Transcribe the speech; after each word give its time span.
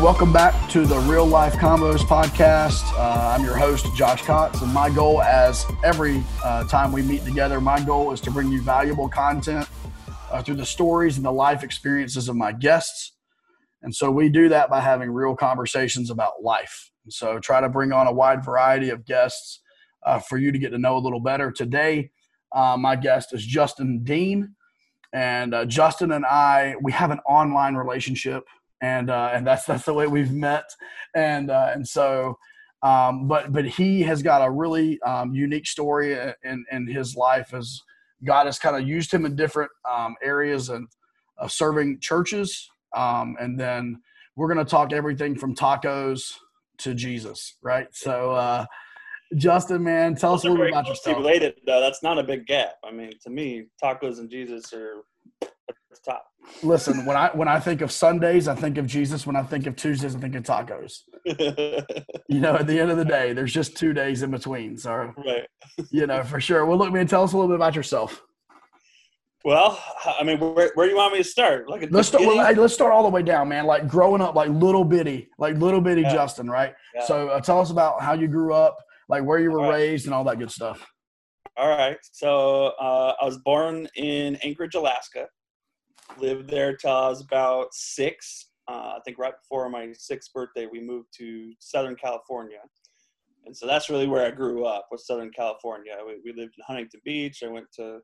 Welcome 0.00 0.32
back 0.32 0.70
to 0.70 0.86
the 0.86 0.98
Real 1.00 1.26
Life 1.26 1.56
Combos 1.56 1.98
podcast. 1.98 2.90
Uh, 2.94 3.36
I'm 3.36 3.44
your 3.44 3.54
host, 3.54 3.84
Josh 3.94 4.22
Cox, 4.22 4.62
and 4.62 4.72
my 4.72 4.88
goal, 4.88 5.20
as 5.20 5.66
every 5.84 6.24
uh, 6.42 6.64
time 6.64 6.90
we 6.90 7.02
meet 7.02 7.22
together, 7.22 7.60
my 7.60 7.78
goal 7.84 8.10
is 8.10 8.18
to 8.22 8.30
bring 8.30 8.50
you 8.50 8.62
valuable 8.62 9.10
content 9.10 9.68
uh, 10.30 10.42
through 10.42 10.54
the 10.54 10.64
stories 10.64 11.18
and 11.18 11.26
the 11.26 11.30
life 11.30 11.62
experiences 11.62 12.30
of 12.30 12.36
my 12.36 12.50
guests. 12.50 13.12
And 13.82 13.94
so 13.94 14.10
we 14.10 14.30
do 14.30 14.48
that 14.48 14.70
by 14.70 14.80
having 14.80 15.10
real 15.10 15.36
conversations 15.36 16.08
about 16.08 16.42
life. 16.42 16.90
So 17.10 17.38
try 17.38 17.60
to 17.60 17.68
bring 17.68 17.92
on 17.92 18.06
a 18.06 18.12
wide 18.12 18.42
variety 18.42 18.88
of 18.88 19.04
guests 19.04 19.60
uh, 20.06 20.18
for 20.18 20.38
you 20.38 20.50
to 20.50 20.58
get 20.58 20.70
to 20.70 20.78
know 20.78 20.96
a 20.96 20.98
little 20.98 21.20
better. 21.20 21.52
Today, 21.52 22.10
uh, 22.52 22.78
my 22.78 22.96
guest 22.96 23.34
is 23.34 23.44
Justin 23.44 24.02
Dean, 24.02 24.54
and 25.12 25.54
uh, 25.54 25.66
Justin 25.66 26.12
and 26.12 26.24
I 26.24 26.76
we 26.80 26.90
have 26.92 27.10
an 27.10 27.20
online 27.26 27.74
relationship 27.74 28.44
and 28.80 29.10
uh, 29.10 29.30
and 29.32 29.46
that's 29.46 29.64
that's 29.64 29.84
the 29.84 29.94
way 29.94 30.06
we've 30.06 30.32
met, 30.32 30.64
and 31.14 31.50
uh, 31.50 31.70
and 31.72 31.86
so. 31.86 32.38
Um, 32.82 33.28
but 33.28 33.52
but 33.52 33.66
he 33.66 34.00
has 34.04 34.22
got 34.22 34.42
a 34.42 34.50
really 34.50 34.98
um, 35.02 35.34
unique 35.34 35.66
story 35.66 36.14
in, 36.44 36.64
in 36.72 36.86
his 36.86 37.14
life 37.14 37.52
as 37.52 37.78
God 38.24 38.46
has 38.46 38.58
kind 38.58 38.74
of 38.74 38.88
used 38.88 39.12
him 39.12 39.26
in 39.26 39.36
different 39.36 39.70
um, 39.90 40.16
areas 40.22 40.70
and 40.70 40.88
uh, 41.38 41.46
serving 41.46 42.00
churches, 42.00 42.70
um, 42.96 43.36
and 43.38 43.60
then 43.60 44.00
we're 44.34 44.52
going 44.52 44.64
to 44.64 44.70
talk 44.70 44.94
everything 44.94 45.36
from 45.36 45.54
tacos 45.54 46.32
to 46.78 46.94
Jesus, 46.94 47.56
right? 47.62 47.88
So, 47.92 48.32
uh, 48.32 48.64
Justin, 49.36 49.84
man, 49.84 50.14
tell 50.14 50.34
us 50.34 50.44
a 50.44 50.48
little 50.48 50.64
bit 50.64 50.72
about 50.72 50.88
yourself. 50.88 51.18
Related, 51.18 51.54
though, 51.66 51.80
that's 51.80 52.02
not 52.02 52.18
a 52.18 52.22
big 52.22 52.46
gap. 52.46 52.74
I 52.84 52.90
mean, 52.90 53.12
to 53.22 53.30
me, 53.30 53.66
tacos 53.82 54.18
and 54.18 54.30
Jesus 54.30 54.72
are 54.72 55.02
top. 56.04 56.26
Listen, 56.62 57.04
when 57.04 57.16
I 57.16 57.30
when 57.34 57.48
I 57.48 57.60
think 57.60 57.80
of 57.80 57.92
Sundays, 57.92 58.48
I 58.48 58.54
think 58.54 58.78
of 58.78 58.86
Jesus. 58.86 59.26
When 59.26 59.36
I 59.36 59.42
think 59.42 59.66
of 59.66 59.76
Tuesdays, 59.76 60.16
I 60.16 60.18
think 60.18 60.34
of 60.34 60.42
tacos. 60.42 61.02
you 62.28 62.40
know, 62.40 62.56
at 62.56 62.66
the 62.66 62.78
end 62.78 62.90
of 62.90 62.96
the 62.96 63.04
day, 63.04 63.32
there's 63.32 63.52
just 63.52 63.76
two 63.76 63.92
days 63.92 64.22
in 64.22 64.30
between. 64.30 64.76
So, 64.76 65.12
right. 65.16 65.46
you 65.90 66.06
know, 66.06 66.22
for 66.22 66.40
sure. 66.40 66.64
Well, 66.66 66.78
look, 66.78 66.92
man, 66.92 67.06
tell 67.06 67.22
us 67.22 67.32
a 67.32 67.36
little 67.36 67.48
bit 67.48 67.56
about 67.56 67.76
yourself. 67.76 68.22
Well, 69.44 69.82
I 70.18 70.22
mean, 70.22 70.38
where, 70.38 70.70
where 70.74 70.86
do 70.86 70.90
you 70.90 70.96
want 70.96 71.14
me 71.14 71.18
to 71.18 71.24
start? 71.24 71.68
Like, 71.68 71.88
let's 71.90 72.08
start. 72.08 72.24
Well, 72.24 72.44
hey, 72.44 72.54
let's 72.54 72.74
start 72.74 72.92
all 72.92 73.02
the 73.02 73.08
way 73.08 73.22
down, 73.22 73.48
man. 73.48 73.64
Like 73.64 73.88
growing 73.88 74.20
up, 74.20 74.34
like 74.34 74.50
little 74.50 74.84
bitty, 74.84 75.28
like 75.38 75.56
little 75.56 75.80
bitty 75.80 76.02
yeah. 76.02 76.12
Justin, 76.12 76.50
right? 76.50 76.74
Yeah. 76.94 77.06
So, 77.06 77.28
uh, 77.28 77.40
tell 77.40 77.60
us 77.60 77.70
about 77.70 78.02
how 78.02 78.12
you 78.12 78.28
grew 78.28 78.52
up, 78.52 78.76
like 79.08 79.24
where 79.24 79.38
you 79.38 79.50
were 79.50 79.60
right. 79.60 79.70
raised, 79.70 80.06
and 80.06 80.14
all 80.14 80.24
that 80.24 80.38
good 80.38 80.50
stuff. 80.50 80.86
All 81.56 81.70
right. 81.70 81.96
So, 82.12 82.72
uh, 82.80 83.14
I 83.20 83.24
was 83.24 83.38
born 83.38 83.88
in 83.96 84.36
Anchorage, 84.36 84.74
Alaska 84.74 85.26
lived 86.18 86.48
there 86.48 86.76
till 86.76 86.90
I 86.90 87.08
was 87.08 87.20
about 87.20 87.72
six. 87.72 88.48
Uh, 88.68 88.94
I 88.96 88.98
think 89.04 89.18
right 89.18 89.34
before 89.42 89.68
my 89.68 89.92
sixth 89.92 90.32
birthday, 90.32 90.66
we 90.70 90.80
moved 90.80 91.08
to 91.18 91.52
Southern 91.58 91.96
California. 91.96 92.60
And 93.46 93.56
so 93.56 93.66
that's 93.66 93.88
really 93.88 94.06
where 94.06 94.26
I 94.26 94.30
grew 94.30 94.64
up 94.64 94.88
was 94.90 95.06
Southern 95.06 95.30
California. 95.30 95.96
We, 96.06 96.20
we 96.24 96.38
lived 96.38 96.54
in 96.58 96.64
Huntington 96.66 97.00
Beach. 97.04 97.42
I 97.42 97.48
went 97.48 97.66
to 97.76 98.00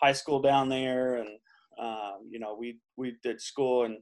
high 0.00 0.12
school 0.12 0.40
down 0.40 0.68
there 0.68 1.16
and, 1.16 1.28
um, 1.78 2.28
you 2.28 2.38
know, 2.38 2.56
we, 2.58 2.78
we 2.96 3.16
did 3.22 3.40
school 3.40 3.84
and 3.84 3.98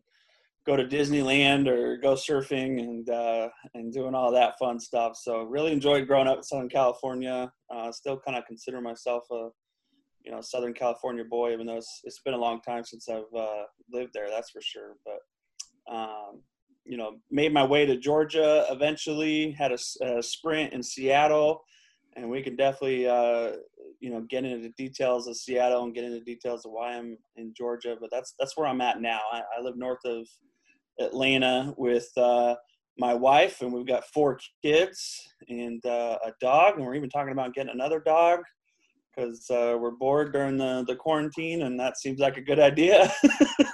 go 0.66 0.76
to 0.76 0.84
Disneyland 0.84 1.66
or 1.66 1.96
go 1.96 2.14
surfing 2.14 2.78
and, 2.80 3.10
uh, 3.10 3.48
and 3.74 3.92
doing 3.92 4.14
all 4.14 4.30
that 4.32 4.58
fun 4.58 4.78
stuff. 4.78 5.16
So 5.16 5.42
really 5.42 5.72
enjoyed 5.72 6.06
growing 6.06 6.28
up 6.28 6.38
in 6.38 6.42
Southern 6.42 6.68
California. 6.68 7.52
Uh, 7.74 7.90
still 7.90 8.18
kind 8.18 8.38
of 8.38 8.46
consider 8.46 8.80
myself 8.80 9.24
a, 9.30 9.48
you 10.28 10.34
know 10.34 10.42
Southern 10.42 10.74
California 10.74 11.24
boy, 11.24 11.54
even 11.54 11.66
though 11.66 11.78
it's, 11.78 12.02
it's 12.04 12.20
been 12.20 12.34
a 12.34 12.38
long 12.38 12.60
time 12.60 12.84
since 12.84 13.08
I've 13.08 13.34
uh, 13.34 13.62
lived 13.90 14.12
there. 14.12 14.28
That's 14.28 14.50
for 14.50 14.60
sure. 14.60 14.96
But 15.06 15.92
um, 15.92 16.42
you 16.84 16.98
know, 16.98 17.16
made 17.30 17.52
my 17.54 17.64
way 17.64 17.86
to 17.86 17.96
Georgia 17.96 18.66
eventually. 18.70 19.52
Had 19.52 19.72
a, 19.72 19.78
a 20.04 20.22
sprint 20.22 20.74
in 20.74 20.82
Seattle, 20.82 21.62
and 22.14 22.28
we 22.28 22.42
can 22.42 22.56
definitely 22.56 23.08
uh, 23.08 23.52
you 24.00 24.10
know 24.10 24.20
get 24.28 24.44
into 24.44 24.58
the 24.58 24.74
details 24.76 25.28
of 25.28 25.36
Seattle 25.38 25.84
and 25.84 25.94
get 25.94 26.04
into 26.04 26.20
details 26.20 26.66
of 26.66 26.72
why 26.72 26.92
I'm 26.92 27.16
in 27.36 27.54
Georgia. 27.56 27.96
But 27.98 28.10
that's 28.12 28.34
that's 28.38 28.54
where 28.54 28.66
I'm 28.66 28.82
at 28.82 29.00
now. 29.00 29.20
I, 29.32 29.40
I 29.58 29.62
live 29.62 29.78
north 29.78 30.04
of 30.04 30.28
Atlanta 31.00 31.72
with. 31.78 32.08
Uh, 32.16 32.54
my 33.00 33.14
wife 33.14 33.60
and 33.60 33.72
we've 33.72 33.86
got 33.86 34.02
four 34.12 34.40
kids 34.60 35.32
and 35.48 35.86
uh, 35.86 36.18
a 36.26 36.32
dog 36.40 36.74
and 36.74 36.84
we're 36.84 36.96
even 36.96 37.08
talking 37.08 37.30
about 37.30 37.54
getting 37.54 37.70
another 37.70 38.00
dog 38.00 38.40
because 39.18 39.50
uh, 39.50 39.76
we're 39.78 39.90
bored 39.90 40.32
during 40.32 40.56
the, 40.56 40.84
the 40.86 40.94
quarantine 40.94 41.62
and 41.62 41.78
that 41.78 41.98
seems 41.98 42.18
like 42.18 42.36
a 42.36 42.40
good 42.40 42.58
idea. 42.58 43.12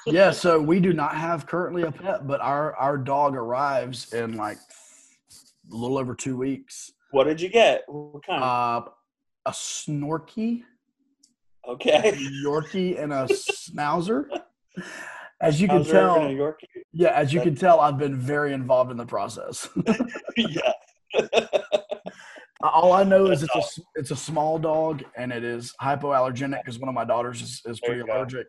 Yeah 0.07 0.33
so 0.33 0.61
we 0.61 0.81
do 0.81 0.93
not 0.93 1.17
have 1.17 1.47
currently 1.47 1.83
a 1.83 1.91
pet 1.91 2.27
but 2.27 2.39
our 2.43 2.77
our 2.77 2.99
dog 2.99 3.35
arrives 3.35 4.13
in 4.13 4.37
like 4.37 4.59
a 4.59 5.75
little 5.75 5.97
over 5.97 6.15
two 6.15 6.37
weeks. 6.37 6.93
What 7.11 7.25
did 7.25 7.41
you 7.41 7.49
get? 7.49 7.85
What 7.89 8.23
kind? 8.27 8.43
Uh, 8.43 8.83
a 9.47 9.51
snorky. 9.51 10.65
Okay. 11.67 12.11
A 12.11 12.47
yorkie 12.47 13.03
and 13.03 13.15
a 13.15 13.27
schnauzer. 13.29 14.27
As 15.41 15.59
you 15.59 15.69
can 15.69 15.85
tell 15.85 16.55
yeah 16.93 17.13
as 17.13 17.33
you 17.33 17.41
can 17.41 17.55
tell 17.55 17.81
i've 17.81 17.99
been 17.99 18.17
very 18.17 18.53
involved 18.53 18.91
in 18.91 18.99
the 18.99 19.07
process. 19.07 19.71
Yeah 20.37 20.73
all 22.63 22.93
I 22.93 23.05
know 23.05 23.27
is 23.27 23.43
it's 23.43 23.55
a 23.55 23.83
it's 23.95 24.11
a 24.11 24.17
small 24.17 24.59
dog 24.59 25.03
and 25.17 25.33
it 25.33 25.45
is 25.45 25.75
hypoallergenic 25.83 26.61
because 26.65 26.79
one 26.79 26.89
of 26.89 26.95
my 26.95 27.05
daughters 27.05 27.43
is, 27.43 27.63
is 27.67 27.81
pretty 27.81 28.01
allergic. 28.01 28.47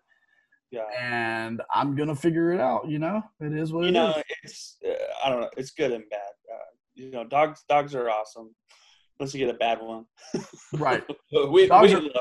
Yeah. 0.72 0.84
And 1.00 1.62
I'm 1.74 1.96
gonna 1.96 2.16
figure 2.16 2.52
it 2.52 2.60
out. 2.60 2.88
You 2.88 3.00
know, 3.00 3.22
it 3.40 3.54
is 3.54 3.74
what 3.74 3.84
you 3.84 3.90
it 3.90 3.92
know. 3.94 4.10
Is. 4.12 4.24
It's 4.44 4.78
uh, 4.88 4.94
I 5.24 5.30
don't 5.30 5.42
know. 5.42 5.50
It's 5.58 5.72
good 5.72 5.92
and 5.92 6.04
bad. 6.10 6.20
Uh, 6.20 6.58
you 6.94 7.12
know, 7.12 7.24
dogs 7.24 7.64
dogs 7.68 7.96
are 7.96 8.10
awesome 8.10 8.54
unless 9.20 9.34
you 9.34 9.46
get 9.46 9.54
a 9.54 9.58
bad 9.58 9.82
one. 9.82 10.06
Right. 10.74 11.04
we, 11.50 11.68
dogs, 11.68 11.94
we 11.94 11.96
are, 11.96 12.12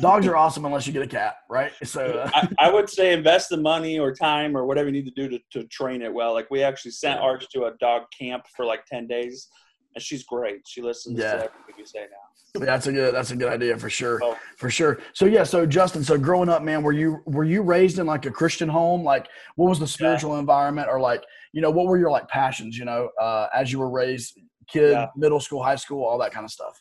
dogs 0.00 0.26
are 0.26 0.36
awesome 0.38 0.64
unless 0.64 0.86
you 0.86 0.92
get 0.92 1.02
a 1.02 1.06
cat, 1.06 1.36
right? 1.48 1.72
So 1.84 2.02
uh, 2.02 2.30
I, 2.32 2.48
I, 2.58 2.70
would 2.72 2.88
say 2.88 3.12
invest 3.12 3.50
the 3.50 3.58
money 3.58 3.98
or 3.98 4.12
time 4.14 4.56
or 4.56 4.64
whatever 4.64 4.88
you 4.88 4.92
need 4.92 5.04
to 5.06 5.10
do 5.10 5.28
to, 5.28 5.38
to 5.52 5.68
train 5.68 6.02
it 6.02 6.12
well. 6.12 6.32
Like 6.32 6.50
we 6.50 6.62
actually 6.62 6.92
sent 6.92 7.20
Arch 7.20 7.46
to 7.50 7.64
a 7.64 7.72
dog 7.78 8.02
camp 8.18 8.44
for 8.56 8.64
like 8.64 8.84
10 8.86 9.06
days 9.06 9.48
and 9.94 10.02
she's 10.02 10.24
great. 10.24 10.66
She 10.66 10.82
listens 10.82 11.18
yeah. 11.18 11.32
to 11.32 11.36
everything 11.36 11.74
you 11.78 11.86
say 11.86 12.00
now. 12.10 12.66
that's 12.66 12.86
a 12.86 12.92
good 12.92 13.14
that's 13.14 13.30
a 13.30 13.36
good 13.36 13.52
idea 13.52 13.76
for 13.76 13.90
sure. 13.90 14.20
Oh. 14.22 14.36
For 14.56 14.70
sure. 14.70 14.98
So 15.12 15.26
yeah, 15.26 15.44
so 15.44 15.66
Justin, 15.66 16.04
so 16.04 16.18
growing 16.18 16.48
up, 16.48 16.62
man, 16.62 16.82
were 16.82 16.92
you 16.92 17.22
were 17.26 17.44
you 17.44 17.62
raised 17.62 17.98
in 17.98 18.06
like 18.06 18.26
a 18.26 18.30
Christian 18.30 18.68
home? 18.68 19.02
Like 19.02 19.28
what 19.56 19.68
was 19.68 19.78
the 19.78 19.86
spiritual 19.86 20.34
yeah. 20.34 20.40
environment 20.40 20.88
or 20.90 21.00
like, 21.00 21.24
you 21.52 21.60
know, 21.60 21.70
what 21.70 21.86
were 21.86 21.98
your 21.98 22.10
like 22.10 22.28
passions, 22.28 22.78
you 22.78 22.84
know, 22.84 23.10
uh, 23.20 23.48
as 23.54 23.72
you 23.72 23.78
were 23.78 23.90
raised, 23.90 24.38
kid, 24.68 24.92
yeah. 24.92 25.06
middle 25.16 25.40
school, 25.40 25.62
high 25.62 25.76
school, 25.76 26.04
all 26.04 26.18
that 26.18 26.32
kind 26.32 26.44
of 26.44 26.50
stuff? 26.50 26.80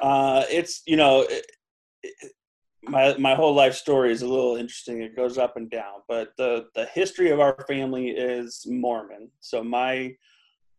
Uh, 0.00 0.44
it's, 0.50 0.82
you 0.86 0.96
know, 0.96 1.20
it, 1.28 1.46
it, 2.02 2.32
my 2.84 3.16
my 3.16 3.34
whole 3.34 3.54
life 3.54 3.74
story 3.74 4.10
is 4.10 4.22
a 4.22 4.28
little 4.28 4.56
interesting. 4.56 5.02
It 5.02 5.14
goes 5.14 5.38
up 5.38 5.56
and 5.56 5.70
down, 5.70 6.02
but 6.08 6.32
the 6.36 6.66
the 6.74 6.86
history 6.86 7.30
of 7.30 7.38
our 7.38 7.56
family 7.68 8.08
is 8.08 8.66
Mormon. 8.68 9.30
So 9.40 9.62
my 9.62 10.12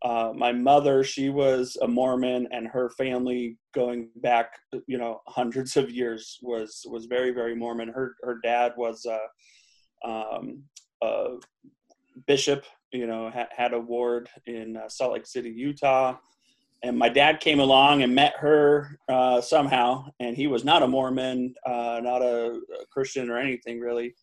uh, 0.03 0.33
my 0.35 0.51
mother, 0.51 1.03
she 1.03 1.29
was 1.29 1.77
a 1.81 1.87
Mormon, 1.87 2.47
and 2.51 2.67
her 2.67 2.89
family, 2.91 3.57
going 3.73 4.09
back, 4.17 4.53
you 4.85 4.97
know, 4.97 5.21
hundreds 5.27 5.77
of 5.77 5.89
years, 5.89 6.39
was 6.41 6.85
was 6.89 7.05
very, 7.05 7.31
very 7.31 7.55
Mormon. 7.55 7.89
Her 7.89 8.15
her 8.23 8.39
dad 8.43 8.73
was 8.75 9.05
a, 9.05 10.07
um, 10.07 10.63
a 11.01 11.38
bishop, 12.27 12.65
you 12.91 13.07
know, 13.07 13.29
ha- 13.29 13.47
had 13.55 13.73
a 13.73 13.79
ward 13.79 14.29
in 14.45 14.77
uh, 14.77 14.89
Salt 14.89 15.13
Lake 15.13 15.25
City, 15.25 15.50
Utah. 15.50 16.17
And 16.83 16.97
my 16.97 17.07
dad 17.07 17.39
came 17.39 17.61
along 17.61 18.03
and 18.03 18.13
met 18.13 18.33
her 18.39 18.99
uh, 19.07 19.39
somehow, 19.39 20.07
and 20.19 20.35
he 20.35 20.47
was 20.47 20.65
not 20.65 20.83
a 20.83 20.88
Mormon, 20.88 21.56
uh, 21.65 22.01
not 22.03 22.21
a, 22.21 22.59
a, 22.81 22.85
Christian 22.91 23.29
or 23.29 23.38
anything 23.38 23.79
really. 23.79 24.13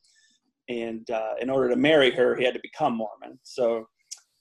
And 0.69 1.09
uh, 1.11 1.37
in 1.41 1.49
order 1.49 1.71
to 1.71 1.77
marry 1.77 2.11
her, 2.11 2.37
he 2.37 2.45
had 2.45 2.53
to 2.53 2.61
become 2.63 2.95
Mormon. 2.95 3.39
So 3.45 3.87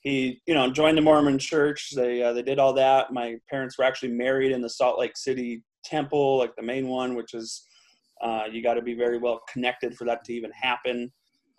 he 0.01 0.41
you 0.45 0.53
know 0.53 0.71
joined 0.71 0.97
the 0.97 1.01
mormon 1.01 1.37
church. 1.37 1.91
They 1.95 2.23
uh, 2.23 2.33
they 2.33 2.41
did 2.41 2.59
all 2.59 2.73
that. 2.73 3.11
My 3.11 3.35
parents 3.49 3.77
were 3.77 3.83
actually 3.83 4.11
married 4.11 4.51
in 4.51 4.61
the 4.61 4.69
salt 4.69 4.99
lake 4.99 5.17
city 5.17 5.63
temple 5.83 6.37
like 6.37 6.53
the 6.57 6.61
main 6.61 6.89
one 6.89 7.15
which 7.15 7.33
is 7.33 7.65
uh, 8.21 8.43
you 8.51 8.61
got 8.61 8.73
to 8.73 8.81
be 8.81 8.93
very 8.93 9.17
well 9.17 9.41
connected 9.51 9.95
for 9.95 10.03
that 10.05 10.23
to 10.25 10.33
even 10.33 10.51
happen. 10.51 11.11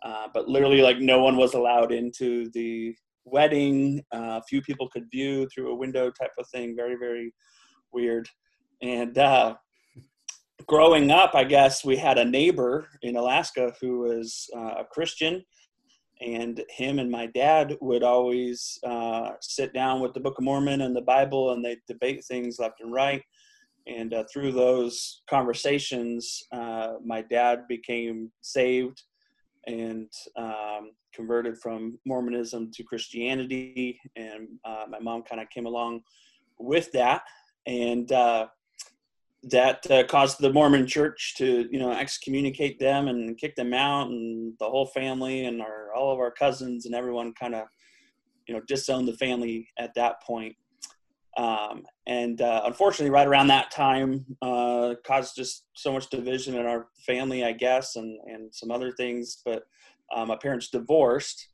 Uh, 0.05 0.27
but 0.33 0.49
literally 0.49 0.83
like 0.83 0.99
no 0.99 1.23
one 1.23 1.37
was 1.37 1.55
allowed 1.55 1.93
into 1.93 2.51
the 2.51 2.95
wedding. 3.25 4.03
Uh, 4.15 4.39
a 4.39 4.43
few 4.49 4.61
people 4.63 4.89
could 4.91 5.05
view 5.11 5.47
through 5.49 5.71
a 5.71 5.75
window 5.75 6.11
type 6.11 6.33
of 6.39 6.47
thing. 6.49 6.75
Very 6.77 6.97
very 6.97 7.33
weird. 7.93 8.29
And 8.83 9.17
uh, 9.19 9.57
growing 10.67 11.11
up 11.11 11.35
i 11.35 11.45
guess 11.45 11.85
we 11.85 11.97
had 11.97 12.19
a 12.19 12.25
neighbor 12.25 12.87
in 13.03 13.17
alaska 13.17 13.73
who 13.81 14.01
was 14.01 14.49
uh, 14.57 14.75
a 14.81 14.85
christian 14.91 15.43
and 16.21 16.63
him 16.69 16.99
and 16.99 17.11
my 17.11 17.27
dad 17.27 17.77
would 17.81 18.03
always 18.03 18.79
uh, 18.87 19.31
sit 19.41 19.73
down 19.73 20.01
with 20.01 20.13
the 20.13 20.21
Book 20.21 20.39
of 20.39 20.45
Mormon 20.45 20.83
and 20.83 20.95
the 20.95 21.01
Bible, 21.03 21.53
and 21.53 21.65
they 21.65 21.79
debate 21.89 22.25
things 22.25 22.59
left 22.59 22.81
and 22.81 22.93
right. 22.93 23.23
And 23.87 24.13
uh, 24.13 24.25
through 24.33 24.53
those 24.53 25.23
conversations, 25.29 26.45
uh, 26.53 26.95
my 27.05 27.23
dad 27.23 27.67
became 27.69 28.31
saved, 28.43 29.03
and 29.67 30.11
um, 30.37 30.93
converted 31.15 31.59
from 31.59 31.99
Mormonism 32.07 32.71
to 32.75 32.83
Christianity. 32.83 33.99
And 34.17 34.49
uh, 34.65 34.85
my 34.89 34.99
mom 34.99 35.23
kind 35.23 35.41
of 35.41 35.49
came 35.51 35.67
along 35.67 36.03
with 36.59 36.93
that. 36.93 37.23
And 37.67 38.11
uh, 38.13 38.47
that 39.45 39.91
uh, 39.91 40.05
caused 40.05 40.39
the 40.41 40.53
Mormon 40.53 40.87
church 40.87 41.35
to, 41.39 41.67
you 41.71 41.79
know, 41.79 41.93
excommunicate 41.93 42.79
them 42.79 43.09
and 43.09 43.39
kick 43.39 43.57
them 43.57 43.73
out, 43.73 44.09
and 44.09 44.55
the 44.59 44.69
whole 44.69 44.87
family 44.87 45.47
and 45.47 45.63
our 45.63 45.95
all 45.95 46.13
of 46.13 46.19
our 46.19 46.31
cousins 46.31 46.87
and 46.87 46.95
everyone 46.95 47.33
kind 47.33 47.55
of, 47.55 47.67
you 48.47 48.55
know, 48.55 48.61
disowned 48.69 49.09
the 49.09 49.17
family 49.17 49.69
at 49.79 49.95
that 49.95 50.23
point. 50.23 50.55
Um, 51.37 51.85
and 52.07 52.43
uh, 52.43 52.63
unfortunately, 52.65 53.11
right 53.11 53.27
around 53.27 53.47
that 53.47 53.71
time, 53.71 54.27
uh, 54.43 54.95
caused 55.07 55.37
just 55.37 55.65
so 55.75 55.93
much 55.93 56.11
division 56.11 56.57
in 56.57 56.67
our 56.67 56.89
family, 57.07 57.45
I 57.45 57.53
guess, 57.53 57.97
and 57.97 58.19
and 58.27 58.55
some 58.55 58.71
other 58.71 58.93
things. 58.93 59.41
But 59.45 59.63
uh, 60.15 60.27
my 60.27 60.37
parents 60.37 60.69
divorced 60.69 61.49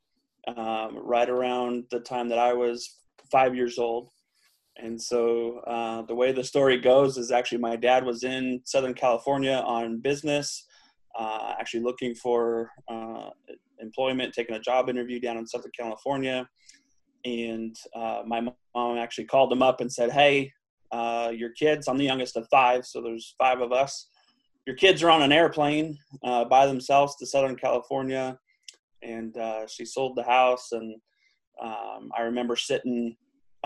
um, 0.48 0.98
right 0.98 1.28
around 1.28 1.84
the 1.90 2.00
time 2.00 2.28
that 2.30 2.38
I 2.38 2.52
was 2.52 3.00
five 3.30 3.54
years 3.54 3.78
old. 3.78 4.10
And 4.78 5.00
so 5.00 5.60
uh, 5.66 6.02
the 6.02 6.14
way 6.14 6.32
the 6.32 6.44
story 6.44 6.78
goes 6.78 7.16
is 7.16 7.30
actually 7.30 7.58
my 7.58 7.76
dad 7.76 8.04
was 8.04 8.24
in 8.24 8.60
Southern 8.64 8.94
California 8.94 9.62
on 9.64 10.00
business, 10.00 10.66
uh, 11.18 11.54
actually 11.58 11.82
looking 11.82 12.14
for 12.14 12.70
uh, 12.88 13.30
employment, 13.80 14.34
taking 14.34 14.54
a 14.54 14.60
job 14.60 14.88
interview 14.90 15.18
down 15.18 15.38
in 15.38 15.46
Southern 15.46 15.70
California. 15.78 16.46
And 17.24 17.74
uh, 17.94 18.22
my 18.26 18.40
mom 18.74 18.98
actually 18.98 19.24
called 19.24 19.50
him 19.50 19.62
up 19.62 19.80
and 19.80 19.90
said, 19.90 20.12
Hey, 20.12 20.52
uh, 20.92 21.32
your 21.34 21.50
kids, 21.50 21.88
I'm 21.88 21.96
the 21.96 22.04
youngest 22.04 22.36
of 22.36 22.46
five, 22.50 22.84
so 22.86 23.00
there's 23.00 23.34
five 23.38 23.60
of 23.60 23.72
us. 23.72 24.08
Your 24.66 24.76
kids 24.76 25.02
are 25.02 25.10
on 25.10 25.22
an 25.22 25.32
airplane 25.32 25.96
uh, 26.22 26.44
by 26.44 26.66
themselves 26.66 27.16
to 27.16 27.26
Southern 27.26 27.56
California. 27.56 28.38
And 29.02 29.36
she 29.68 29.84
sold 29.84 30.16
the 30.16 30.24
house. 30.24 30.72
And 30.72 30.96
um, 31.62 32.10
I 32.16 32.22
remember 32.22 32.56
sitting 32.56 33.16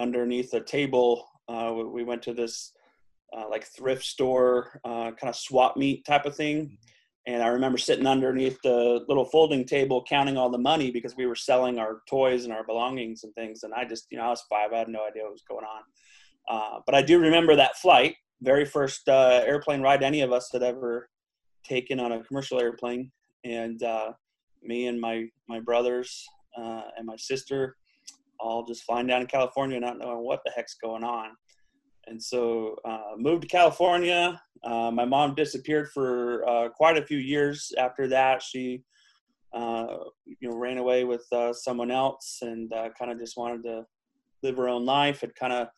underneath 0.01 0.53
a 0.55 0.61
table. 0.61 1.29
Uh, 1.49 1.75
we 1.93 2.03
went 2.03 2.23
to 2.23 2.33
this 2.33 2.73
uh, 3.37 3.49
like 3.49 3.65
thrift 3.65 4.05
store, 4.05 4.81
uh, 4.85 5.13
kind 5.13 5.29
of 5.29 5.37
swap 5.37 5.77
meet 5.77 6.05
type 6.05 6.27
of 6.27 6.35
thing. 6.35 6.79
And 7.27 7.43
I 7.43 7.49
remember 7.49 7.79
sitting 7.79 8.07
underneath 8.07 8.59
the 8.65 9.05
little 9.07 9.27
folding 9.27 9.65
table 9.65 10.03
counting 10.09 10.37
all 10.37 10.51
the 10.51 10.59
money 10.59 10.91
because 10.91 11.17
we 11.17 11.27
were 11.27 11.37
selling 11.37 11.79
our 11.79 12.01
toys 12.09 12.45
and 12.45 12.53
our 12.53 12.65
belongings 12.65 13.25
and 13.25 13.35
things. 13.35 13.63
And 13.63 13.75
I 13.75 13.85
just, 13.85 14.07
you 14.11 14.19
know, 14.19 14.25
I 14.25 14.31
was 14.31 14.43
five. 14.49 14.73
I 14.73 14.79
had 14.79 14.89
no 14.89 15.07
idea 15.07 15.23
what 15.25 15.33
was 15.33 15.45
going 15.49 15.65
on. 15.65 15.83
Uh, 16.49 16.81
but 16.87 16.95
I 16.95 17.03
do 17.03 17.21
remember 17.21 17.55
that 17.55 17.77
flight, 17.77 18.17
very 18.41 18.65
first 18.65 19.09
uh, 19.09 19.43
airplane 19.45 19.83
ride 19.83 20.03
any 20.03 20.23
of 20.23 20.33
us 20.33 20.49
had 20.51 20.63
ever 20.63 21.09
taken 21.63 22.01
on 22.01 22.13
a 22.13 22.25
commercial 22.25 22.59
airplane. 22.59 23.13
And 23.45 23.83
uh, 23.83 24.13
me 24.63 24.87
and 24.87 24.99
my, 24.99 25.27
my 25.47 25.61
brothers 25.61 26.27
and 26.57 27.07
my 27.07 27.17
sister 27.17 27.77
all 28.41 28.65
just 28.65 28.85
flying 28.85 29.07
down 29.07 29.21
to 29.21 29.27
California, 29.27 29.79
not 29.79 29.99
knowing 29.99 30.25
what 30.25 30.41
the 30.45 30.53
heck's 30.57 30.77
going 30.83 31.05
on. 31.05 31.31
And 32.07 32.23
so 32.23 32.77
uh, 32.85 33.13
moved 33.17 33.43
to 33.43 33.49
California. 33.49 34.41
Uh, 34.65 34.91
my 34.91 35.05
mom 35.05 35.35
disappeared 35.35 35.91
for 35.93 36.49
uh, 36.49 36.69
quite 36.71 36.97
a 36.97 37.05
few 37.05 37.19
years 37.19 37.73
after 37.79 38.09
that. 38.09 38.43
She, 38.43 38.83
uh, 39.55 39.99
you 40.25 40.49
know, 40.49 40.57
ran 40.57 40.79
away 40.79 41.05
with 41.05 41.25
uh, 41.33 41.53
someone 41.53 41.91
else 41.91 42.39
and 42.43 42.73
uh, 42.73 42.89
kind 42.99 43.11
of 43.11 43.19
just 43.19 43.37
wanted 43.37 43.63
to 43.65 43.85
live 44.43 44.57
her 44.57 44.69
own 44.69 44.85
life. 44.85 45.21
Had 45.21 45.35
kind 45.35 45.53
of, 45.53 45.69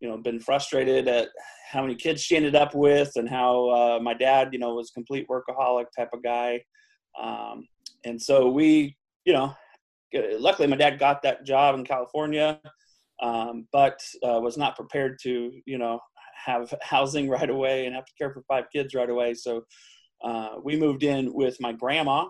you 0.00 0.08
know, 0.08 0.16
been 0.16 0.40
frustrated 0.40 1.08
at 1.08 1.28
how 1.70 1.82
many 1.82 1.94
kids 1.94 2.22
she 2.22 2.36
ended 2.36 2.54
up 2.54 2.74
with 2.74 3.12
and 3.16 3.28
how 3.28 3.98
my 4.00 4.14
dad, 4.14 4.50
you 4.52 4.58
know, 4.58 4.74
was 4.74 4.90
complete 4.90 5.26
workaholic 5.28 5.86
type 5.96 6.10
of 6.12 6.22
guy. 6.22 6.62
Um, 7.20 7.66
and 8.04 8.20
so 8.20 8.48
we, 8.48 8.96
you 9.24 9.32
know, 9.32 9.54
luckily 10.14 10.68
my 10.68 10.76
dad 10.76 10.98
got 10.98 11.22
that 11.22 11.44
job 11.44 11.74
in 11.74 11.84
California, 11.84 12.60
um, 13.22 13.66
but 13.72 14.00
uh, 14.22 14.40
was 14.40 14.56
not 14.56 14.76
prepared 14.76 15.18
to, 15.22 15.52
you 15.64 15.78
know, 15.78 16.00
have 16.44 16.72
housing 16.82 17.28
right 17.36 17.50
away 17.50 17.86
and 17.86 17.94
have 17.94 18.06
to 18.06 18.12
care 18.18 18.32
for 18.32 18.42
five 18.48 18.64
kids 18.72 18.94
right 18.94 19.10
away. 19.10 19.34
So 19.34 19.64
uh, 20.22 20.56
we 20.62 20.76
moved 20.76 21.02
in 21.02 21.32
with 21.32 21.56
my 21.60 21.72
grandma, 21.72 22.28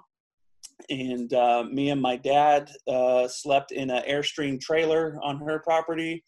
and 0.90 1.32
uh, 1.32 1.64
me 1.70 1.90
and 1.90 2.00
my 2.00 2.16
dad 2.16 2.70
uh, 2.88 3.28
slept 3.28 3.72
in 3.72 3.90
an 3.90 4.02
Airstream 4.08 4.60
trailer 4.60 5.18
on 5.22 5.38
her 5.38 5.60
property. 5.60 6.24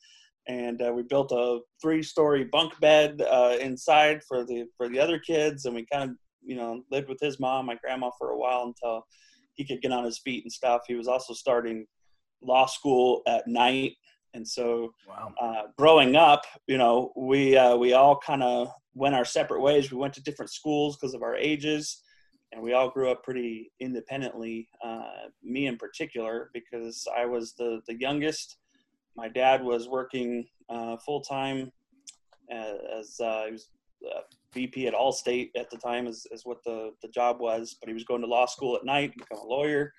And 0.47 0.81
uh, 0.81 0.93
we 0.95 1.03
built 1.03 1.31
a 1.33 1.59
three-story 1.83 2.45
bunk 2.45 2.79
bed 2.81 3.21
uh, 3.21 3.56
inside 3.61 4.23
for 4.27 4.47
the 4.47 4.65
for 4.79 4.89
the 4.89 4.99
other 4.99 5.19
kids, 5.19 5.67
and 5.67 5.75
we 5.75 5.85
kind 5.93 6.11
of 6.11 6.17
you 6.43 6.56
know 6.56 6.85
lived 6.91 7.11
with 7.11 7.21
his 7.21 7.39
mom, 7.39 7.67
my 7.67 7.75
grandma, 7.75 8.11
for 8.19 8.31
a 8.31 8.39
while 8.39 8.62
until 8.62 9.05
he 9.59 9.65
could 9.65 9.83
get 9.83 9.93
on 9.93 10.05
his 10.05 10.21
feet 10.21 10.45
and 10.45 10.53
stuff. 10.53 10.83
He 10.87 10.95
was 10.95 11.09
also 11.09 11.35
starting 11.35 11.87
law 12.41 12.65
school 12.67 13.23
at 13.27 13.47
night, 13.47 13.97
and 14.33 14.47
so 14.47 14.95
wow. 15.07 15.35
uh, 15.41 15.63
growing 15.77 16.17
up, 16.17 16.45
you 16.67 16.79
know, 16.79 17.13
we 17.17 17.57
uh, 17.57 17.77
we 17.77 17.93
all 17.93 18.17
kind 18.17 18.43
of 18.43 18.71
went 18.95 19.15
our 19.15 19.25
separate 19.25 19.61
ways. 19.61 19.91
We 19.91 19.99
went 19.99 20.15
to 20.15 20.23
different 20.23 20.53
schools 20.53 20.97
because 20.97 21.13
of 21.13 21.23
our 21.23 21.37
ages, 21.37 22.03
and 22.53 22.63
we 22.63 22.73
all 22.73 22.89
grew 22.89 23.11
up 23.11 23.25
pretty 23.25 23.73
independently. 23.81 24.69
Uh, 24.83 25.29
me 25.43 25.67
in 25.67 25.77
particular, 25.77 26.51
because 26.55 27.07
I 27.15 27.27
was 27.27 27.55
the 27.55 27.83
the 27.89 27.99
youngest. 27.99 28.57
My 29.17 29.29
dad 29.29 29.65
was 29.65 29.89
working 29.89 30.47
uh, 30.69 30.97
full 30.99 31.21
time 31.21 31.73
as 32.51 33.19
uh, 33.21 33.47
he 33.47 33.53
was 33.53 33.69
uh, 34.07 34.21
VP 34.55 34.87
at 34.87 34.95
Allstate 34.95 35.50
at 35.56 35.71
the 35.71 35.77
time 35.77 36.06
is, 36.06 36.27
is 36.31 36.45
what 36.45 36.62
the, 36.65 36.93
the 37.03 37.09
job 37.09 37.41
was, 37.41 37.77
but 37.81 37.89
he 37.89 37.95
was 37.95 38.05
going 38.05 38.21
to 38.23 38.27
law 38.27 38.47
school 38.47 38.77
at 38.77 38.85
night, 38.85 39.15
become 39.17 39.39
a 39.39 39.47
lawyer. 39.47 39.93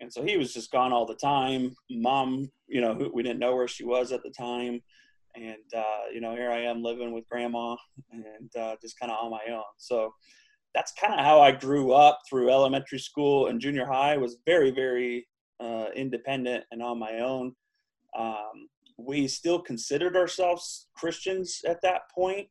And 0.00 0.12
so 0.12 0.22
he 0.22 0.36
was 0.36 0.52
just 0.52 0.70
gone 0.70 0.92
all 0.92 1.06
the 1.06 1.14
time. 1.14 1.74
Mom, 1.90 2.50
you 2.66 2.80
know, 2.80 3.10
we 3.14 3.22
didn't 3.22 3.38
know 3.38 3.54
where 3.56 3.68
she 3.68 3.84
was 3.84 4.12
at 4.12 4.22
the 4.22 4.30
time. 4.30 4.82
And, 5.34 5.74
uh, 5.74 6.10
you 6.12 6.20
know, 6.20 6.32
here 6.32 6.50
I 6.50 6.60
am 6.60 6.82
living 6.82 7.12
with 7.12 7.28
grandma 7.28 7.76
and 8.10 8.54
uh, 8.58 8.76
just 8.80 8.98
kind 8.98 9.12
of 9.12 9.18
on 9.22 9.30
my 9.30 9.52
own. 9.52 9.62
So 9.78 10.12
that's 10.74 10.92
kind 10.92 11.14
of 11.14 11.20
how 11.20 11.40
I 11.40 11.52
grew 11.52 11.92
up 11.92 12.20
through 12.28 12.50
elementary 12.50 12.98
school 12.98 13.46
and 13.46 13.60
junior 13.60 13.86
high 13.86 14.16
was 14.16 14.38
very, 14.44 14.70
very 14.70 15.26
uh, 15.60 15.86
independent 15.94 16.64
and 16.70 16.82
on 16.82 16.98
my 16.98 17.20
own. 17.20 17.54
Um, 18.18 18.68
we 18.98 19.28
still 19.28 19.60
considered 19.60 20.16
ourselves 20.16 20.88
Christians 20.94 21.62
at 21.66 21.82
that 21.82 22.02
point 22.14 22.48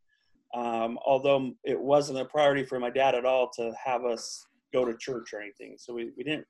um, 0.56 0.98
although 1.06 1.52
it 1.66 1.80
wasn't 1.80 2.18
a 2.18 2.26
priority 2.26 2.64
for 2.64 2.80
my 2.80 2.90
dad 2.90 3.14
at 3.14 3.26
all 3.26 3.50
to 3.58 3.74
have 3.84 4.06
us 4.06 4.48
go 4.74 4.86
to 4.86 4.96
church 4.98 5.34
or 5.34 5.42
anything. 5.42 5.76
So 5.78 5.94
we, 5.94 6.12
we 6.18 6.24
didn't, 6.24 6.46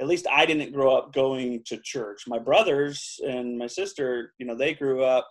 at 0.00 0.08
least 0.08 0.26
I 0.30 0.46
didn't 0.46 0.72
grow 0.72 0.96
up 0.96 1.12
going 1.12 1.62
to 1.66 1.76
church. 1.76 2.22
My 2.26 2.38
brothers 2.38 3.20
and 3.26 3.58
my 3.58 3.66
sister, 3.66 4.32
you 4.38 4.46
know, 4.46 4.54
they 4.54 4.72
grew 4.72 5.04
up 5.04 5.28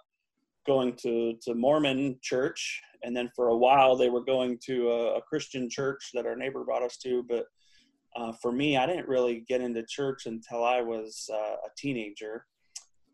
going 0.68 0.94
to, 0.98 1.34
to 1.44 1.56
Mormon 1.56 2.18
church. 2.22 2.82
And 3.04 3.16
then 3.16 3.30
for 3.36 3.48
a 3.48 3.58
while 3.58 3.96
they 3.96 4.10
were 4.10 4.24
going 4.24 4.60
to 4.66 4.90
a, 4.90 5.16
a 5.16 5.22
Christian 5.22 5.70
church 5.70 6.12
that 6.14 6.26
our 6.28 6.36
neighbor 6.36 6.64
brought 6.64 6.84
us 6.84 6.98
to. 6.98 7.24
But 7.28 7.46
uh, 8.16 8.34
for 8.42 8.52
me, 8.52 8.78
I 8.78 8.86
didn't 8.86 9.08
really 9.08 9.44
get 9.48 9.62
into 9.62 9.84
church 9.84 10.26
until 10.26 10.64
I 10.64 10.82
was 10.82 11.30
uh, 11.34 11.56
a 11.66 11.70
teenager. 11.76 12.46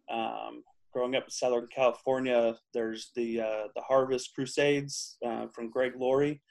Um, 0.10 0.64
growing 0.92 1.16
up 1.16 1.24
in 1.26 1.30
Southern 1.30 1.68
California, 1.74 2.56
there's 2.74 3.12
the 3.16 3.42
uh, 3.42 3.68
the 3.76 3.82
Harvest 3.82 4.32
Crusades 4.36 5.18
uh, 5.26 5.48
from 5.54 5.70
Greg 5.70 5.94
Laurie, 5.98 6.42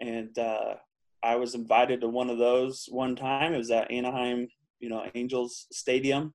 and 0.00 0.36
uh, 0.38 0.74
I 1.22 1.36
was 1.36 1.54
invited 1.54 2.00
to 2.00 2.08
one 2.08 2.30
of 2.30 2.38
those 2.38 2.86
one 2.90 3.16
time. 3.16 3.54
It 3.54 3.58
was 3.58 3.70
at 3.70 3.90
Anaheim, 3.90 4.48
you 4.80 4.88
know, 4.88 5.06
Angels 5.14 5.66
Stadium, 5.72 6.34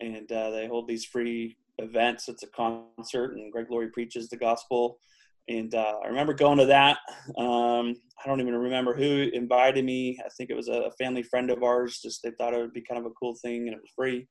and 0.00 0.30
uh, 0.30 0.50
they 0.50 0.66
hold 0.66 0.88
these 0.88 1.04
free 1.04 1.56
events. 1.78 2.28
It's 2.28 2.42
a 2.42 2.48
concert, 2.48 3.34
and 3.36 3.52
Greg 3.52 3.66
Laurie 3.70 3.90
preaches 3.90 4.28
the 4.28 4.36
gospel. 4.36 4.98
And 5.46 5.74
uh, 5.74 5.96
I 6.02 6.08
remember 6.08 6.32
going 6.32 6.56
to 6.56 6.64
that. 6.66 6.96
Um, 7.36 7.94
I 8.24 8.26
don't 8.26 8.40
even 8.40 8.54
remember 8.54 8.96
who 8.96 9.28
invited 9.34 9.84
me. 9.84 10.18
I 10.24 10.28
think 10.38 10.48
it 10.48 10.56
was 10.56 10.68
a 10.68 10.90
family 10.98 11.22
friend 11.22 11.50
of 11.50 11.62
ours. 11.62 12.00
Just 12.02 12.22
they 12.22 12.30
thought 12.38 12.54
it 12.54 12.60
would 12.60 12.72
be 12.72 12.80
kind 12.80 12.98
of 12.98 13.04
a 13.04 13.14
cool 13.20 13.34
thing, 13.42 13.68
and 13.68 13.74
it 13.76 13.80
was 13.82 13.92
free 13.94 14.26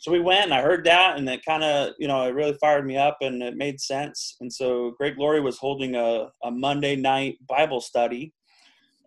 so 0.00 0.10
we 0.10 0.18
went 0.18 0.44
and 0.44 0.54
I 0.54 0.62
heard 0.62 0.82
that 0.84 1.18
and 1.18 1.28
it 1.28 1.44
kind 1.44 1.62
of, 1.62 1.92
you 1.98 2.08
know, 2.08 2.26
it 2.26 2.34
really 2.34 2.56
fired 2.58 2.86
me 2.86 2.96
up 2.96 3.18
and 3.20 3.42
it 3.42 3.54
made 3.54 3.78
sense. 3.78 4.34
And 4.40 4.50
so 4.50 4.92
Greg 4.96 5.18
Laurie 5.18 5.42
was 5.42 5.58
holding 5.58 5.94
a, 5.94 6.28
a 6.42 6.50
Monday 6.50 6.96
night 6.96 7.36
Bible 7.46 7.82
study 7.82 8.32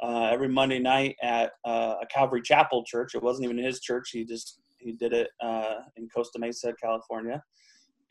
uh, 0.03 0.29
every 0.31 0.49
Monday 0.49 0.77
night 0.77 1.15
at 1.23 1.53
uh, 1.65 1.95
a 2.03 2.05
Calvary 2.13 2.43
Chapel 2.43 2.83
church. 2.85 3.15
It 3.15 3.23
wasn't 3.23 3.45
even 3.45 3.57
his 3.57 3.79
church. 3.79 4.11
He 4.13 4.23
just, 4.23 4.59
he 4.77 4.91
did 4.91 5.13
it 5.13 5.31
uh, 5.41 5.77
in 5.95 6.07
Costa 6.09 6.37
Mesa, 6.37 6.73
California. 6.79 7.41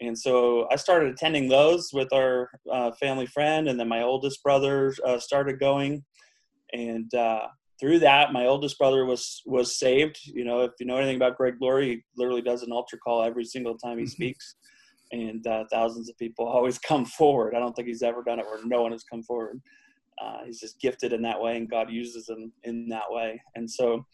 And 0.00 0.18
so 0.18 0.66
I 0.72 0.74
started 0.74 1.12
attending 1.12 1.48
those 1.48 1.90
with 1.92 2.12
our 2.12 2.50
uh, 2.68 2.90
family 2.98 3.26
friend 3.26 3.68
and 3.68 3.78
then 3.78 3.86
my 3.86 4.02
oldest 4.02 4.42
brother 4.42 4.92
uh, 5.06 5.20
started 5.20 5.60
going. 5.60 6.02
And 6.72 7.14
uh, 7.14 7.46
through 7.82 7.98
that, 7.98 8.32
my 8.32 8.46
oldest 8.46 8.78
brother 8.78 9.04
was 9.04 9.42
was 9.44 9.76
saved. 9.76 10.16
You 10.24 10.44
know, 10.44 10.60
if 10.60 10.70
you 10.78 10.86
know 10.86 10.98
anything 10.98 11.16
about 11.16 11.36
Greg 11.36 11.56
Laurie, 11.60 11.88
he 11.88 12.04
literally 12.16 12.40
does 12.40 12.62
an 12.62 12.70
altar 12.70 12.96
call 12.96 13.24
every 13.24 13.44
single 13.44 13.76
time 13.76 13.98
he 13.98 14.06
speaks, 14.18 14.54
and 15.10 15.44
uh, 15.48 15.64
thousands 15.68 16.08
of 16.08 16.16
people 16.16 16.46
always 16.46 16.78
come 16.78 17.04
forward. 17.04 17.56
I 17.56 17.58
don't 17.58 17.74
think 17.74 17.88
he's 17.88 18.04
ever 18.04 18.22
done 18.22 18.38
it 18.38 18.46
where 18.46 18.64
no 18.64 18.82
one 18.82 18.92
has 18.92 19.02
come 19.02 19.24
forward. 19.24 19.60
Uh, 20.22 20.44
he's 20.46 20.60
just 20.60 20.80
gifted 20.80 21.12
in 21.12 21.22
that 21.22 21.40
way, 21.40 21.56
and 21.56 21.68
God 21.68 21.90
uses 21.90 22.28
him 22.28 22.52
in 22.62 22.88
that 22.90 23.10
way. 23.10 23.42
And 23.56 23.68
so, 23.68 24.06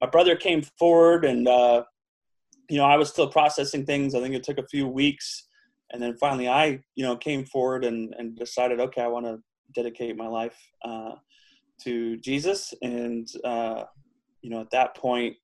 my 0.00 0.08
brother 0.08 0.36
came 0.36 0.62
forward, 0.78 1.24
and 1.24 1.48
uh, 1.48 1.82
you 2.70 2.76
know, 2.76 2.84
I 2.84 2.96
was 2.96 3.08
still 3.08 3.26
processing 3.26 3.84
things. 3.84 4.14
I 4.14 4.20
think 4.20 4.36
it 4.36 4.44
took 4.44 4.58
a 4.58 4.68
few 4.68 4.86
weeks, 4.86 5.48
and 5.90 6.00
then 6.00 6.16
finally, 6.16 6.48
I 6.48 6.78
you 6.94 7.04
know 7.04 7.16
came 7.16 7.44
forward 7.44 7.84
and 7.84 8.14
and 8.16 8.36
decided, 8.36 8.78
okay, 8.78 9.02
I 9.02 9.08
want 9.08 9.26
to 9.26 9.38
dedicate 9.74 10.16
my 10.16 10.28
life 10.28 10.56
uh, 10.84 11.16
to 11.84 12.16
Jesus, 12.18 12.72
and 12.82 13.28
uh, 13.44 13.84
you 14.42 14.50
know, 14.50 14.60
at 14.60 14.70
that 14.70 14.96
point, 14.96 15.36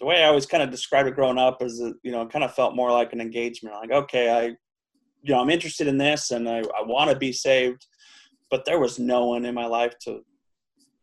the 0.00 0.06
way 0.06 0.22
I 0.22 0.28
always 0.28 0.46
kind 0.46 0.62
of 0.62 0.70
described 0.70 1.08
it 1.08 1.14
growing 1.14 1.38
up 1.38 1.62
is, 1.62 1.78
that, 1.78 1.94
you 2.02 2.12
know, 2.12 2.22
it 2.22 2.30
kind 2.30 2.44
of 2.44 2.54
felt 2.54 2.76
more 2.76 2.92
like 2.92 3.12
an 3.12 3.20
engagement. 3.20 3.74
Like, 3.76 3.90
okay, 3.90 4.30
I, 4.30 4.42
you 5.22 5.34
know, 5.34 5.40
I'm 5.40 5.50
interested 5.50 5.86
in 5.86 5.98
this, 5.98 6.30
and 6.30 6.48
I, 6.48 6.58
I 6.58 6.82
want 6.82 7.10
to 7.10 7.16
be 7.16 7.32
saved, 7.32 7.86
but 8.50 8.64
there 8.64 8.78
was 8.78 8.98
no 8.98 9.26
one 9.26 9.44
in 9.44 9.54
my 9.54 9.66
life 9.66 9.94
to 10.02 10.20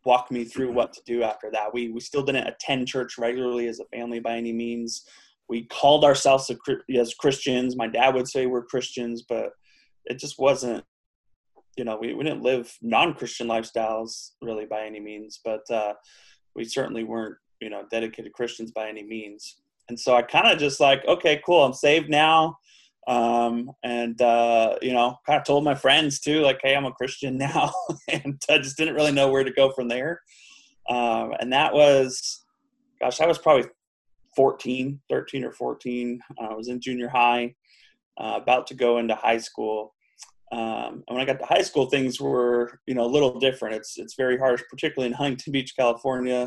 walk 0.04 0.30
me 0.30 0.44
through 0.44 0.72
what 0.72 0.92
to 0.92 1.00
do 1.06 1.22
after 1.22 1.50
that. 1.50 1.72
We 1.72 1.88
we 1.88 2.00
still 2.00 2.22
didn't 2.22 2.46
attend 2.46 2.88
church 2.88 3.16
regularly 3.18 3.68
as 3.68 3.80
a 3.80 3.96
family 3.96 4.20
by 4.20 4.36
any 4.36 4.52
means. 4.52 5.02
We 5.48 5.64
called 5.66 6.04
ourselves 6.04 6.50
as 6.96 7.14
Christians. 7.14 7.76
My 7.76 7.86
dad 7.86 8.14
would 8.14 8.28
say 8.28 8.46
we're 8.46 8.64
Christians, 8.64 9.24
but 9.28 9.50
it 10.06 10.18
just 10.18 10.38
wasn't. 10.38 10.84
You 11.76 11.84
know, 11.84 11.96
we, 11.96 12.14
we 12.14 12.24
didn't 12.24 12.42
live 12.42 12.76
non-Christian 12.82 13.48
lifestyles 13.48 14.30
really 14.40 14.66
by 14.66 14.84
any 14.84 15.00
means, 15.00 15.40
but 15.44 15.68
uh, 15.70 15.94
we 16.54 16.64
certainly 16.64 17.04
weren't 17.04 17.36
you 17.60 17.70
know 17.70 17.84
dedicated 17.90 18.32
Christians 18.32 18.70
by 18.72 18.88
any 18.88 19.02
means. 19.02 19.56
And 19.88 19.98
so 19.98 20.16
I 20.16 20.22
kind 20.22 20.50
of 20.50 20.58
just 20.58 20.80
like, 20.80 21.04
okay, 21.06 21.42
cool, 21.44 21.64
I'm 21.64 21.74
saved 21.74 22.08
now. 22.08 22.56
Um, 23.06 23.70
and 23.82 24.20
uh, 24.22 24.76
you 24.80 24.92
know, 24.92 25.18
kind 25.26 25.38
of 25.38 25.44
told 25.44 25.64
my 25.64 25.74
friends 25.74 26.20
too, 26.20 26.40
like, 26.40 26.60
hey, 26.62 26.74
I'm 26.74 26.86
a 26.86 26.92
Christian 26.92 27.36
now, 27.38 27.72
and 28.08 28.40
I 28.48 28.58
just 28.58 28.76
didn't 28.76 28.94
really 28.94 29.12
know 29.12 29.28
where 29.28 29.44
to 29.44 29.52
go 29.52 29.70
from 29.72 29.88
there. 29.88 30.20
Um, 30.88 31.32
and 31.40 31.52
that 31.52 31.72
was, 31.72 32.44
gosh, 33.00 33.20
I 33.20 33.26
was 33.26 33.38
probably 33.38 33.68
14, 34.36 35.00
13 35.08 35.44
or 35.44 35.52
14. 35.52 36.20
Uh, 36.38 36.44
I 36.44 36.54
was 36.54 36.68
in 36.68 36.80
junior 36.80 37.08
high, 37.08 37.54
uh, 38.18 38.38
about 38.40 38.66
to 38.68 38.74
go 38.74 38.98
into 38.98 39.14
high 39.14 39.38
school. 39.38 39.93
Um, 40.54 41.02
and 41.06 41.16
when 41.16 41.20
I 41.20 41.24
got 41.24 41.40
to 41.40 41.46
high 41.54 41.66
school, 41.68 41.86
things 41.86 42.20
were, 42.20 42.80
you 42.86 42.94
know, 42.94 43.04
a 43.04 43.14
little 43.14 43.40
different. 43.46 43.74
It's 43.74 43.98
it's 43.98 44.14
very 44.14 44.38
harsh, 44.38 44.62
particularly 44.70 45.08
in 45.10 45.18
Huntington 45.20 45.52
Beach, 45.52 45.72
California. 45.76 46.42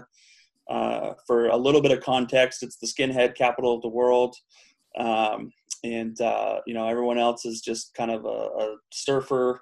Uh, 0.69 1.13
for 1.25 1.47
a 1.47 1.57
little 1.57 1.81
bit 1.81 1.91
of 1.91 2.03
context, 2.03 2.63
it's 2.63 2.77
the 2.77 2.87
skinhead 2.87 3.35
capital 3.35 3.75
of 3.75 3.81
the 3.81 3.95
world. 4.01 4.35
Um, 4.97 5.51
and, 5.83 6.19
uh, 6.21 6.59
you 6.67 6.73
know, 6.73 6.87
everyone 6.87 7.17
else 7.17 7.45
is 7.45 7.61
just 7.61 7.93
kind 7.93 8.11
of 8.11 8.25
a, 8.25 8.63
a 8.63 8.75
surfer. 8.91 9.61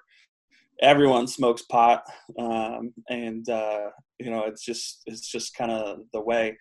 Everyone 0.80 1.26
smokes 1.26 1.62
pot. 1.62 2.02
Um, 2.38 2.92
and, 3.08 3.48
uh, 3.48 3.90
you 4.18 4.30
know, 4.30 4.44
it's 4.44 4.64
just, 4.64 5.02
it's 5.06 5.30
just 5.30 5.54
kind 5.54 5.70
of 5.70 6.00
the 6.12 6.20
way. 6.20 6.56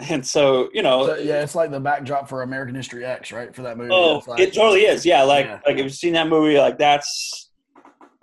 And 0.00 0.24
so, 0.24 0.68
you 0.72 0.82
know, 0.82 1.06
so, 1.06 1.16
yeah, 1.16 1.42
it's 1.42 1.54
like 1.54 1.70
the 1.70 1.80
backdrop 1.80 2.28
for 2.28 2.42
American 2.42 2.74
History 2.74 3.04
X, 3.04 3.32
right? 3.32 3.54
For 3.54 3.62
that 3.62 3.76
movie. 3.76 3.90
Oh, 3.92 4.22
like, 4.26 4.40
it 4.40 4.54
totally 4.54 4.82
is. 4.82 5.04
Yeah. 5.04 5.22
Like, 5.22 5.46
yeah. 5.46 5.60
like 5.66 5.76
if 5.76 5.84
you've 5.84 5.94
seen 5.94 6.12
that 6.12 6.28
movie, 6.28 6.56
like 6.58 6.78
that's, 6.78 7.50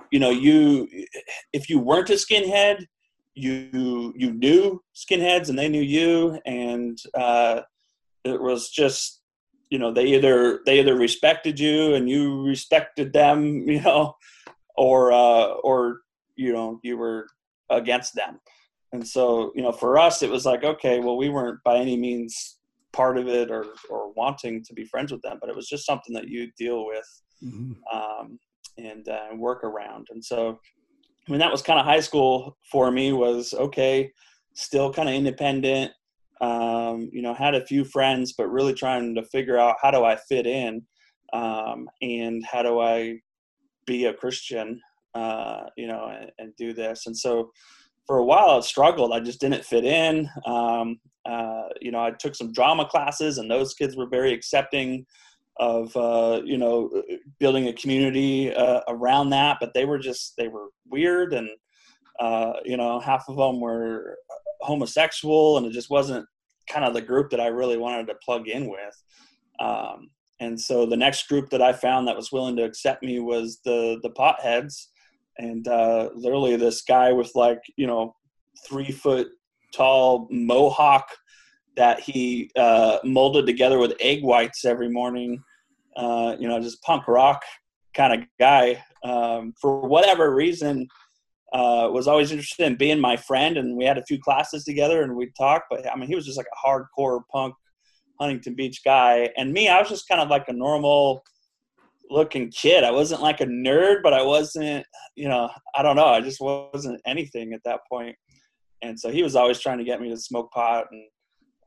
you 0.10 0.20
know, 0.20 0.29
you, 0.29 0.88
if 1.51 1.70
you 1.70 1.79
weren't 1.79 2.10
a 2.10 2.13
skinhead, 2.13 2.86
you 3.36 4.13
you 4.15 4.32
knew 4.32 4.82
skinheads 4.96 5.50
and 5.50 5.60
they 5.60 5.67
knew 5.67 5.82
you 5.82 6.39
and 6.46 6.98
uh, 7.13 7.62
it 8.24 8.41
was 8.41 8.70
just 8.70 9.22
you 9.70 9.77
know 9.77 9.91
they 9.91 10.05
either 10.05 10.62
they 10.65 10.79
either 10.79 10.96
respected 10.96 11.60
you 11.60 11.96
and 11.96 12.10
you 12.10 12.44
respected 12.44 13.12
them 13.12 13.44
you 13.67 13.82
know 13.82 14.15
or 14.75 15.12
uh, 15.12 15.48
or 15.63 16.00
you 16.36 16.53
know 16.53 16.79
you 16.82 16.98
were 16.98 17.27
against 17.70 18.15
them 18.15 18.39
and 18.94 19.08
so 19.08 19.51
you 19.56 19.62
know 19.62 19.72
for 19.72 19.98
us 19.98 20.22
it 20.22 20.30
was 20.30 20.46
like 20.46 20.63
okay 20.63 21.00
well 21.00 21.18
we 21.18 21.30
weren't 21.30 21.62
by 21.63 21.77
any 21.77 21.98
means 21.98 22.58
part 22.94 23.18
of 23.18 23.27
it 23.27 23.51
or 23.51 23.65
or 23.89 24.13
wanting 24.13 24.63
to 24.63 24.74
be 24.74 24.86
friends 24.86 25.12
with 25.12 25.22
them 25.22 25.38
but 25.42 25.50
it 25.50 25.56
was 25.56 25.68
just 25.68 25.86
something 25.86 26.13
that 26.13 26.30
you 26.30 26.50
deal 26.58 26.86
with 26.86 27.22
mm-hmm. 27.44 27.74
um, 27.96 28.39
and 28.77 29.10
uh, 29.10 29.27
work 29.36 29.63
around 29.63 30.08
and 30.12 30.24
so 30.24 30.60
I 31.27 31.32
mean, 31.32 31.39
that 31.39 31.51
was 31.51 31.62
kind 31.62 31.80
of 31.80 31.86
high 31.86 32.01
school 32.01 32.58
for 32.72 32.92
me 32.92 33.12
was 33.12 33.54
okay, 33.54 34.12
still 34.54 34.94
kind 34.94 35.10
of 35.10 35.15
independent. 35.15 35.92
Um, 36.42 37.10
you 37.12 37.22
know, 37.22 37.34
had 37.34 37.56
a 37.56 37.65
few 37.65 37.86
friends, 37.86 38.34
but 38.34 38.51
really 38.51 38.74
trying 38.74 39.15
to 39.15 39.24
figure 39.24 39.58
out 39.58 39.77
how 39.82 39.89
do 39.89 40.04
I 40.04 40.18
fit 40.18 40.46
in 40.46 40.84
um, 41.34 41.89
and 42.01 42.46
how 42.46 42.62
do 42.62 42.80
I 42.80 43.20
be 43.88 44.06
a 44.06 44.13
Christian, 44.13 44.82
uh, 45.15 45.63
you 45.77 45.88
know, 45.88 46.08
and, 46.08 46.32
and, 46.38 46.56
do 46.58 46.74
this. 46.74 47.08
And 47.08 47.18
so 47.18 47.51
for 48.05 48.17
a 48.17 48.24
while 48.24 48.50
I 48.51 48.59
struggled. 48.62 49.12
I 49.12 49.19
just 49.19 49.39
didn't 49.39 49.65
fit 49.65 49.85
in. 49.85 50.29
Um, 50.45 51.00
uh, 51.25 51.69
you 51.81 51.91
know, 51.91 52.03
I 52.03 52.12
took 52.12 52.35
some 52.35 52.53
drama 52.53 52.85
classes 52.85 53.38
and 53.38 53.50
those 53.50 53.74
kids 53.74 53.95
were 53.95 54.07
very 54.07 54.33
accepting 54.33 55.05
of 55.57 55.95
uh, 55.95 56.41
you 56.43 56.57
know 56.57 56.89
building 57.39 57.67
a 57.67 57.74
community 57.74 58.53
uh, 58.53 58.81
around 58.88 59.29
that 59.29 59.57
but 59.59 59.74
they 59.74 59.85
were 59.85 60.00
just 60.00 60.35
they 60.38 60.47
were 60.47 60.67
weird 60.89 61.33
and 61.33 61.50
uh, 62.19 62.53
you 62.63 62.77
know 62.77 63.00
half 63.00 63.25
of 63.29 63.38
them 63.38 63.59
were 63.59 64.17
homosexual 64.62 65.57
and 65.57 65.65
it 65.65 65.71
just 65.71 65.89
wasn't 65.89 66.25
kind 66.69 66.85
of 66.85 66.93
the 66.93 67.01
group 67.01 67.29
that 67.29 67.39
i 67.39 67.47
really 67.47 67.77
wanted 67.77 68.07
to 68.07 68.15
plug 68.24 68.47
in 68.47 68.69
with 68.69 69.03
um, 69.59 70.09
and 70.39 70.59
so 70.59 70.85
the 70.85 70.97
next 70.97 71.27
group 71.27 71.50
that 71.50 71.62
i 71.62 71.71
found 71.71 72.07
that 72.07 72.15
was 72.15 72.31
willing 72.31 72.55
to 72.55 72.63
accept 72.63 73.03
me 73.03 73.19
was 73.19 73.59
the 73.63 74.00
the 74.01 74.09
potheads 74.09 74.88
and 75.38 75.68
uh, 75.68 76.10
literally 76.15 76.56
this 76.56 76.82
guy 76.84 77.12
with 77.12 77.32
like 77.36 77.62
you 77.77 77.88
know 77.88 78.15
three 78.68 78.92
foot 78.92 79.27
tall 79.74 80.27
mohawk 80.32 81.08
that 81.75 82.00
he 82.00 82.50
uh, 82.56 83.00
molded 83.04 83.46
together 83.46 83.77
with 83.77 83.94
egg 84.00 84.24
whites 84.24 84.65
every 84.65 84.89
morning. 84.89 85.44
Uh, 85.96 86.36
you 86.39 86.48
know, 86.48 86.60
just 86.60 86.82
punk 86.84 87.08
rock 87.08 87.42
kind 87.94 88.13
of 88.13 88.27
guy. 88.39 88.84
Um, 89.04 89.54
for 89.60 89.88
whatever 89.88 90.34
reason, 90.34 90.88
uh, 91.54 91.89
was 91.92 92.08
always 92.08 92.32
interested 92.32 92.65
in 92.65 92.75
being 92.75 93.00
my 93.00 93.15
friend, 93.15 93.58
and 93.58 93.77
we 93.77 93.86
had 93.86 93.98
a 93.98 94.04
few 94.04 94.20
classes 94.20 94.65
together, 94.65 95.04
and 95.04 95.15
we'd 95.15 95.36
talk. 95.38 95.63
But 95.70 95.89
I 95.89 95.96
mean, 95.96 96.08
he 96.10 96.15
was 96.15 96.25
just 96.25 96.38
like 96.38 96.48
a 96.48 96.68
hardcore 96.68 97.22
punk 97.32 97.56
Huntington 98.20 98.56
Beach 98.56 98.82
guy, 98.84 99.30
and 99.38 99.54
me, 99.54 99.68
I 99.70 99.80
was 99.80 99.89
just 99.89 100.08
kind 100.08 100.22
of 100.22 100.30
like 100.30 100.48
a 100.48 100.54
normal 100.54 101.24
looking 102.09 102.51
kid. 102.51 102.83
I 102.83 102.91
wasn't 102.91 103.21
like 103.21 103.41
a 103.41 103.45
nerd, 103.45 104.03
but 104.03 104.13
I 104.13 104.21
wasn't, 104.21 104.85
you 105.15 105.27
know, 105.27 105.50
I 105.75 105.81
don't 105.81 105.95
know. 105.95 106.07
I 106.07 106.21
just 106.21 106.39
wasn't 106.39 107.01
anything 107.05 107.53
at 107.53 107.62
that 107.65 107.81
point. 107.91 108.15
And 108.81 109.00
so 109.00 109.09
he 109.09 109.24
was 109.24 109.35
always 109.35 109.59
trying 109.59 109.79
to 109.79 109.83
get 109.83 110.01
me 110.01 110.09
to 110.09 110.17
smoke 110.17 110.51
pot 110.51 110.85
and 110.91 111.03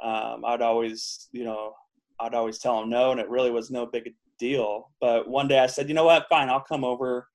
um, 0.01 0.45
I'd 0.45 0.63
always, 0.63 1.29
you 1.33 1.45
know, 1.45 1.73
I'd 2.21 2.35
always 2.35 2.59
tell 2.59 2.83
him 2.83 2.91
no, 2.91 3.11
and 3.11 3.21
it 3.21 3.29
really 3.29 3.51
was 3.51 3.71
no 3.71 3.87
big 3.87 4.13
deal. 4.39 4.91
But 5.01 5.29
one 5.29 5.49
day 5.49 5.59
I 5.59 5.67
said, 5.67 5.89
you 5.89 5.95
know 5.95 6.05
what, 6.05 6.27
fine, 6.29 6.49
I'll 6.49 6.61
come 6.61 6.85
over 6.85 7.27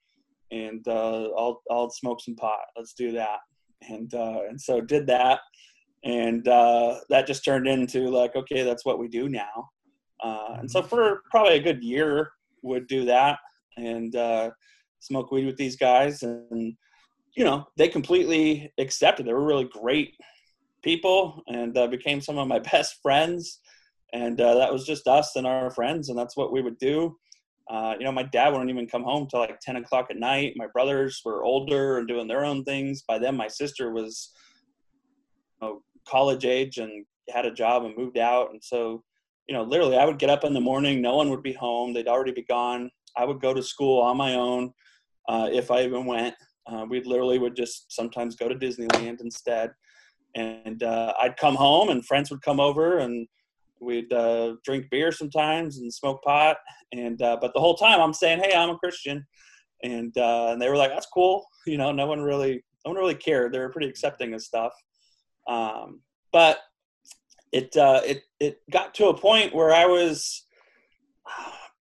and 0.52 0.88
uh, 0.88 1.30
I'll 1.38 1.62
I'll 1.70 1.90
smoke 1.90 2.22
some 2.22 2.36
pot. 2.36 2.60
Let's 2.78 2.94
do 2.94 3.12
that. 3.14 3.40
And 3.90 4.14
uh, 4.14 4.42
and 4.48 4.60
so 4.60 4.80
did 4.80 5.08
that, 5.08 5.40
and 6.04 6.48
uh, 6.48 7.00
that 7.10 7.28
just 7.28 7.44
turned 7.44 7.68
into 7.68 8.10
like, 8.10 8.36
okay, 8.36 8.64
that's 8.64 8.86
what 8.86 9.00
we 9.00 9.08
do 9.08 9.28
now. 9.28 9.70
Uh, 10.24 10.56
and 10.60 10.72
so 10.72 10.80
mm-hmm. 10.80 10.90
for 10.90 11.22
probably 11.30 11.56
a 11.56 11.62
good 11.62 11.84
year, 11.84 12.32
would 12.64 12.88
do 12.88 13.06
that 13.06 13.38
and 13.78 14.16
uh, 14.16 14.50
smoke 15.00 15.32
weed 15.32 15.46
with 15.46 15.58
these 15.58 15.76
guys, 15.76 16.24
and 16.24 16.76
you 17.36 17.44
know, 17.44 17.66
they 17.78 17.88
completely 17.88 18.72
accepted. 18.78 19.26
They 19.26 19.34
were 19.34 19.46
really 19.46 19.70
great 19.72 20.16
people 20.84 21.42
and 21.48 21.76
uh, 21.78 21.88
became 21.88 22.22
some 22.22 22.38
of 22.38 22.48
my 22.48 22.60
best 22.72 22.98
friends. 23.02 23.60
And 24.14 24.40
uh, 24.40 24.56
that 24.56 24.72
was 24.72 24.86
just 24.86 25.08
us 25.08 25.36
and 25.36 25.48
our 25.48 25.72
friends, 25.72 26.10
and 26.10 26.18
that's 26.18 26.38
what 26.38 26.52
we 26.52 26.62
would 26.62 26.78
do. 26.78 27.18
Uh, 27.70 27.96
you 27.98 28.06
know, 28.06 28.12
my 28.12 28.24
dad 28.24 28.50
wouldn't 28.50 28.70
even 28.70 28.88
come 28.88 29.04
home 29.04 29.28
till 29.28 29.40
like 29.40 29.58
10 29.62 29.78
o'clock 29.78 30.08
at 30.12 30.18
night. 30.18 30.54
My 30.56 30.68
brothers 30.68 31.22
were 31.26 31.44
older 31.44 31.98
and 31.98 32.08
doing 32.08 32.28
their 32.28 32.46
own 32.46 32.64
things. 32.64 33.04
By 33.08 33.18
then, 33.18 33.36
my 33.36 33.48
sister 33.48 33.92
was 33.92 34.32
you 35.62 35.68
know, 35.68 35.82
college 36.08 36.46
age 36.46 36.78
and 36.78 37.06
had 37.30 37.46
a 37.46 37.54
job 37.54 37.86
and 37.86 37.98
moved 37.98 38.18
out. 38.18 38.52
And 38.52 38.62
so, 38.64 39.04
you 39.48 39.54
know, 39.54 39.64
literally, 39.64 39.98
I 39.98 40.06
would 40.06 40.20
get 40.20 40.30
up 40.30 40.44
in 40.44 40.54
the 40.54 40.62
morning, 40.62 41.02
no 41.02 41.16
one 41.16 41.30
would 41.30 41.44
be 41.44 41.54
home, 41.54 41.94
they'd 41.94 42.08
already 42.08 42.32
be 42.32 42.44
gone. 42.44 42.90
I 43.18 43.26
would 43.26 43.42
go 43.42 43.54
to 43.54 43.62
school 43.62 44.02
on 44.02 44.18
my 44.18 44.36
own 44.36 44.74
uh, 45.28 45.50
if 45.52 45.70
I 45.72 45.84
even 45.84 46.06
went. 46.06 46.36
Uh, 46.66 46.86
we 46.90 47.02
literally 47.04 47.40
would 47.40 47.56
just 47.56 47.92
sometimes 47.92 48.36
go 48.36 48.48
to 48.48 48.56
Disneyland 48.56 49.22
instead. 49.22 49.72
And 50.36 50.82
uh, 50.82 51.14
I'd 51.22 51.38
come 51.38 51.56
home 51.56 51.90
and 51.90 52.06
friends 52.06 52.32
would 52.32 52.42
come 52.42 52.60
over 52.60 53.00
and 53.00 53.28
we'd 53.80 54.12
uh, 54.14 54.56
drink 54.64 54.90
beer 54.90 55.12
sometimes 55.12 55.78
and 55.78 55.94
smoke 55.94 56.24
pot. 56.24 56.58
And 56.94 57.22
uh, 57.22 57.38
but 57.40 57.54
the 57.54 57.60
whole 57.60 57.76
time 57.76 58.00
I'm 58.00 58.14
saying 58.14 58.40
hey 58.40 58.56
I'm 58.56 58.70
a 58.70 58.78
Christian. 58.78 59.26
And 59.84 60.18
uh, 60.18 60.50
and 60.52 60.62
they 60.62 60.70
were 60.70 60.78
like 60.78 60.92
that's 60.92 61.08
cool. 61.14 61.46
You 61.68 61.78
know 61.78 61.92
no 61.92 62.08
one 62.08 62.22
really 62.22 62.64
no 62.86 62.92
one 62.92 63.00
really 63.00 63.16
cared. 63.16 63.54
They 63.54 63.60
were 63.60 63.70
pretty 63.70 63.90
accepting 63.90 64.34
of 64.34 64.42
stuff. 64.42 64.74
Um, 65.48 66.02
but 66.32 66.60
it 67.54 67.78
uh, 67.78 68.02
it 68.06 68.24
it 68.40 68.62
got 68.70 68.94
to 68.96 69.08
a 69.08 69.18
point 69.18 69.56
where 69.56 69.74
I 69.74 69.86
was 69.86 70.46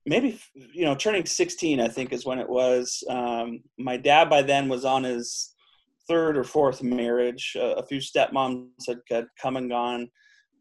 maybe 0.06 0.40
you 0.54 0.84
know 0.84 0.94
turning 0.94 1.26
16 1.26 1.80
I 1.80 1.88
think 1.88 2.12
is 2.12 2.25
when 2.25 2.38
it 2.40 2.48
was 2.48 3.04
um, 3.10 3.60
my 3.78 3.96
dad 3.96 4.28
by 4.28 4.42
then 4.42 4.68
was 4.68 4.84
on 4.84 5.04
his 5.04 5.54
third 6.08 6.37
or 6.37 6.44
fourth 6.44 6.82
marriage. 6.82 7.54
Uh, 7.58 7.75
a 7.75 7.87
few 7.87 7.98
stepmoms 7.98 8.70
had, 8.88 8.98
had 9.10 9.26
come 9.40 9.56
and 9.56 9.70
gone. 9.70 10.08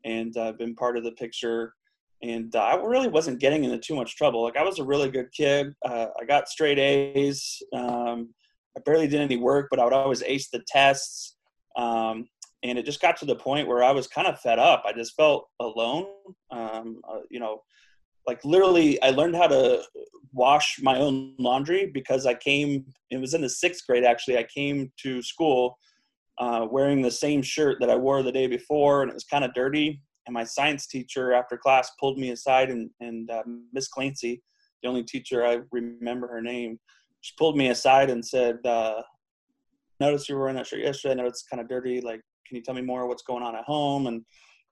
and 0.03 0.35
uh, 0.37 0.51
been 0.53 0.75
part 0.75 0.97
of 0.97 1.03
the 1.03 1.13
picture. 1.13 1.73
And 2.21 2.55
uh, 2.55 2.63
I 2.63 2.75
really 2.75 3.07
wasn't 3.07 3.39
getting 3.39 3.63
into 3.63 3.77
too 3.77 3.95
much 3.95 4.15
trouble. 4.15 4.43
Like 4.43 4.57
I 4.57 4.63
was 4.63 4.79
a 4.79 4.83
really 4.83 5.09
good 5.09 5.31
kid. 5.31 5.73
Uh, 5.85 6.07
I 6.19 6.25
got 6.25 6.49
straight 6.49 6.79
A's. 6.79 7.61
Um, 7.73 8.33
I 8.75 8.81
barely 8.85 9.07
did 9.07 9.21
any 9.21 9.37
work, 9.37 9.67
but 9.69 9.79
I 9.79 9.83
would 9.83 9.93
always 9.93 10.23
ace 10.23 10.49
the 10.49 10.63
tests. 10.67 11.35
Um, 11.77 12.27
and 12.63 12.77
it 12.77 12.85
just 12.85 13.01
got 13.01 13.17
to 13.17 13.25
the 13.25 13.35
point 13.35 13.67
where 13.67 13.83
I 13.83 13.91
was 13.91 14.07
kind 14.07 14.27
of 14.27 14.39
fed 14.39 14.59
up. 14.59 14.83
I 14.85 14.93
just 14.93 15.15
felt 15.15 15.47
alone. 15.59 16.07
Um, 16.51 17.01
uh, 17.07 17.19
you 17.29 17.39
know, 17.39 17.61
like 18.25 18.43
literally, 18.43 19.01
I 19.01 19.11
learned 19.11 19.35
how 19.35 19.47
to 19.47 19.83
wash 20.33 20.79
my 20.81 20.97
own 20.97 21.33
laundry 21.39 21.89
because 21.93 22.25
I 22.25 22.33
came. 22.33 22.85
It 23.09 23.17
was 23.17 23.33
in 23.33 23.41
the 23.41 23.49
sixth 23.49 23.85
grade 23.87 24.03
actually. 24.03 24.37
I 24.37 24.43
came 24.43 24.91
to 25.03 25.21
school 25.21 25.77
uh, 26.37 26.67
wearing 26.69 27.01
the 27.01 27.11
same 27.11 27.41
shirt 27.41 27.77
that 27.79 27.89
I 27.89 27.95
wore 27.95 28.21
the 28.23 28.31
day 28.31 28.47
before, 28.47 29.01
and 29.01 29.09
it 29.09 29.13
was 29.13 29.23
kind 29.23 29.43
of 29.43 29.53
dirty. 29.53 30.01
And 30.25 30.33
my 30.33 30.43
science 30.43 30.87
teacher, 30.87 31.33
after 31.33 31.57
class, 31.57 31.89
pulled 31.99 32.17
me 32.17 32.31
aside, 32.31 32.69
and, 32.69 32.89
and 32.99 33.29
uh, 33.31 33.43
Miss 33.71 33.87
Clancy, 33.87 34.41
the 34.83 34.89
only 34.89 35.03
teacher 35.03 35.45
I 35.45 35.59
remember 35.71 36.27
her 36.27 36.41
name, 36.41 36.79
she 37.21 37.33
pulled 37.37 37.57
me 37.57 37.69
aside 37.69 38.09
and 38.09 38.23
said, 38.23 38.57
uh, 38.65 39.01
"Notice 39.99 40.27
you 40.27 40.35
were 40.35 40.41
wearing 40.41 40.57
that 40.57 40.67
shirt 40.67 40.81
yesterday. 40.81 41.13
I 41.13 41.15
know 41.15 41.25
it's 41.25 41.43
kind 41.43 41.61
of 41.61 41.69
dirty. 41.69 42.01
Like, 42.01 42.21
can 42.47 42.55
you 42.55 42.63
tell 42.63 42.75
me 42.75 42.81
more 42.81 43.07
what's 43.07 43.23
going 43.23 43.43
on 43.43 43.55
at 43.55 43.65
home?" 43.65 44.07
And 44.07 44.23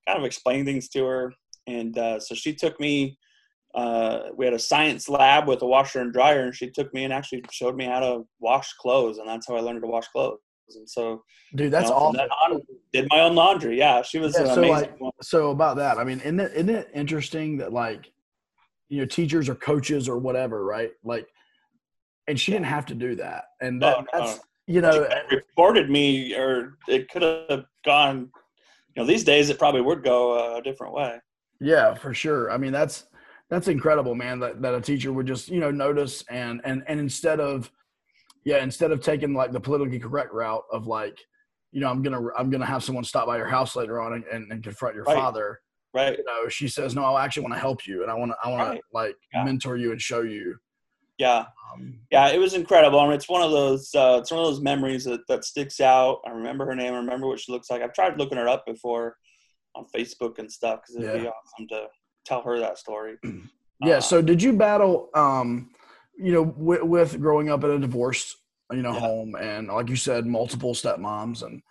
kind 0.08 0.20
of 0.20 0.25
explain 0.25 0.65
things 0.65 0.88
to 0.89 1.05
her. 1.05 1.34
And 1.67 1.98
uh, 1.98 2.20
so 2.20 2.36
she 2.36 2.53
took 2.53 2.79
me. 2.79 3.17
Uh, 3.74 4.29
we 4.38 4.46
had 4.46 4.53
a 4.53 4.60
science 4.60 5.10
lab 5.10 5.48
with 5.48 5.62
a 5.62 5.65
washer 5.65 6.00
and 6.00 6.13
dryer, 6.13 6.44
and 6.44 6.55
she 6.55 6.70
took 6.70 6.94
me 6.94 7.03
and 7.03 7.12
actually 7.12 7.44
showed 7.51 7.75
me 7.75 7.84
how 7.86 8.00
to 8.00 8.25
wash 8.39 8.72
clothes, 8.74 9.17
and 9.17 9.27
that's 9.27 9.48
how 9.48 9.55
I 9.55 9.60
learned 9.60 9.82
to 9.82 9.88
wash 9.88 10.08
clothes. 10.08 10.39
And 10.75 10.89
so, 10.89 11.24
dude, 11.55 11.72
that's 11.72 11.89
you 11.89 11.91
know, 11.91 11.98
awesome. 11.98 12.17
That 12.17 12.29
on, 12.29 12.62
did 12.94 13.08
my 13.10 13.20
own 13.20 13.36
laundry. 13.36 13.77
Yeah, 13.77 14.01
she 14.01 14.17
was 14.17 14.36
yeah, 14.39 14.53
so 14.53 14.62
like, 14.62 15.00
one. 15.00 15.12
So 15.22 15.51
about 15.51 15.75
that, 15.77 15.98
I 15.98 16.03
mean, 16.03 16.20
isn't 16.22 16.39
it, 16.39 16.53
isn't 16.53 16.70
it 16.70 16.89
interesting 16.94 17.58
that 17.58 17.74
like, 17.74 18.12
you 18.88 19.00
know, 19.00 19.05
teachers 19.05 19.50
or 19.50 19.55
coaches 19.55 20.08
or 20.08 20.17
whatever, 20.20 20.63
right? 20.63 20.91
Like, 21.03 21.27
and 22.27 22.39
she 22.39 22.51
didn't 22.51 22.67
have 22.67 22.86
to 22.88 22.96
do 22.96 23.15
that, 23.15 23.46
and 23.62 23.82
that, 23.82 24.00
no, 24.00 24.05
that's 24.13 24.39
you 24.68 24.82
know, 24.82 25.04
uh, 25.04 25.22
reported 25.32 25.90
me, 25.90 26.36
or 26.36 26.78
it 26.88 27.10
could 27.10 27.22
have 27.22 27.66
gone. 27.84 28.32
You 28.96 29.04
know, 29.04 29.06
these 29.06 29.24
days 29.24 29.50
it 29.50 29.60
probably 29.60 29.82
would 29.82 30.04
go 30.04 30.58
a 30.58 30.62
different 30.62 30.94
way. 30.94 31.20
Yeah, 31.60 31.94
for 31.94 32.14
sure. 32.14 32.52
I 32.52 32.58
mean, 32.58 32.72
that's 32.72 33.06
that's 33.50 33.68
incredible, 33.68 34.16
man. 34.16 34.40
That 34.40 34.62
that 34.62 34.74
a 34.74 34.82
teacher 34.82 35.12
would 35.14 35.28
just 35.28 35.50
you 35.50 35.60
know 35.60 35.72
notice 35.72 36.24
and 36.30 36.62
and 36.64 36.84
and 36.88 37.00
instead 37.00 37.40
of 37.40 37.72
yeah, 38.46 38.62
instead 38.64 38.92
of 38.92 39.02
taking 39.02 39.34
like 39.34 39.52
the 39.52 39.60
politically 39.60 40.00
correct 40.00 40.32
route 40.32 40.64
of 40.72 40.88
like, 40.88 41.20
you 41.72 41.82
know, 41.82 41.90
I'm 41.90 42.02
gonna 42.02 42.22
I'm 42.38 42.50
gonna 42.50 42.66
have 42.66 42.84
someone 42.84 43.04
stop 43.04 43.26
by 43.26 43.38
your 43.38 43.48
house 43.48 43.76
later 43.76 44.00
on 44.00 44.14
and, 44.14 44.24
and, 44.26 44.52
and 44.52 44.64
confront 44.64 44.96
your 44.96 45.04
right. 45.04 45.16
father. 45.16 45.60
Right. 45.94 46.18
You 46.18 46.24
know, 46.26 46.48
she 46.48 46.68
says, 46.68 46.94
no, 46.94 47.04
I 47.04 47.26
actually 47.26 47.44
want 47.44 47.56
to 47.56 47.60
help 47.60 47.88
you 47.88 48.04
and 48.04 48.12
I 48.12 48.14
want 48.14 48.32
to 48.32 48.38
I 48.44 48.50
want 48.50 48.70
right. 48.70 48.76
to 48.78 48.84
like 48.94 49.16
yeah. 49.34 49.44
mentor 49.44 49.78
you 49.78 49.92
and 49.92 50.02
show 50.02 50.22
you. 50.22 50.56
Yeah. 51.18 51.46
Um, 51.74 52.00
yeah, 52.12 52.30
it 52.30 52.40
was 52.40 52.54
incredible. 52.54 53.00
I 53.00 53.06
mean, 53.06 53.14
it's 53.14 53.30
one 53.30 53.42
of 53.42 53.52
those 53.52 53.94
uh, 53.96 54.20
it's 54.22 54.32
one 54.32 54.42
of 54.42 54.48
those 54.48 54.62
memories 54.62 55.06
that, 55.06 55.22
that 55.28 55.46
sticks 55.46 55.80
out. 55.80 56.20
I 56.26 56.32
remember 56.32 56.66
her 56.66 56.76
name. 56.76 56.94
I 56.94 56.98
remember 56.98 57.28
what 57.28 57.40
she 57.40 57.52
looks 57.52 57.70
like. 57.70 57.82
I've 57.82 57.94
tried 57.94 58.18
looking 58.18 58.38
her 58.38 58.48
up 58.48 58.66
before 58.66 59.18
on 59.76 59.86
Facebook 59.96 60.40
and 60.40 60.52
stuff 60.52 60.82
because 60.82 60.96
it'd 60.96 61.16
yeah. 61.16 61.24
be 61.24 61.28
awesome 61.28 61.68
to 61.70 61.88
tell 62.26 62.42
her 62.42 62.60
that 62.60 62.78
story. 62.78 63.16
yeah. 63.82 63.98
Uh, 63.98 64.02
so 64.02 64.22
did 64.22 64.42
you 64.42 64.54
battle? 64.54 65.10
Um, 65.14 65.72
you 66.18 66.32
know, 66.32 66.44
with, 66.44 66.84
with 66.84 67.20
growing 67.20 67.50
up 67.50 67.64
in 67.66 67.72
a 67.72 67.80
divorced, 67.80 68.38
you 68.72 68.82
know, 68.82 68.94
yeah. 68.94 69.00
home 69.00 69.36
and 69.36 69.68
like 69.68 69.90
you 69.90 69.98
said, 69.98 70.25
multiple 70.25 70.74
stepmoms 70.74 71.44
and 71.44 71.62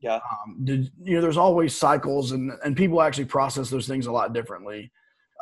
yeah, 0.00 0.16
um, 0.16 0.60
did 0.64 0.90
you 1.02 1.14
know? 1.14 1.22
There's 1.22 1.38
always 1.38 1.74
cycles 1.74 2.32
and 2.32 2.52
and 2.64 2.76
people 2.76 3.00
actually 3.00 3.24
process 3.24 3.70
those 3.70 3.88
things 3.88 4.06
a 4.06 4.12
lot 4.12 4.34
differently. 4.34 4.92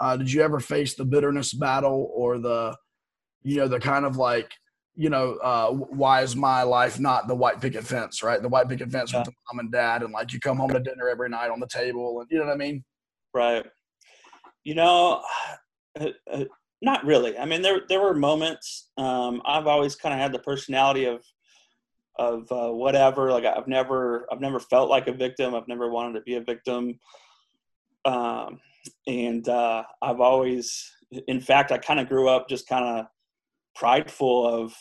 Uh, 0.01 0.17
did 0.17 0.33
you 0.33 0.43
ever 0.43 0.61
face 0.61 0.95
the 0.95 1.05
bitterness 1.05 1.53
battle 1.53 2.11
or 2.15 2.39
the, 2.39 2.77
you 3.43 3.57
know, 3.57 3.69
the 3.69 3.81
kind 3.81 4.05
of 4.05 4.17
like, 4.17 4.53
you 4.95 5.11
know, 5.11 5.37
uh, 5.37 5.71
why 5.71 6.23
is 6.23 6.37
my 6.37 6.63
life 6.63 7.01
not 7.01 7.29
the 7.29 7.35
white 7.35 7.61
picket 7.61 7.85
fence, 7.85 8.23
right? 8.23 8.43
The 8.43 8.49
white 8.49 8.69
picket 8.69 8.91
fence 8.91 9.13
yeah. 9.13 9.21
with 9.21 9.29
the 9.29 9.33
mom 9.51 9.61
and 9.61 9.73
dad, 9.73 10.03
and 10.03 10.13
like 10.13 10.33
you 10.33 10.41
come 10.41 10.59
home 10.59 10.71
to 10.71 10.81
dinner 10.81 11.09
every 11.09 11.29
night 11.29 11.51
on 11.51 11.61
the 11.61 11.67
table, 11.67 12.21
and 12.21 12.29
you 12.31 12.39
know 12.39 12.45
what 12.45 12.53
I 12.53 12.57
mean? 12.57 12.85
Right. 13.33 13.65
You 14.65 14.75
know, 14.75 15.23
uh, 16.01 16.09
uh, 16.31 16.45
not 16.83 17.05
really. 17.05 17.39
I 17.39 17.45
mean, 17.45 17.63
there 17.63 17.83
there 17.89 18.01
were 18.01 18.15
moments. 18.15 18.91
Um, 18.99 19.41
I've 19.45 19.67
always 19.67 19.95
kind 19.95 20.15
of 20.15 20.21
had 20.21 20.33
the 20.33 20.41
personality 20.41 21.07
of 21.07 21.25
of 22.19 22.51
uh, 22.51 22.73
whatever. 22.73 23.31
Like 23.31 23.45
I've 23.45 23.69
never 23.69 24.27
I've 24.31 24.41
never 24.41 24.61
felt 24.61 24.91
like 24.91 25.07
a 25.09 25.13
victim. 25.13 25.55
I've 25.55 25.69
never 25.69 25.91
wanted 25.91 26.15
to 26.15 26.23
be 26.23 26.35
a 26.35 26.41
victim. 26.41 26.99
Um, 28.05 28.61
and 29.07 29.49
uh, 29.49 29.85
I've 30.01 30.21
always, 30.21 30.91
in 31.29 31.41
fact, 31.41 31.73
I 31.73 31.79
kind 31.79 32.01
of 32.01 32.09
grew 32.09 32.29
up 32.29 32.49
just 32.49 32.69
kind 32.69 32.85
of 32.85 33.07
prideful 33.75 34.47
of 34.47 34.75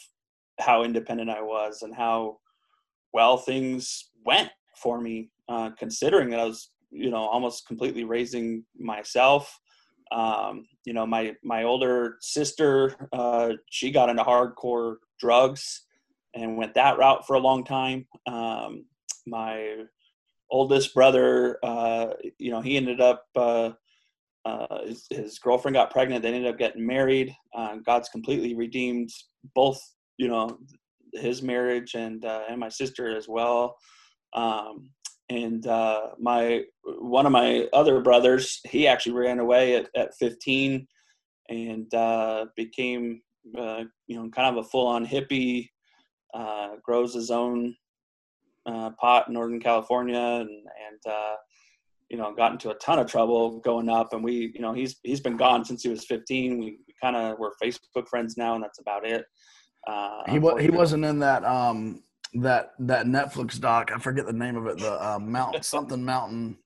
how 0.60 0.84
independent 0.84 1.30
I 1.30 1.42
was 1.42 1.82
and 1.82 1.96
how 1.96 2.38
well 3.14 3.38
things 3.38 4.10
went 4.26 4.50
for 4.78 5.02
me, 5.02 5.30
uh, 5.50 5.72
considering 5.78 6.30
that 6.30 6.40
I 6.40 6.46
was, 6.46 6.72
you 6.92 7.10
know, 7.10 7.26
almost 7.28 7.68
completely 7.68 8.04
raising 8.04 8.64
myself. 8.78 9.60
Um, 10.12 10.68
you 10.86 10.94
know, 10.94 11.06
my 11.06 11.36
my 11.44 11.64
older 11.64 12.18
sister, 12.22 12.96
uh, 13.14 13.54
she 13.70 13.92
got 13.92 14.10
into 14.10 14.24
hardcore 14.24 14.96
drugs 15.20 15.86
and 16.34 16.58
went 16.58 16.74
that 16.74 16.98
route 16.98 17.26
for 17.26 17.36
a 17.36 17.40
long 17.40 17.64
time. 17.64 18.06
Um, 18.28 18.86
my 19.26 19.84
oldest 20.50 20.94
brother, 20.94 21.58
uh, 21.64 22.08
you 22.38 22.52
know, 22.52 22.62
he 22.62 22.78
ended 22.78 23.00
up 23.00 23.26
uh, 24.46 24.86
his, 24.86 25.06
his, 25.10 25.40
girlfriend 25.40 25.76
got 25.76 25.92
pregnant. 25.92 26.24
They 26.24 26.34
ended 26.34 26.52
up 26.52 26.58
getting 26.58 26.86
married. 26.86 27.36
Uh, 27.54 27.76
God's 27.86 28.10
completely 28.10 28.56
redeemed 28.56 29.10
both, 29.54 29.80
you 30.18 30.28
know, 30.28 30.58
his 31.14 31.42
marriage 31.42 31.94
and 31.94 32.26
uh, 32.26 32.44
and 32.50 32.60
my 32.60 32.70
sister 32.70 33.16
as 33.16 33.28
well. 33.28 33.76
Um, 34.34 34.90
and 35.30 35.68
uh, 35.68 36.10
my 36.20 36.64
one 36.84 37.26
of 37.26 37.32
my 37.32 37.68
other 37.74 38.02
brothers 38.02 38.60
he 38.66 38.88
actually 38.88 39.14
ran 39.14 39.40
away 39.40 39.76
at, 39.76 39.90
at 39.96 40.16
15 40.16 40.88
and 41.50 41.94
uh, 41.94 42.46
became 42.56 43.22
uh, 43.58 43.84
you 44.08 44.16
know 44.16 44.30
kind 44.30 44.58
of 44.58 44.66
a 44.66 44.68
full-on 44.68 45.06
hippie 45.06 45.68
grows 46.84 47.14
his 47.14 47.30
own 47.30 47.76
pot 48.66 49.28
in 49.28 49.34
northern 49.34 49.60
california 49.60 50.18
and, 50.18 50.50
and 50.50 51.14
you 52.12 52.18
know 52.18 52.34
got 52.36 52.52
into 52.52 52.70
a 52.70 52.76
ton 52.76 53.00
of 53.00 53.08
trouble 53.08 53.60
going 53.60 53.90
up 53.90 54.14
and 54.14 54.24
we 54.24 54.52
you 54.54 54.62
know 54.62 54.74
he's 54.74 54.98
he's 55.04 55.22
been 55.22 55.38
gone 55.38 55.66
since 55.66 55.82
he 55.82 55.90
was 55.90 56.06
15 56.06 56.60
we, 56.60 56.66
we 56.66 56.94
kind 57.02 57.16
of 57.16 57.40
were 57.40 57.54
facebook 57.64 58.08
friends 58.08 58.38
now 58.38 58.54
and 58.56 58.64
that's 58.64 58.80
about 58.80 59.08
it 59.08 59.26
he, 60.30 60.38
was, 60.38 60.62
he 60.62 60.70
wasn't 60.70 61.04
in 61.04 61.20
that 61.20 61.44
um 61.44 62.04
that 62.34 62.72
that 62.80 63.06
Netflix 63.06 63.60
doc. 63.60 63.92
I 63.94 64.00
forget 64.00 64.26
the 64.26 64.34
name 64.34 64.56
of 64.56 64.66
it. 64.68 64.78
The 64.78 64.94
uh, 64.94 65.20
Mountain 65.20 65.64
something 65.64 66.04
Mountain, 66.04 66.58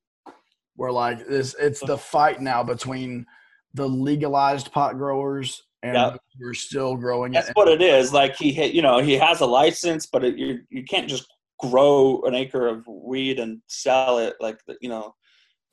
where 0.76 0.92
like 0.92 1.20
it's 1.28 1.56
it's 1.56 1.80
the 1.80 1.98
fight 1.98 2.42
now 2.42 2.64
between 2.64 3.26
the 3.74 3.88
legalized 3.88 4.72
pot 4.72 4.98
growers 4.98 5.64
and 5.84 5.96
yep. 5.96 6.22
you're 6.40 6.54
still 6.54 6.96
growing 6.96 7.34
it. 7.34 7.36
That's 7.36 7.50
it. 7.50 7.56
what 7.56 7.68
it 7.68 7.82
is. 7.82 8.14
Like 8.14 8.36
he 8.36 8.52
hit, 8.52 8.74
you 8.74 8.82
know, 8.82 9.00
he 9.00 9.14
has 9.14 9.42
a 9.42 9.46
license, 9.46 10.06
but 10.06 10.24
it, 10.24 10.38
you 10.38 10.60
you 10.70 10.84
can't 10.84 11.10
just 11.10 11.26
grow 11.60 12.22
an 12.26 12.36
acre 12.36 12.68
of 12.68 12.86
weed 12.88 13.40
and 13.40 13.62
sell 13.68 14.20
it. 14.20 14.36
Like 14.40 14.60
you 14.82 14.90
know, 14.90 15.14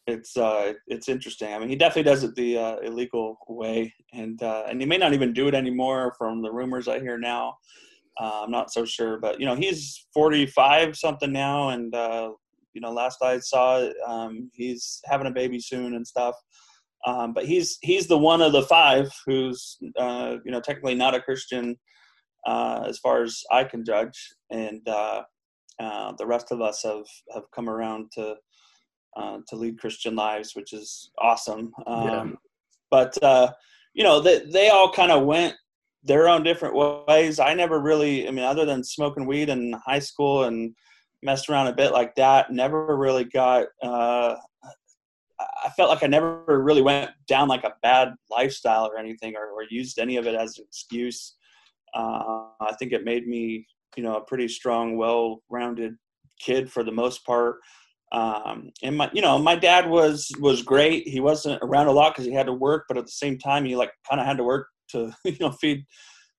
it's 0.07 0.37
uh 0.37 0.73
it's 0.89 1.09
interesting. 1.09 1.53
I 1.53 1.59
mean, 1.59 1.69
he 1.69 1.77
definitely 1.77 2.11
does 2.11 2.25
it 2.25 2.35
the 2.35 2.59
uh, 2.59 2.77
illegal 2.79 3.39
way, 3.49 3.95
and 4.13 4.43
uh, 4.43 4.65
and 4.69 4.81
he 4.81 4.87
may 4.87 4.99
not 4.99 5.13
even 5.13 5.33
do 5.33 5.49
it 5.49 5.55
anymore 5.55 6.15
from 6.19 6.43
the 6.43 6.51
rumors 6.51 6.89
I 6.89 6.99
hear 6.99 7.19
now. 7.19 7.57
Uh, 8.21 8.43
I'm 8.45 8.51
not 8.51 8.73
so 8.73 8.85
sure, 8.85 9.19
but 9.19 9.39
you 9.39 9.47
know 9.47 9.55
he's 9.55 10.07
45 10.13 10.97
something 10.97 11.33
now, 11.33 11.71
and 11.71 11.95
uh, 11.95 12.31
you 12.75 12.81
know 12.81 12.93
last 12.93 13.19
I 13.23 13.39
saw, 13.39 13.89
um, 14.07 14.51
he's 14.55 15.01
having 15.05 15.29
a 15.29 15.33
baby 15.33 15.61
soon 15.61 15.95
and 15.95 16.07
stuff. 16.07 16.35
Um, 17.07 17.33
but 17.33 17.47
he's 17.47 17.79
he's 17.83 18.07
the 18.07 18.19
one 18.19 18.43
of 18.43 18.53
the 18.53 18.63
five 18.63 19.13
who's 19.27 19.79
uh, 19.99 20.37
you 20.45 20.51
know 20.51 20.61
technically 20.61 20.97
not 20.97 21.15
a 21.15 21.23
Christian 21.23 21.77
as 22.47 22.99
far 22.99 23.23
as 23.23 23.41
I 23.53 23.63
can 23.65 23.85
judge, 23.85 24.35
and 24.51 24.81
the 24.85 26.27
rest 26.27 26.51
of 26.51 26.61
us 26.61 26.83
have 26.83 27.07
have 27.35 27.45
come 27.55 27.69
around 27.69 28.11
to 28.15 28.35
to 29.17 29.57
lead 29.57 29.79
Christian 29.79 30.15
lives, 30.17 30.55
which 30.55 30.73
is 30.73 31.11
awesome. 31.19 31.73
Um, 31.87 32.09
yeah. 32.09 32.31
But 32.91 33.19
you 33.95 34.05
know 34.05 34.21
they 34.21 34.41
they 34.47 34.69
all 34.69 34.93
kind 34.93 35.13
of 35.13 35.25
went 35.25 35.55
their 36.05 36.29
own 36.29 36.43
different 36.43 36.75
ways. 37.07 37.39
I 37.39 37.55
never 37.55 37.81
really, 37.81 38.27
I 38.27 38.31
mean, 38.31 38.45
other 38.45 38.65
than 38.65 38.83
smoking 38.83 39.27
weed 39.27 39.49
in 39.49 39.73
high 39.87 40.01
school 40.01 40.45
and 40.45 40.75
messed 41.23 41.49
around 41.49 41.69
a 41.69 41.75
bit 41.75 41.93
like 41.93 42.15
that, 42.17 42.51
never 42.51 42.97
really 42.97 43.25
got. 43.25 43.67
Uh, 43.83 44.35
I 45.65 45.71
felt 45.77 45.91
like 45.91 46.03
I 46.03 46.09
never 46.09 46.43
really 46.63 46.83
went 46.83 47.11
down 47.27 47.49
like 47.49 47.65
a 47.65 47.75
bad 47.83 48.15
lifestyle 48.31 48.87
or 48.87 48.99
anything, 48.99 49.35
or, 49.37 49.51
or 49.51 49.65
used 49.71 49.99
any 49.99 50.17
of 50.17 50.27
it 50.27 50.35
as 50.35 50.59
an 50.59 50.65
excuse. 50.69 51.35
Uh, 51.95 52.47
I 52.61 52.73
think 52.79 52.93
it 52.93 53.05
made 53.05 53.27
me, 53.27 53.67
you 53.97 54.03
know, 54.03 54.17
a 54.17 54.25
pretty 54.25 54.49
strong, 54.49 54.97
well-rounded 54.97 55.97
kid 56.41 56.71
for 56.71 56.83
the 56.83 56.93
most 56.93 57.25
part. 57.25 57.57
Um, 58.13 58.71
and 58.83 58.99
my, 58.99 59.11
you 59.15 59.23
know, 59.23 59.39
my 59.39 59.57
dad 59.57 59.89
was 59.89 60.31
was 60.39 60.63
great. 60.63 61.09
He 61.09 61.19
wasn't 61.19 61.61
around 61.63 61.87
a 61.87 61.93
lot 61.93 62.13
because 62.13 62.27
he 62.27 62.33
had 62.33 62.47
to 62.47 62.53
work, 62.53 62.85
but 62.87 62.99
at 62.99 63.07
the 63.07 63.13
same 63.13 63.39
time, 63.39 63.65
he 63.65 63.75
like 63.75 63.91
kind 64.09 64.21
of 64.21 64.27
had 64.27 64.37
to 64.37 64.45
work 64.45 64.69
to 64.91 65.13
you 65.25 65.37
know 65.41 65.53
feed 65.53 65.85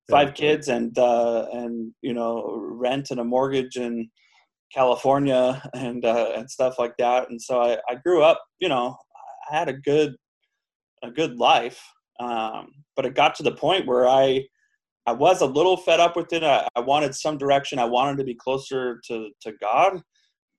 five 0.10 0.34
kids 0.34 0.68
and 0.68 0.98
uh, 0.98 1.48
and 1.52 1.92
you 2.02 2.14
know 2.14 2.56
rent 2.56 3.10
and 3.10 3.20
a 3.20 3.24
mortgage 3.24 3.76
in 3.76 4.10
California 4.74 5.62
and 5.74 6.06
uh, 6.06 6.32
and 6.36 6.50
stuff 6.50 6.76
like 6.78 6.96
that. 6.98 7.30
And 7.30 7.42
so 7.42 7.62
I, 7.62 7.78
I 7.90 7.96
grew 7.96 8.24
up, 8.24 8.42
you 8.60 8.70
know, 8.70 8.96
I 9.52 9.58
had 9.58 9.70
a 9.70 9.74
good 9.74 10.16
a 11.04 11.12
good 11.12 11.38
life, 11.38 11.84
um, 12.20 12.68
but 12.96 13.06
it 13.06 13.16
got 13.16 13.36
to 13.36 13.44
the 13.44 13.52
point 13.52 13.88
where 13.88 14.08
I 14.08 14.46
I 15.06 15.12
was 15.12 15.42
a 15.42 15.46
little 15.46 15.78
fed 15.78 16.00
up 16.00 16.16
with 16.16 16.32
it. 16.34 16.44
I, 16.44 16.68
I 16.76 16.80
wanted 16.82 17.14
some 17.16 17.38
direction. 17.38 17.80
I 17.80 17.86
wanted 17.86 18.18
to 18.18 18.24
be 18.24 18.36
closer 18.36 19.02
to 19.08 19.30
to 19.42 19.54
God. 19.62 20.02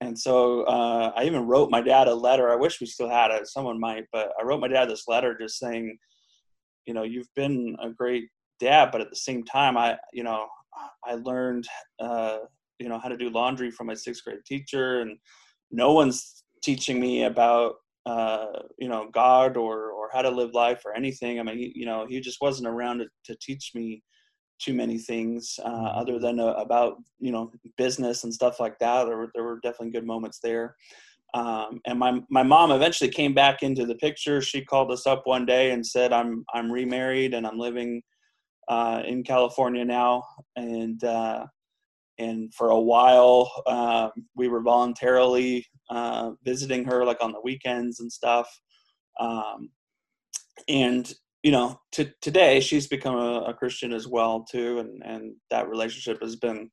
And 0.05 0.19
so 0.19 0.65
uh, 0.65 1.13
I 1.17 1.25
even 1.25 1.47
wrote 1.47 1.71
my 1.71 1.81
dad 1.81 2.09
a 2.09 2.15
letter. 2.15 2.53
I 2.53 2.57
wish 2.57 2.79
we 2.79 2.87
still 2.87 3.09
had 3.09 3.31
it. 3.31 3.47
Someone 3.47 3.81
might, 3.81 4.05
but 4.13 4.33
I 4.39 4.45
wrote 4.45 4.61
my 4.61 4.69
dad 4.69 4.91
this 4.91 5.09
letter 5.09 5.37
just 5.41 5.59
saying, 5.59 5.97
you 6.87 6.93
know, 6.93 7.05
you've 7.05 7.33
been 7.35 7.75
a 7.83 7.89
great 7.89 8.25
dad, 8.61 8.91
but 8.93 9.01
at 9.01 9.09
the 9.09 9.17
same 9.17 9.45
time, 9.45 9.79
I, 9.79 9.97
you 10.13 10.23
know, 10.23 10.47
I 11.07 11.15
learned, 11.15 11.67
uh, 12.01 12.39
you 12.79 12.91
know, 12.91 12.99
how 12.99 13.09
to 13.09 13.17
do 13.17 13.31
laundry 13.31 13.71
from 13.71 13.87
my 13.87 13.95
sixth 13.95 14.25
grade 14.25 14.45
teacher, 14.45 15.01
and 15.01 15.17
no 15.71 15.95
one's 15.95 16.45
teaching 16.63 17.01
me 17.01 17.25
about, 17.25 17.77
uh, 18.05 18.47
you 18.79 18.89
know, 18.89 19.09
God 19.11 19.57
or 19.57 19.91
or 19.91 20.11
how 20.13 20.21
to 20.21 20.31
live 20.31 20.53
life 20.53 20.83
or 20.85 20.95
anything. 20.95 21.41
I 21.41 21.45
mean, 21.45 21.73
you 21.75 21.87
know, 21.87 22.07
he 22.07 22.21
just 22.21 22.43
wasn't 22.43 22.69
around 22.69 22.99
to, 22.99 23.07
to 23.25 23.39
teach 23.41 23.71
me 23.75 24.03
too 24.61 24.75
many 24.75 24.99
things 24.99 25.59
uh, 25.65 25.71
mm-hmm. 25.71 25.99
other 25.99 26.19
than 26.19 26.41
uh, 26.41 26.55
about 26.55 26.97
you 27.19 27.33
know 27.33 27.51
business 27.77 28.25
and 28.25 28.33
stuff 28.33 28.61
like 28.61 28.79
that. 28.79 29.05
There 29.05 29.17
were 29.17 29.31
there 29.35 29.45
were 29.45 29.61
definitely 29.63 29.91
good 29.91 30.07
moments 30.07 30.39
there. 30.43 30.77
Um, 31.35 31.81
and 31.87 31.99
my 31.99 32.21
my 32.31 32.43
mom 32.43 32.71
eventually 32.71 33.11
came 33.11 33.35
back 33.35 33.63
into 33.63 33.87
the 33.87 33.97
picture. 33.97 34.41
She 34.41 34.65
called 34.65 34.93
us 34.93 35.07
up 35.07 35.23
one 35.27 35.45
day 35.47 35.73
and 35.73 35.85
said, 35.85 36.13
"I'm 36.13 36.45
I'm 36.55 36.71
remarried 36.71 37.35
and 37.35 37.47
I'm 37.47 37.59
living 37.59 38.03
uh, 38.69 39.03
in 39.05 39.25
California 39.25 39.85
now." 39.85 40.23
And 40.57 41.03
uh, 41.03 41.47
and 42.19 42.55
for 42.55 42.69
a 42.71 42.81
while 42.81 43.51
uh, 43.67 44.11
we 44.37 44.47
were 44.47 44.63
voluntarily 44.63 45.67
uh, 45.91 46.31
visiting 46.45 46.85
her 46.85 47.05
like 47.05 47.23
on 47.23 47.33
the 47.33 47.41
weekends 47.43 48.01
and 48.01 48.11
stuff. 48.11 48.49
Um, 49.19 49.71
and 50.69 51.13
you 51.45 51.53
know, 51.53 51.79
to 51.93 52.11
today 52.23 52.59
she's 52.59 52.87
become 52.87 53.17
a, 53.17 53.43
a, 53.43 53.55
Christian 53.55 53.93
as 53.93 54.09
well 54.09 54.45
too, 54.51 54.79
and 54.79 55.03
and 55.05 55.37
that 55.51 55.69
relationship 55.69 56.23
has 56.23 56.37
been 56.37 56.71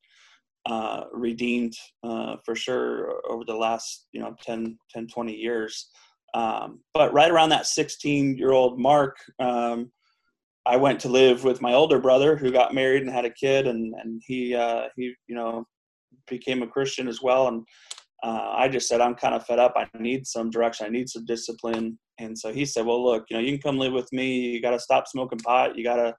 uh, 0.66 1.04
redeemed 1.12 1.74
uh, 2.04 2.38
for 2.46 2.56
sure 2.56 3.22
over 3.30 3.44
the 3.46 3.54
last 3.56 4.08
you 4.14 4.22
know 4.22 4.34
10, 4.42 4.78
10 4.90 5.08
20 5.08 5.34
years. 5.34 5.90
Um, 6.34 6.80
but 6.94 7.14
right 7.14 7.30
around 7.30 7.50
that 7.50 7.68
16 7.68 8.38
year 8.38 8.54
old 8.54 8.80
mark, 8.80 9.18
um, 9.40 9.92
I 10.66 10.78
went 10.78 11.02
to 11.02 11.10
live 11.10 11.44
with 11.44 11.62
my 11.62 11.74
older 11.74 12.00
brother 12.00 12.38
who 12.38 12.50
got 12.50 12.74
married 12.74 13.02
and 13.02 13.12
had 13.12 13.26
a 13.26 13.34
kid, 13.34 13.68
and 13.68 13.94
and 14.02 14.22
he 14.26 14.56
uh, 14.56 14.86
he 14.96 15.14
you 15.28 15.36
know 15.36 15.66
became 16.28 16.64
a 16.64 16.68
Christian 16.68 17.10
as 17.10 17.22
well, 17.22 17.50
and 17.50 17.66
uh, 18.24 18.54
I 18.56 18.68
just 18.68 18.88
said 18.88 19.02
I'm 19.02 19.16
kind 19.16 19.34
of 19.34 19.46
fed 19.46 19.60
up. 19.60 19.74
I 19.76 19.88
need 19.98 20.28
some 20.28 20.50
direction. 20.50 20.86
I 20.86 20.90
need 20.90 21.10
some 21.10 21.26
discipline. 21.26 21.98
And 22.20 22.38
so 22.38 22.54
he 22.54 22.66
said, 22.66 22.86
well, 22.86 23.04
look, 23.04 23.26
you 23.30 23.36
know, 23.36 23.42
you 23.42 23.52
can 23.52 23.62
come 23.62 23.80
live 23.80 23.94
with 23.94 24.12
me. 24.14 24.40
You 24.40 24.62
got 24.62 24.72
to 24.72 24.80
stop 24.80 25.08
smoking 25.08 25.40
pot. 25.40 25.76
You 25.76 25.84
got 25.84 25.96
to, 25.96 26.16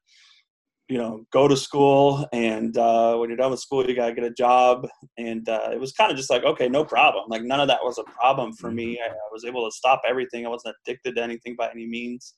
you 0.88 0.98
know, 0.98 1.24
go 1.32 1.46
to 1.46 1.56
school. 1.56 2.26
And 2.32 2.76
uh, 2.76 3.16
when 3.16 3.30
you're 3.30 3.36
done 3.36 3.52
with 3.52 3.60
school, 3.60 3.86
you 3.86 3.94
got 3.94 4.08
to 4.08 4.14
get 4.14 4.24
a 4.24 4.32
job. 4.32 4.86
And 5.16 5.48
uh, 5.48 5.70
it 5.72 5.78
was 5.78 5.92
kind 5.92 6.10
of 6.10 6.16
just 6.16 6.30
like, 6.30 6.42
okay, 6.42 6.68
no 6.68 6.84
problem. 6.84 7.26
Like 7.28 7.44
none 7.44 7.60
of 7.60 7.68
that 7.68 7.84
was 7.84 7.98
a 7.98 8.04
problem 8.04 8.52
for 8.52 8.72
me. 8.72 8.94
Mm-hmm. 8.94 9.12
I, 9.12 9.14
I 9.14 9.28
was 9.32 9.44
able 9.44 9.64
to 9.64 9.74
stop 9.74 10.02
everything. 10.08 10.44
I 10.44 10.48
wasn't 10.48 10.74
addicted 10.84 11.16
to 11.16 11.22
anything 11.22 11.54
by 11.56 11.70
any 11.70 11.86
means. 11.86 12.34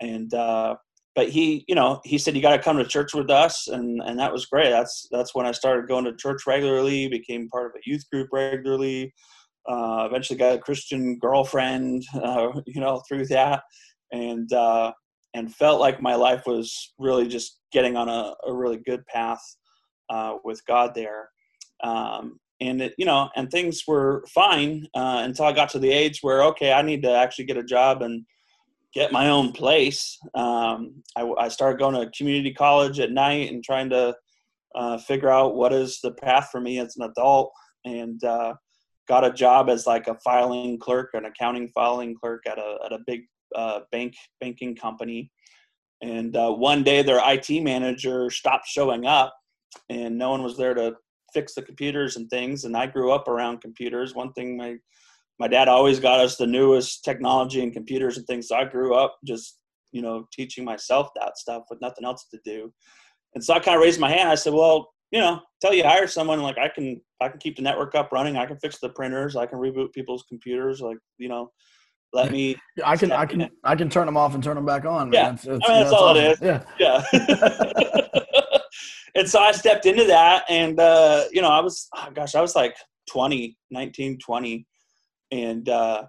And, 0.00 0.34
uh, 0.34 0.74
but 1.18 1.30
he, 1.30 1.64
you 1.66 1.74
know, 1.74 2.00
he 2.04 2.16
said, 2.16 2.36
you 2.36 2.40
got 2.40 2.54
to 2.54 2.62
come 2.62 2.76
to 2.76 2.84
church 2.84 3.12
with 3.12 3.28
us. 3.28 3.66
And, 3.66 4.00
and 4.06 4.16
that 4.20 4.32
was 4.32 4.46
great. 4.46 4.70
That's, 4.70 5.08
that's 5.10 5.34
when 5.34 5.46
I 5.46 5.50
started 5.50 5.88
going 5.88 6.04
to 6.04 6.14
church 6.14 6.42
regularly, 6.46 7.08
became 7.08 7.48
part 7.48 7.66
of 7.66 7.72
a 7.74 7.90
youth 7.90 8.04
group 8.12 8.28
regularly. 8.32 9.12
Uh, 9.68 10.06
eventually 10.08 10.38
got 10.38 10.54
a 10.54 10.60
Christian 10.60 11.18
girlfriend, 11.18 12.04
uh, 12.22 12.50
you 12.66 12.80
know, 12.80 13.02
through 13.08 13.26
that, 13.26 13.64
and 14.12 14.52
uh, 14.52 14.92
and 15.34 15.52
felt 15.52 15.80
like 15.80 16.00
my 16.00 16.14
life 16.14 16.44
was 16.46 16.94
really 17.00 17.26
just 17.26 17.58
getting 17.72 17.96
on 17.96 18.08
a, 18.08 18.34
a 18.46 18.54
really 18.54 18.78
good 18.86 19.04
path 19.06 19.42
uh, 20.10 20.34
with 20.44 20.64
God 20.66 20.94
there. 20.94 21.30
Um, 21.82 22.38
and 22.60 22.80
it, 22.80 22.94
you 22.96 23.06
know, 23.06 23.28
and 23.34 23.50
things 23.50 23.82
were 23.88 24.24
fine 24.32 24.86
uh, 24.94 25.22
until 25.24 25.46
I 25.46 25.52
got 25.52 25.70
to 25.70 25.80
the 25.80 25.90
age 25.90 26.20
where 26.22 26.44
okay, 26.44 26.72
I 26.72 26.82
need 26.82 27.02
to 27.02 27.10
actually 27.10 27.46
get 27.46 27.56
a 27.56 27.64
job 27.64 28.02
and 28.02 28.24
get 28.94 29.12
my 29.12 29.28
own 29.28 29.52
place. 29.52 30.18
Um, 30.34 31.02
I, 31.16 31.30
I, 31.38 31.48
started 31.48 31.78
going 31.78 31.94
to 31.94 32.10
community 32.16 32.52
college 32.52 33.00
at 33.00 33.12
night 33.12 33.52
and 33.52 33.62
trying 33.62 33.90
to 33.90 34.16
uh, 34.74 34.98
figure 34.98 35.30
out 35.30 35.54
what 35.54 35.72
is 35.72 36.00
the 36.00 36.12
path 36.12 36.48
for 36.50 36.60
me 36.60 36.78
as 36.78 36.96
an 36.96 37.04
adult. 37.04 37.52
And 37.84 38.22
uh, 38.24 38.54
got 39.08 39.24
a 39.24 39.32
job 39.32 39.70
as 39.70 39.86
like 39.86 40.06
a 40.06 40.18
filing 40.24 40.78
clerk, 40.78 41.10
an 41.14 41.24
accounting 41.24 41.68
filing 41.68 42.14
clerk 42.14 42.44
at 42.46 42.58
a 42.58 42.78
at 42.84 42.92
a 42.92 43.00
big 43.06 43.22
uh, 43.54 43.80
bank 43.90 44.14
banking 44.40 44.76
company. 44.76 45.30
And 46.00 46.36
uh, 46.36 46.52
one 46.52 46.84
day, 46.84 47.02
their 47.02 47.20
IT 47.24 47.62
manager 47.62 48.30
stopped 48.30 48.68
showing 48.68 49.06
up, 49.06 49.34
and 49.88 50.16
no 50.16 50.30
one 50.30 50.42
was 50.42 50.56
there 50.56 50.74
to 50.74 50.94
fix 51.34 51.54
the 51.54 51.62
computers 51.62 52.16
and 52.16 52.30
things. 52.30 52.64
And 52.64 52.76
I 52.76 52.86
grew 52.86 53.10
up 53.10 53.26
around 53.26 53.60
computers. 53.60 54.14
One 54.14 54.32
thing 54.32 54.56
my 54.56 54.76
my 55.38 55.48
dad 55.48 55.68
always 55.68 56.00
got 56.00 56.20
us 56.20 56.36
the 56.36 56.46
newest 56.46 57.04
technology 57.04 57.62
and 57.62 57.72
computers 57.72 58.16
and 58.16 58.26
things. 58.26 58.48
So 58.48 58.56
I 58.56 58.64
grew 58.64 58.94
up 58.94 59.16
just 59.24 59.58
you 59.92 60.02
know 60.02 60.26
teaching 60.32 60.64
myself 60.64 61.08
that 61.16 61.38
stuff 61.38 61.64
with 61.70 61.80
nothing 61.80 62.04
else 62.04 62.26
to 62.32 62.38
do. 62.44 62.72
And 63.34 63.44
so 63.44 63.54
I 63.54 63.60
kind 63.60 63.76
of 63.76 63.82
raised 63.82 64.00
my 64.00 64.10
hand. 64.10 64.28
I 64.28 64.34
said, 64.34 64.52
"Well, 64.52 64.88
you 65.10 65.20
know, 65.20 65.40
tell 65.60 65.74
you 65.74 65.84
hire 65.84 66.06
someone 66.06 66.40
like 66.40 66.58
I 66.58 66.68
can 66.68 67.00
I 67.20 67.28
can 67.28 67.38
keep 67.38 67.56
the 67.56 67.62
network 67.62 67.94
up 67.94 68.10
running. 68.12 68.36
I 68.36 68.46
can 68.46 68.58
fix 68.58 68.78
the 68.78 68.90
printers. 68.90 69.36
I 69.36 69.46
can 69.46 69.58
reboot 69.58 69.92
people's 69.92 70.24
computers. 70.28 70.80
Like 70.80 70.98
you 71.18 71.28
know, 71.28 71.50
let 72.12 72.30
me. 72.30 72.56
I 72.84 72.96
can 72.96 73.12
I 73.12 73.26
can 73.26 73.48
I 73.64 73.74
can 73.74 73.88
turn 73.88 74.06
them 74.06 74.16
off 74.16 74.34
and 74.34 74.42
turn 74.42 74.56
them 74.56 74.66
back 74.66 74.84
on. 74.84 75.12
Yeah, 75.12 75.32
it's, 75.32 75.46
it's, 75.46 75.68
I 75.68 75.72
mean, 75.72 75.82
that's 75.82 75.92
all 75.92 76.08
awesome. 76.08 76.24
it 76.24 76.32
is. 76.32 76.40
Yeah, 76.40 76.64
yeah. 76.78 78.20
and 79.14 79.28
so 79.28 79.40
I 79.40 79.52
stepped 79.52 79.86
into 79.86 80.04
that, 80.04 80.44
and 80.48 80.78
uh, 80.78 81.24
you 81.32 81.42
know, 81.42 81.50
I 81.50 81.60
was 81.60 81.88
oh 81.96 82.08
gosh, 82.14 82.34
I 82.34 82.40
was 82.40 82.54
like 82.54 82.76
20, 83.10 83.56
19, 83.70 84.18
20, 84.18 84.66
and 85.30 85.68
uh, 85.68 86.04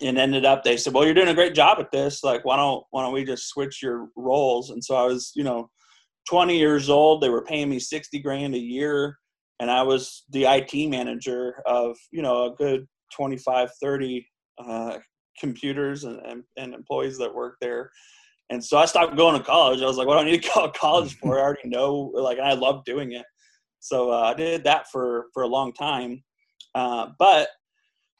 and 0.00 0.18
ended 0.18 0.44
up 0.44 0.62
they 0.62 0.76
said, 0.76 0.92
well, 0.92 1.04
you're 1.04 1.14
doing 1.14 1.28
a 1.28 1.34
great 1.34 1.54
job 1.54 1.78
at 1.80 1.90
this. 1.90 2.22
Like, 2.22 2.44
why 2.44 2.56
don't 2.56 2.84
why 2.90 3.02
don't 3.02 3.14
we 3.14 3.24
just 3.24 3.48
switch 3.48 3.82
your 3.82 4.08
roles? 4.16 4.70
And 4.70 4.82
so 4.82 4.94
I 4.94 5.04
was, 5.04 5.32
you 5.34 5.44
know 5.44 5.70
20 6.28 6.58
years 6.58 6.90
old. 6.90 7.20
They 7.20 7.28
were 7.28 7.42
paying 7.42 7.70
me 7.70 7.78
60 7.78 8.18
grand 8.20 8.54
a 8.54 8.58
year. 8.58 9.18
And 9.60 9.70
I 9.70 9.82
was 9.82 10.24
the 10.30 10.44
IT 10.44 10.88
manager 10.88 11.62
of, 11.64 11.96
you 12.10 12.22
know, 12.22 12.46
a 12.46 12.54
good 12.54 12.86
25, 13.14 13.70
30 13.80 14.26
uh, 14.58 14.98
computers 15.38 16.04
and, 16.04 16.20
and, 16.26 16.42
and, 16.56 16.74
employees 16.74 17.18
that 17.18 17.34
work 17.34 17.56
there. 17.60 17.90
And 18.50 18.62
so 18.62 18.78
I 18.78 18.86
stopped 18.86 19.16
going 19.16 19.36
to 19.38 19.44
college. 19.44 19.82
I 19.82 19.86
was 19.86 19.96
like, 19.96 20.06
what 20.06 20.14
do 20.14 20.20
I 20.20 20.30
need 20.30 20.42
to 20.42 20.50
go 20.54 20.66
to 20.66 20.78
college 20.78 21.16
for? 21.22 21.38
I 21.38 21.42
already 21.42 21.68
know, 21.68 22.10
like, 22.14 22.38
and 22.38 22.46
I 22.46 22.52
love 22.52 22.84
doing 22.84 23.12
it. 23.12 23.24
So 23.80 24.12
uh, 24.12 24.22
I 24.22 24.34
did 24.34 24.64
that 24.64 24.90
for, 24.90 25.26
for 25.32 25.42
a 25.42 25.48
long 25.48 25.72
time. 25.72 26.22
Uh, 26.74 27.08
but 27.18 27.48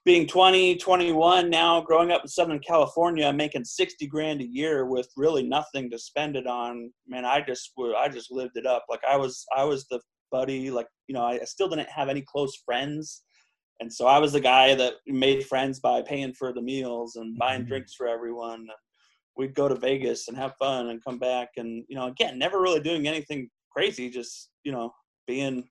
being 0.07 0.25
20, 0.25 0.77
21 0.77 1.51
now, 1.51 1.81
growing 1.81 2.12
up 2.12 2.23
in 2.23 2.29
Southern 2.29 2.61
California, 2.61 3.33
making 3.33 3.64
60 3.64 4.07
grand 4.07 4.40
a 4.40 4.47
year 4.47 4.87
with 4.87 5.09
really 5.16 5.42
nothing 5.42 5.90
to 5.90 5.99
spend 5.99 6.37
it 6.37 6.47
on, 6.47 6.92
man, 7.09 7.25
I 7.25 7.40
just 7.40 7.73
I 7.99 8.09
just 8.09 8.31
lived 8.31 8.57
it 8.57 8.66
up. 8.66 8.85
Like 8.88 9.01
I 9.07 9.16
was 9.16 9.45
I 9.55 9.64
was 9.64 9.85
the 9.88 10.01
buddy, 10.31 10.71
like, 10.71 10.87
you 11.09 11.14
know, 11.14 11.25
I 11.25 11.40
still 11.40 11.69
didn't 11.69 11.90
have 11.90 12.09
any 12.09 12.23
close 12.23 12.57
friends. 12.64 13.25
And 13.81 13.92
so 13.92 14.07
I 14.07 14.21
was 14.21 14.33
the 14.33 14.40
guy 14.40 14.77
that 14.77 14.95
made 15.09 15.45
friends 15.45 15.81
by 15.81 16.03
paying 16.03 16.33
for 16.35 16.53
the 16.53 16.62
meals 16.62 17.16
and 17.16 17.37
buying 17.37 17.62
mm-hmm. 17.62 17.69
drinks 17.69 17.95
for 17.95 18.07
everyone. 18.07 18.69
We'd 19.37 19.57
go 19.57 19.69
to 19.69 19.75
Vegas 19.75 20.29
and 20.29 20.37
have 20.37 20.55
fun 20.57 20.88
and 20.88 21.05
come 21.05 21.19
back 21.19 21.49
and, 21.57 21.85
you 21.88 21.97
know, 21.97 22.07
again, 22.07 22.38
never 22.38 22.62
really 22.62 22.81
doing 22.81 23.09
anything 23.09 23.51
crazy, 23.73 24.09
just, 24.09 24.51
you 24.62 24.71
know, 24.71 24.92
being, 25.27 25.69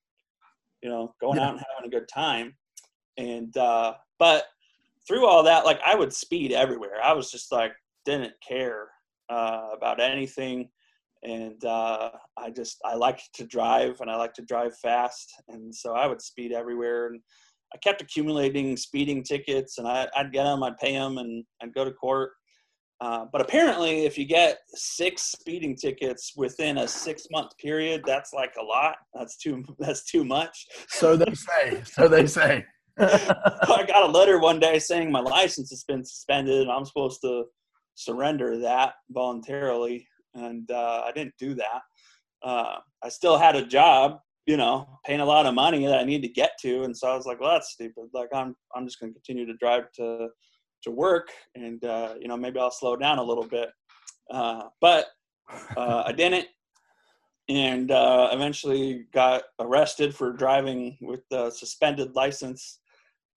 you 0.83 0.89
know, 0.89 1.13
going 1.21 1.37
yeah. 1.37 1.47
out 1.47 1.55
and 1.55 1.63
having 1.73 1.87
a 1.87 1.99
good 1.99 2.09
time. 2.13 2.53
And 3.17 3.55
uh 3.55 3.93
but 4.19 4.45
through 5.07 5.25
all 5.27 5.43
that, 5.43 5.65
like 5.65 5.79
I 5.85 5.95
would 5.95 6.13
speed 6.13 6.51
everywhere. 6.51 7.01
I 7.03 7.13
was 7.13 7.31
just 7.31 7.51
like 7.51 7.73
didn't 8.05 8.33
care 8.47 8.87
uh, 9.29 9.69
about 9.75 9.99
anything, 9.99 10.69
and 11.23 11.63
uh, 11.65 12.11
I 12.37 12.49
just 12.51 12.77
I 12.85 12.95
liked 12.95 13.29
to 13.35 13.45
drive 13.45 14.01
and 14.01 14.09
I 14.09 14.15
like 14.15 14.33
to 14.35 14.43
drive 14.43 14.77
fast, 14.77 15.33
and 15.47 15.73
so 15.73 15.93
I 15.93 16.07
would 16.07 16.21
speed 16.21 16.51
everywhere. 16.51 17.07
And 17.07 17.19
I 17.73 17.77
kept 17.77 18.01
accumulating 18.01 18.77
speeding 18.77 19.23
tickets, 19.23 19.77
and 19.77 19.87
I, 19.87 20.07
would 20.17 20.31
get 20.31 20.43
them, 20.43 20.63
I'd 20.63 20.77
pay 20.77 20.93
them, 20.93 21.17
and 21.17 21.43
I'd 21.61 21.73
go 21.73 21.83
to 21.83 21.91
court. 21.91 22.31
Uh, 23.01 23.25
but 23.31 23.41
apparently, 23.41 24.05
if 24.05 24.17
you 24.17 24.25
get 24.25 24.59
six 24.67 25.23
speeding 25.23 25.75
tickets 25.75 26.31
within 26.37 26.77
a 26.77 26.87
six-month 26.87 27.51
period, 27.57 28.01
that's 28.05 28.31
like 28.31 28.53
a 28.59 28.63
lot. 28.63 28.95
That's 29.13 29.35
too. 29.35 29.65
That's 29.79 30.05
too 30.05 30.23
much. 30.23 30.65
so 30.87 31.17
they 31.17 31.33
say. 31.33 31.83
So 31.83 32.07
they 32.07 32.25
say. 32.25 32.65
I 32.99 33.85
got 33.87 34.03
a 34.03 34.11
letter 34.11 34.39
one 34.39 34.59
day 34.59 34.79
saying 34.79 35.11
my 35.11 35.19
license 35.19 35.69
has 35.69 35.83
been 35.83 36.05
suspended 36.05 36.61
and 36.61 36.71
I'm 36.71 36.85
supposed 36.85 37.21
to 37.21 37.45
surrender 37.95 38.57
that 38.59 38.93
voluntarily. 39.09 40.07
And 40.33 40.69
uh, 40.71 41.03
I 41.05 41.11
didn't 41.11 41.33
do 41.37 41.55
that. 41.55 41.81
Uh, 42.43 42.77
I 43.03 43.09
still 43.09 43.37
had 43.37 43.55
a 43.55 43.65
job, 43.65 44.19
you 44.45 44.55
know, 44.55 44.87
paying 45.05 45.19
a 45.19 45.25
lot 45.25 45.45
of 45.45 45.53
money 45.53 45.85
that 45.85 45.99
I 45.99 46.03
need 46.03 46.21
to 46.21 46.29
get 46.29 46.51
to. 46.61 46.83
And 46.83 46.95
so 46.95 47.09
I 47.09 47.15
was 47.15 47.25
like, 47.25 47.41
well, 47.41 47.51
that's 47.51 47.71
stupid. 47.71 48.05
Like 48.13 48.29
I'm, 48.33 48.55
I'm 48.75 48.85
just 48.85 48.99
going 48.99 49.11
to 49.13 49.19
continue 49.19 49.45
to 49.45 49.57
drive 49.57 49.91
to, 49.95 50.29
to 50.83 50.91
work 50.91 51.29
and, 51.55 51.83
uh, 51.83 52.15
you 52.19 52.27
know, 52.27 52.37
maybe 52.37 52.59
I'll 52.59 52.71
slow 52.71 52.95
down 52.95 53.17
a 53.17 53.23
little 53.23 53.47
bit. 53.47 53.69
Uh, 54.31 54.63
but 54.79 55.07
uh, 55.75 56.03
I 56.05 56.11
didn't 56.11 56.47
and 57.47 57.91
uh, 57.91 58.29
eventually 58.31 59.05
got 59.13 59.43
arrested 59.59 60.15
for 60.15 60.33
driving 60.33 60.97
with 61.01 61.21
a 61.31 61.51
suspended 61.51 62.15
license 62.15 62.79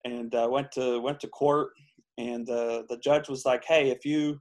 and 0.05 0.33
uh, 0.35 0.47
went 0.49 0.71
to 0.71 0.99
went 0.99 1.19
to 1.19 1.27
court 1.27 1.71
and 2.17 2.49
uh, 2.49 2.83
the 2.89 2.97
judge 3.03 3.29
was 3.29 3.45
like 3.45 3.63
hey 3.65 3.89
if 3.89 4.05
you 4.05 4.39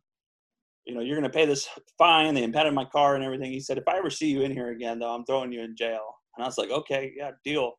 you 0.85 0.95
know 0.95 1.01
you're 1.01 1.17
going 1.19 1.31
to 1.31 1.37
pay 1.37 1.47
this 1.47 1.69
fine 1.97 2.35
they 2.35 2.43
impounded 2.43 2.75
my 2.75 2.85
car 2.85 3.15
and 3.15 3.25
everything 3.25 3.51
he 3.51 3.61
said 3.61 3.79
if 3.79 3.89
i 3.89 3.97
ever 3.97 4.11
see 4.11 4.29
you 4.29 4.43
in 4.43 4.53
here 4.53 4.71
again 4.71 4.99
though 4.99 5.15
i'm 5.15 5.25
throwing 5.25 5.53
you 5.53 5.63
in 5.63 5.77
jail 5.77 6.15
and 6.37 6.45
i 6.45 6.47
was 6.47 6.59
like 6.59 6.71
okay 6.71 7.13
yeah 7.17 7.31
deal 7.45 7.73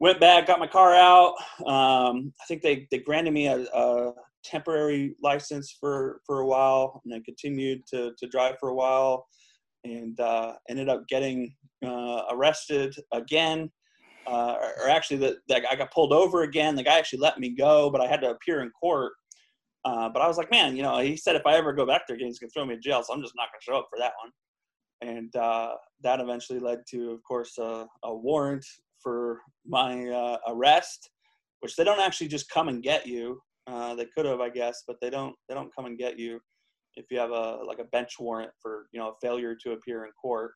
went 0.00 0.20
back 0.20 0.46
got 0.46 0.60
my 0.60 0.66
car 0.66 0.94
out 0.94 1.34
um, 1.66 2.32
i 2.40 2.44
think 2.48 2.62
they, 2.62 2.86
they 2.90 2.98
granted 2.98 3.32
me 3.32 3.46
a, 3.48 3.60
a 3.74 4.12
temporary 4.44 5.14
license 5.22 5.76
for 5.78 6.20
for 6.24 6.40
a 6.40 6.46
while 6.46 7.00
and 7.04 7.12
then 7.12 7.22
continued 7.24 7.82
to 7.86 8.12
to 8.18 8.28
drive 8.28 8.54
for 8.60 8.68
a 8.68 8.74
while 8.74 9.26
and 9.86 10.18
uh, 10.20 10.54
ended 10.68 10.88
up 10.88 11.06
getting 11.08 11.54
uh, 11.84 12.22
arrested 12.30 12.94
again. 13.12 13.70
Uh, 14.26 14.56
or, 14.82 14.88
actually, 14.88 15.18
the, 15.18 15.38
I 15.70 15.76
got 15.76 15.92
pulled 15.92 16.12
over 16.12 16.42
again. 16.42 16.74
The 16.74 16.82
guy 16.82 16.98
actually 16.98 17.20
let 17.20 17.38
me 17.38 17.50
go, 17.50 17.90
but 17.90 18.00
I 18.00 18.06
had 18.06 18.20
to 18.22 18.30
appear 18.30 18.62
in 18.62 18.70
court. 18.70 19.12
Uh, 19.84 20.08
but 20.08 20.20
I 20.20 20.26
was 20.26 20.36
like, 20.36 20.50
man, 20.50 20.76
you 20.76 20.82
know, 20.82 20.98
he 20.98 21.16
said 21.16 21.36
if 21.36 21.46
I 21.46 21.54
ever 21.54 21.72
go 21.72 21.86
back 21.86 22.02
there 22.06 22.16
again, 22.16 22.26
he's 22.26 22.40
gonna 22.40 22.50
throw 22.50 22.64
me 22.64 22.74
in 22.74 22.82
jail, 22.82 23.02
so 23.02 23.14
I'm 23.14 23.22
just 23.22 23.34
not 23.36 23.48
gonna 23.52 23.60
show 23.62 23.78
up 23.78 23.86
for 23.88 23.98
that 23.98 24.12
one. 24.22 24.32
And 25.00 25.36
uh, 25.36 25.74
that 26.02 26.20
eventually 26.20 26.58
led 26.58 26.80
to, 26.90 27.12
of 27.12 27.22
course, 27.22 27.56
a 27.58 27.86
warrant 28.04 28.64
for 29.00 29.40
my 29.64 30.08
uh, 30.08 30.38
arrest, 30.48 31.10
which 31.60 31.76
they 31.76 31.84
don't 31.84 32.00
actually 32.00 32.28
just 32.28 32.50
come 32.50 32.68
and 32.68 32.82
get 32.82 33.06
you. 33.06 33.40
they 33.68 34.06
could 34.16 34.26
have, 34.26 34.40
I 34.40 34.48
guess, 34.48 34.82
but 34.88 34.96
they 35.00 35.10
don't. 35.10 35.36
They 35.48 35.54
don't 35.54 35.74
come 35.74 35.86
and 35.86 35.98
get 35.98 36.18
you 36.18 36.40
if 36.96 37.06
you 37.10 37.18
have 37.18 37.30
a 37.30 37.58
like 37.64 37.78
a 37.78 37.84
bench 37.84 38.14
warrant 38.18 38.50
for 38.60 38.86
you 38.92 38.98
know 38.98 39.10
a 39.10 39.26
failure 39.26 39.54
to 39.62 39.72
appear 39.72 40.04
in 40.04 40.10
court. 40.20 40.52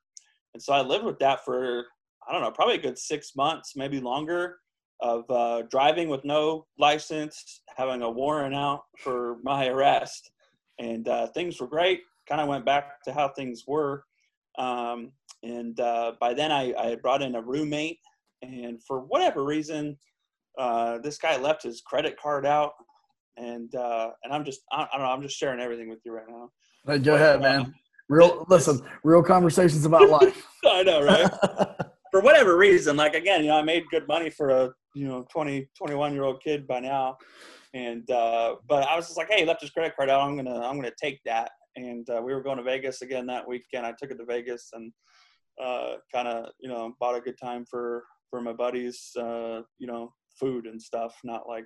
And 0.54 0.62
so 0.62 0.72
I 0.72 0.80
lived 0.80 1.04
with 1.04 1.18
that 1.20 1.44
for 1.44 1.84
I 2.28 2.32
don't 2.32 2.42
know, 2.42 2.50
probably 2.50 2.76
a 2.76 2.80
good 2.80 2.98
six 2.98 3.32
months, 3.36 3.74
maybe 3.76 4.00
longer, 4.00 4.58
of 5.00 5.24
uh, 5.30 5.62
driving 5.70 6.08
with 6.08 6.24
no 6.24 6.66
license, 6.78 7.62
having 7.76 8.02
a 8.02 8.10
warrant 8.10 8.54
out 8.54 8.82
for 8.98 9.38
my 9.42 9.66
arrest, 9.68 10.30
and 10.78 11.08
uh, 11.08 11.26
things 11.28 11.60
were 11.60 11.66
great. 11.66 12.02
Kind 12.28 12.40
of 12.40 12.48
went 12.48 12.64
back 12.64 13.02
to 13.04 13.12
how 13.12 13.28
things 13.28 13.64
were, 13.66 14.04
um, 14.58 15.12
and 15.42 15.78
uh, 15.80 16.12
by 16.20 16.34
then 16.34 16.52
I, 16.52 16.74
I 16.78 16.96
brought 16.96 17.22
in 17.22 17.34
a 17.34 17.42
roommate, 17.42 17.98
and 18.42 18.82
for 18.84 19.00
whatever 19.00 19.44
reason, 19.44 19.96
uh, 20.58 20.98
this 20.98 21.18
guy 21.18 21.36
left 21.38 21.62
his 21.62 21.80
credit 21.80 22.20
card 22.20 22.46
out 22.46 22.72
and 23.40 23.74
uh, 23.74 24.10
and 24.22 24.32
I'm 24.32 24.44
just 24.44 24.60
I, 24.70 24.82
I, 24.82 24.96
don't 24.96 25.06
know 25.06 25.12
I'm 25.12 25.22
just 25.22 25.36
sharing 25.36 25.60
everything 25.60 25.88
with 25.88 26.00
you 26.04 26.12
right 26.12 26.26
now. 26.28 26.50
Hey, 26.86 26.98
go 26.98 27.12
but, 27.12 27.20
ahead, 27.20 27.40
man. 27.40 27.60
Uh, 27.60 27.70
real 28.08 28.46
listen, 28.48 28.82
real 29.02 29.22
conversations 29.22 29.84
about 29.84 30.08
life. 30.08 30.46
I 30.64 30.82
know, 30.82 31.02
right? 31.02 31.30
for 32.10 32.20
whatever 32.20 32.56
reason, 32.56 32.96
like 32.96 33.14
again, 33.14 33.42
you 33.42 33.48
know, 33.48 33.58
I 33.58 33.62
made 33.62 33.84
good 33.90 34.06
money 34.08 34.30
for 34.30 34.50
a 34.50 34.72
you 34.94 35.06
know 35.06 35.26
20 35.30 35.68
21 35.76 36.12
year 36.12 36.24
old 36.24 36.42
kid 36.42 36.66
by 36.66 36.80
now, 36.80 37.16
and 37.74 38.08
uh, 38.10 38.56
but 38.68 38.88
I 38.88 38.96
was 38.96 39.06
just 39.06 39.18
like, 39.18 39.30
hey, 39.30 39.44
left 39.44 39.60
his 39.60 39.70
credit 39.70 39.94
card 39.96 40.10
out. 40.10 40.20
I'm 40.20 40.36
gonna 40.36 40.60
I'm 40.60 40.76
gonna 40.76 40.92
take 41.00 41.20
that. 41.24 41.50
And 41.76 42.08
uh, 42.10 42.20
we 42.22 42.34
were 42.34 42.42
going 42.42 42.56
to 42.56 42.64
Vegas 42.64 43.00
again 43.00 43.26
that 43.26 43.46
weekend. 43.46 43.86
I 43.86 43.92
took 43.92 44.10
it 44.10 44.18
to 44.18 44.24
Vegas 44.24 44.70
and 44.72 44.92
uh, 45.62 45.94
kind 46.12 46.26
of 46.28 46.50
you 46.60 46.68
know 46.68 46.94
bought 46.98 47.16
a 47.16 47.20
good 47.20 47.38
time 47.42 47.64
for 47.70 48.04
for 48.28 48.40
my 48.40 48.52
buddies. 48.52 49.10
Uh, 49.16 49.62
you 49.78 49.86
know, 49.86 50.12
food 50.38 50.66
and 50.66 50.80
stuff, 50.80 51.16
not 51.24 51.48
like 51.48 51.64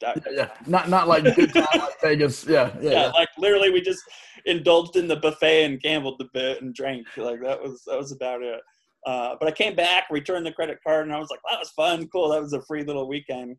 that, 0.00 0.18
yeah, 0.26 0.32
yeah, 0.36 0.50
not 0.66 0.88
not 0.88 1.08
like 1.08 1.24
good 1.34 1.52
time 1.52 1.66
like 1.74 2.00
Vegas. 2.02 2.46
Yeah, 2.46 2.74
yeah, 2.80 2.90
yeah, 2.90 3.06
Like 3.08 3.28
literally, 3.38 3.70
we 3.70 3.80
just 3.80 4.02
indulged 4.44 4.96
in 4.96 5.08
the 5.08 5.16
buffet 5.16 5.64
and 5.64 5.80
gambled 5.80 6.20
a 6.20 6.26
bit 6.32 6.62
and 6.62 6.74
drank. 6.74 7.06
Like 7.16 7.40
that 7.42 7.60
was 7.60 7.82
that 7.86 7.98
was 7.98 8.12
about 8.12 8.42
it. 8.42 8.60
Uh, 9.06 9.36
but 9.38 9.48
I 9.48 9.52
came 9.52 9.76
back, 9.76 10.08
returned 10.10 10.44
the 10.44 10.52
credit 10.52 10.78
card, 10.84 11.06
and 11.06 11.14
I 11.14 11.18
was 11.18 11.30
like, 11.30 11.40
"That 11.48 11.60
was 11.60 11.70
fun, 11.70 12.08
cool. 12.08 12.30
That 12.30 12.42
was 12.42 12.52
a 12.52 12.62
free 12.62 12.82
little 12.82 13.08
weekend." 13.08 13.56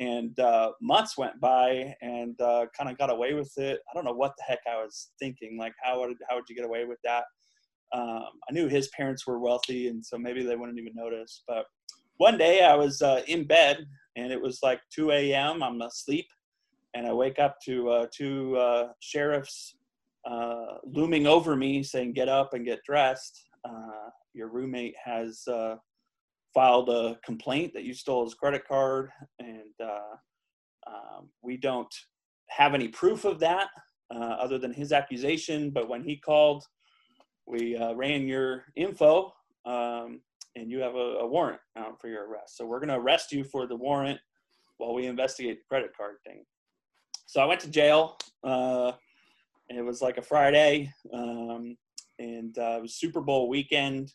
And 0.00 0.38
uh, 0.40 0.72
months 0.82 1.16
went 1.16 1.40
by, 1.40 1.94
and 2.02 2.38
uh, 2.40 2.66
kind 2.76 2.90
of 2.90 2.98
got 2.98 3.10
away 3.10 3.34
with 3.34 3.52
it. 3.58 3.78
I 3.88 3.94
don't 3.94 4.04
know 4.04 4.12
what 4.12 4.32
the 4.36 4.42
heck 4.42 4.58
I 4.68 4.82
was 4.82 5.10
thinking. 5.20 5.56
Like, 5.56 5.74
how 5.80 6.00
would 6.00 6.16
how 6.28 6.34
would 6.34 6.48
you 6.48 6.56
get 6.56 6.64
away 6.64 6.84
with 6.84 6.98
that? 7.04 7.24
Um, 7.94 8.26
I 8.48 8.52
knew 8.52 8.68
his 8.68 8.88
parents 8.88 9.24
were 9.24 9.38
wealthy, 9.38 9.86
and 9.86 10.04
so 10.04 10.18
maybe 10.18 10.42
they 10.42 10.56
wouldn't 10.56 10.78
even 10.80 10.94
notice. 10.96 11.44
But 11.46 11.66
one 12.16 12.36
day 12.36 12.64
I 12.64 12.74
was 12.74 13.02
uh, 13.02 13.22
in 13.28 13.46
bed 13.46 13.86
and 14.16 14.32
it 14.32 14.40
was 14.40 14.58
like 14.62 14.80
2 14.94 15.10
a.m. 15.10 15.62
I'm 15.62 15.80
asleep, 15.80 16.26
and 16.94 17.06
I 17.06 17.12
wake 17.12 17.38
up 17.38 17.56
to 17.66 17.88
uh, 17.88 18.06
two 18.12 18.58
sheriffs 19.00 19.76
looming 20.84 21.28
over 21.28 21.54
me 21.54 21.84
saying, 21.84 22.14
"Get 22.14 22.28
up 22.28 22.52
and 22.52 22.64
get 22.64 22.80
dressed. 22.84 23.46
Uh, 23.64 24.10
your 24.34 24.48
roommate 24.48 24.94
has 25.02 25.46
uh, 25.48 25.76
filed 26.54 26.88
a 26.88 27.18
complaint 27.24 27.72
that 27.74 27.84
you 27.84 27.94
stole 27.94 28.24
his 28.24 28.34
credit 28.34 28.66
card, 28.66 29.10
and 29.38 29.74
uh, 29.82 30.16
um, 30.86 31.28
we 31.42 31.56
don't 31.56 31.94
have 32.48 32.74
any 32.74 32.88
proof 32.88 33.24
of 33.24 33.38
that 33.40 33.68
other 34.10 34.58
than 34.58 34.72
his 34.72 34.92
accusation. 34.92 35.70
But 35.70 35.88
when 35.88 36.02
he 36.02 36.16
called, 36.16 36.64
we 37.46 37.78
ran 37.94 38.26
your 38.26 38.64
info." 38.76 39.32
Um, 39.64 40.20
and 40.56 40.70
you 40.70 40.80
have 40.80 40.94
a, 40.94 41.18
a 41.20 41.26
warrant 41.26 41.60
for 41.98 42.08
your 42.08 42.28
arrest. 42.28 42.56
So 42.56 42.66
we're 42.66 42.80
going 42.80 42.88
to 42.88 42.96
arrest 42.96 43.32
you 43.32 43.44
for 43.44 43.66
the 43.66 43.76
warrant 43.76 44.20
while 44.78 44.94
we 44.94 45.06
investigate 45.06 45.58
the 45.58 45.64
credit 45.68 45.96
card 45.96 46.16
thing. 46.26 46.44
So 47.26 47.40
I 47.40 47.46
went 47.46 47.60
to 47.60 47.70
jail. 47.70 48.18
Uh, 48.44 48.92
it 49.68 49.82
was 49.82 50.02
like 50.02 50.18
a 50.18 50.22
Friday, 50.22 50.92
um, 51.14 51.76
and 52.18 52.56
uh, 52.58 52.76
it 52.78 52.82
was 52.82 52.94
Super 52.94 53.20
Bowl 53.20 53.48
weekend. 53.48 54.12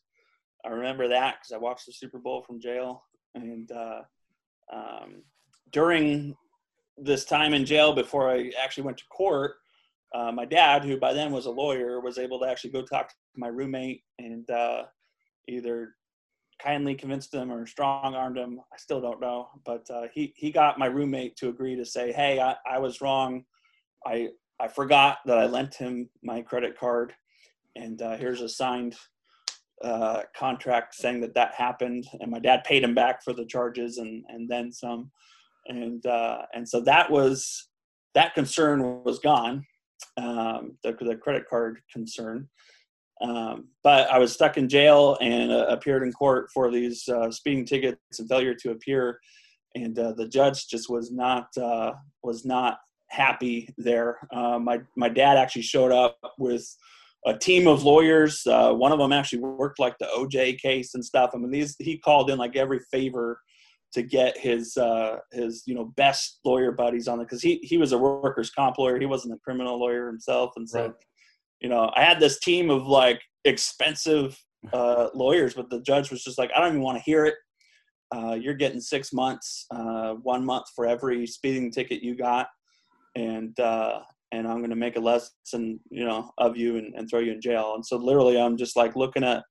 I 0.66 0.70
remember 0.70 1.08
that 1.08 1.38
because 1.40 1.54
I 1.54 1.58
watched 1.58 1.86
the 1.86 1.94
Super 1.94 2.20
Bowl 2.20 2.44
from 2.44 2.60
jail. 2.60 3.04
And 3.36 3.72
uh, 3.72 4.02
um, 4.74 5.24
during 5.72 6.36
this 6.98 7.26
time 7.26 7.54
in 7.54 7.66
jail, 7.66 7.94
before 7.94 8.30
I 8.30 8.52
actually 8.62 8.84
went 8.84 8.98
to 8.98 9.06
court, 9.10 9.56
uh, 10.16 10.32
my 10.32 10.46
dad, 10.46 10.84
who 10.84 10.98
by 10.98 11.14
then 11.14 11.32
was 11.32 11.46
a 11.46 11.52
lawyer, 11.52 12.00
was 12.02 12.18
able 12.18 12.40
to 12.40 12.48
actually 12.48 12.72
go 12.72 12.82
talk 12.82 13.10
to 13.10 13.16
my 13.36 13.48
roommate 13.48 14.04
and 14.20 14.50
uh, 14.50 14.84
either 15.48 15.96
kindly 16.60 16.96
convinced 16.96 17.34
him 17.34 17.52
or 17.52 17.68
strong 17.68 18.16
armed 18.16 18.38
him. 18.38 18.60
I 18.74 18.78
still 18.78 19.02
don't 19.02 19.22
know, 19.22 19.50
but 19.66 19.86
uh, 19.90 20.04
he 20.14 20.34
he 20.36 20.52
got 20.52 20.80
my 20.80 20.88
roommate 20.88 21.36
to 21.38 21.50
agree 21.50 21.76
to 21.76 21.86
say, 21.86 22.12
"Hey, 22.12 22.40
I, 22.40 22.56
I 22.70 22.80
was 22.80 23.02
wrong. 23.02 23.44
I 24.06 24.30
I 24.60 24.68
forgot 24.68 25.20
that 25.26 25.38
I 25.38 25.46
lent 25.46 25.76
him 25.76 26.10
my 26.24 26.42
credit 26.42 26.78
card, 26.78 27.14
and 27.78 28.02
uh, 28.02 28.18
here's 28.18 28.42
a 28.42 28.50
signed 28.50 28.96
uh, 29.84 30.24
contract 30.36 30.96
saying 30.96 31.22
that 31.22 31.36
that 31.36 31.54
happened, 31.54 32.06
and 32.20 32.32
my 32.32 32.40
dad 32.40 32.64
paid 32.64 32.84
him 32.84 32.96
back 32.96 33.24
for 33.24 33.34
the 33.34 33.46
charges 33.46 33.98
and 33.98 34.24
and 34.30 34.50
then 34.50 34.72
some, 34.72 35.12
and 35.68 36.06
uh, 36.06 36.40
and 36.54 36.68
so 36.68 36.82
that 36.82 37.10
was 37.10 37.70
that 38.16 38.34
concern 38.34 39.04
was 39.04 39.20
gone, 39.20 39.66
um, 40.18 40.78
the 40.84 40.96
the 41.02 41.16
credit 41.16 41.48
card 41.50 41.80
concern." 41.92 42.48
Um, 43.22 43.70
but 43.84 44.10
I 44.12 44.20
was 44.20 44.34
stuck 44.34 44.58
in 44.58 44.70
jail 44.70 45.18
and 45.22 45.52
uh, 45.52 45.66
appeared 45.70 46.04
in 46.04 46.14
court 46.14 46.50
for 46.54 46.70
these 46.70 47.08
uh, 47.08 47.32
speeding 47.32 47.66
tickets 47.66 48.20
and 48.20 48.30
failure 48.30 48.54
to 48.54 48.72
appear, 48.72 49.20
and 49.76 49.98
uh, 49.98 50.14
the 50.14 50.28
judge 50.28 50.68
just 50.68 50.90
was 50.90 51.12
not 51.12 51.56
uh, 51.58 51.94
was 52.24 52.46
not 52.46 52.80
happy 53.10 53.70
there. 53.78 54.18
Uh, 54.32 54.60
my 54.60 54.80
my 54.96 55.10
dad 55.10 55.38
actually 55.38 55.62
showed 55.62 55.92
up 55.92 56.18
with 56.38 56.68
a 57.26 57.38
team 57.38 57.68
of 57.68 57.84
lawyers. 57.84 58.46
Uh, 58.46 58.72
one 58.74 58.92
of 58.92 59.00
them 59.00 59.12
actually 59.12 59.40
worked 59.40 59.80
like 59.80 59.96
the 60.00 60.08
OJ 60.16 60.60
case 60.60 60.94
and 60.94 61.04
stuff. 61.04 61.32
I 61.34 61.38
mean, 61.38 61.52
these 61.52 61.76
he 61.80 61.98
called 61.98 62.30
in 62.30 62.38
like 62.38 62.56
every 62.56 62.80
favor 62.92 63.40
to 63.94 64.04
get 64.04 64.38
his 64.38 64.78
his 65.32 65.64
you 65.66 65.74
know 65.74 65.86
best 65.96 66.40
lawyer 66.46 66.72
buddies 66.72 67.08
on 67.08 67.20
it 67.20 67.24
because 67.24 67.42
he 67.42 67.60
he 67.64 67.78
was 67.78 67.92
a 67.92 67.98
workers 67.98 68.52
comp 68.52 68.78
lawyer. 68.78 69.00
He 69.00 69.06
wasn't 69.06 69.34
a 69.34 69.40
criminal 69.40 69.80
lawyer 69.80 70.08
himself, 70.08 70.52
and 70.56 70.70
so. 70.70 70.82
Right 70.82 70.94
you 71.60 71.70
know, 71.70 71.92
I 71.96 72.04
had 72.04 72.20
this 72.20 72.40
team 72.40 72.70
of 72.70 72.88
like 72.88 73.22
expensive 73.46 74.38
uh, 74.74 75.10
lawyers, 75.14 75.54
but 75.54 75.70
the 75.70 75.82
judge 75.82 76.12
was 76.12 76.24
just 76.24 76.38
like, 76.38 76.52
I 76.56 76.60
don't 76.60 76.70
even 76.70 76.82
want 76.82 76.98
to 76.98 77.04
hear 77.04 77.26
it. 77.26 77.36
Uh, 78.16 78.38
you're 78.40 78.54
getting 78.54 78.80
six 78.80 79.12
months, 79.12 79.66
uh, 79.72 80.14
one 80.14 80.46
month 80.46 80.66
for 80.76 80.86
every 80.86 81.28
speeding 81.28 81.72
ticket 81.72 82.02
you 82.02 82.16
got, 82.16 82.48
and 83.16 83.60
uh, 83.60 84.00
and 84.32 84.48
I'm 84.48 84.58
going 84.58 84.70
to 84.70 84.76
make 84.76 84.98
a 84.98 85.02
lesson, 85.02 85.80
you 85.90 86.06
know, 86.06 86.32
of 86.38 86.58
you 86.58 86.78
and, 86.78 86.94
and 86.96 87.10
throw 87.10 87.20
you 87.20 87.32
in 87.32 87.42
jail. 87.42 87.74
And 87.76 87.86
so 87.86 87.98
literally, 87.98 88.40
I'm 88.40 88.58
just 88.58 88.76
like 88.76 88.96
looking 88.96 89.24
at 89.24 89.44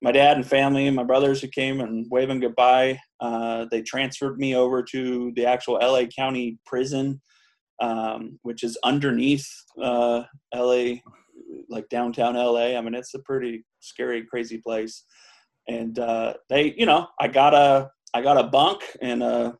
my 0.00 0.12
dad 0.12 0.36
and 0.36 0.46
family 0.46 0.86
and 0.86 0.96
my 0.96 1.04
brothers 1.04 1.40
who 1.40 1.48
came 1.48 1.80
and 1.80 2.06
waving 2.10 2.40
goodbye. 2.40 2.98
Uh, 3.20 3.66
they 3.70 3.82
transferred 3.82 4.38
me 4.38 4.54
over 4.54 4.82
to 4.82 5.32
the 5.36 5.46
actual 5.46 5.74
LA 5.74 6.04
County 6.06 6.58
prison, 6.66 7.20
um, 7.80 8.38
which 8.42 8.64
is 8.64 8.76
underneath 8.84 9.46
uh, 9.80 10.22
LA, 10.54 10.94
like 11.68 11.88
downtown 11.88 12.34
LA. 12.34 12.76
I 12.76 12.80
mean, 12.80 12.94
it's 12.94 13.14
a 13.14 13.20
pretty 13.20 13.64
scary, 13.80 14.24
crazy 14.24 14.58
place. 14.58 15.04
And 15.68 15.98
uh, 16.00 16.34
they, 16.48 16.74
you 16.76 16.86
know, 16.86 17.06
I 17.20 17.28
got 17.28 17.54
a 17.54 17.88
I 18.14 18.22
got 18.22 18.36
a 18.36 18.48
bunk 18.48 18.82
and 19.00 19.22
a, 19.22 19.56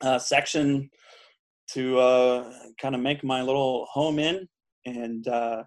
a 0.00 0.18
section 0.18 0.88
to 1.72 1.98
uh, 1.98 2.52
kind 2.80 2.94
of 2.94 3.00
make 3.00 3.24
my 3.24 3.42
little 3.42 3.86
home 3.90 4.18
in, 4.18 4.48
and 4.86 5.26
uh, 5.28 5.64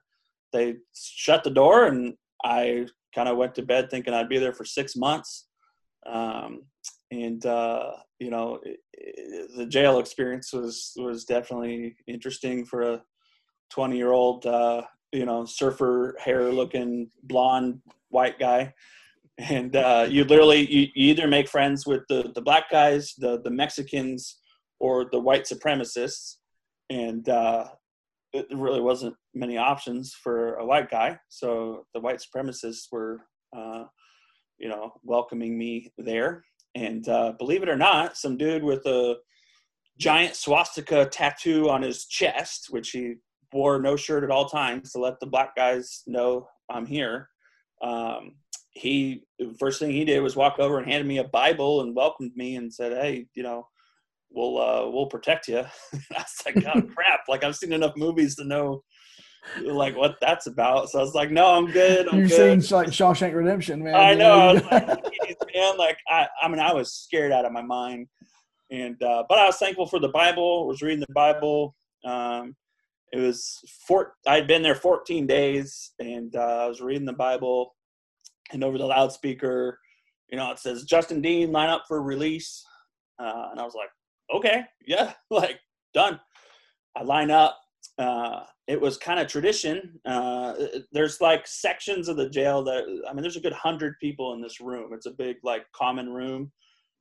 they 0.53 0.75
shut 0.93 1.43
the 1.43 1.49
door 1.49 1.85
and 1.85 2.13
I 2.43 2.87
kind 3.13 3.29
of 3.29 3.37
went 3.37 3.55
to 3.55 3.63
bed 3.63 3.89
thinking 3.89 4.13
I'd 4.13 4.29
be 4.29 4.37
there 4.37 4.53
for 4.53 4.65
six 4.65 4.95
months. 4.95 5.47
Um, 6.05 6.63
and 7.11 7.45
uh, 7.45 7.91
you 8.19 8.29
know, 8.29 8.59
it, 8.63 8.79
it, 8.93 9.49
the 9.57 9.65
jail 9.65 9.99
experience 9.99 10.53
was 10.53 10.93
was 10.97 11.25
definitely 11.25 11.95
interesting 12.07 12.65
for 12.65 12.81
a 12.81 13.01
20 13.71 13.97
year 13.97 14.11
old, 14.11 14.45
uh, 14.45 14.83
you 15.11 15.25
know, 15.25 15.45
surfer 15.45 16.15
hair 16.19 16.51
looking 16.51 17.09
blonde 17.23 17.79
white 18.09 18.39
guy. 18.39 18.73
And 19.39 19.75
uh, 19.75 20.07
you 20.09 20.23
literally 20.23 20.65
you, 20.71 20.87
you 20.95 21.11
either 21.11 21.27
make 21.27 21.47
friends 21.47 21.85
with 21.85 22.01
the 22.09 22.31
the 22.33 22.41
black 22.41 22.69
guys, 22.71 23.13
the 23.17 23.39
the 23.41 23.51
Mexicans, 23.51 24.39
or 24.79 25.05
the 25.11 25.19
white 25.19 25.43
supremacists. 25.43 26.35
And 26.89 27.27
uh, 27.27 27.65
it 28.33 28.47
really 28.51 28.81
wasn't 28.81 29.15
many 29.33 29.57
options 29.57 30.13
for 30.13 30.55
a 30.55 30.65
white 30.65 30.89
guy. 30.89 31.19
So 31.29 31.85
the 31.93 31.99
white 31.99 32.21
supremacists 32.21 32.91
were, 32.91 33.21
uh, 33.55 33.85
you 34.57 34.69
know, 34.69 34.93
welcoming 35.03 35.57
me 35.57 35.91
there. 35.97 36.43
And 36.75 37.07
uh, 37.07 37.33
believe 37.37 37.63
it 37.63 37.69
or 37.69 37.77
not, 37.77 38.17
some 38.17 38.37
dude 38.37 38.63
with 38.63 38.85
a 38.85 39.17
giant 39.97 40.35
swastika 40.35 41.05
tattoo 41.05 41.69
on 41.69 41.81
his 41.81 42.05
chest, 42.05 42.67
which 42.69 42.91
he 42.91 43.15
wore 43.51 43.81
no 43.81 43.95
shirt 43.95 44.23
at 44.23 44.31
all 44.31 44.47
times 44.47 44.91
to 44.91 44.99
let 44.99 45.19
the 45.19 45.25
black 45.25 45.55
guys 45.55 46.03
know 46.05 46.47
I'm 46.69 46.85
here. 46.85 47.29
Um, 47.81 48.35
he 48.71 49.23
first 49.59 49.79
thing 49.79 49.91
he 49.91 50.05
did 50.05 50.21
was 50.21 50.35
walk 50.35 50.59
over 50.59 50.77
and 50.77 50.87
handed 50.87 51.07
me 51.07 51.17
a 51.17 51.23
Bible 51.23 51.81
and 51.81 51.95
welcomed 51.95 52.35
me 52.35 52.55
and 52.55 52.73
said, 52.73 52.91
"Hey, 52.91 53.27
you 53.33 53.43
know, 53.43 53.67
we'll 54.31 54.57
uh, 54.57 54.89
we'll 54.89 55.07
protect 55.07 55.47
you. 55.47 55.59
I 55.93 55.95
was 56.11 56.41
like, 56.45 56.57
oh 56.57 56.81
crap! 56.95 57.21
Like 57.27 57.43
I've 57.43 57.55
seen 57.55 57.73
enough 57.73 57.93
movies 57.95 58.35
to 58.35 58.45
know 58.45 58.83
like 59.63 59.95
what 59.95 60.15
that's 60.21 60.47
about. 60.47 60.89
So 60.89 60.99
I 60.99 61.01
was 61.01 61.13
like, 61.13 61.31
no, 61.31 61.47
I'm 61.47 61.71
good. 61.71 62.07
I'm 62.09 62.19
You've 62.19 62.29
good. 62.29 62.63
seen 62.63 62.77
like 62.77 62.89
Shawshank 62.89 63.33
Redemption, 63.33 63.83
man. 63.83 63.95
I 63.95 64.13
know. 64.13 64.31
I 64.31 64.53
was 64.53 64.63
like, 64.71 65.55
man, 65.55 65.77
like 65.77 65.97
I, 66.09 66.27
I 66.41 66.47
mean, 66.47 66.59
I 66.59 66.73
was 66.73 66.93
scared 66.93 67.31
out 67.31 67.45
of 67.45 67.51
my 67.51 67.61
mind, 67.61 68.07
and 68.71 69.01
uh, 69.01 69.23
but 69.29 69.37
I 69.37 69.45
was 69.45 69.57
thankful 69.57 69.87
for 69.87 69.99
the 69.99 70.09
Bible. 70.09 70.67
Was 70.67 70.81
reading 70.81 70.99
the 70.99 71.13
Bible. 71.13 71.75
Um, 72.05 72.55
it 73.13 73.19
was 73.19 73.57
four. 73.87 74.13
I'd 74.27 74.47
been 74.47 74.61
there 74.61 74.75
14 74.75 75.27
days, 75.27 75.93
and 75.99 76.35
uh, 76.35 76.63
I 76.63 76.67
was 76.67 76.81
reading 76.81 77.05
the 77.05 77.13
Bible, 77.13 77.73
and 78.51 78.63
over 78.63 78.77
the 78.77 78.85
loudspeaker, 78.85 79.79
you 80.29 80.37
know, 80.37 80.51
it 80.51 80.59
says 80.59 80.83
Justin 80.83 81.21
Dean 81.21 81.51
line 81.51 81.69
up 81.69 81.83
for 81.87 82.01
release, 82.01 82.63
uh, 83.19 83.47
and 83.51 83.59
I 83.59 83.63
was 83.63 83.75
like, 83.75 83.89
okay, 84.33 84.63
yeah, 84.85 85.13
like 85.29 85.59
done. 85.93 86.19
I 86.95 87.03
line 87.03 87.31
up. 87.31 87.59
Uh, 87.97 88.41
it 88.67 88.79
was 88.79 88.97
kind 88.97 89.19
of 89.19 89.27
tradition. 89.27 89.99
Uh, 90.05 90.53
there's 90.91 91.21
like 91.21 91.47
sections 91.47 92.09
of 92.09 92.17
the 92.17 92.29
jail 92.29 92.63
that 92.63 92.83
I 93.09 93.13
mean, 93.13 93.21
there's 93.21 93.37
a 93.37 93.41
good 93.41 93.53
hundred 93.53 93.95
people 93.99 94.33
in 94.33 94.41
this 94.41 94.59
room. 94.59 94.93
It's 94.93 95.05
a 95.05 95.11
big 95.11 95.37
like 95.43 95.65
common 95.73 96.09
room, 96.09 96.51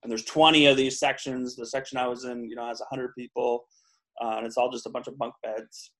and 0.02 0.10
there's 0.10 0.24
20 0.24 0.66
of 0.66 0.76
these 0.76 0.98
sections. 0.98 1.56
The 1.56 1.66
section 1.66 1.98
I 1.98 2.06
was 2.06 2.24
in, 2.24 2.48
you 2.48 2.56
know, 2.56 2.66
has 2.66 2.80
100 2.80 3.14
people, 3.16 3.66
uh, 4.22 4.34
and 4.36 4.46
it's 4.46 4.56
all 4.56 4.70
just 4.70 4.86
a 4.86 4.90
bunch 4.90 5.08
of 5.08 5.18
bunk 5.18 5.34
beds. 5.42 5.90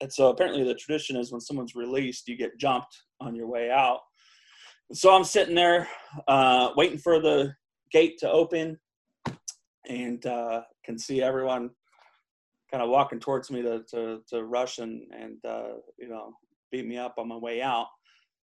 And 0.00 0.12
so 0.12 0.28
apparently 0.28 0.64
the 0.64 0.74
tradition 0.74 1.16
is 1.16 1.30
when 1.30 1.40
someone's 1.40 1.74
released, 1.74 2.28
you 2.28 2.36
get 2.36 2.58
jumped 2.58 2.96
on 3.20 3.34
your 3.34 3.46
way 3.46 3.70
out. 3.70 4.00
So 4.92 5.14
I'm 5.14 5.24
sitting 5.24 5.54
there 5.54 5.88
uh, 6.28 6.70
waiting 6.76 6.98
for 6.98 7.20
the 7.20 7.54
gate 7.92 8.18
to 8.18 8.30
open 8.30 8.78
and 9.88 10.24
uh, 10.26 10.62
can 10.84 10.98
see 10.98 11.22
everyone 11.22 11.70
kind 12.70 12.82
of 12.82 12.90
walking 12.90 13.20
towards 13.20 13.50
me 13.50 13.62
to, 13.62 13.82
to, 13.90 14.20
to 14.28 14.44
rush 14.44 14.78
and, 14.78 15.02
and 15.12 15.36
uh, 15.44 15.74
you 15.98 16.08
know, 16.08 16.32
beat 16.72 16.86
me 16.86 16.96
up 16.96 17.14
on 17.18 17.28
my 17.28 17.36
way 17.36 17.62
out. 17.62 17.86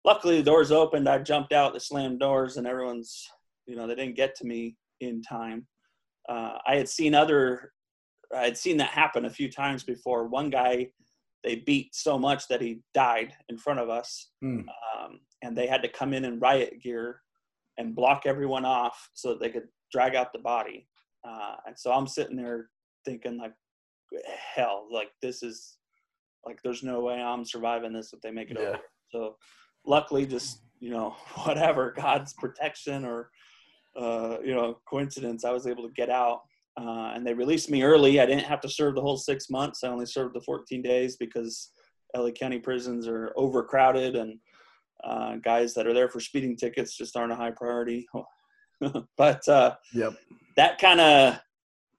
Luckily, 0.04 0.38
the 0.38 0.44
doors 0.44 0.72
opened. 0.72 1.10
I 1.10 1.20
jumped 1.20 1.54
out, 1.54 1.74
the 1.74 1.80
slammed 1.80 2.20
doors, 2.20 2.58
and 2.58 2.68
everyone's, 2.68 3.28
you 3.66 3.76
know, 3.76 3.88
they 3.88 3.96
didn't 3.96 4.16
get 4.16 4.36
to 4.36 4.46
me 4.46 4.78
in 5.02 5.22
time. 5.22 5.68
Uh, 6.30 6.58
I 6.66 6.76
had 6.76 6.90
seen 6.90 7.14
other, 7.14 7.72
I 8.36 8.44
had 8.44 8.58
seen 8.58 8.78
that 8.78 8.90
happen 8.90 9.26
a 9.26 9.30
few 9.30 9.52
times 9.52 9.84
before. 9.84 10.28
One 10.28 10.50
guy, 10.50 10.90
they 11.44 11.58
beat 11.58 11.94
so 11.94 12.18
much 12.18 12.48
that 12.48 12.62
he 12.62 12.82
died 12.94 13.34
in 13.50 13.58
front 13.58 13.80
of 13.80 13.90
us, 13.90 14.30
mm. 14.44 14.64
um, 14.98 15.20
and 15.44 15.56
they 15.56 15.68
had 15.68 15.84
to 15.84 15.90
come 15.90 16.14
in 16.14 16.26
in 16.26 16.40
riot 16.40 16.82
gear 16.82 17.22
and 17.78 17.96
block 17.96 18.24
everyone 18.26 18.66
off 18.66 19.10
so 19.14 19.30
that 19.30 19.40
they 19.40 19.50
could 19.50 19.68
drag 19.92 20.16
out 20.16 20.34
the 20.34 20.40
body. 20.40 20.88
Uh, 21.28 21.56
and 21.68 21.78
so 21.78 21.92
I'm 21.92 22.08
sitting 22.08 22.36
there 22.36 22.70
thinking 23.06 23.38
like, 23.38 23.54
hell, 24.56 24.88
like 24.92 25.10
this 25.22 25.44
is 25.44 25.78
like 26.46 26.60
there's 26.64 26.84
no 26.84 27.02
way 27.02 27.16
I'm 27.16 27.46
surviving 27.46 27.94
this 27.94 28.14
if 28.14 28.22
they 28.22 28.32
make 28.32 28.52
it 28.52 28.58
yeah. 28.60 28.68
over. 28.68 28.80
So 29.12 29.36
luckily, 29.86 30.26
just 30.26 30.62
you 30.80 30.92
know 30.92 31.16
whatever 31.46 31.94
God's 31.96 32.34
protection 32.34 33.06
or 33.06 33.30
uh, 34.00 34.38
you 34.44 34.54
know 34.54 34.78
coincidence, 34.88 35.44
I 35.44 35.52
was 35.52 35.68
able 35.68 35.84
to 35.84 35.94
get 35.94 36.10
out. 36.10 36.42
Uh, 36.78 37.14
and 37.16 37.26
they 37.26 37.34
released 37.34 37.72
me 37.72 37.84
early. 37.84 38.20
I 38.20 38.26
didn't 38.26 38.44
have 38.44 38.60
to 38.60 38.70
serve 38.70 38.96
the 38.96 39.02
whole 39.02 39.16
six 39.16 39.50
months. 39.50 39.84
I 39.84 39.88
only 39.88 40.06
served 40.06 40.36
the 40.36 40.42
14 40.42 40.82
days 40.82 41.16
because 41.16 41.72
LA 42.14 42.32
County 42.32 42.60
prisons 42.60 43.08
are 43.08 43.32
overcrowded 43.38 44.18
and 44.18 44.38
uh, 45.06 45.36
guys 45.38 45.74
that 45.74 45.88
are 45.88 45.94
there 45.94 46.10
for 46.10 46.20
speeding 46.20 46.58
tickets 46.58 46.98
just 46.98 47.16
aren't 47.16 47.32
a 47.32 47.36
high 47.36 47.52
priority. 47.52 48.06
but 49.18 49.48
uh, 49.48 49.76
yep. 49.94 50.14
that 50.58 50.80
kind 50.80 51.00
of 51.00 51.40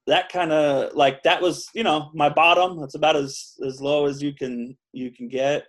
that 0.06 0.28
kind 0.30 0.52
of 0.52 0.94
like 0.94 1.22
that 1.24 1.42
was 1.42 1.68
you 1.74 1.82
know 1.82 2.10
my 2.14 2.28
bottom. 2.28 2.80
That's 2.80 2.94
about 2.94 3.16
as 3.16 3.54
as 3.66 3.80
low 3.80 4.06
as 4.06 4.22
you 4.22 4.32
can 4.32 4.76
you 4.92 5.10
can 5.10 5.28
get. 5.28 5.66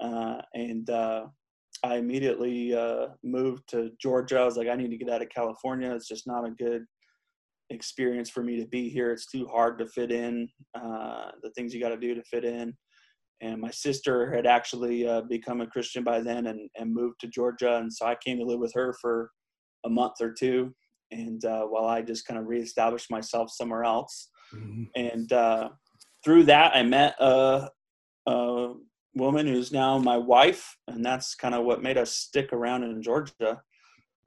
Uh, 0.00 0.40
and 0.54 0.88
uh, 0.90 1.26
i 1.84 1.96
immediately 1.96 2.74
uh, 2.74 3.08
moved 3.22 3.68
to 3.68 3.90
georgia. 4.00 4.40
I 4.40 4.44
was 4.44 4.56
like 4.56 4.68
i 4.68 4.74
need 4.74 4.90
to 4.90 4.96
get 4.96 5.10
out 5.10 5.22
of 5.22 5.28
california. 5.28 5.94
It's 5.94 6.08
just 6.08 6.26
not 6.26 6.46
a 6.46 6.50
good 6.50 6.84
experience 7.70 8.30
for 8.30 8.42
me 8.42 8.58
to 8.58 8.66
be 8.66 8.88
here. 8.88 9.12
It's 9.12 9.26
too 9.26 9.46
hard 9.46 9.78
to 9.78 9.86
fit 9.86 10.10
in 10.10 10.48
uh, 10.74 11.32
the 11.42 11.50
things 11.50 11.74
you 11.74 11.80
got 11.80 11.90
to 11.90 11.98
do 11.98 12.14
to 12.14 12.22
fit 12.22 12.44
in. 12.44 12.74
And 13.40 13.60
my 13.60 13.70
sister 13.70 14.32
had 14.32 14.46
actually 14.46 15.06
uh, 15.06 15.20
become 15.22 15.60
a 15.60 15.66
christian 15.66 16.02
by 16.02 16.20
then 16.20 16.46
and, 16.46 16.68
and 16.76 16.92
moved 16.94 17.20
to 17.20 17.28
georgia. 17.28 17.76
And 17.76 17.92
so 17.92 18.06
i 18.06 18.16
came 18.24 18.38
to 18.38 18.44
live 18.44 18.60
with 18.60 18.72
her 18.74 18.94
for 19.00 19.30
a 19.88 19.90
month 19.90 20.20
or 20.20 20.32
two 20.32 20.72
and 21.10 21.44
uh, 21.44 21.62
while 21.62 21.86
I 21.86 22.02
just 22.02 22.26
kind 22.26 22.38
of 22.38 22.46
reestablished 22.46 23.10
myself 23.10 23.50
somewhere 23.50 23.84
else. 23.84 24.30
Mm-hmm. 24.54 24.84
And 24.94 25.32
uh, 25.32 25.68
through 26.24 26.44
that, 26.44 26.74
I 26.74 26.82
met 26.82 27.14
a, 27.18 27.68
a, 28.26 28.74
woman 29.14 29.46
who's 29.46 29.72
now 29.72 29.98
my 29.98 30.16
wife, 30.16 30.76
and 30.86 31.04
that's 31.04 31.34
kind 31.34 31.54
of 31.54 31.64
what 31.64 31.82
made 31.82 31.98
us 31.98 32.14
stick 32.14 32.52
around 32.52 32.84
in 32.84 33.02
Georgia. 33.02 33.60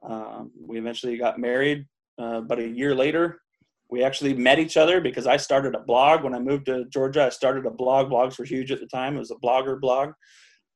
Um, 0.06 0.50
we 0.60 0.78
eventually 0.78 1.16
got 1.16 1.38
married, 1.38 1.86
uh, 2.18 2.42
but 2.42 2.58
a 2.58 2.68
year 2.68 2.94
later, 2.94 3.40
we 3.88 4.02
actually 4.02 4.34
met 4.34 4.58
each 4.58 4.76
other 4.76 5.00
because 5.00 5.26
I 5.26 5.38
started 5.38 5.74
a 5.74 5.80
blog 5.80 6.24
when 6.24 6.34
I 6.34 6.40
moved 6.40 6.66
to 6.66 6.84
Georgia. 6.90 7.24
I 7.24 7.28
started 7.30 7.64
a 7.64 7.70
blog. 7.70 8.10
Blogs 8.10 8.38
were 8.38 8.44
huge 8.44 8.70
at 8.70 8.80
the 8.80 8.86
time. 8.86 9.16
It 9.16 9.20
was 9.20 9.30
a 9.30 9.36
blogger 9.36 9.80
blog, 9.80 10.10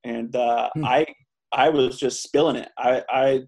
and 0.05 0.34
uh, 0.34 0.70
hmm. 0.74 0.84
I 0.84 1.07
I 1.53 1.68
was 1.68 1.99
just 1.99 2.22
spilling 2.22 2.57
it. 2.57 2.70
I, 2.78 3.03
I 3.11 3.43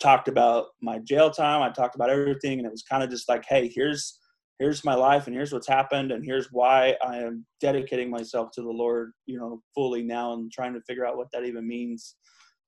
talked 0.00 0.28
about 0.28 0.66
my 0.80 0.98
jail 0.98 1.30
time. 1.30 1.62
I 1.62 1.70
talked 1.70 1.94
about 1.94 2.10
everything, 2.10 2.58
and 2.58 2.66
it 2.66 2.70
was 2.70 2.82
kind 2.82 3.02
of 3.02 3.10
just 3.10 3.28
like, 3.28 3.44
hey, 3.48 3.70
here's 3.72 4.18
here's 4.58 4.84
my 4.84 4.94
life, 4.94 5.26
and 5.26 5.36
here's 5.36 5.52
what's 5.52 5.68
happened, 5.68 6.10
and 6.10 6.24
here's 6.24 6.48
why 6.50 6.96
I 7.06 7.18
am 7.18 7.46
dedicating 7.60 8.10
myself 8.10 8.50
to 8.54 8.62
the 8.62 8.70
Lord, 8.70 9.12
you 9.26 9.38
know, 9.38 9.62
fully 9.74 10.02
now, 10.02 10.32
and 10.32 10.50
trying 10.50 10.74
to 10.74 10.80
figure 10.80 11.06
out 11.06 11.16
what 11.16 11.28
that 11.32 11.44
even 11.44 11.66
means. 11.66 12.16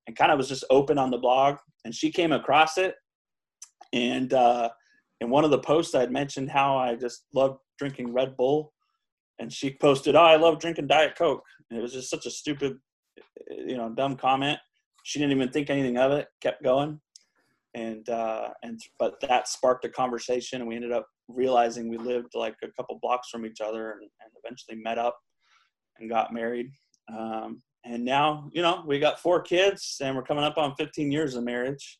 And 0.07 0.15
kind 0.15 0.31
of 0.31 0.37
was 0.37 0.47
just 0.47 0.63
open 0.69 0.97
on 0.97 1.11
the 1.11 1.17
blog, 1.17 1.57
and 1.85 1.93
she 1.93 2.11
came 2.11 2.31
across 2.31 2.77
it, 2.77 2.95
and 3.93 4.33
uh, 4.33 4.69
in 5.19 5.29
one 5.29 5.43
of 5.43 5.51
the 5.51 5.59
posts 5.59 5.95
I 5.95 6.01
had 6.01 6.11
mentioned 6.11 6.49
how 6.49 6.77
I 6.77 6.95
just 6.95 7.25
loved 7.33 7.59
drinking 7.77 8.13
Red 8.13 8.35
Bull, 8.37 8.73
and 9.39 9.51
she 9.51 9.77
posted, 9.79 10.15
"Oh, 10.15 10.21
I 10.21 10.37
love 10.37 10.59
drinking 10.59 10.87
Diet 10.87 11.15
Coke." 11.17 11.43
And 11.69 11.79
it 11.79 11.81
was 11.81 11.93
just 11.93 12.09
such 12.09 12.25
a 12.25 12.31
stupid, 12.31 12.77
you 13.49 13.77
know, 13.77 13.89
dumb 13.89 14.17
comment. 14.17 14.59
She 15.03 15.19
didn't 15.19 15.35
even 15.35 15.51
think 15.51 15.69
anything 15.69 15.97
of 15.97 16.11
it. 16.11 16.27
Kept 16.41 16.63
going 16.63 16.99
and 17.73 18.07
uh, 18.09 18.49
and 18.63 18.79
but 18.99 19.15
that 19.21 19.47
sparked 19.47 19.85
a 19.85 19.89
conversation, 19.89 20.59
and 20.59 20.67
we 20.67 20.75
ended 20.75 20.91
up 20.91 21.07
realizing 21.27 21.89
we 21.89 21.97
lived 21.97 22.33
like 22.35 22.55
a 22.63 22.67
couple 22.77 22.99
blocks 23.01 23.29
from 23.29 23.45
each 23.45 23.61
other, 23.61 23.91
and, 23.91 24.01
and 24.01 24.31
eventually 24.43 24.77
met 24.81 24.97
up 24.97 25.17
and 25.99 26.09
got 26.09 26.33
married. 26.33 26.71
Um, 27.15 27.61
and 27.85 28.03
now 28.05 28.49
you 28.53 28.61
know 28.61 28.83
we 28.85 28.99
got 28.99 29.19
four 29.19 29.41
kids 29.41 29.97
and 30.01 30.15
we're 30.15 30.23
coming 30.23 30.43
up 30.43 30.57
on 30.57 30.75
15 30.75 31.11
years 31.11 31.35
of 31.35 31.43
marriage. 31.43 31.99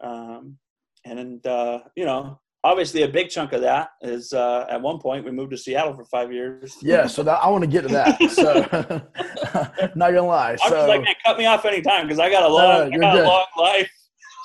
Um, 0.00 0.58
and 1.04 1.44
uh, 1.46 1.80
you 1.96 2.04
know 2.04 2.38
obviously 2.64 3.02
a 3.02 3.08
big 3.08 3.30
chunk 3.30 3.52
of 3.52 3.60
that 3.62 3.90
is 4.02 4.32
uh, 4.32 4.66
at 4.68 4.80
one 4.80 4.98
point 4.98 5.24
we 5.24 5.30
moved 5.30 5.52
to 5.52 5.56
seattle 5.56 5.94
for 5.94 6.04
five 6.04 6.32
years. 6.32 6.76
Yeah 6.82 7.06
so 7.06 7.22
that, 7.22 7.40
i 7.42 7.48
want 7.48 7.64
to 7.64 7.70
get 7.70 7.82
to 7.82 7.88
that. 7.88 8.20
So 8.30 9.90
not 9.94 10.10
gonna 10.10 10.22
lie. 10.22 10.56
I'm 10.62 10.70
so 10.70 10.86
like, 10.86 11.02
man, 11.02 11.14
cut 11.24 11.38
me 11.38 11.46
off 11.46 11.64
anytime 11.64 12.06
because 12.06 12.18
i 12.18 12.30
got 12.30 12.42
a 12.44 12.52
long, 12.52 12.90
No, 12.90 12.96
I 12.96 13.00
got 13.00 13.14
you're 13.14 13.24
a 13.24 13.28
long 13.28 13.46
life 13.56 13.90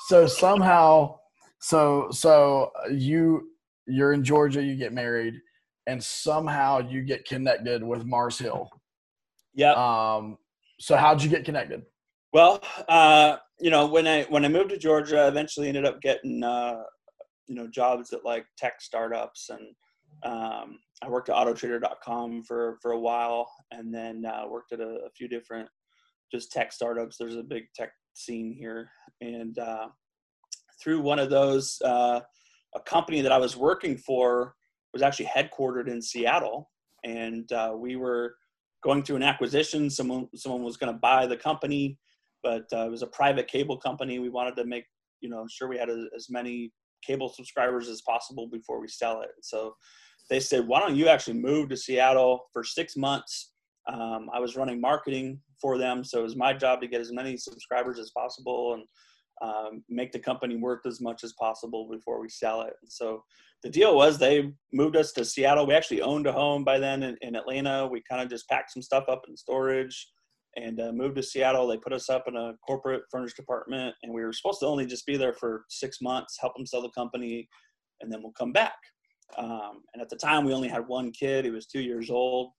so 0.06 0.26
somehow 0.26 1.16
so 1.60 2.08
so 2.10 2.70
you 2.90 3.48
you're 3.86 4.12
in 4.12 4.24
georgia 4.24 4.62
you 4.62 4.76
get 4.76 4.92
married 4.92 5.34
and 5.86 6.02
somehow 6.02 6.78
you 6.78 7.02
get 7.02 7.24
connected 7.26 7.82
with 7.82 8.04
mars 8.04 8.38
hill. 8.38 8.68
Yeah 9.54 9.72
um 9.72 10.38
so 10.80 10.96
how'd 10.96 11.22
you 11.22 11.30
get 11.30 11.44
connected? 11.44 11.82
Well, 12.32 12.62
uh, 12.88 13.36
you 13.60 13.70
know, 13.70 13.86
when 13.86 14.06
I 14.06 14.24
when 14.24 14.44
I 14.44 14.48
moved 14.48 14.70
to 14.70 14.78
Georgia, 14.78 15.20
I 15.20 15.28
eventually 15.28 15.68
ended 15.68 15.86
up 15.86 16.00
getting 16.00 16.42
uh, 16.42 16.82
you 17.46 17.54
know 17.54 17.68
jobs 17.68 18.12
at 18.12 18.24
like 18.24 18.44
tech 18.58 18.80
startups, 18.80 19.50
and 19.50 19.68
um, 20.24 20.78
I 21.02 21.08
worked 21.08 21.28
at 21.28 21.36
AutoTrader.com 21.36 22.42
for 22.44 22.78
for 22.82 22.92
a 22.92 22.98
while, 22.98 23.48
and 23.70 23.94
then 23.94 24.24
uh, 24.24 24.48
worked 24.48 24.72
at 24.72 24.80
a, 24.80 24.98
a 25.06 25.10
few 25.16 25.28
different 25.28 25.68
just 26.32 26.50
tech 26.50 26.72
startups. 26.72 27.16
There's 27.18 27.36
a 27.36 27.42
big 27.42 27.64
tech 27.74 27.92
scene 28.14 28.52
here, 28.52 28.90
and 29.20 29.58
uh, 29.58 29.88
through 30.82 31.00
one 31.00 31.18
of 31.18 31.30
those, 31.30 31.80
uh, 31.84 32.20
a 32.74 32.80
company 32.80 33.20
that 33.20 33.32
I 33.32 33.38
was 33.38 33.56
working 33.56 33.96
for 33.96 34.54
was 34.92 35.02
actually 35.02 35.26
headquartered 35.26 35.88
in 35.88 36.00
Seattle, 36.00 36.70
and 37.04 37.50
uh, 37.52 37.74
we 37.76 37.96
were 37.96 38.36
going 38.82 39.02
through 39.02 39.16
an 39.16 39.22
acquisition. 39.22 39.90
Someone 39.90 40.28
someone 40.34 40.62
was 40.62 40.76
going 40.76 40.92
to 40.92 40.98
buy 40.98 41.26
the 41.26 41.36
company, 41.36 41.98
but 42.42 42.64
uh, 42.72 42.86
it 42.86 42.90
was 42.90 43.02
a 43.02 43.08
private 43.08 43.48
cable 43.48 43.76
company. 43.76 44.18
We 44.18 44.30
wanted 44.30 44.56
to 44.56 44.64
make 44.64 44.84
you 45.20 45.28
know 45.28 45.46
sure 45.50 45.68
we 45.68 45.78
had 45.78 45.90
a, 45.90 46.06
as 46.16 46.28
many 46.30 46.72
cable 47.04 47.28
subscribers 47.28 47.88
as 47.88 48.02
possible 48.02 48.48
before 48.50 48.80
we 48.80 48.88
sell 48.88 49.20
it. 49.20 49.30
So 49.42 49.74
they 50.30 50.40
said, 50.40 50.66
why 50.66 50.80
don't 50.80 50.96
you 50.96 51.08
actually 51.08 51.38
move 51.38 51.68
to 51.68 51.76
Seattle 51.76 52.46
for 52.52 52.64
six 52.64 52.96
months? 52.96 53.52
Um, 53.92 54.30
I 54.32 54.40
was 54.40 54.56
running 54.56 54.80
marketing 54.80 55.40
for 55.60 55.78
them, 55.78 56.04
so 56.04 56.20
it 56.20 56.22
was 56.22 56.36
my 56.36 56.52
job 56.52 56.80
to 56.80 56.88
get 56.88 57.00
as 57.00 57.12
many 57.12 57.36
subscribers 57.36 57.98
as 57.98 58.10
possible 58.10 58.74
and 58.74 58.84
um, 59.42 59.84
make 59.88 60.12
the 60.12 60.18
company 60.18 60.56
worth 60.56 60.86
as 60.86 61.00
much 61.00 61.24
as 61.24 61.34
possible 61.34 61.88
before 61.90 62.20
we 62.20 62.28
sell 62.28 62.62
it. 62.62 62.74
And 62.80 62.90
so 62.90 63.22
the 63.62 63.70
deal 63.70 63.96
was 63.96 64.18
they 64.18 64.52
moved 64.72 64.96
us 64.96 65.12
to 65.12 65.24
Seattle. 65.24 65.66
We 65.66 65.74
actually 65.74 66.02
owned 66.02 66.26
a 66.26 66.32
home 66.32 66.64
by 66.64 66.78
then 66.78 67.02
in, 67.02 67.16
in 67.20 67.36
Atlanta. 67.36 67.86
We 67.86 68.02
kind 68.08 68.22
of 68.22 68.28
just 68.28 68.48
packed 68.48 68.72
some 68.72 68.82
stuff 68.82 69.04
up 69.08 69.22
in 69.28 69.36
storage 69.36 70.08
and 70.56 70.80
uh, 70.80 70.92
moved 70.92 71.16
to 71.16 71.22
Seattle. 71.22 71.66
They 71.66 71.78
put 71.78 71.92
us 71.92 72.08
up 72.08 72.24
in 72.28 72.36
a 72.36 72.54
corporate 72.66 73.02
furnished 73.10 73.38
apartment, 73.38 73.94
and 74.02 74.12
we 74.12 74.22
were 74.22 74.32
supposed 74.32 74.60
to 74.60 74.66
only 74.66 74.86
just 74.86 75.06
be 75.06 75.16
there 75.16 75.32
for 75.32 75.64
six 75.68 76.00
months, 76.00 76.38
help 76.40 76.54
them 76.54 76.66
sell 76.66 76.82
the 76.82 76.90
company, 76.90 77.48
and 78.00 78.12
then 78.12 78.22
we'll 78.22 78.32
come 78.32 78.52
back. 78.52 78.76
Um, 79.36 79.82
and 79.92 80.02
at 80.02 80.08
the 80.10 80.16
time, 80.16 80.44
we 80.44 80.54
only 80.54 80.68
had 80.68 80.86
one 80.86 81.10
kid. 81.10 81.44
He 81.44 81.50
was 81.50 81.66
two 81.66 81.80
years 81.80 82.10
old, 82.10 82.50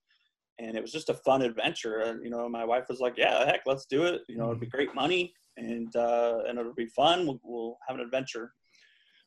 and 0.60 0.76
it 0.78 0.82
was 0.82 0.92
just 0.92 1.10
a 1.10 1.14
fun 1.14 1.42
adventure. 1.42 2.00
And 2.00 2.24
you 2.24 2.30
know, 2.30 2.48
my 2.50 2.66
wife 2.66 2.86
was 2.90 3.00
like, 3.00 3.16
"Yeah, 3.18 3.46
heck, 3.46 3.62
let's 3.66 3.86
do 3.86 4.04
it. 4.04 4.22
You 4.28 4.38
know, 4.38 4.48
it'd 4.48 4.60
be 4.60 4.68
great 4.68 4.94
money, 4.96 5.34
and 5.58 5.96
uh, 5.96 6.40
and 6.48 6.58
it'll 6.60 6.74
be 6.74 6.88
fun. 6.88 7.26
We'll, 7.26 7.40
we'll 7.44 7.78
have 7.88 7.98
an 7.98 8.04
adventure." 8.04 8.52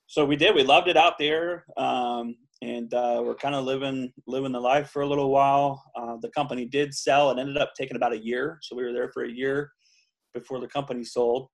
So 0.06 0.24
we 0.24 0.36
did. 0.36 0.54
We 0.54 0.62
loved 0.62 0.88
it 0.88 0.96
out 0.96 1.18
there. 1.18 1.66
Um, 1.76 2.36
and 2.62 2.92
uh, 2.92 3.22
we're 3.24 3.36
kind 3.36 3.54
of 3.54 3.64
living 3.64 4.12
living 4.26 4.52
the 4.52 4.60
life 4.60 4.90
for 4.90 5.02
a 5.02 5.06
little 5.06 5.30
while. 5.30 5.84
Uh, 5.94 6.16
the 6.20 6.30
company 6.30 6.64
did 6.64 6.94
sell. 6.94 7.30
It 7.30 7.38
ended 7.38 7.56
up 7.56 7.72
taking 7.76 7.96
about 7.96 8.12
a 8.12 8.18
year, 8.18 8.58
so 8.62 8.74
we 8.74 8.84
were 8.84 8.92
there 8.92 9.10
for 9.12 9.24
a 9.24 9.30
year 9.30 9.70
before 10.34 10.60
the 10.60 10.66
company 10.66 11.04
sold. 11.04 11.48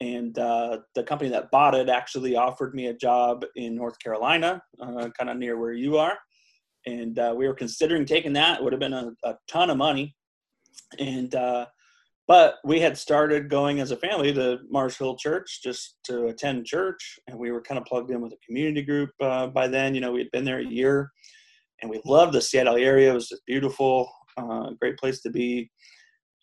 And 0.00 0.36
uh, 0.38 0.78
the 0.94 1.04
company 1.04 1.30
that 1.30 1.50
bought 1.52 1.74
it 1.74 1.88
actually 1.88 2.34
offered 2.34 2.74
me 2.74 2.88
a 2.88 2.94
job 2.94 3.44
in 3.54 3.76
North 3.76 3.98
Carolina, 4.00 4.60
uh, 4.80 5.08
kind 5.16 5.30
of 5.30 5.36
near 5.36 5.58
where 5.58 5.72
you 5.72 5.96
are. 5.96 6.18
And 6.86 7.18
uh, 7.18 7.34
we 7.36 7.46
were 7.46 7.54
considering 7.54 8.04
taking 8.04 8.32
that. 8.34 8.58
It 8.58 8.64
would 8.64 8.72
have 8.72 8.80
been 8.80 8.92
a, 8.92 9.12
a 9.24 9.34
ton 9.48 9.70
of 9.70 9.76
money. 9.76 10.14
And 10.98 11.34
uh, 11.34 11.66
but 12.28 12.58
we 12.64 12.80
had 12.80 12.96
started 12.96 13.50
going 13.50 13.80
as 13.80 13.90
a 13.90 13.96
family 13.96 14.32
to 14.32 14.60
Mars 14.70 14.96
Hill 14.96 15.16
Church 15.16 15.60
just 15.62 15.96
to 16.04 16.26
attend 16.26 16.66
church, 16.66 17.18
and 17.26 17.38
we 17.38 17.50
were 17.50 17.60
kind 17.60 17.78
of 17.78 17.84
plugged 17.84 18.10
in 18.10 18.20
with 18.20 18.32
a 18.32 18.46
community 18.46 18.82
group 18.82 19.10
uh, 19.20 19.48
by 19.48 19.66
then. 19.66 19.94
You 19.94 20.00
know, 20.00 20.12
we 20.12 20.20
had 20.20 20.30
been 20.30 20.44
there 20.44 20.60
a 20.60 20.64
year, 20.64 21.10
and 21.80 21.90
we 21.90 22.00
loved 22.06 22.32
the 22.32 22.40
Seattle 22.40 22.76
area. 22.76 23.10
It 23.10 23.14
was 23.14 23.28
just 23.28 23.44
beautiful, 23.44 24.10
uh, 24.36 24.70
great 24.80 24.96
place 24.98 25.20
to 25.22 25.30
be, 25.30 25.70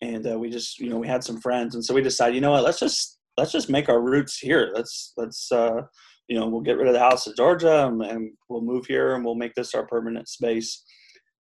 and 0.02 0.26
uh, 0.30 0.38
we 0.38 0.50
just, 0.50 0.78
you 0.78 0.90
know, 0.90 0.98
we 0.98 1.08
had 1.08 1.24
some 1.24 1.40
friends, 1.40 1.74
and 1.74 1.84
so 1.84 1.94
we 1.94 2.02
decided, 2.02 2.34
you 2.34 2.42
know 2.42 2.52
what, 2.52 2.62
let's 2.62 2.78
just 2.78 3.18
let's 3.38 3.52
just 3.52 3.70
make 3.70 3.88
our 3.88 4.02
roots 4.02 4.38
here. 4.38 4.70
Let's 4.74 5.12
let's 5.16 5.50
uh, 5.50 5.82
you 6.30 6.38
know, 6.38 6.46
we'll 6.46 6.60
get 6.60 6.78
rid 6.78 6.86
of 6.86 6.94
the 6.94 7.00
house 7.00 7.26
in 7.26 7.34
Georgia, 7.36 7.86
and, 7.86 8.00
and 8.02 8.30
we'll 8.48 8.62
move 8.62 8.86
here, 8.86 9.14
and 9.14 9.24
we'll 9.24 9.34
make 9.34 9.52
this 9.54 9.74
our 9.74 9.86
permanent 9.86 10.28
space. 10.28 10.84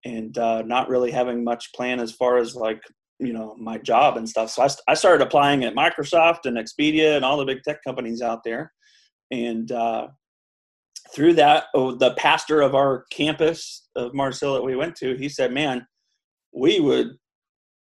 And 0.05 0.37
uh, 0.37 0.61
not 0.61 0.91
really 0.91 1.11
having 1.11 1.43
much 1.43 1.73
plan 1.73 1.99
as 1.99 2.13
far 2.13 2.37
as 2.37 2.55
like 2.55 2.83
you 3.19 3.33
know 3.33 3.57
my 3.59 3.79
job 3.79 4.19
and 4.19 4.29
stuff. 4.29 4.51
So 4.51 4.63
I, 4.63 4.69
I 4.87 4.95
started 4.95 5.25
applying 5.25 5.65
at 5.65 5.75
microsoft 5.75 6.41
and 6.45 6.59
expedia 6.59 7.17
and 7.17 7.25
all 7.25 7.39
the 7.39 7.47
big 7.47 7.63
tech 7.63 7.79
companies 7.83 8.21
out 8.21 8.45
there. 8.45 8.71
And 9.31 9.73
uh, 9.73 10.09
through 11.15 11.35
that 11.35 11.65
oh, 11.75 11.95
the 11.95 12.13
pastor 12.15 12.61
of 12.61 12.75
our 12.75 13.05
campus 13.11 13.89
of 13.97 14.13
mars 14.15 14.41
hill 14.41 14.55
that 14.55 14.63
we 14.63 14.77
went 14.77 14.97
to 14.97 15.15
he 15.17 15.29
said 15.29 15.53
man 15.53 15.87
we 16.53 16.81
would 16.81 17.09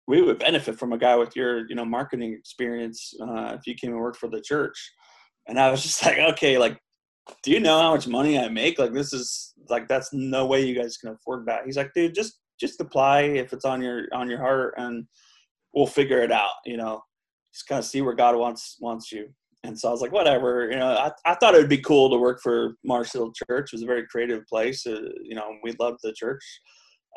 we 0.07 0.21
would 0.21 0.39
benefit 0.39 0.77
from 0.77 0.93
a 0.93 0.97
guy 0.97 1.15
with 1.15 1.35
your 1.35 1.67
you 1.69 1.75
know 1.75 1.85
marketing 1.85 2.33
experience 2.33 3.13
uh, 3.21 3.55
if 3.57 3.61
you 3.65 3.75
came 3.75 3.91
and 3.91 3.99
worked 3.99 4.17
for 4.17 4.29
the 4.29 4.41
church. 4.41 4.91
And 5.47 5.59
i 5.59 5.69
was 5.69 5.83
just 5.83 6.03
like 6.05 6.17
okay 6.17 6.57
like 6.57 6.77
do 7.43 7.51
you 7.51 7.59
know 7.59 7.79
how 7.79 7.93
much 7.93 8.07
money 8.07 8.37
i 8.37 8.47
make? 8.49 8.79
Like 8.79 8.93
this 8.93 9.13
is 9.13 9.53
like 9.69 9.87
that's 9.87 10.09
no 10.13 10.45
way 10.45 10.65
you 10.65 10.75
guys 10.75 10.97
can 10.97 11.09
afford 11.11 11.45
that. 11.47 11.65
He's 11.65 11.77
like 11.77 11.91
dude 11.93 12.15
just 12.15 12.39
just 12.59 12.79
apply 12.81 13.21
if 13.21 13.53
it's 13.53 13.65
on 13.65 13.81
your 13.81 14.07
on 14.13 14.29
your 14.29 14.39
heart 14.39 14.73
and 14.77 15.05
we'll 15.73 15.87
figure 15.87 16.21
it 16.21 16.31
out 16.31 16.51
you 16.65 16.77
know? 16.77 17.01
Just 17.53 17.67
kind 17.67 17.79
of 17.79 17.85
see 17.85 18.01
where 18.01 18.15
god 18.15 18.35
wants 18.35 18.77
wants 18.79 19.11
you. 19.11 19.29
And 19.63 19.79
so 19.79 19.87
i 19.87 19.91
was 19.91 20.01
like 20.01 20.11
whatever 20.11 20.69
you 20.69 20.77
know 20.77 20.89
i, 20.89 21.11
I 21.25 21.35
thought 21.35 21.55
it 21.55 21.59
would 21.59 21.69
be 21.69 21.81
cool 21.81 22.09
to 22.09 22.17
work 22.17 22.41
for 22.41 22.75
Mars 22.83 23.13
Hill 23.13 23.31
church. 23.47 23.69
It 23.71 23.75
was 23.75 23.83
a 23.83 23.87
very 23.87 24.05
creative 24.07 24.45
place 24.47 24.85
uh, 24.85 24.99
you 25.23 25.35
know 25.35 25.55
we 25.63 25.73
loved 25.79 25.99
the 26.03 26.13
church. 26.13 26.43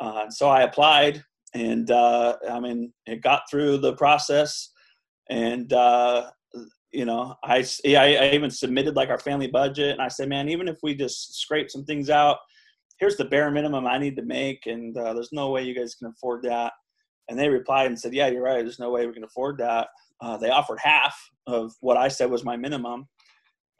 Uh, 0.01 0.21
and 0.23 0.33
so 0.33 0.49
i 0.49 0.63
applied 0.63 1.23
and 1.55 1.91
uh, 1.91 2.37
i 2.51 2.61
mean 2.61 2.93
it 3.07 3.23
got 3.23 3.43
through 3.51 3.79
the 3.79 3.95
process 3.95 4.71
and 5.31 5.73
uh, 5.73 6.31
you 6.93 7.05
know 7.05 7.35
I, 7.43 7.65
I 7.87 8.17
i 8.17 8.31
even 8.31 8.51
submitted 8.51 8.95
like 8.95 9.09
our 9.09 9.19
family 9.19 9.49
budget 9.49 9.93
and 9.93 10.01
i 10.01 10.09
said 10.09 10.29
man 10.29 10.49
even 10.49 10.69
if 10.69 10.79
we 10.83 10.95
just 10.95 11.41
scrape 11.41 11.71
some 11.71 11.85
things 11.85 12.11
out 12.11 12.39
here's 12.99 13.17
the 13.17 13.25
bare 13.25 13.51
minimum 13.51 13.87
I 13.87 13.99
need 13.99 14.17
to 14.17 14.23
make, 14.23 14.67
and 14.67 14.97
uh, 14.97 15.13
there's 15.13 15.33
no 15.33 15.51
way 15.51 15.63
you 15.63 15.75
guys 15.75 15.95
can 15.95 16.09
afford 16.09 16.43
that. 16.45 16.73
And 17.29 17.39
they 17.39 17.49
replied 17.49 17.87
and 17.87 17.99
said, 17.99 18.15
yeah, 18.15 18.29
you're 18.29 18.43
right. 18.43 18.63
There's 18.63 18.79
no 18.79 18.91
way 18.91 19.07
we 19.07 19.13
can 19.13 19.25
afford 19.25 19.59
that. 19.59 19.89
Uh, 20.21 20.37
they 20.37 20.51
offered 20.51 20.79
half 20.81 21.15
of 21.47 21.73
what 21.81 21.97
I 21.97 22.09
said 22.09 22.31
was 22.31 22.45
my 22.45 22.57
minimum. 22.57 23.09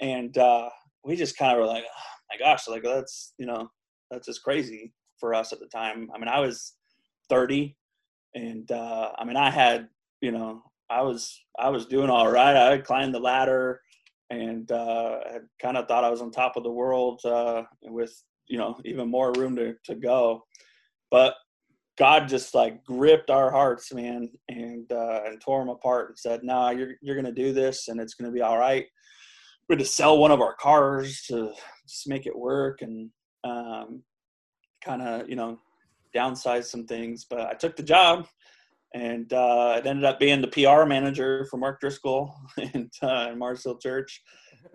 And 0.01 0.37
uh, 0.37 0.69
we 1.05 1.17
just 1.17 1.39
kind 1.39 1.53
of 1.53 1.59
were 1.59 1.67
like, 1.67 1.85
oh, 1.85 2.13
my 2.31 2.45
gosh, 2.45 2.69
like 2.69 2.83
that's, 2.83 3.33
you 3.39 3.47
know, 3.47 3.69
that's 4.11 4.27
just 4.27 4.43
crazy 4.43 4.93
for 5.19 5.33
us 5.33 5.53
at 5.53 5.61
the 5.61 5.67
time. 5.67 6.11
I 6.15 6.19
mean, 6.19 6.29
I 6.29 6.41
was 6.41 6.75
30 7.31 7.77
and 8.35 8.71
uh, 8.71 9.13
I 9.17 9.25
mean, 9.25 9.37
I 9.37 9.51
had, 9.51 9.89
you 10.21 10.33
know, 10.33 10.63
I 10.91 11.03
was, 11.03 11.41
I 11.59 11.71
was 11.71 11.87
doing 11.87 12.11
all 12.11 12.31
right. 12.31 12.57
I 12.57 12.79
climbed 12.79 13.15
the 13.15 13.21
ladder 13.21 13.81
and 14.31 14.71
uh, 14.71 15.19
kind 15.61 15.77
of 15.77 15.87
thought 15.87 16.05
I 16.05 16.11
was 16.11 16.21
on 16.21 16.31
top 16.31 16.57
of 16.57 16.63
the 16.63 16.71
world 16.71 17.21
uh, 17.25 17.63
with 17.83 18.23
you 18.49 18.59
know 18.59 18.79
even 18.85 19.11
more 19.11 19.33
room 19.33 19.57
to, 19.57 19.75
to 19.85 19.95
go. 19.95 20.45
But 21.11 21.35
god 21.99 22.29
just 22.29 22.55
like 22.55 22.85
gripped 22.85 23.31
our 23.31 23.51
hearts 23.51 23.93
man 23.95 24.29
and 24.49 24.91
uh, 24.93 25.21
and 25.25 25.41
tore 25.41 25.61
them 25.61 25.71
apart 25.71 26.11
and 26.11 26.19
said 26.19 26.45
nah 26.45 26.69
you're, 26.69 26.93
you're 27.01 27.17
gonna 27.17 27.33
do 27.33 27.55
this 27.55 27.89
and 27.89 28.01
it's 28.01 28.15
gonna 28.15 28.33
be 28.33 28.43
all 28.43 28.59
right. 28.59 28.87
We 29.69 29.75
had 29.75 29.81
to 29.81 29.85
sell 29.85 30.19
one 30.19 30.31
of 30.31 30.41
our 30.41 30.55
cars 30.55 31.23
to 31.29 31.53
just 31.89 32.09
make 32.09 32.27
it 32.27 32.39
work 32.39 32.83
and 32.83 33.11
um, 33.45 34.03
kind 34.85 35.03
of 35.03 35.29
you 35.29 35.37
know 35.37 35.59
downsize 36.15 36.65
some 36.65 36.87
things 36.87 37.27
but 37.29 37.41
i 37.41 37.53
took 37.53 37.77
the 37.77 37.83
job 37.83 38.27
and 38.97 39.31
uh, 39.33 39.75
it 39.79 39.87
ended 39.87 40.05
up 40.05 40.19
being 40.19 40.41
the 40.41 40.49
PR 40.49 40.85
manager 40.87 41.47
for 41.51 41.59
Mark 41.59 41.81
Driscoll 41.81 42.35
and 42.75 42.91
uh, 43.03 43.35
Mars 43.37 43.63
Hill 43.63 43.77
Church, 43.77 44.23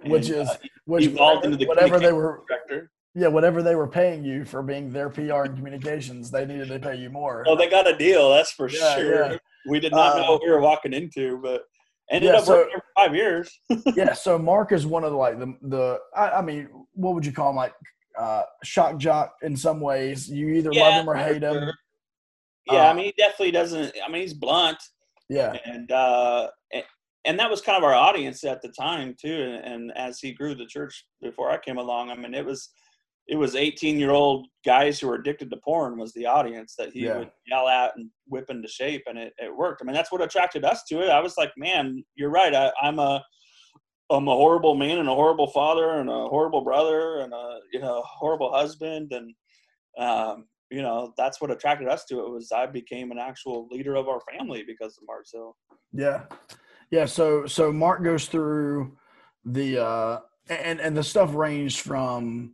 which 0.05 0.29
and, 0.29 0.41
is 0.41 0.49
uh, 0.49 0.55
which 0.85 1.05
evolved 1.05 1.43
into 1.45 1.57
the 1.57 1.65
whatever 1.65 1.99
they 1.99 2.13
were 2.13 2.43
director. 2.47 2.91
yeah 3.15 3.27
whatever 3.27 3.63
they 3.63 3.75
were 3.75 3.87
paying 3.87 4.23
you 4.23 4.45
for 4.45 4.61
being 4.61 4.91
their 4.91 5.09
PR 5.09 5.43
and 5.47 5.55
communications 5.55 6.29
they 6.29 6.45
needed 6.45 6.67
to 6.67 6.79
pay 6.79 6.95
you 6.95 7.09
more. 7.09 7.43
Well, 7.47 7.55
they 7.55 7.69
got 7.69 7.87
a 7.87 7.97
deal, 7.97 8.29
that's 8.29 8.51
for 8.51 8.69
Yeah, 8.69 8.95
sure. 8.95 9.25
yeah. 9.31 9.37
We 9.67 9.79
did 9.79 9.91
not 9.91 10.17
know 10.17 10.23
Uh, 10.25 10.31
what 10.33 10.41
we 10.43 10.51
were 10.51 10.61
walking 10.61 10.93
into, 10.93 11.39
but 11.41 11.63
ended 12.11 12.31
yeah, 12.31 12.37
up 12.39 12.45
so- 12.45 12.57
working 12.57 12.79
for 12.79 12.85
five 13.03 13.15
years. 13.15 13.59
yeah, 13.95 14.13
so 14.13 14.37
Mark 14.37 14.71
is 14.71 14.85
one 14.85 15.03
of 15.03 15.11
the 15.11 15.17
like 15.17 15.39
the 15.39 15.55
the 15.63 15.99
I, 16.15 16.25
I 16.39 16.41
mean, 16.41 16.67
what 16.93 17.15
would 17.15 17.25
you 17.25 17.31
call 17.31 17.49
him? 17.49 17.55
Like 17.55 17.73
uh, 18.19 18.43
shock 18.63 18.97
jock 18.97 19.33
in 19.41 19.55
some 19.57 19.79
ways. 19.81 20.29
You 20.29 20.49
either 20.49 20.71
love 20.73 20.93
him 21.01 21.09
or 21.09 21.15
hate 21.15 21.41
him. 21.41 21.71
Yeah, 22.69 22.89
I 22.89 22.93
mean, 22.93 23.05
he 23.05 23.13
definitely 23.17 23.51
doesn't. 23.51 23.93
I 24.05 24.11
mean, 24.11 24.21
he's 24.21 24.33
blunt, 24.33 24.77
Yeah. 25.29 25.55
And 25.65 25.91
uh, 25.91 26.49
and 27.25 27.39
that 27.39 27.49
was 27.49 27.61
kind 27.61 27.77
of 27.77 27.83
our 27.83 27.93
audience 27.93 28.43
at 28.43 28.61
the 28.61 28.69
time 28.69 29.15
too. 29.19 29.59
And, 29.63 29.65
and 29.65 29.91
as 29.95 30.19
he 30.19 30.31
grew 30.31 30.55
the 30.55 30.65
church 30.65 31.05
before 31.21 31.51
I 31.51 31.57
came 31.57 31.77
along, 31.77 32.09
I 32.09 32.15
mean, 32.15 32.33
it 32.33 32.45
was 32.45 32.69
it 33.27 33.35
was 33.35 33.55
18 33.55 33.99
year 33.99 34.11
old 34.11 34.47
guys 34.65 34.99
who 34.99 35.07
were 35.07 35.15
addicted 35.15 35.49
to 35.51 35.57
porn 35.57 35.97
was 35.97 36.11
the 36.13 36.25
audience 36.25 36.75
that 36.77 36.91
he 36.91 37.05
yeah. 37.05 37.17
would 37.17 37.31
yell 37.47 37.67
at 37.67 37.95
and 37.95 38.09
whip 38.27 38.49
into 38.49 38.67
shape 38.67 39.03
and 39.07 39.17
it, 39.17 39.33
it 39.37 39.55
worked 39.55 39.81
i 39.81 39.85
mean 39.85 39.93
that's 39.93 40.11
what 40.11 40.21
attracted 40.21 40.65
us 40.65 40.83
to 40.83 41.01
it 41.01 41.09
i 41.09 41.19
was 41.19 41.37
like 41.37 41.51
man 41.55 42.03
you're 42.15 42.31
right 42.31 42.53
I, 42.53 42.71
i'm 42.81 42.99
a 42.99 43.23
i'm 44.09 44.27
a 44.27 44.33
horrible 44.33 44.75
man 44.75 44.97
and 44.97 45.07
a 45.07 45.13
horrible 45.13 45.47
father 45.47 45.99
and 45.99 46.09
a 46.09 46.27
horrible 46.27 46.61
brother 46.61 47.19
and 47.19 47.31
a 47.31 47.59
you 47.71 47.79
know 47.79 48.03
horrible 48.05 48.51
husband 48.51 49.13
and 49.13 49.33
um, 49.97 50.45
you 50.71 50.81
know 50.81 51.13
that's 51.17 51.41
what 51.41 51.51
attracted 51.51 51.87
us 51.87 52.05
to 52.05 52.19
it 52.19 52.29
was 52.29 52.51
i 52.51 52.65
became 52.65 53.11
an 53.11 53.19
actual 53.19 53.67
leader 53.69 53.95
of 53.95 54.07
our 54.07 54.21
family 54.31 54.63
because 54.65 54.97
of 54.97 55.03
Mars 55.05 55.31
Hill 55.33 55.55
yeah 55.93 56.23
yeah 56.89 57.05
so 57.05 57.45
so 57.45 57.71
mark 57.71 58.03
goes 58.03 58.27
through 58.27 58.97
the 59.45 59.83
uh 59.83 60.19
and 60.49 60.79
and 60.79 60.95
the 60.95 61.03
stuff 61.03 61.35
ranged 61.35 61.81
from 61.81 62.53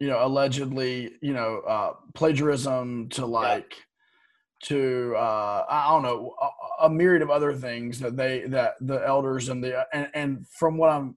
you 0.00 0.08
know, 0.08 0.24
allegedly, 0.24 1.12
you 1.22 1.32
know, 1.32 1.62
uh, 1.66 1.92
plagiarism 2.14 3.08
to 3.10 3.26
like 3.26 3.72
yeah. 3.72 4.68
to 4.68 5.14
uh, 5.16 5.64
I 5.68 5.88
don't 5.88 6.02
know 6.02 6.34
a, 6.40 6.86
a, 6.86 6.90
myriad 6.90 7.22
of 7.22 7.30
other 7.30 7.54
things 7.54 8.00
that 8.00 8.16
they 8.16 8.42
that 8.48 8.74
the 8.80 8.96
elders 9.06 9.48
and 9.48 9.62
the 9.62 9.86
and, 9.92 10.08
and 10.14 10.46
from 10.48 10.76
what 10.76 10.90
I'm 10.90 11.16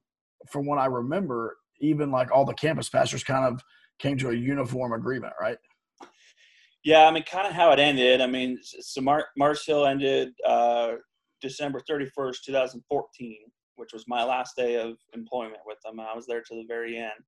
from 0.50 0.64
what 0.64 0.78
I 0.78 0.86
remember, 0.86 1.56
even 1.80 2.10
like 2.10 2.30
all 2.30 2.44
the 2.44 2.54
campus 2.54 2.88
pastors 2.88 3.24
kind 3.24 3.44
of 3.44 3.60
came 3.98 4.16
to 4.18 4.30
a 4.30 4.34
uniform 4.34 4.92
agreement, 4.92 5.34
right? 5.40 5.58
Yeah, 6.84 7.06
I 7.06 7.10
mean, 7.10 7.24
kind 7.24 7.46
of 7.46 7.52
how 7.52 7.72
it 7.72 7.78
ended. 7.78 8.20
I 8.20 8.26
mean, 8.26 8.58
so 8.62 9.00
Mar- 9.00 9.28
Mars 9.36 9.64
Hill 9.66 9.86
ended 9.86 10.30
uh, 10.46 10.92
December 11.40 11.80
31st, 11.90 12.36
2014, 12.46 13.36
which 13.76 13.92
was 13.92 14.04
my 14.06 14.24
last 14.24 14.56
day 14.56 14.76
of 14.76 14.96
employment 15.12 15.60
with 15.66 15.78
them. 15.84 16.00
I 16.00 16.14
was 16.14 16.26
there 16.26 16.40
to 16.40 16.54
the 16.54 16.64
very 16.68 16.96
end 16.96 17.24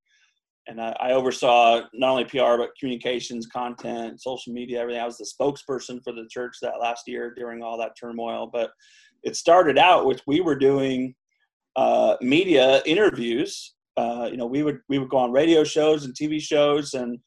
and 0.67 0.81
I, 0.81 0.97
I, 1.01 1.13
oversaw 1.13 1.83
not 1.95 2.11
only 2.11 2.25
PR 2.25 2.57
but 2.57 2.77
communications, 2.79 3.47
content, 3.47 4.21
social 4.21 4.53
media, 4.53 4.81
everything. 4.81 5.03
I 5.03 5.07
was 5.07 5.19
the 5.19 5.25
spokesperson 5.25 6.03
for 6.03 6.13
the 6.13 6.29
church 6.31 6.57
that 6.63 6.81
last 6.81 7.09
year 7.09 7.35
during 7.35 7.63
all 7.63 7.79
that 7.79 7.97
turmoil. 7.99 8.49
But 8.53 8.71
it 9.23 9.37
started 9.37 9.79
out 9.79 10.07
with 10.07 10.23
we 10.27 10.41
were 10.41 10.57
doing 10.57 11.15
uh, 11.77 12.17
media 12.21 12.83
interviews. 12.87 13.75
Uh, 13.97 14.29
you 14.31 14.37
know, 14.37 14.47
we 14.47 14.63
would 14.63 14.81
we 14.89 14.99
would 14.99 15.11
go 15.11 15.19
on 15.19 15.33
radio 15.33 15.65
shows 15.65 16.05
and 16.05 16.15
TV 16.15 16.41
shows, 16.41 16.95
and 16.95 17.19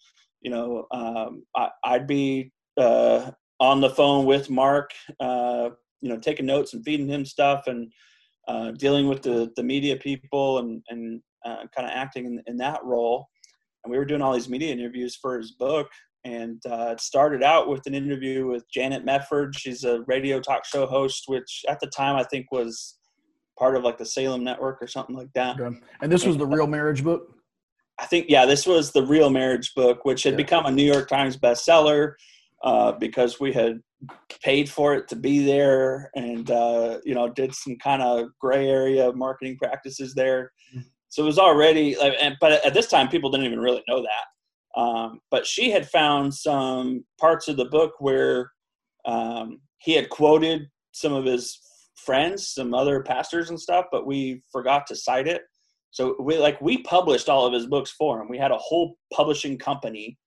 you 0.43 0.51
know, 0.51 0.85
um, 0.91 1.43
I, 1.55 1.97
would 1.97 2.07
be 2.07 2.51
uh, 2.77 3.31
on 3.59 3.81
the 3.81 3.89
phone 3.89 4.25
with 4.25 4.49
Mark, 4.49 4.91
uh, 5.19 5.69
you 6.01 6.09
know, 6.09 6.19
taking 6.19 6.45
notes 6.45 6.73
and 6.73 6.83
feeding 6.83 7.07
him 7.07 7.25
stuff 7.25 7.63
and 7.67 7.91
uh, 8.47 8.71
dealing 8.71 9.07
with 9.07 9.21
the 9.21 9.51
the 9.55 9.63
media 9.63 9.95
people 9.95 10.59
and 10.59 10.81
and 10.89 11.21
uh, 11.45 11.63
kind 11.75 11.87
of 11.87 11.91
acting 11.93 12.25
in, 12.25 12.43
in, 12.47 12.57
that 12.57 12.83
role. 12.83 13.27
And 13.83 13.91
we 13.91 13.97
were 13.97 14.05
doing 14.05 14.21
all 14.21 14.33
these 14.33 14.49
media 14.49 14.71
interviews 14.71 15.15
for 15.15 15.37
his 15.37 15.51
book. 15.51 15.87
And 16.25 16.61
uh, 16.69 16.91
it 16.93 17.01
started 17.01 17.43
out 17.43 17.67
with 17.67 17.85
an 17.85 17.93
interview 17.93 18.47
with 18.47 18.63
Janet 18.73 19.05
Mefford. 19.05 19.57
She's 19.57 19.83
a 19.83 20.03
radio 20.07 20.39
talk 20.39 20.65
show 20.65 20.85
host, 20.85 21.23
which 21.27 21.65
at 21.67 21.81
the 21.81 21.87
time 21.87 22.15
I 22.15 22.23
think 22.23 22.49
was 22.49 22.97
part 23.59 23.75
of 23.75 23.83
like 23.83 23.97
the 23.97 24.05
Salem 24.05 24.43
Network 24.43 24.81
or 24.81 24.87
something 24.87 25.15
like 25.15 25.33
that. 25.35 25.59
Okay. 25.59 25.77
And 26.01 26.11
this 26.11 26.25
was 26.25 26.37
the 26.37 26.47
Real 26.47 26.67
Marriage 26.67 27.03
book? 27.03 27.32
I 27.99 28.05
think, 28.05 28.25
yeah, 28.29 28.45
this 28.45 28.65
was 28.65 28.91
the 28.91 29.05
Real 29.05 29.29
Marriage 29.29 29.73
book, 29.75 30.03
which 30.03 30.23
had 30.23 30.33
yeah. 30.33 30.37
become 30.37 30.65
a 30.65 30.71
New 30.71 30.83
York 30.83 31.07
Times 31.07 31.37
bestseller 31.37 32.13
uh, 32.63 32.93
because 32.93 33.39
we 33.39 33.53
had 33.53 33.79
paid 34.41 34.69
for 34.69 34.95
it 34.95 35.07
to 35.09 35.15
be 35.15 35.45
there 35.45 36.09
and, 36.15 36.49
uh, 36.49 36.99
you 37.05 37.13
know, 37.13 37.29
did 37.29 37.53
some 37.53 37.77
kind 37.77 38.01
of 38.01 38.27
gray 38.39 38.67
area 38.67 39.11
marketing 39.13 39.57
practices 39.57 40.13
there. 40.13 40.51
Mm-hmm. 40.73 40.87
So 41.09 41.23
it 41.23 41.27
was 41.27 41.39
already 41.39 41.95
like, 41.95 42.15
and, 42.19 42.35
but 42.41 42.65
at 42.65 42.73
this 42.73 42.87
time, 42.87 43.07
people 43.07 43.29
didn't 43.29 43.45
even 43.45 43.59
really 43.59 43.83
know 43.87 44.01
that. 44.01 44.81
Um, 44.81 45.19
but 45.29 45.45
she 45.45 45.69
had 45.69 45.87
found 45.87 46.33
some 46.33 47.05
parts 47.19 47.47
of 47.47 47.57
the 47.57 47.65
book 47.65 47.93
where 47.99 48.51
um, 49.05 49.61
he 49.77 49.93
had 49.93 50.09
quoted 50.09 50.67
some 50.93 51.13
of 51.13 51.25
his 51.25 51.59
friends, 51.95 52.49
some 52.49 52.73
other 52.73 53.03
pastors 53.03 53.49
and 53.49 53.59
stuff, 53.59 53.85
but 53.91 54.07
we 54.07 54.41
forgot 54.51 54.87
to 54.87 54.95
cite 54.95 55.27
it. 55.27 55.43
So 55.93 56.15
we 56.19 56.39
like 56.39 56.59
we 56.59 56.79
published 56.79 57.29
all 57.29 57.45
of 57.45 57.53
his 57.53 57.67
books 57.67 57.91
for 57.91 58.19
him. 58.19 58.27
We 58.27 58.39
had 58.39 58.49
a 58.49 58.57
whole 58.57 58.97
publishing 59.13 59.59
company 59.59 60.17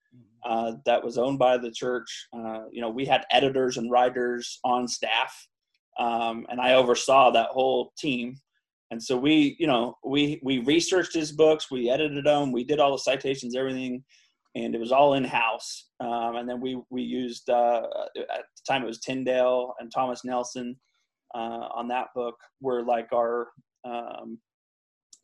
uh, 0.45 0.75
that 0.85 1.03
was 1.03 1.19
owned 1.19 1.41
by 1.41 1.59
the 1.59 1.73
church. 1.73 2.29
Uh, 2.33 2.61
you 2.71 2.81
know, 2.81 2.89
we 2.89 3.05
had 3.05 3.25
editors 3.33 3.77
and 3.77 3.91
writers 3.91 4.61
on 4.63 4.87
staff, 4.87 5.35
um, 5.99 6.47
and 6.51 6.61
I 6.61 6.75
oversaw 6.75 7.33
that 7.33 7.49
whole 7.51 7.93
team. 7.99 8.37
And 8.93 9.03
so 9.03 9.17
we, 9.17 9.57
you 9.59 9.67
know, 9.67 9.97
we 10.05 10.41
we 10.45 10.61
researched 10.61 11.15
his 11.15 11.33
books, 11.33 11.69
we 11.69 11.91
edited 11.91 12.25
them, 12.25 12.53
we 12.53 12.63
did 12.63 12.79
all 12.79 12.93
the 12.93 12.99
citations, 12.99 13.57
everything, 13.57 14.05
and 14.55 14.73
it 14.73 14.79
was 14.79 14.93
all 14.93 15.15
in 15.15 15.25
house. 15.25 15.89
Um, 15.99 16.37
and 16.37 16.49
then 16.49 16.61
we 16.61 16.81
we 16.91 17.03
used 17.03 17.51
uh, 17.51 17.89
at 18.17 18.45
the 18.55 18.63
time 18.69 18.85
it 18.85 18.87
was 18.87 19.01
Tyndale 19.01 19.75
and 19.81 19.91
Thomas 19.93 20.25
Nelson 20.25 20.77
uh, 21.35 21.67
on 21.75 21.89
that 21.89 22.07
book 22.15 22.37
were 22.61 22.85
like 22.85 23.13
our 23.13 23.49
um, 23.85 24.39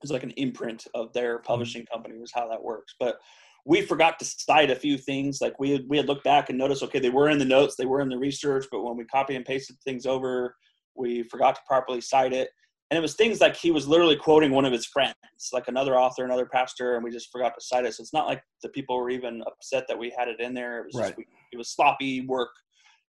was 0.02 0.10
like 0.10 0.22
an 0.22 0.32
imprint 0.32 0.86
of 0.94 1.12
their 1.12 1.36
mm-hmm. 1.36 1.46
publishing 1.46 1.86
company 1.86 2.18
was 2.18 2.32
how 2.32 2.48
that 2.48 2.62
works. 2.62 2.94
But 2.98 3.16
we 3.64 3.82
forgot 3.82 4.18
to 4.18 4.24
cite 4.24 4.70
a 4.70 4.76
few 4.76 4.98
things. 4.98 5.40
Like 5.40 5.58
we 5.60 5.70
had, 5.70 5.84
we 5.88 5.96
had 5.96 6.06
looked 6.06 6.24
back 6.24 6.48
and 6.48 6.58
noticed, 6.58 6.82
okay, 6.82 6.98
they 6.98 7.10
were 7.10 7.30
in 7.30 7.38
the 7.38 7.44
notes, 7.44 7.76
they 7.76 7.86
were 7.86 8.00
in 8.00 8.08
the 8.08 8.18
research, 8.18 8.66
but 8.72 8.82
when 8.82 8.96
we 8.96 9.04
copy 9.04 9.36
and 9.36 9.44
pasted 9.44 9.76
things 9.84 10.04
over, 10.04 10.56
we 10.96 11.22
forgot 11.24 11.54
to 11.54 11.60
properly 11.66 12.00
cite 12.00 12.32
it 12.32 12.50
and 12.92 12.98
it 12.98 13.00
was 13.00 13.14
things 13.14 13.40
like 13.40 13.56
he 13.56 13.70
was 13.70 13.88
literally 13.88 14.16
quoting 14.16 14.52
one 14.52 14.66
of 14.66 14.72
his 14.72 14.84
friends, 14.84 15.14
like 15.50 15.66
another 15.66 15.98
author, 15.98 16.26
another 16.26 16.44
pastor, 16.44 16.94
and 16.94 17.02
we 17.02 17.10
just 17.10 17.32
forgot 17.32 17.54
to 17.54 17.60
cite 17.64 17.86
it. 17.86 17.94
So 17.94 18.02
it's 18.02 18.12
not 18.12 18.26
like 18.26 18.42
the 18.62 18.68
people 18.68 18.98
were 18.98 19.08
even 19.08 19.42
upset 19.46 19.84
that 19.88 19.98
we 19.98 20.12
had 20.14 20.28
it 20.28 20.40
in 20.40 20.52
there. 20.52 20.80
It 20.80 20.88
was 20.92 20.96
right. 20.96 21.16
just, 21.16 21.28
it 21.52 21.56
was 21.56 21.70
sloppy 21.70 22.26
work 22.26 22.50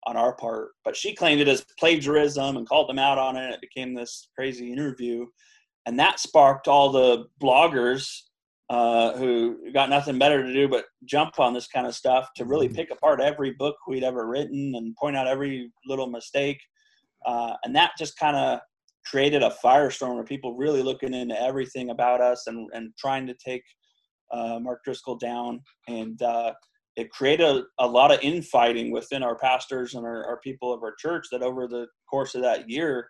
on 0.07 0.17
our 0.17 0.35
part. 0.35 0.69
But 0.83 0.95
she 0.95 1.13
claimed 1.13 1.41
it 1.41 1.47
as 1.47 1.63
plagiarism 1.77 2.57
and 2.57 2.67
called 2.67 2.89
them 2.89 2.97
out 2.97 3.19
on 3.19 3.37
it. 3.37 3.53
It 3.53 3.61
became 3.61 3.93
this 3.93 4.29
crazy 4.35 4.73
interview, 4.73 5.27
and 5.87 5.97
that 5.97 6.19
sparked 6.19 6.67
all 6.67 6.91
the 6.91 7.25
bloggers 7.41 8.09
uh, 8.69 9.13
who 9.13 9.71
got 9.73 9.89
nothing 9.89 10.19
better 10.19 10.43
to 10.43 10.53
do 10.53 10.67
but 10.67 10.83
jump 11.05 11.39
on 11.39 11.53
this 11.53 11.67
kind 11.67 11.87
of 11.87 11.95
stuff 11.95 12.27
to 12.35 12.43
really 12.43 12.67
mm-hmm. 12.67 12.75
pick 12.75 12.91
apart 12.91 13.21
every 13.21 13.51
book 13.51 13.77
we'd 13.87 14.03
ever 14.03 14.27
written 14.27 14.73
and 14.75 14.95
point 14.97 15.15
out 15.15 15.27
every 15.27 15.71
little 15.85 16.07
mistake. 16.07 16.59
Uh, 17.25 17.53
and 17.63 17.73
that 17.73 17.91
just 17.97 18.19
kind 18.19 18.35
of 18.35 18.59
created 19.05 19.41
a 19.41 19.55
firestorm 19.63 20.19
of 20.19 20.25
people 20.25 20.57
really 20.57 20.83
looking 20.83 21.13
into 21.13 21.41
everything 21.41 21.89
about 21.89 22.19
us 22.19 22.47
and, 22.47 22.69
and 22.73 22.91
trying 22.99 23.25
to 23.25 23.33
take 23.35 23.63
uh, 24.33 24.59
Mark 24.59 24.83
Driscoll 24.83 25.17
down. 25.17 25.61
And 25.87 26.21
uh, 26.21 26.51
it 26.97 27.09
created 27.11 27.45
a, 27.45 27.63
a, 27.79 27.87
lot 27.87 28.11
of 28.11 28.19
infighting 28.21 28.91
within 28.91 29.23
our 29.23 29.37
pastors 29.37 29.93
and 29.93 30.05
our, 30.05 30.25
our, 30.25 30.39
people 30.41 30.73
of 30.73 30.83
our 30.83 30.93
church 30.99 31.27
that 31.31 31.41
over 31.41 31.65
the 31.65 31.87
course 32.09 32.35
of 32.35 32.41
that 32.41 32.69
year 32.69 33.09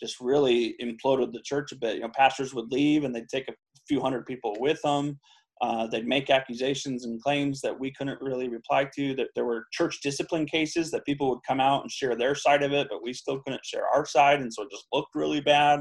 just 0.00 0.20
really 0.20 0.74
imploded 0.82 1.32
the 1.32 1.42
church 1.44 1.72
a 1.72 1.76
bit. 1.76 1.96
You 1.96 2.02
know, 2.02 2.10
pastors 2.14 2.54
would 2.54 2.70
leave 2.70 3.04
and 3.04 3.14
they'd 3.14 3.28
take 3.28 3.48
a 3.48 3.54
few 3.86 4.00
hundred 4.00 4.26
people 4.26 4.56
with 4.60 4.80
them. 4.82 5.18
Uh, 5.60 5.88
they'd 5.88 6.06
make 6.06 6.30
accusations 6.30 7.04
and 7.04 7.20
claims 7.22 7.60
that 7.60 7.78
we 7.78 7.92
couldn't 7.92 8.20
really 8.20 8.48
reply 8.48 8.88
to. 8.94 9.14
That 9.16 9.28
there 9.34 9.44
were 9.44 9.66
church 9.72 10.00
discipline 10.02 10.46
cases 10.46 10.90
that 10.92 11.04
people 11.04 11.30
would 11.30 11.40
come 11.46 11.60
out 11.60 11.82
and 11.82 11.90
share 11.90 12.14
their 12.14 12.34
side 12.34 12.62
of 12.62 12.72
it, 12.72 12.86
but 12.88 13.02
we 13.02 13.12
still 13.12 13.40
couldn't 13.40 13.64
share 13.64 13.86
our 13.92 14.06
side, 14.06 14.40
and 14.40 14.52
so 14.52 14.62
it 14.62 14.70
just 14.70 14.86
looked 14.92 15.14
really 15.14 15.40
bad. 15.40 15.80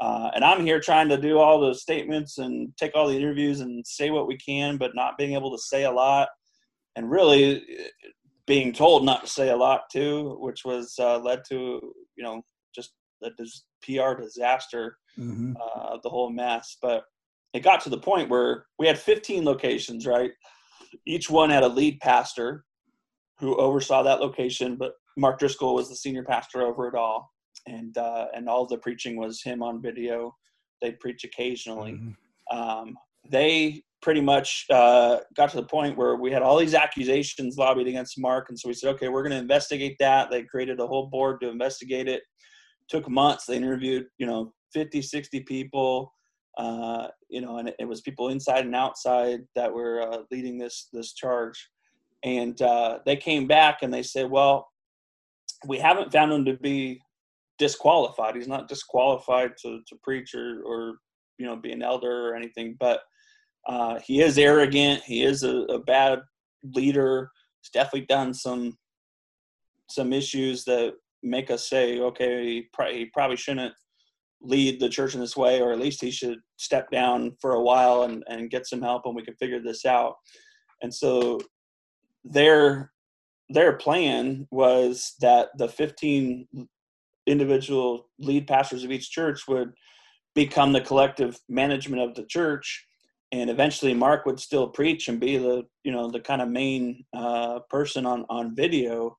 Uh, 0.00 0.30
and 0.34 0.44
I'm 0.44 0.66
here 0.66 0.80
trying 0.80 1.08
to 1.08 1.16
do 1.16 1.38
all 1.38 1.60
the 1.60 1.74
statements 1.74 2.38
and 2.38 2.76
take 2.76 2.92
all 2.94 3.08
the 3.08 3.16
interviews 3.16 3.60
and 3.60 3.86
say 3.86 4.10
what 4.10 4.26
we 4.26 4.36
can, 4.36 4.76
but 4.76 4.94
not 4.94 5.16
being 5.16 5.34
able 5.34 5.56
to 5.56 5.62
say 5.62 5.84
a 5.84 5.90
lot, 5.90 6.28
and 6.96 7.08
really 7.08 7.64
being 8.46 8.72
told 8.72 9.04
not 9.04 9.22
to 9.22 9.30
say 9.30 9.50
a 9.50 9.56
lot 9.56 9.82
too, 9.90 10.36
which 10.40 10.64
was 10.64 10.94
uh, 10.98 11.18
led 11.18 11.42
to 11.48 11.80
you 12.16 12.24
know 12.24 12.42
just 13.38 13.64
a 13.82 13.86
PR 13.86 14.20
disaster, 14.20 14.96
mm-hmm. 15.18 15.54
Uh, 15.56 15.98
the 16.02 16.08
whole 16.08 16.30
mess. 16.30 16.76
But 16.80 17.04
it 17.52 17.60
got 17.60 17.80
to 17.82 17.90
the 17.90 17.98
point 17.98 18.28
where 18.28 18.66
we 18.78 18.86
had 18.86 18.98
15 18.98 19.44
locations, 19.44 20.06
right? 20.06 20.30
Each 21.06 21.30
one 21.30 21.50
had 21.50 21.62
a 21.62 21.68
lead 21.68 21.98
pastor 22.00 22.64
who 23.38 23.56
oversaw 23.56 24.02
that 24.02 24.20
location, 24.20 24.76
but 24.76 24.92
Mark 25.16 25.38
Driscoll 25.38 25.74
was 25.74 25.88
the 25.88 25.96
senior 25.96 26.24
pastor 26.24 26.62
over 26.62 26.88
it 26.88 26.94
all, 26.94 27.30
and 27.66 27.96
uh, 27.96 28.26
and 28.34 28.48
all 28.48 28.66
the 28.66 28.78
preaching 28.78 29.16
was 29.16 29.42
him 29.42 29.62
on 29.62 29.82
video. 29.82 30.34
They'd 30.82 31.00
preach 31.00 31.24
occasionally. 31.24 31.92
Mm-hmm. 31.92 32.56
Um, 32.56 32.96
they 33.30 33.82
pretty 34.02 34.20
much 34.20 34.66
uh, 34.70 35.18
got 35.36 35.50
to 35.50 35.56
the 35.56 35.66
point 35.66 35.96
where 35.96 36.16
we 36.16 36.30
had 36.30 36.42
all 36.42 36.58
these 36.58 36.74
accusations 36.74 37.56
lobbied 37.56 37.88
against 37.88 38.20
Mark, 38.20 38.46
and 38.48 38.58
so 38.58 38.68
we 38.68 38.74
said, 38.74 38.90
okay, 38.94 39.08
we're 39.08 39.22
going 39.22 39.32
to 39.32 39.38
investigate 39.38 39.96
that. 39.98 40.30
They 40.30 40.42
created 40.42 40.80
a 40.80 40.86
whole 40.86 41.06
board 41.06 41.40
to 41.40 41.48
investigate 41.48 42.08
it. 42.08 42.22
Took 42.88 43.08
months. 43.08 43.46
They 43.46 43.56
interviewed, 43.56 44.06
you 44.18 44.26
know, 44.26 44.52
50, 44.72 45.02
60 45.02 45.40
people 45.40 46.12
uh, 46.56 47.08
you 47.28 47.40
know, 47.40 47.58
and 47.58 47.68
it, 47.68 47.76
it, 47.78 47.84
was 47.84 48.00
people 48.00 48.30
inside 48.30 48.64
and 48.64 48.74
outside 48.74 49.40
that 49.54 49.72
were 49.72 50.00
uh, 50.00 50.22
leading 50.30 50.56
this 50.56 50.88
this 50.92 51.12
charge. 51.12 51.68
And 52.24 52.60
uh, 52.62 53.00
they 53.04 53.16
came 53.16 53.46
back 53.46 53.82
and 53.82 53.92
they 53.92 54.02
said, 54.02 54.30
"Well, 54.30 54.68
we 55.66 55.78
haven't 55.78 56.12
found 56.12 56.32
him 56.32 56.44
to 56.46 56.54
be 56.54 57.00
disqualified. 57.58 58.36
He's 58.36 58.48
not 58.48 58.68
disqualified 58.68 59.52
to 59.62 59.80
to 59.86 59.96
preach 60.02 60.34
or 60.34 60.62
or 60.64 60.94
you 61.38 61.44
know 61.44 61.56
be 61.56 61.72
an 61.72 61.82
elder 61.82 62.30
or 62.30 62.34
anything, 62.34 62.76
but 62.80 63.00
uh, 63.68 64.00
he 64.00 64.22
is 64.22 64.38
arrogant. 64.38 65.02
He 65.02 65.24
is 65.24 65.42
a, 65.42 65.56
a 65.68 65.78
bad 65.80 66.20
leader. 66.74 67.30
He's 67.60 67.70
definitely 67.70 68.06
done 68.06 68.32
some 68.32 68.78
some 69.90 70.14
issues 70.14 70.64
that 70.64 70.94
make 71.22 71.50
us 71.50 71.68
say, 71.68 72.00
okay, 72.00 72.66
he 72.90 73.06
probably 73.12 73.36
shouldn't 73.36 73.74
lead 74.42 74.80
the 74.80 74.88
church 74.88 75.14
in 75.14 75.20
this 75.20 75.36
way, 75.36 75.60
or 75.60 75.72
at 75.72 75.80
least 75.80 76.00
he 76.00 76.10
should 76.10 76.38
step 76.56 76.90
down 76.90 77.36
for 77.40 77.52
a 77.52 77.62
while 77.62 78.02
and, 78.02 78.22
and 78.28 78.50
get 78.50 78.66
some 78.66 78.82
help 78.82 79.06
and 79.06 79.14
we 79.14 79.24
can 79.24 79.34
figure 79.36 79.60
this 79.60 79.84
out. 79.84 80.16
And 80.82 80.94
so 80.94 81.40
their 82.24 82.92
their 83.48 83.74
plan 83.74 84.46
was 84.50 85.14
that 85.20 85.50
the 85.56 85.68
15 85.68 86.48
individual 87.26 88.08
lead 88.18 88.46
pastors 88.48 88.82
of 88.82 88.90
each 88.90 89.10
church 89.10 89.46
would 89.46 89.72
become 90.34 90.72
the 90.72 90.80
collective 90.80 91.38
management 91.48 92.02
of 92.02 92.14
the 92.16 92.24
church 92.24 92.84
and 93.32 93.50
eventually 93.50 93.94
mark 93.94 94.26
would 94.26 94.40
still 94.40 94.68
preach 94.68 95.08
and 95.08 95.20
be 95.20 95.36
the 95.36 95.62
you 95.84 95.92
know 95.92 96.10
the 96.10 96.20
kind 96.20 96.42
of 96.42 96.48
main 96.48 97.04
uh, 97.12 97.60
person 97.70 98.06
on 98.06 98.24
on 98.28 98.54
video 98.54 99.16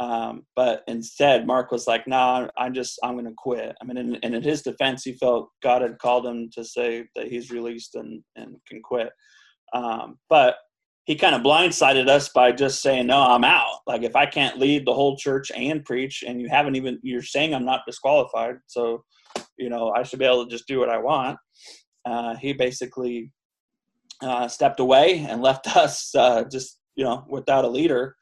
um, 0.00 0.44
but 0.56 0.82
instead, 0.88 1.46
Mark 1.46 1.70
was 1.70 1.86
like, 1.86 2.08
"Nah, 2.08 2.48
I'm 2.58 2.74
just 2.74 2.98
I'm 3.04 3.14
going 3.14 3.26
to 3.26 3.34
quit." 3.36 3.76
I 3.80 3.84
mean, 3.84 3.96
and, 3.96 4.18
and, 4.22 4.34
in 4.34 4.42
his 4.42 4.62
defense, 4.62 5.04
he 5.04 5.12
felt 5.12 5.50
God 5.62 5.82
had 5.82 5.98
called 5.98 6.26
him 6.26 6.50
to 6.54 6.64
say 6.64 7.06
that 7.14 7.28
he's 7.28 7.52
released 7.52 7.94
and 7.94 8.22
and 8.34 8.56
can 8.66 8.82
quit. 8.82 9.10
Um, 9.72 10.18
but 10.28 10.56
he 11.04 11.14
kind 11.14 11.34
of 11.34 11.42
blindsided 11.42 12.08
us 12.08 12.28
by 12.30 12.50
just 12.50 12.82
saying, 12.82 13.06
"No, 13.06 13.20
I'm 13.20 13.44
out. 13.44 13.80
Like 13.86 14.02
if 14.02 14.16
I 14.16 14.26
can't 14.26 14.58
lead 14.58 14.84
the 14.84 14.94
whole 14.94 15.16
church 15.16 15.52
and 15.54 15.84
preach, 15.84 16.24
and 16.26 16.40
you 16.40 16.48
haven't 16.48 16.74
even 16.74 16.98
you're 17.02 17.22
saying 17.22 17.54
I'm 17.54 17.64
not 17.64 17.82
disqualified, 17.86 18.56
so 18.66 19.04
you 19.58 19.70
know 19.70 19.92
I 19.96 20.02
should 20.02 20.18
be 20.18 20.24
able 20.24 20.44
to 20.44 20.50
just 20.50 20.66
do 20.66 20.80
what 20.80 20.90
I 20.90 20.98
want." 20.98 21.38
Uh, 22.04 22.34
he 22.36 22.52
basically 22.52 23.30
uh, 24.22 24.48
stepped 24.48 24.80
away 24.80 25.24
and 25.28 25.40
left 25.40 25.68
us 25.76 26.12
uh, 26.16 26.42
just 26.50 26.80
you 26.96 27.04
know 27.04 27.24
without 27.28 27.64
a 27.64 27.68
leader 27.68 28.16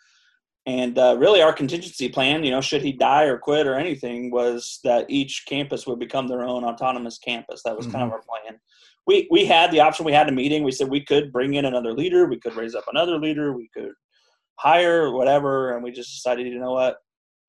and 0.67 0.97
uh, 0.97 1.17
really, 1.19 1.43
our 1.43 1.53
contingency 1.53 2.09
plan, 2.09 2.45
you 2.45 2.53
know, 2.53 2.61
should 2.61 2.83
he 2.83 2.93
die 2.93 3.25
or 3.25 3.37
quit 3.37 3.67
or 3.67 3.75
anything, 3.75 4.31
was 4.31 4.79
that 4.85 5.07
each 5.09 5.45
campus 5.49 5.87
would 5.87 5.99
become 5.99 6.29
their 6.29 6.45
own 6.45 6.65
autonomous 6.65 7.19
campus. 7.19 7.63
That 7.65 7.77
was 7.77 7.87
mm-hmm. 7.87 7.97
kind 7.97 8.05
of 8.05 8.09
mm-hmm. 8.21 8.31
our 8.31 8.41
plan. 8.47 8.61
We 9.05 9.27
we 9.31 9.45
had 9.45 9.73
the 9.73 9.81
option. 9.81 10.05
We 10.05 10.13
had 10.13 10.29
a 10.29 10.33
meeting. 10.33 10.63
We 10.63 10.71
said 10.71 10.89
we 10.89 11.05
could 11.05 11.33
bring 11.33 11.55
in 11.55 11.65
another 11.65 11.93
leader. 11.93 12.27
We 12.27 12.39
could 12.39 12.55
raise 12.55 12.77
up 12.77 12.85
another 12.89 13.19
leader. 13.19 13.53
We 13.53 13.69
could 13.75 13.93
hire 14.61 15.11
whatever. 15.11 15.75
And 15.75 15.83
we 15.83 15.91
just 15.91 16.15
decided, 16.15 16.47
you 16.47 16.61
know 16.61 16.73
what? 16.73 16.99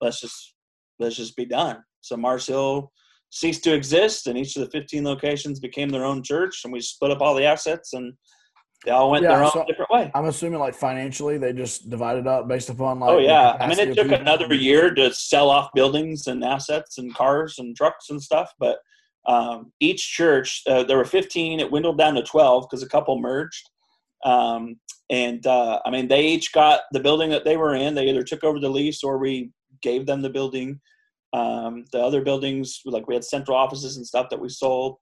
Let's 0.00 0.20
just 0.20 0.54
let's 0.98 1.16
just 1.16 1.36
be 1.36 1.44
done. 1.44 1.84
So 2.00 2.16
Mars 2.16 2.48
Hill 2.48 2.90
ceased 3.30 3.62
to 3.64 3.74
exist, 3.74 4.26
and 4.26 4.36
each 4.36 4.56
of 4.56 4.64
the 4.64 4.70
15 4.70 5.04
locations 5.04 5.60
became 5.60 5.88
their 5.88 6.04
own 6.04 6.22
church, 6.22 6.62
and 6.64 6.72
we 6.72 6.80
split 6.80 7.12
up 7.12 7.20
all 7.20 7.34
the 7.34 7.44
assets 7.44 7.92
and 7.92 8.12
they 8.84 8.90
all 8.90 9.10
went 9.10 9.22
yeah, 9.24 9.30
their 9.30 9.44
own 9.44 9.50
so 9.50 9.64
different 9.66 9.90
way. 9.90 10.10
I'm 10.14 10.26
assuming 10.26 10.60
like 10.60 10.74
financially 10.74 11.38
they 11.38 11.52
just 11.52 11.88
divided 11.88 12.26
up 12.26 12.48
based 12.48 12.68
upon 12.68 13.00
like. 13.00 13.10
Oh 13.10 13.18
yeah, 13.18 13.56
I 13.58 13.66
mean 13.66 13.78
it 13.78 13.94
took 13.94 14.12
another 14.12 14.52
year 14.54 14.92
to 14.94 15.12
sell 15.12 15.50
off 15.50 15.70
buildings 15.74 16.26
and 16.26 16.44
assets 16.44 16.98
and 16.98 17.14
cars 17.14 17.58
and 17.58 17.76
trucks 17.76 18.10
and 18.10 18.22
stuff, 18.22 18.52
but 18.58 18.78
um, 19.26 19.72
each 19.80 20.12
church 20.12 20.62
uh, 20.66 20.84
there 20.84 20.98
were 20.98 21.04
15. 21.04 21.60
It 21.60 21.70
dwindled 21.70 21.96
down 21.96 22.14
to 22.14 22.22
12 22.22 22.66
because 22.68 22.82
a 22.82 22.88
couple 22.88 23.18
merged. 23.18 23.70
Um, 24.24 24.76
and 25.10 25.46
uh, 25.46 25.80
I 25.84 25.90
mean 25.90 26.08
they 26.08 26.26
each 26.26 26.52
got 26.52 26.82
the 26.92 27.00
building 27.00 27.30
that 27.30 27.44
they 27.44 27.56
were 27.56 27.74
in. 27.74 27.94
They 27.94 28.08
either 28.08 28.22
took 28.22 28.44
over 28.44 28.60
the 28.60 28.68
lease 28.68 29.02
or 29.02 29.18
we 29.18 29.50
gave 29.82 30.06
them 30.06 30.20
the 30.20 30.30
building. 30.30 30.80
Um, 31.32 31.84
the 31.90 32.00
other 32.00 32.22
buildings, 32.22 32.80
like 32.84 33.08
we 33.08 33.14
had 33.14 33.24
central 33.24 33.56
offices 33.56 33.96
and 33.96 34.06
stuff 34.06 34.28
that 34.30 34.40
we 34.40 34.48
sold 34.48 34.98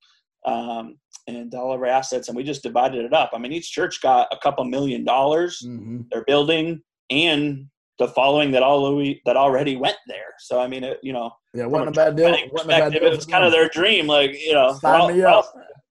um, 0.46 0.96
and 1.26 1.54
all 1.54 1.72
of 1.72 1.80
our 1.80 1.86
assets, 1.86 2.28
and 2.28 2.36
we 2.36 2.42
just 2.42 2.62
divided 2.62 3.04
it 3.04 3.12
up. 3.12 3.30
I 3.32 3.38
mean, 3.38 3.52
each 3.52 3.70
church 3.70 4.00
got 4.02 4.28
a 4.32 4.38
couple 4.38 4.64
million 4.64 5.04
dollars. 5.04 5.62
Mm-hmm. 5.64 6.02
They're 6.10 6.24
building 6.26 6.82
and 7.10 7.66
the 7.98 8.08
following 8.08 8.50
that 8.52 8.62
all 8.62 8.98
that 9.24 9.36
already 9.36 9.76
went 9.76 9.96
there. 10.06 10.34
So 10.40 10.60
I 10.60 10.66
mean, 10.66 10.84
it, 10.84 10.98
you 11.02 11.12
know, 11.12 11.30
yeah, 11.54 11.66
wasn't 11.66 11.90
a 11.90 11.92
bad 11.92 12.16
deal. 12.16 12.30
Wasn't 12.52 12.72
a 12.72 12.78
bad 12.78 12.92
deal 12.92 13.04
it 13.04 13.10
was 13.10 13.26
kind 13.26 13.44
of 13.44 13.52
their 13.52 13.68
dream, 13.68 14.06
like 14.06 14.32
you 14.38 14.54
know, 14.54 14.74
sign 14.74 15.00
all, 15.00 15.12
me 15.12 15.22
up, 15.22 15.44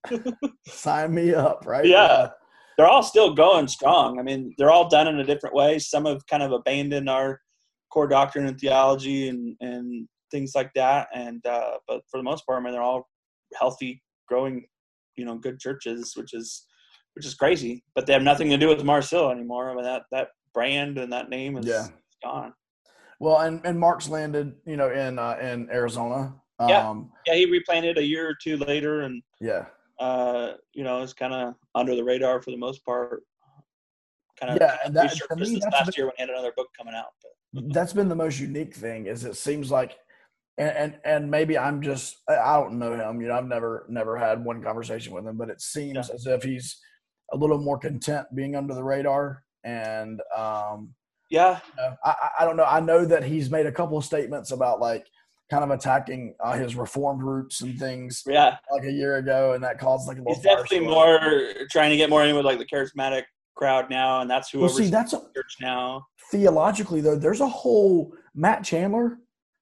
sign 0.67 1.13
me 1.13 1.33
up, 1.33 1.63
right? 1.65 1.85
Yeah. 1.85 2.07
yeah. 2.07 2.27
They're 2.77 2.87
all 2.87 3.03
still 3.03 3.33
going 3.33 3.67
strong. 3.67 4.19
I 4.19 4.23
mean, 4.23 4.55
they're 4.57 4.71
all 4.71 4.89
done 4.89 5.07
in 5.07 5.19
a 5.19 5.23
different 5.23 5.53
way. 5.53 5.77
Some 5.77 6.05
have 6.05 6.25
kind 6.27 6.41
of 6.41 6.51
abandoned 6.51 7.09
our 7.09 7.39
core 7.91 8.07
doctrine 8.07 8.47
and 8.47 8.59
theology 8.59 9.29
and 9.29 9.55
and 9.61 10.07
things 10.31 10.53
like 10.55 10.71
that. 10.75 11.07
And 11.13 11.45
uh, 11.45 11.77
but 11.87 12.01
for 12.09 12.17
the 12.17 12.23
most 12.23 12.45
part, 12.45 12.59
I 12.59 12.63
mean, 12.63 12.73
they're 12.73 12.81
all 12.81 13.07
healthy 13.57 14.01
growing, 14.31 14.65
you 15.17 15.25
know, 15.25 15.37
good 15.37 15.59
churches, 15.59 16.13
which 16.15 16.33
is 16.33 16.65
which 17.15 17.25
is 17.25 17.33
crazy. 17.33 17.83
But 17.93 18.05
they 18.05 18.13
have 18.13 18.23
nothing 18.23 18.49
to 18.49 18.57
do 18.57 18.69
with 18.69 18.83
Mars 18.83 19.09
Hill 19.09 19.29
anymore. 19.29 19.69
I 19.69 19.75
mean 19.75 19.83
that 19.83 20.03
that 20.11 20.29
brand 20.53 20.97
and 20.97 21.11
that 21.11 21.29
name 21.29 21.57
is 21.57 21.65
yeah. 21.65 21.87
gone. 22.23 22.53
Well, 23.19 23.39
and 23.41 23.61
and 23.65 23.77
Mark's 23.79 24.09
landed, 24.09 24.55
you 24.65 24.77
know, 24.77 24.89
in 24.89 25.19
uh, 25.19 25.37
in 25.41 25.69
Arizona. 25.69 26.33
Yeah, 26.67 26.89
um, 26.89 27.11
yeah, 27.25 27.35
he 27.35 27.45
replanted 27.45 27.97
a 27.97 28.03
year 28.03 28.29
or 28.29 28.35
two 28.41 28.57
later, 28.57 29.01
and 29.01 29.21
yeah, 29.39 29.65
uh, 29.99 30.53
you 30.73 30.83
know, 30.83 31.01
it's 31.01 31.13
kind 31.13 31.33
of 31.33 31.55
under 31.75 31.95
the 31.95 32.03
radar 32.03 32.41
for 32.41 32.51
the 32.51 32.57
most 32.57 32.85
part. 32.85 33.23
Kind 34.39 34.53
of 34.53 34.57
yeah, 34.59 34.77
and 34.85 34.95
that, 34.95 35.13
me, 35.37 35.59
last 35.71 35.85
been, 35.85 35.93
year 35.97 36.05
when 36.05 36.13
he 36.17 36.21
had 36.21 36.29
another 36.29 36.53
book 36.55 36.67
coming 36.77 36.95
out. 36.95 37.13
But. 37.53 37.73
that's 37.73 37.93
been 37.93 38.09
the 38.09 38.15
most 38.15 38.39
unique 38.39 38.75
thing. 38.75 39.05
Is 39.07 39.25
it 39.25 39.35
seems 39.35 39.69
like 39.69 39.97
and, 40.57 40.69
and 40.69 40.99
and 41.05 41.31
maybe 41.31 41.57
I'm 41.57 41.81
just 41.81 42.17
I 42.29 42.59
don't 42.59 42.77
know 42.77 42.93
him. 42.93 43.21
You 43.21 43.29
know, 43.29 43.35
I've 43.35 43.47
never 43.47 43.85
never 43.89 44.17
had 44.17 44.43
one 44.43 44.61
conversation 44.61 45.13
with 45.13 45.25
him, 45.25 45.37
but 45.37 45.49
it 45.49 45.61
seems 45.61 46.09
yeah. 46.09 46.15
as 46.15 46.25
if 46.25 46.43
he's 46.43 46.79
a 47.33 47.37
little 47.37 47.57
more 47.57 47.77
content 47.77 48.27
being 48.35 48.55
under 48.55 48.73
the 48.73 48.83
radar. 48.83 49.43
And 49.63 50.21
um, 50.35 50.93
yeah, 51.29 51.59
you 51.77 51.83
know, 51.83 51.95
I 52.03 52.29
I 52.39 52.45
don't 52.45 52.57
know. 52.57 52.65
I 52.65 52.79
know 52.79 53.05
that 53.05 53.23
he's 53.23 53.49
made 53.49 53.65
a 53.65 53.71
couple 53.71 53.97
of 53.97 54.05
statements 54.05 54.51
about 54.51 54.79
like 54.79 55.07
kind 55.49 55.63
of 55.63 55.71
attacking 55.71 56.35
uh, 56.39 56.53
his 56.53 56.75
reformed 56.75 57.23
roots 57.23 57.61
and 57.61 57.77
things. 57.79 58.23
Yeah, 58.25 58.57
like 58.71 58.83
a 58.83 58.91
year 58.91 59.17
ago, 59.17 59.53
and 59.53 59.63
that 59.63 59.79
caused 59.79 60.07
like 60.07 60.17
a 60.17 60.21
little. 60.21 60.35
He's 60.35 60.43
definitely 60.43 60.81
more 60.81 61.53
trying 61.69 61.91
to 61.91 61.97
get 61.97 62.09
more 62.09 62.25
in 62.25 62.35
with 62.35 62.45
like 62.45 62.59
the 62.59 62.65
charismatic 62.65 63.23
crowd 63.55 63.89
now, 63.89 64.21
and 64.21 64.29
that's 64.29 64.49
who. 64.49 64.59
Well, 64.59 64.69
see, 64.69 64.89
that's 64.89 65.13
a, 65.13 65.19
church 65.33 65.55
now. 65.61 66.05
Theologically, 66.31 67.01
though, 67.01 67.17
there's 67.17 67.41
a 67.41 67.47
whole 67.47 68.13
Matt 68.33 68.63
Chandler 68.63 69.17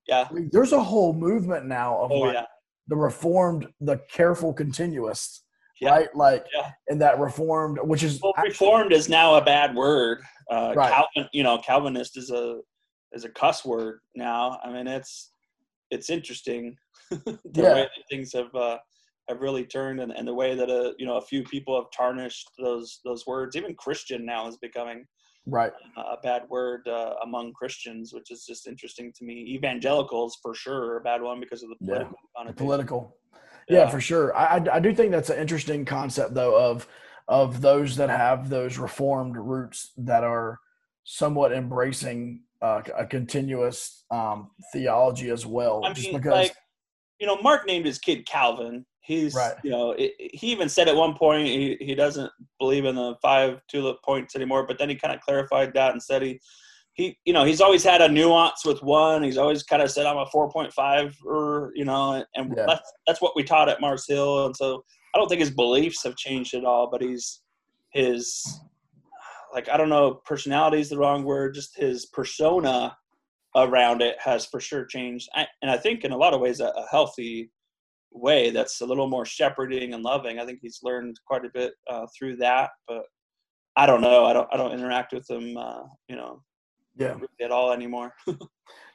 yeah. 0.10 0.28
I 0.30 0.34
mean, 0.34 0.50
there's 0.52 0.74
a 0.74 0.84
whole 0.84 1.14
movement 1.14 1.68
now 1.68 2.00
of 2.00 2.12
oh, 2.12 2.20
like 2.20 2.34
yeah. 2.34 2.46
the 2.88 2.96
reformed, 2.96 3.68
the 3.80 4.02
careful 4.12 4.54
continuationist, 4.54 5.42
yeah. 5.80 5.92
right? 5.92 6.16
Like, 6.16 6.46
yeah. 6.54 6.72
and 6.88 7.00
that 7.02 7.20
reformed, 7.20 7.78
which 7.84 8.04
is 8.04 8.20
well, 8.22 8.34
actually, 8.38 8.50
reformed 8.50 8.92
is 8.92 9.08
now 9.08 9.36
a 9.36 9.44
bad 9.44 9.76
word. 9.76 10.20
Uh, 10.52 10.74
right. 10.76 10.92
Calvin, 10.92 11.30
you 11.32 11.44
know, 11.44 11.60
Calvinist 11.60 12.18
is 12.18 12.32
a 12.32 12.60
is 13.14 13.24
a 13.24 13.30
cuss 13.30 13.64
word 13.64 14.00
now. 14.16 14.60
I 14.64 14.72
mean, 14.72 14.88
it's 14.88 15.32
it's 15.92 16.10
interesting 16.10 16.76
the 17.12 17.40
yeah. 17.54 17.74
way 17.74 17.82
that 17.82 18.04
things 18.10 18.34
have 18.34 18.54
uh, 18.56 18.78
have 19.28 19.42
really 19.42 19.66
turned, 19.66 20.00
and, 20.00 20.12
and 20.12 20.28
the 20.28 20.34
way 20.34 20.56
that 20.56 20.70
a 20.70 20.94
you 20.98 21.06
know 21.06 21.18
a 21.18 21.22
few 21.22 21.44
people 21.44 21.76
have 21.76 21.92
tarnished 21.96 22.50
those 22.58 23.00
those 23.06 23.28
words. 23.28 23.56
Even 23.56 23.76
Christian 23.76 24.26
now 24.26 24.48
is 24.48 24.58
becoming 24.58 25.06
right 25.50 25.72
a 25.98 26.18
bad 26.22 26.44
word 26.50 26.88
uh, 26.88 27.16
among 27.24 27.54
christians 27.54 28.14
which 28.14 28.32
is 28.32 28.46
just 28.46 28.68
interesting 28.68 29.12
to 29.14 29.24
me 29.24 29.34
evangelicals 29.34 30.38
for 30.42 30.54
sure 30.54 30.98
a 30.98 31.02
bad 31.02 31.22
one 31.22 31.40
because 31.40 31.64
of 31.64 31.70
the 31.70 31.76
political 31.76 32.18
yeah. 32.46 32.52
political 32.52 33.18
yeah. 33.68 33.80
yeah. 33.80 33.90
for 33.90 34.02
sure 34.02 34.36
I, 34.36 34.64
I 34.72 34.80
do 34.80 34.94
think 34.94 35.12
that's 35.12 35.30
an 35.30 35.40
interesting 35.40 35.86
concept 35.86 36.34
though 36.34 36.58
of 36.58 36.88
of 37.28 37.62
those 37.62 37.96
that 37.98 38.10
have 38.10 38.50
those 38.50 38.78
reformed 38.78 39.38
roots 39.38 39.92
that 39.98 40.24
are 40.24 40.60
somewhat 41.04 41.54
embracing 41.54 42.42
uh, 42.62 42.82
a 42.98 43.06
continuationist 43.06 44.02
um, 44.12 44.52
theology 44.74 45.30
as 45.30 45.46
well 45.46 45.82
I 45.86 45.94
just 45.94 46.12
because 46.12 46.32
like, 46.32 46.56
you 47.20 47.28
know 47.28 47.42
mark 47.42 47.66
named 47.66 47.86
his 47.86 48.00
kid 48.00 48.26
calvin 48.26 48.86
He's, 49.02 49.34
right. 49.34 49.56
you 49.64 49.72
know, 49.72 49.92
it, 49.92 50.14
he 50.18 50.52
even 50.52 50.70
said 50.70 50.88
at 50.88 50.96
one 50.96 51.16
point 51.16 51.48
he, 51.48 51.78
he 51.80 51.96
doesn't 51.96 52.32
believe 52.60 52.86
in 52.86 52.96
the 52.96 53.16
five 53.22 53.60
tulip 53.70 54.02
points 54.04 54.36
anymore, 54.36 54.68
but 54.68 54.78
then 54.78 54.90
he 54.90 54.96
kind 54.96 55.14
of 55.14 55.22
clarified 55.22 55.74
that 55.74 55.94
and 55.94 56.02
said 56.02 56.22
he, 56.22 56.40
he, 56.94 57.18
you 57.26 57.34
know, 57.34 57.44
he's 57.44 57.62
always 57.62 57.84
had 57.84 58.02
a 58.02 58.10
nuance 58.10 58.66
with 58.66 58.84
one. 58.84 59.24
He's 59.24 59.38
always 59.38 59.64
kind 59.64 59.82
of 59.82 59.90
said 59.90 60.06
I'm 60.06 60.18
a 60.18 60.26
4.5 60.26 61.16
or, 61.26 61.36
er, 61.36 61.72
you 61.74 61.86
know, 61.86 62.24
and 62.36 62.54
yeah. 62.56 62.66
that's, 62.68 62.92
that's 63.08 63.22
what 63.22 63.36
we 63.36 63.44
taught 63.44 63.70
at 63.70 63.82
Mars 63.82 64.06
Hill. 64.08 64.46
And 64.46 64.56
so 64.56 64.84
I 65.16 65.18
don't 65.18 65.28
think 65.28 65.40
his 65.40 65.52
beliefs 65.52 66.04
have 66.04 66.16
changed 66.16 66.54
at 66.54 66.66
all, 66.66 66.90
but 66.92 67.02
he's, 67.02 67.42
his, 67.92 68.62
like, 69.54 69.70
I 69.70 69.78
don't 69.78 69.90
know, 69.90 70.22
personality 70.26 70.82
is 70.82 70.90
the 70.90 70.98
wrong 70.98 71.24
word, 71.24 71.56
just 71.56 71.76
his 71.76 72.06
persona 72.08 72.96
around 73.56 74.02
it 74.02 74.18
has 74.20 74.46
for 74.46 74.60
sure 74.60 74.86
changed. 74.86 75.30
I, 75.34 75.48
and 75.62 75.72
I 75.72 75.78
think 75.78 76.04
in 76.04 76.12
a 76.12 76.18
lot 76.18 76.34
of 76.34 76.42
ways 76.42 76.60
a, 76.60 76.68
a 76.68 76.86
healthy 76.92 77.50
way 78.12 78.50
that's 78.50 78.82
a 78.82 78.86
little 78.86 79.08
more 79.08 79.26
shepherding 79.26 79.94
and 79.94 80.04
loving. 80.04 80.40
I 80.40 80.46
think 80.46 80.60
he's 80.62 80.80
learned 80.84 81.20
quite 81.26 81.46
a 81.46 81.50
bit 81.54 81.74
uh, 81.90 82.08
through 82.18 82.38
that, 82.38 82.72
but 82.88 83.04
I 83.76 83.86
don't 83.86 84.02
know. 84.02 84.26
I 84.26 84.34
don't 84.34 84.48
I 84.52 84.58
don't 84.58 84.72
interact 84.74 85.14
with 85.14 85.30
him, 85.30 85.56
uh, 85.58 85.84
you 86.08 86.16
know, 86.16 86.42
Yeah. 86.98 87.14
really 87.14 87.28
at 87.44 87.52
all 87.52 87.72
anymore. 87.72 88.14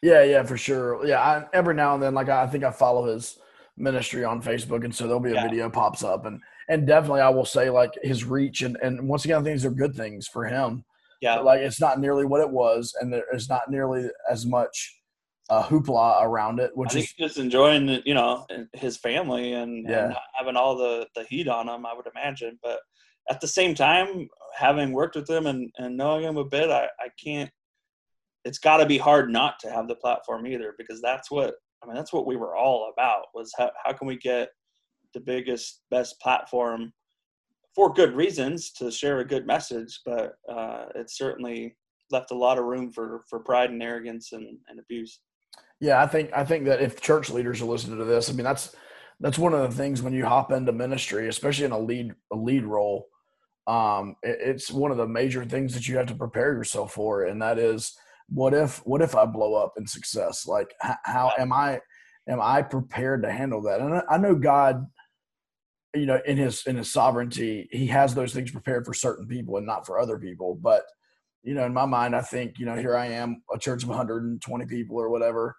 Yeah, 0.03 0.23
yeah, 0.23 0.43
for 0.45 0.57
sure. 0.57 1.05
Yeah, 1.07 1.19
I, 1.21 1.47
every 1.53 1.75
now 1.75 1.95
and 1.95 2.03
then, 2.03 2.15
like 2.15 2.29
I 2.29 2.47
think 2.47 2.62
I 2.62 2.71
follow 2.71 3.07
his 3.12 3.39
ministry 3.77 4.23
on 4.25 4.41
Facebook, 4.43 4.85
and 4.85 4.95
so 4.95 5.05
there'll 5.05 5.19
be 5.19 5.31
a 5.31 5.35
Yeah. 5.35 5.43
video 5.43 5.71
pops 5.71 6.05
up, 6.05 6.27
and 6.27 6.41
and 6.69 6.87
definitely 6.87 7.23
I 7.23 7.31
will 7.31 7.45
say 7.47 7.71
like 7.71 7.93
his 8.03 8.25
reach, 8.25 8.62
and 8.62 8.77
and 8.83 9.09
once 9.09 9.25
again, 9.25 9.41
I 9.41 9.43
think 9.43 9.55
these 9.57 9.65
are 9.65 9.71
good 9.71 9.95
things 9.97 10.29
for 10.29 10.45
him. 10.45 10.85
yeah. 11.21 11.37
But, 11.37 11.45
like 11.47 11.61
it's 11.61 11.81
not 11.81 11.99
nearly 12.01 12.25
what 12.27 12.41
it 12.43 12.51
was, 12.51 12.95
and 13.01 13.12
there 13.12 13.25
is 13.35 13.49
not 13.49 13.71
nearly 13.71 14.09
as 14.31 14.45
much 14.47 14.95
uh, 15.51 15.62
hoopla 15.62 16.22
around 16.22 16.59
it, 16.61 16.70
I 16.70 16.74
which 16.74 16.92
think 16.92 17.05
is 17.05 17.12
just 17.12 17.38
enjoying, 17.38 17.86
the- 17.86 18.03
you 18.05 18.14
know, 18.14 18.47
his 18.72 18.97
family 18.97 19.53
and, 19.53 19.88
Yeah. 19.88 20.07
and 20.07 20.16
having 20.34 20.57
all 20.57 20.76
the, 20.76 21.07
the 21.14 21.24
heat 21.24 21.49
on 21.49 21.68
him, 21.68 21.84
I 21.84 21.95
would 21.95 22.07
imagine. 22.07 22.59
But 22.62 22.80
at 23.30 23.40
the 23.40 23.49
same 23.49 23.74
time, 23.74 24.28
having 24.57 24.92
worked 24.92 25.16
with 25.16 25.28
him 25.28 25.47
and, 25.47 25.70
and 25.78 25.97
knowing 25.97 26.24
him 26.24 26.36
a 26.36 26.45
bit, 26.45 26.70
I, 26.70 26.84
I 26.99 27.09
can't, 27.22 27.51
it's 28.45 28.59
got 28.59 28.78
to 28.78 28.86
be 28.86 28.99
hard 28.99 29.30
not 29.30 29.59
to 29.61 29.70
have 29.70 29.88
the 29.88 29.95
platform 29.97 30.47
either 30.47 30.74
because 30.78 31.01
that's 31.03 31.30
what, 31.30 31.55
I 31.82 31.86
mean, 31.86 31.97
that's 31.97 32.12
what 32.12 32.26
we 32.26 32.36
were 32.36 32.57
all 32.57 32.90
about 32.92 33.26
was 33.34 33.53
how, 33.59 33.70
how 33.84 33.92
can 33.92 34.07
we 34.07 34.16
get 34.16 34.49
the 35.12 35.20
biggest, 35.20 35.82
best 35.90 36.18
platform 36.20 36.92
for 37.74 37.92
good 37.92 38.14
reasons 38.14 38.70
to 38.72 38.90
share 38.90 39.18
a 39.20 39.26
good 39.26 39.47
message, 39.47 40.01
but 40.07 40.34
uh, 40.51 40.86
it 40.95 41.11
certainly 41.11 41.76
left 42.11 42.30
a 42.30 42.34
lot 42.36 42.59
of 42.59 42.64
room 42.64 42.92
for, 42.92 43.22
for 43.28 43.40
pride 43.40 43.70
and 43.70 43.82
arrogance 43.82 44.32
and, 44.32 44.59
and 44.68 44.78
abuse. 44.78 45.20
Yeah, 45.81 46.03
I 46.03 46.07
think 46.07 46.31
I 46.35 46.45
think 46.45 46.66
that 46.66 46.81
if 46.81 47.01
church 47.01 47.31
leaders 47.31 47.61
are 47.61 47.66
listening 47.66 47.99
to 47.99 48.05
this, 48.05 48.31
I 48.31 48.33
mean 48.33 48.45
that's 48.45 48.75
that's 49.20 49.39
one 49.39 49.55
of 49.55 49.61
the 49.61 49.77
things 49.77 50.03
when 50.03 50.12
you 50.12 50.25
hop 50.25 50.53
into 50.53 50.72
ministry, 50.72 51.29
especially 51.29 51.64
in 51.66 51.72
a 51.72 51.79
lead 51.79 52.12
a 52.33 52.37
lead 52.37 52.64
role, 52.64 53.09
um, 53.66 54.16
it, 54.22 54.39
it's 54.41 54.70
one 54.70 54.91
of 54.91 54.97
the 54.97 55.07
major 55.07 55.45
things 55.45 55.75
that 55.75 55.89
you 55.89 55.97
have 55.97 56.07
to 56.07 56.14
prepare 56.14 56.53
yourself 56.53 56.93
for, 56.95 57.25
and 57.25 57.41
that 57.43 57.59
is 57.59 57.97
what 58.29 58.55
if 58.55 58.79
what 58.87 59.03
if 59.03 59.14
I 59.14 59.27
blow 59.27 59.55
up 59.55 59.75
in 59.77 59.87
success? 59.87 60.47
Like 60.47 60.75
h- 60.85 60.97
how 61.05 61.33
am 61.39 61.53
I 61.53 61.81
am 62.29 62.41
I 62.41 62.62
prepared 62.62 63.22
to 63.22 63.33
handle 63.33 63.62
that? 63.62 63.81
And 63.81 63.95
I, 63.95 64.03
I 64.11 64.18
know 64.18 64.35
God, 64.35 64.87
you 65.95 66.07
know, 66.07 66.20
in 66.27 66.37
his 66.37 66.66
in 66.66 66.77
his 66.77 66.93
sovereignty, 66.93 67.68
he 67.70 67.87
has 67.89 68.14
those 68.14 68.33
things 68.33 68.51
prepared 68.51 68.87
for 68.87 68.95
certain 68.95 69.27
people 69.27 69.57
and 69.57 69.66
not 69.66 69.87
for 69.87 69.99
other 69.99 70.18
people, 70.18 70.55
but 70.61 70.85
you 71.43 71.55
know, 71.55 71.64
in 71.66 71.75
my 71.75 71.85
mind, 71.85 72.16
I 72.16 72.22
think, 72.22 72.59
you 72.59 72.64
know, 72.64 72.75
here 72.75 72.97
I 72.97 73.07
am, 73.07 73.43
a 73.55 73.59
church 73.59 73.83
of 73.83 73.91
120 73.91 74.64
people 74.66 74.97
or 74.97 75.11
whatever. 75.11 75.55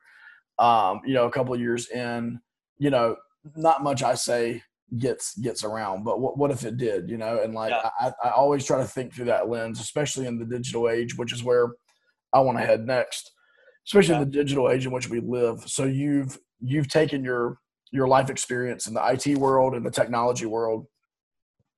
Um, 0.57 1.01
you 1.05 1.13
know, 1.13 1.25
a 1.25 1.31
couple 1.31 1.53
of 1.53 1.59
years 1.59 1.89
in, 1.89 2.39
you 2.77 2.89
know, 2.89 3.17
not 3.55 3.83
much 3.83 4.03
I 4.03 4.15
say 4.15 4.61
gets 4.97 5.37
gets 5.37 5.63
around, 5.63 6.03
but 6.03 6.19
what 6.19 6.37
what 6.37 6.51
if 6.51 6.63
it 6.63 6.77
did, 6.77 7.09
you 7.09 7.17
know? 7.17 7.41
And 7.41 7.53
like 7.53 7.71
Yeah. 7.71 7.89
I, 7.99 8.11
I 8.23 8.29
always 8.31 8.65
try 8.65 8.77
to 8.77 8.87
think 8.87 9.13
through 9.13 9.25
that 9.25 9.49
lens, 9.49 9.79
especially 9.79 10.27
in 10.27 10.39
the 10.39 10.45
digital 10.45 10.89
age, 10.89 11.17
which 11.17 11.33
is 11.33 11.43
where 11.43 11.73
I 12.33 12.39
want 12.39 12.57
to 12.57 12.65
head 12.65 12.85
next, 12.85 13.31
especially 13.87 14.15
in 14.15 14.19
the 14.21 14.25
digital 14.25 14.69
age 14.69 14.85
in 14.85 14.91
which 14.91 15.09
we 15.09 15.19
live. 15.19 15.63
So 15.67 15.85
you've 15.85 16.37
you've 16.61 16.87
taken 16.87 17.23
your 17.23 17.57
your 17.91 18.07
life 18.07 18.29
experience 18.29 18.87
in 18.87 18.93
the 18.93 19.05
IT 19.05 19.37
world 19.37 19.73
and 19.73 19.85
the 19.85 19.91
technology 19.91 20.45
world, 20.45 20.85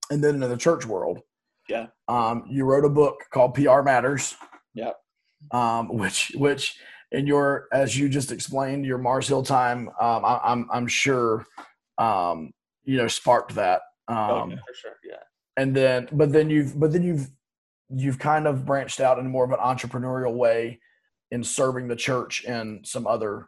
and 0.09 0.23
then 0.23 0.41
in 0.41 0.49
the 0.49 0.57
church 0.57 0.86
world. 0.86 1.19
Yeah. 1.69 1.88
Um, 2.07 2.45
you 2.49 2.63
wrote 2.63 2.86
a 2.86 2.89
book 2.89 3.15
called 3.34 3.53
PR 3.53 3.82
Matters. 3.82 4.36
Yeah. 4.73 4.91
Um, 5.51 5.89
which 5.89 6.32
which 6.36 6.80
in 7.11 7.27
your 7.27 7.67
as 7.71 7.97
you 7.97 8.09
just 8.09 8.31
explained 8.31 8.85
your 8.85 8.97
Mars 8.97 9.27
Hill 9.27 9.43
time, 9.43 9.89
um, 9.99 10.25
I, 10.25 10.39
I'm 10.43 10.67
I'm 10.71 10.87
sure 10.87 11.45
um, 11.97 12.51
you 12.83 12.97
know 12.97 13.07
sparked 13.07 13.55
that. 13.55 13.81
Um, 14.07 14.17
oh, 14.17 14.47
yeah, 14.49 14.55
for 14.55 14.73
sure. 14.73 14.91
Yeah. 15.03 15.15
and 15.57 15.75
then 15.75 16.07
but 16.11 16.31
then 16.31 16.49
you've 16.49 16.79
but 16.79 16.91
then 16.91 17.03
you've 17.03 17.29
you've 17.89 18.19
kind 18.19 18.47
of 18.47 18.65
branched 18.65 18.99
out 18.99 19.19
in 19.19 19.27
more 19.29 19.45
of 19.45 19.51
an 19.51 19.59
entrepreneurial 19.59 20.33
way 20.33 20.79
in 21.31 21.43
serving 21.43 21.87
the 21.87 21.95
church 21.95 22.43
in 22.45 22.81
some 22.83 23.07
other 23.07 23.47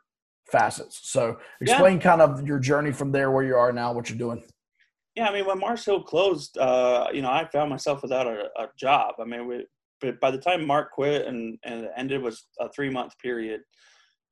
facets. 0.51 0.99
So 1.03 1.38
Yeah. 1.62 1.74
explain 1.74 1.99
kind 1.99 2.22
of 2.22 2.47
your 2.47 2.60
journey 2.60 2.91
from 2.91 3.12
there 3.12 3.32
where 3.32 3.43
you 3.43 3.55
are 3.55 3.72
now, 3.72 3.93
what 3.93 4.10
you're 4.10 4.18
doing. 4.18 4.43
Yeah, 5.16 5.28
I 5.30 5.34
mean, 5.34 5.45
when 5.45 5.60
Mars 5.60 5.84
Hill 5.84 6.03
closed, 6.03 6.57
uh, 6.57 7.07
you 7.14 7.22
know, 7.22 7.30
I 7.30 7.45
found 7.51 7.70
myself 7.70 8.01
without 8.01 8.28
a, 8.28 8.49
a 8.57 8.70
job. 8.78 9.16
I 9.20 9.26
mean, 9.26 9.47
we, 9.47 9.66
but 10.02 10.20
by 10.20 10.32
the 10.32 10.38
time 10.38 10.66
Mark 10.66 10.91
quit 10.91 11.28
and, 11.28 11.58
and 11.64 11.86
it 11.86 11.91
ended 11.97 12.22
was 12.22 12.45
a 12.60 12.70
three 12.70 12.89
month 12.89 13.18
period. 13.20 13.62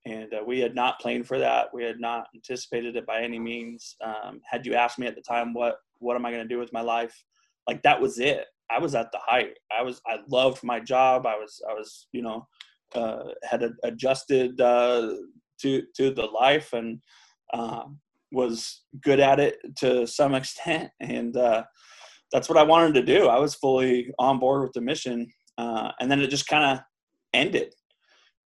And 0.05 0.33
uh, 0.33 0.43
we 0.45 0.59
had 0.59 0.73
not 0.73 0.99
planned 0.99 1.27
for 1.27 1.37
that. 1.37 1.67
We 1.73 1.83
had 1.83 1.99
not 1.99 2.27
anticipated 2.33 2.95
it 2.95 3.05
by 3.05 3.21
any 3.21 3.39
means. 3.39 3.95
Um, 4.01 4.39
had 4.49 4.65
you 4.65 4.73
asked 4.73 4.99
me 4.99 5.07
at 5.07 5.15
the 5.15 5.21
time, 5.21 5.53
what, 5.53 5.77
what 5.99 6.15
am 6.15 6.25
I 6.25 6.31
going 6.31 6.47
to 6.47 6.53
do 6.53 6.59
with 6.59 6.71
my 6.71 6.81
life? 6.81 7.13
Like 7.67 7.83
that 7.83 7.99
was 7.99 8.17
it. 8.19 8.45
I 8.69 8.79
was 8.79 8.95
at 8.95 9.11
the 9.11 9.19
height. 9.21 9.57
I 9.77 9.81
was, 9.81 10.01
I 10.07 10.19
loved 10.29 10.63
my 10.63 10.79
job. 10.79 11.25
I 11.25 11.35
was, 11.35 11.61
I 11.69 11.73
was, 11.73 12.07
you 12.13 12.21
know, 12.21 12.47
uh, 12.95 13.23
had 13.43 13.63
a, 13.63 13.71
adjusted 13.83 14.61
uh, 14.61 15.13
to, 15.61 15.83
to 15.97 16.11
the 16.11 16.25
life 16.25 16.71
and, 16.71 17.01
um, 17.53 17.99
was 18.31 18.83
good 19.01 19.19
at 19.19 19.39
it 19.39 19.57
to 19.77 20.05
some 20.05 20.35
extent, 20.41 20.91
and 20.99 21.35
uh, 21.37 21.63
that's 22.31 22.49
what 22.49 22.57
I 22.57 22.63
wanted 22.63 22.93
to 22.95 23.03
do. 23.03 23.27
I 23.27 23.39
was 23.39 23.55
fully 23.55 24.11
on 24.19 24.39
board 24.39 24.63
with 24.63 24.73
the 24.73 24.81
mission, 24.81 25.27
uh, 25.57 25.91
and 25.99 26.09
then 26.09 26.21
it 26.21 26.29
just 26.29 26.47
kind 26.47 26.63
of 26.63 26.83
ended, 27.33 27.73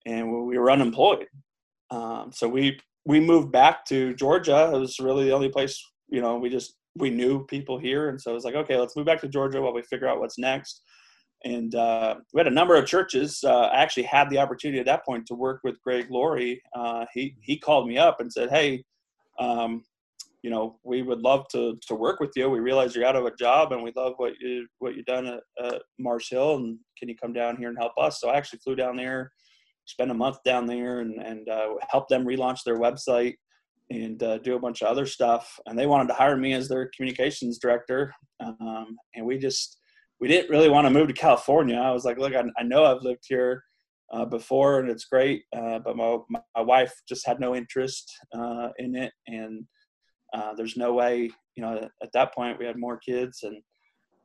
and 0.05 0.31
we 0.31 0.57
were 0.57 0.71
unemployed. 0.71 1.27
Um, 1.91 2.31
so 2.33 2.47
we 2.47 2.79
we 3.05 3.19
moved 3.19 3.51
back 3.51 3.85
to 3.85 4.13
Georgia. 4.15 4.71
It 4.73 4.77
was 4.77 4.99
really 4.99 5.25
the 5.25 5.33
only 5.33 5.49
place 5.49 5.81
you 6.09 6.21
know 6.21 6.37
we 6.37 6.49
just 6.49 6.75
we 6.95 7.09
knew 7.09 7.45
people 7.45 7.77
here, 7.77 8.09
and 8.09 8.19
so 8.19 8.31
it 8.31 8.35
was 8.35 8.45
like 8.45 8.55
okay, 8.55 8.77
let's 8.77 8.95
move 8.95 9.05
back 9.05 9.21
to 9.21 9.27
Georgia 9.27 9.61
while 9.61 9.73
we 9.73 9.81
figure 9.83 10.07
out 10.07 10.19
what's 10.19 10.37
next. 10.37 10.81
And 11.45 11.73
uh, 11.73 12.15
we 12.33 12.39
had 12.39 12.47
a 12.47 12.51
number 12.51 12.75
of 12.75 12.85
churches. 12.85 13.41
Uh, 13.45 13.69
I 13.73 13.81
actually 13.81 14.03
had 14.03 14.29
the 14.29 14.39
opportunity 14.39 14.79
at 14.79 14.85
that 14.87 15.05
point 15.05 15.25
to 15.27 15.35
work 15.35 15.61
with 15.63 15.81
Greg 15.81 16.07
Laurie. 16.09 16.61
Uh, 16.75 17.05
he 17.13 17.35
he 17.41 17.57
called 17.57 17.87
me 17.87 17.97
up 17.97 18.19
and 18.19 18.31
said, 18.31 18.49
"Hey, 18.49 18.83
um, 19.39 19.83
you 20.41 20.49
know, 20.49 20.79
we 20.83 21.01
would 21.01 21.19
love 21.19 21.47
to 21.49 21.77
to 21.87 21.95
work 21.95 22.19
with 22.19 22.31
you. 22.35 22.49
We 22.49 22.59
realize 22.59 22.95
you're 22.95 23.05
out 23.05 23.15
of 23.15 23.25
a 23.25 23.35
job, 23.35 23.71
and 23.71 23.83
we 23.83 23.91
love 23.95 24.13
what 24.17 24.33
you 24.39 24.67
what 24.79 24.95
you've 24.95 25.05
done 25.05 25.27
at, 25.27 25.41
at 25.63 25.81
Hill. 26.29 26.55
And 26.57 26.77
can 26.97 27.09
you 27.09 27.15
come 27.15 27.33
down 27.33 27.57
here 27.57 27.69
and 27.69 27.77
help 27.77 27.93
us?" 27.99 28.19
So 28.19 28.29
I 28.29 28.37
actually 28.37 28.59
flew 28.59 28.75
down 28.75 28.95
there, 28.95 29.31
spent 29.85 30.11
a 30.11 30.13
month 30.13 30.37
down 30.45 30.65
there, 30.65 31.01
and 31.01 31.21
and 31.21 31.49
uh, 31.49 31.75
help 31.89 32.07
them 32.07 32.25
relaunch 32.25 32.63
their 32.63 32.79
website 32.79 33.35
and 33.91 34.21
uh, 34.21 34.37
do 34.37 34.55
a 34.55 34.59
bunch 34.59 34.81
of 34.81 34.87
other 34.87 35.05
stuff. 35.05 35.59
And 35.65 35.77
they 35.77 35.87
wanted 35.87 36.07
to 36.09 36.13
hire 36.13 36.37
me 36.37 36.53
as 36.53 36.69
their 36.69 36.89
communications 36.95 37.59
director, 37.59 38.13
um, 38.39 38.95
and 39.15 39.25
we 39.25 39.37
just 39.37 39.79
we 40.21 40.27
didn't 40.27 40.49
really 40.49 40.69
want 40.69 40.85
to 40.85 40.91
move 40.91 41.07
to 41.07 41.13
California. 41.13 41.77
I 41.77 41.91
was 41.91 42.05
like, 42.05 42.17
look, 42.17 42.33
I, 42.33 42.43
I 42.57 42.63
know 42.63 42.85
I've 42.85 43.03
lived 43.03 43.23
here 43.27 43.63
uh, 44.11 44.25
before 44.25 44.79
and 44.79 44.89
it's 44.89 45.05
great, 45.05 45.43
uh, 45.55 45.79
but 45.79 45.95
my, 45.95 46.17
my 46.29 46.61
wife 46.61 46.93
just 47.07 47.25
had 47.25 47.39
no 47.39 47.55
interest 47.55 48.11
uh, 48.35 48.69
in 48.77 48.95
it. 48.95 49.13
And 49.27 49.65
uh, 50.33 50.53
there's 50.55 50.77
no 50.77 50.93
way, 50.93 51.29
you 51.55 51.63
know, 51.63 51.87
at 52.01 52.11
that 52.13 52.33
point 52.33 52.59
we 52.59 52.65
had 52.65 52.77
more 52.77 52.97
kids 52.97 53.43
and 53.43 53.61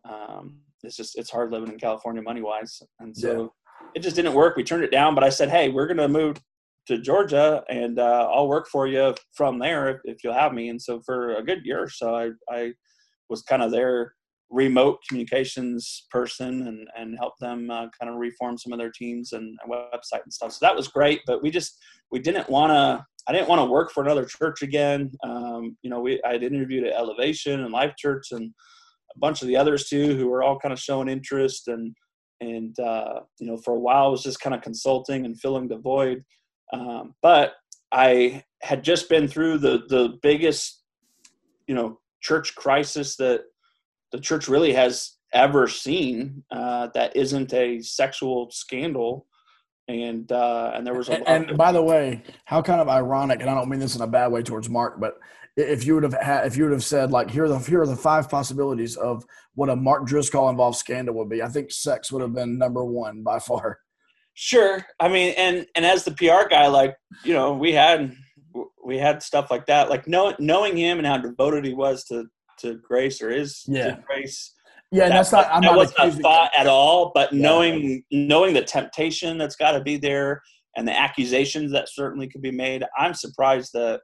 um, 0.08 0.58
it's 0.82 0.96
just, 0.96 1.18
it's 1.18 1.30
hard 1.30 1.50
living 1.50 1.72
in 1.72 1.78
California 1.78 2.22
money 2.22 2.42
wise. 2.42 2.82
And 3.00 3.16
so 3.16 3.52
it 3.94 4.00
just 4.00 4.16
didn't 4.16 4.34
work. 4.34 4.56
We 4.56 4.64
turned 4.64 4.84
it 4.84 4.90
down, 4.90 5.14
but 5.14 5.24
I 5.24 5.30
said, 5.30 5.50
Hey, 5.50 5.68
we're 5.68 5.86
going 5.86 5.96
to 5.96 6.08
move 6.08 6.40
to 6.86 6.98
Georgia 6.98 7.64
and 7.68 7.98
uh, 7.98 8.28
I'll 8.30 8.48
work 8.48 8.68
for 8.68 8.86
you 8.86 9.14
from 9.32 9.58
there 9.58 9.88
if, 9.88 10.00
if 10.04 10.24
you'll 10.24 10.34
have 10.34 10.52
me. 10.52 10.68
And 10.68 10.80
so 10.80 11.00
for 11.04 11.36
a 11.36 11.42
good 11.42 11.64
year 11.64 11.82
or 11.82 11.88
so, 11.88 12.14
I, 12.14 12.30
I 12.50 12.72
was 13.30 13.42
kind 13.42 13.62
of 13.62 13.70
their 13.70 14.14
remote 14.50 14.98
communications 15.08 16.06
person 16.10 16.68
and, 16.68 16.86
and 16.96 17.18
help 17.18 17.34
them 17.40 17.70
uh, 17.70 17.88
kind 17.98 18.12
of 18.12 18.16
reform 18.16 18.58
some 18.58 18.72
of 18.72 18.78
their 18.78 18.90
teams 18.90 19.32
and, 19.32 19.58
and 19.62 19.72
website 19.72 20.22
and 20.22 20.32
stuff. 20.32 20.52
So 20.52 20.58
that 20.62 20.76
was 20.76 20.88
great, 20.88 21.22
but 21.26 21.42
we 21.42 21.50
just, 21.50 21.78
we 22.12 22.18
didn't 22.18 22.48
want 22.48 22.70
to, 22.70 23.04
I 23.26 23.32
didn't 23.32 23.48
want 23.48 23.60
to 23.60 23.72
work 23.72 23.90
for 23.90 24.02
another 24.02 24.24
church 24.24 24.62
again. 24.62 25.10
Um, 25.22 25.76
you 25.82 25.90
know, 25.90 26.00
we, 26.00 26.22
I 26.22 26.32
had 26.32 26.42
interviewed 26.42 26.86
at 26.86 26.92
Elevation 26.92 27.60
and 27.60 27.72
Life 27.72 27.94
Church 27.96 28.28
and 28.32 28.52
a 29.14 29.18
bunch 29.18 29.40
of 29.40 29.48
the 29.48 29.56
others 29.56 29.88
too, 29.88 30.14
who 30.16 30.28
were 30.28 30.42
all 30.42 30.58
kind 30.58 30.72
of 30.72 30.78
showing 30.78 31.08
interest 31.08 31.68
and, 31.68 31.94
and, 32.40 32.78
uh, 32.78 33.20
you 33.38 33.46
know, 33.46 33.56
for 33.56 33.74
a 33.74 33.80
while 33.80 34.06
I 34.06 34.08
was 34.08 34.22
just 34.22 34.40
kind 34.40 34.54
of 34.54 34.62
consulting 34.62 35.24
and 35.24 35.40
filling 35.40 35.68
the 35.68 35.78
void. 35.78 36.22
Um, 36.72 37.14
but 37.22 37.54
I 37.92 38.42
had 38.62 38.82
just 38.82 39.08
been 39.08 39.28
through 39.28 39.58
the, 39.58 39.84
the 39.88 40.18
biggest, 40.22 40.82
you 41.66 41.74
know, 41.74 42.00
church 42.20 42.54
crisis 42.54 43.16
that 43.16 43.42
the 44.12 44.20
church 44.20 44.48
really 44.48 44.72
has 44.72 45.16
ever 45.32 45.66
seen 45.66 46.42
uh, 46.50 46.88
that 46.94 47.16
isn't 47.16 47.52
a 47.52 47.80
sexual 47.80 48.48
scandal. 48.50 49.26
And 49.86 50.30
uh, 50.32 50.72
and 50.74 50.86
there 50.86 50.94
was 50.94 51.08
a 51.08 51.28
and, 51.28 51.48
and 51.48 51.58
by 51.58 51.70
the 51.70 51.82
way, 51.82 52.22
how 52.46 52.62
kind 52.62 52.80
of 52.80 52.88
ironic, 52.88 53.40
and 53.40 53.50
I 53.50 53.54
don't 53.54 53.68
mean 53.68 53.80
this 53.80 53.96
in 53.96 54.02
a 54.02 54.06
bad 54.06 54.32
way 54.32 54.42
towards 54.42 54.70
Mark, 54.70 54.98
but 54.98 55.18
if 55.56 55.84
you 55.84 55.94
would 55.94 56.02
have 56.02 56.14
had, 56.14 56.46
if 56.46 56.56
you 56.56 56.64
would 56.64 56.72
have 56.72 56.84
said 56.84 57.12
like 57.12 57.30
here 57.30 57.44
are 57.44 57.48
the 57.48 57.58
here 57.58 57.82
are 57.82 57.86
the 57.86 57.94
five 57.94 58.28
possibilities 58.28 58.96
of 58.96 59.24
what 59.54 59.68
a 59.68 59.76
Mark 59.76 60.06
Driscoll 60.06 60.48
involved 60.48 60.78
scandal 60.78 61.14
would 61.16 61.28
be, 61.28 61.42
I 61.42 61.48
think 61.48 61.70
sex 61.70 62.10
would 62.10 62.22
have 62.22 62.34
been 62.34 62.58
number 62.58 62.84
one 62.84 63.22
by 63.22 63.38
far. 63.38 63.78
Sure, 64.32 64.84
I 64.98 65.08
mean, 65.08 65.34
and 65.36 65.66
and 65.76 65.84
as 65.84 66.04
the 66.04 66.10
PR 66.12 66.48
guy, 66.48 66.66
like 66.66 66.96
you 67.22 67.34
know, 67.34 67.52
we 67.52 67.72
had 67.72 68.16
we 68.84 68.98
had 68.98 69.22
stuff 69.22 69.50
like 69.50 69.66
that, 69.66 69.90
like 69.90 70.08
know, 70.08 70.34
knowing 70.38 70.76
him 70.76 70.98
and 70.98 71.06
how 71.06 71.18
devoted 71.18 71.64
he 71.64 71.74
was 71.74 72.04
to 72.04 72.26
to 72.58 72.74
Grace 72.78 73.22
or 73.22 73.30
is 73.30 73.64
Yeah. 73.68 73.98
Grace. 74.06 74.52
Yeah, 74.94 75.04
and 75.06 75.12
that's 75.12 75.32
not. 75.32 75.48
I'm 75.50 75.62
that 75.62 75.68
not 75.68 75.76
wasn't 75.76 75.98
a 75.98 76.22
thought 76.22 76.50
at 76.56 76.66
all. 76.66 77.10
But 77.14 77.32
Yeah. 77.32 77.42
knowing 77.42 78.04
knowing 78.10 78.54
the 78.54 78.62
temptation 78.62 79.38
that's 79.38 79.56
got 79.56 79.72
to 79.72 79.80
be 79.80 79.96
there 79.96 80.40
and 80.76 80.86
the 80.86 80.96
accusations 80.96 81.72
that 81.72 81.88
certainly 81.88 82.28
could 82.28 82.42
be 82.42 82.52
made, 82.52 82.84
I'm 82.96 83.12
surprised 83.14 83.72
that 83.74 84.00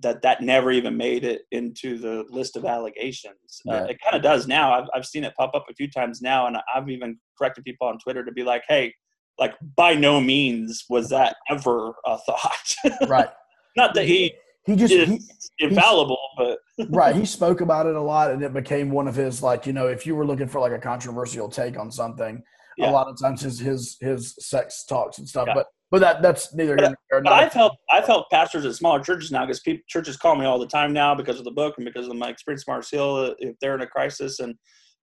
that 0.00 0.22
that 0.22 0.42
never 0.42 0.70
even 0.70 0.96
made 0.96 1.24
it 1.24 1.42
into 1.52 1.98
the 1.98 2.24
list 2.30 2.56
of 2.56 2.64
allegations. 2.64 3.60
Yeah. 3.64 3.82
Uh, 3.82 3.84
it 3.84 3.98
kind 4.02 4.16
of 4.16 4.22
does 4.22 4.46
now. 4.48 4.72
I've 4.72 4.88
I've 4.94 5.06
seen 5.06 5.24
it 5.24 5.34
pop 5.38 5.54
up 5.54 5.66
a 5.70 5.74
few 5.74 5.90
times 5.90 6.22
now, 6.22 6.46
and 6.46 6.56
I've 6.74 6.88
even 6.88 7.18
corrected 7.38 7.64
people 7.64 7.86
on 7.86 7.98
Twitter 7.98 8.24
to 8.24 8.32
be 8.32 8.42
like, 8.42 8.62
"Hey, 8.68 8.94
like 9.38 9.54
by 9.76 9.94
no 9.94 10.20
means 10.20 10.84
was 10.88 11.10
that 11.10 11.36
ever 11.50 11.92
a 12.06 12.18
thought." 12.18 12.74
right. 13.08 13.28
Not 13.76 13.92
that 13.94 14.06
he 14.06 14.32
He 14.66 14.74
just 14.76 14.92
he, 14.92 15.20
infallible, 15.60 16.18
but 16.36 16.58
right. 16.90 17.14
He 17.14 17.24
spoke 17.24 17.60
about 17.60 17.86
it 17.86 17.94
a 17.94 18.00
lot, 18.00 18.30
and 18.32 18.42
it 18.42 18.52
became 18.52 18.90
one 18.90 19.06
of 19.08 19.14
his 19.14 19.42
like 19.42 19.66
you 19.66 19.72
know 19.72 19.86
if 19.86 20.06
you 20.06 20.16
were 20.16 20.26
looking 20.26 20.48
for 20.48 20.60
like 20.60 20.72
a 20.72 20.78
controversial 20.78 21.48
take 21.48 21.78
on 21.78 21.90
something, 21.90 22.42
Yeah. 22.76 22.90
a 22.90 22.92
lot 22.92 23.06
of 23.06 23.18
times 23.20 23.40
his 23.42 23.60
his 23.60 23.96
his 24.00 24.34
sex 24.40 24.84
talks 24.84 25.18
and 25.18 25.28
stuff. 25.28 25.46
Yeah. 25.46 25.54
But 25.54 25.66
but 25.92 26.00
that 26.00 26.20
that's 26.22 26.52
neither 26.54 26.76
But-. 26.76 26.94
But 27.10 27.32
I've 27.32 27.52
helped 27.52 27.76
I've 27.90 28.06
helped 28.06 28.30
pastors 28.32 28.64
at 28.66 28.74
smaller 28.74 29.00
churches 29.00 29.30
now 29.30 29.46
because 29.46 29.60
people 29.60 29.82
churches 29.88 30.16
call 30.16 30.34
me 30.34 30.44
all 30.44 30.58
the 30.58 30.66
time 30.66 30.92
now 30.92 31.14
because 31.14 31.38
of 31.38 31.44
the 31.44 31.52
book 31.52 31.74
and 31.78 31.84
because 31.86 32.08
of 32.08 32.16
my 32.16 32.28
experience 32.28 32.64
at 32.66 32.72
Mars 32.72 32.90
Hill 32.90 33.16
uh, 33.16 33.34
if 33.38 33.54
they're 33.60 33.76
in 33.76 33.82
a 33.82 33.86
crisis 33.86 34.40
and 34.40 34.54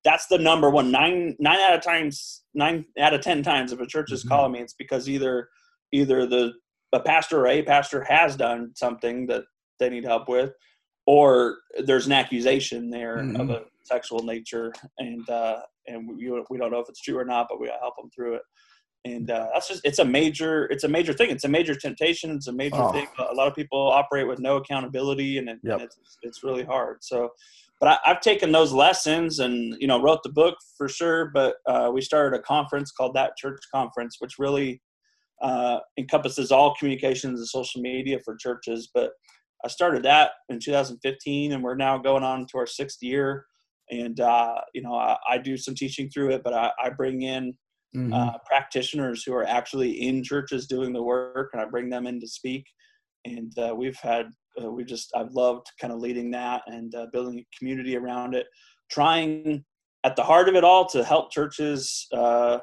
that's 0.04 0.28
the 0.28 0.38
number 0.38 0.70
one 0.70 0.92
nine 0.92 1.38
nine 1.40 1.60
out 1.62 1.74
of 1.74 1.82
times 1.82 2.44
nine 2.54 2.84
out 3.00 3.14
of 3.14 3.22
ten 3.22 3.42
times 3.42 3.72
if 3.72 3.80
a 3.80 3.88
church 3.88 4.12
is 4.12 4.26
Mhm. 4.26 4.30
calling 4.30 4.52
me 4.52 4.60
it's 4.60 4.74
because 4.74 5.08
either 5.08 5.48
either 5.94 6.26
the 6.28 6.52
a 6.92 7.00
pastor 7.00 7.40
or 7.42 7.48
a 7.48 7.64
pastor 7.64 8.04
has 8.04 8.36
done 8.36 8.72
something 8.76 9.26
that 9.28 9.44
they 9.80 9.90
need 9.90 10.04
help 10.04 10.28
with 10.30 10.52
or 11.06 11.58
there's 11.86 12.06
an 12.06 12.14
accusation 12.14 12.90
there 12.90 13.20
of 13.36 13.48
Mhm. 13.48 13.52
a 13.52 13.66
sexual 13.84 14.24
nature 14.24 14.74
and 15.00 15.30
uh 15.30 15.62
and 15.88 16.08
we, 16.08 16.30
we 16.50 16.58
don't 16.58 16.72
know 16.72 16.80
if 16.80 16.88
it's 16.88 17.02
true 17.02 17.18
or 17.18 17.26
not 17.26 17.48
but 17.50 17.60
we 17.60 17.68
gotta 17.68 17.80
help 17.80 17.96
them 17.98 18.10
through 18.16 18.36
it 18.36 18.42
and 19.06 19.30
uh, 19.32 19.50
that's 19.54 19.68
just 19.68 19.82
it's 19.84 20.00
a 20.00 20.06
major 20.06 20.66
it's 20.68 20.86
a 20.86 20.88
major 20.88 21.12
thing 21.12 21.30
it's 21.30 21.44
a 21.44 21.50
major 21.50 21.76
temptation 21.76 22.32
it's 22.32 22.48
a 22.48 22.54
major 22.54 22.78
Oh. 22.78 22.92
thing 22.94 23.06
a 23.20 23.34
lot 23.34 23.48
of 23.50 23.56
people 23.56 23.92
operate 23.92 24.28
with 24.28 24.40
no 24.40 24.56
accountability 24.58 25.38
and, 25.40 25.50
it, 25.50 25.60
Yep. 25.64 25.74
and 25.74 25.82
it's 25.82 26.18
it's 26.22 26.44
really 26.44 26.64
hard 26.64 27.04
so 27.04 27.30
but 27.82 27.90
I, 27.90 28.12
i've 28.12 28.22
taken 28.22 28.54
those 28.54 28.72
lessons 28.72 29.40
and 29.40 29.76
you 29.82 29.88
know 29.88 30.02
wrote 30.02 30.24
the 30.24 30.30
book 30.32 30.56
for 30.78 30.88
sure 30.88 31.32
but 31.34 31.56
uh, 31.66 31.92
we 31.94 32.00
started 32.02 32.38
a 32.40 32.42
conference 32.42 32.92
called 32.92 33.14
that 33.16 33.36
church 33.36 33.60
conference 33.74 34.16
which 34.20 34.40
really 34.40 34.82
uh, 35.42 35.80
encompasses 35.98 36.54
all 36.54 36.74
communications 36.76 37.38
and 37.42 37.48
social 37.50 37.82
media 37.82 38.18
for 38.24 38.38
churches 38.38 38.90
but 38.94 39.12
i 39.64 39.68
started 39.68 40.04
that 40.04 40.32
in 40.50 40.60
2015 40.60 41.54
and 41.54 41.64
we're 41.64 41.76
now 41.76 41.98
going 41.98 42.24
on 42.24 42.46
to 42.48 42.58
our 42.58 42.68
sixth 42.68 43.02
year 43.02 43.46
and 43.92 44.20
uh, 44.20 44.56
you 44.74 44.82
know 44.82 44.96
I, 44.96 45.18
I 45.30 45.38
do 45.38 45.58
some 45.58 45.76
teaching 45.76 46.10
through 46.10 46.32
it 46.32 46.44
but 46.44 46.54
i, 46.54 46.72
I 46.84 46.90
bring 46.90 47.22
in 47.22 47.54
Mhm. 47.96 48.12
uh, 48.12 48.38
practitioners 48.48 49.24
who 49.24 49.34
are 49.36 49.46
actually 49.46 49.92
in 50.08 50.24
churches 50.24 50.66
doing 50.66 50.94
the 50.94 51.04
work, 51.04 51.52
and 51.54 51.62
I 51.62 51.66
bring 51.66 51.90
them 51.90 52.08
in 52.08 52.20
to 52.22 52.28
speak. 52.28 52.66
And 53.26 53.56
uh, 53.60 53.76
we've 53.76 54.00
had, 54.00 54.32
uh, 54.62 54.72
we 54.72 54.84
just, 54.84 55.12
I've 55.16 55.32
loved 55.34 55.68
kind 55.80 55.94
of 55.94 56.00
leading 56.00 56.32
that 56.32 56.64
and 56.66 56.94
uh, 56.96 57.06
building 57.14 57.38
a 57.40 57.58
community 57.58 57.96
around 57.96 58.34
it, 58.34 58.48
trying 58.90 59.64
at 60.04 60.16
the 60.16 60.24
heart 60.24 60.50
of 60.50 60.56
it 60.56 60.64
all 60.64 60.88
to 60.90 61.04
help 61.04 61.32
churches 61.32 62.08
uh, 62.14 62.60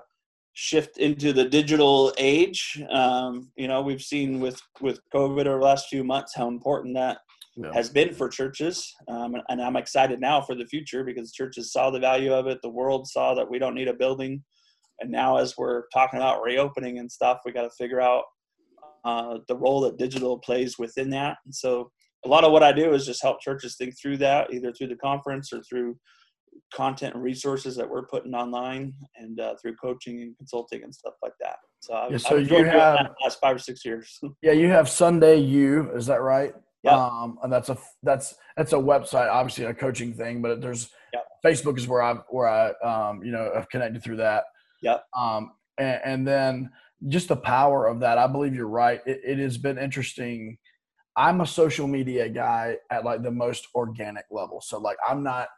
shift 0.61 0.99
into 0.99 1.33
the 1.33 1.49
digital 1.49 2.13
age. 2.19 2.83
Um, 2.91 3.51
you 3.57 3.67
know, 3.67 3.81
we've 3.81 4.03
seen 4.03 4.41
with 4.41 4.61
with 4.83 5.01
COVID 5.15 5.47
over 5.47 5.59
the 5.59 5.65
last 5.65 5.89
few 5.89 6.05
months 6.05 6.35
how 6.37 6.49
important 6.49 6.95
that 6.97 7.17
Yeah. 7.57 7.73
has 7.73 7.89
been 7.89 8.13
for 8.13 8.29
churches, 8.29 8.95
um, 9.09 9.35
and, 9.35 9.43
and 9.49 9.63
I'm 9.63 9.77
excited 9.77 10.21
now 10.21 10.43
for 10.43 10.55
the 10.55 10.67
future 10.67 11.03
because 11.03 11.33
churches 11.33 11.73
saw 11.73 11.91
the 11.91 11.99
value 11.99 12.33
of 12.35 12.47
it. 12.47 12.59
The 12.61 12.77
world 12.81 13.09
saw 13.09 13.35
that 13.35 13.51
we 13.51 13.59
don't 13.59 13.75
need 13.75 13.89
a 13.89 13.95
building, 13.95 14.45
and 15.01 15.11
now 15.11 15.39
as 15.39 15.57
we're 15.57 15.85
talking 15.95 16.19
about 16.21 16.43
reopening 16.43 16.99
and 16.99 17.11
stuff, 17.11 17.39
we 17.45 17.53
got 17.53 17.63
to 17.63 17.77
figure 17.83 18.03
out 18.03 18.25
uh, 19.05 19.39
the 19.49 19.57
role 19.57 19.81
that 19.81 19.97
digital 19.97 20.39
plays 20.39 20.79
within 20.79 21.09
that. 21.11 21.39
And 21.47 21.55
so, 21.55 21.91
a 22.27 22.29
lot 22.29 22.45
of 22.45 22.53
what 22.53 22.63
I 22.63 22.73
do 22.73 22.93
is 22.93 23.07
just 23.07 23.23
help 23.23 23.41
churches 23.41 23.77
think 23.77 23.95
through 23.99 24.19
that, 24.19 24.53
either 24.53 24.73
through 24.73 24.89
the 24.89 24.97
conference 25.09 25.55
or 25.55 25.63
through 25.63 25.97
content 26.73 27.15
and 27.15 27.23
resources 27.23 27.77
that 27.77 27.89
we're 27.89 28.07
putting 28.07 28.35
online, 28.35 28.95
and 29.17 29.41
uh, 29.41 29.55
through 29.61 29.77
coaching 29.77 30.23
and 30.23 30.37
consulting 30.37 30.83
and 30.83 30.95
stuff 30.95 31.15
like 31.23 31.33
that. 31.41 31.57
So, 31.81 31.95
I've, 31.95 32.13
Yeah, 32.13 32.19
so 32.19 32.37
I've 32.37 32.43
you 32.43 32.49
doing 32.49 32.65
have- 32.67 32.75
that 32.99 33.13
last 33.23 33.41
five 33.41 33.57
or 33.57 33.59
six 33.59 33.85
years. 33.85 34.19
Yeah, 34.43 34.53
you 34.53 34.69
have 34.69 34.89
Sunday 34.89 35.37
U, 35.39 35.91
is 35.95 36.07
that 36.07 36.23
right? 36.23 36.55
Yep. 36.83 36.93
Um, 36.95 37.39
and 37.43 37.53
that's 37.53 37.69
a 37.69 37.77
that's 38.03 38.35
that's 38.57 38.73
a 38.73 38.77
website, 38.77 39.31
obviously 39.31 39.65
a 39.65 39.75
coaching 39.75 40.15
thing, 40.15 40.41
but 40.41 40.61
there's 40.63 40.91
Yep. 41.13 41.25
Facebook 41.45 41.77
is 41.79 41.87
where 41.89 42.01
I 42.03 42.15
where 42.31 42.49
I 42.49 42.71
um 42.83 43.23
you 43.23 43.33
know 43.33 43.51
have 43.55 43.69
connected 43.69 44.03
through 44.03 44.17
that. 44.17 44.45
Yeah. 44.81 44.99
Um, 45.15 45.53
and, 45.77 46.01
and 46.05 46.27
then 46.29 46.71
just 47.09 47.29
the 47.29 47.37
power 47.37 47.87
of 47.87 48.01
that. 48.01 48.17
I 48.17 48.27
believe 48.27 48.55
you're 48.55 48.67
right. 48.67 49.01
It, 49.07 49.21
it 49.25 49.39
has 49.39 49.59
been 49.59 49.77
interesting. 49.77 50.57
I'm 51.17 51.43
a 51.43 51.47
social 51.47 51.87
media 51.87 52.29
guy 52.31 52.77
at 52.91 53.05
like 53.05 53.23
the 53.23 53.31
most 53.31 53.67
organic 53.75 54.25
level. 54.31 54.63
So 54.63 54.79
like 54.79 54.97
I'm 55.07 55.23
not 55.23 55.49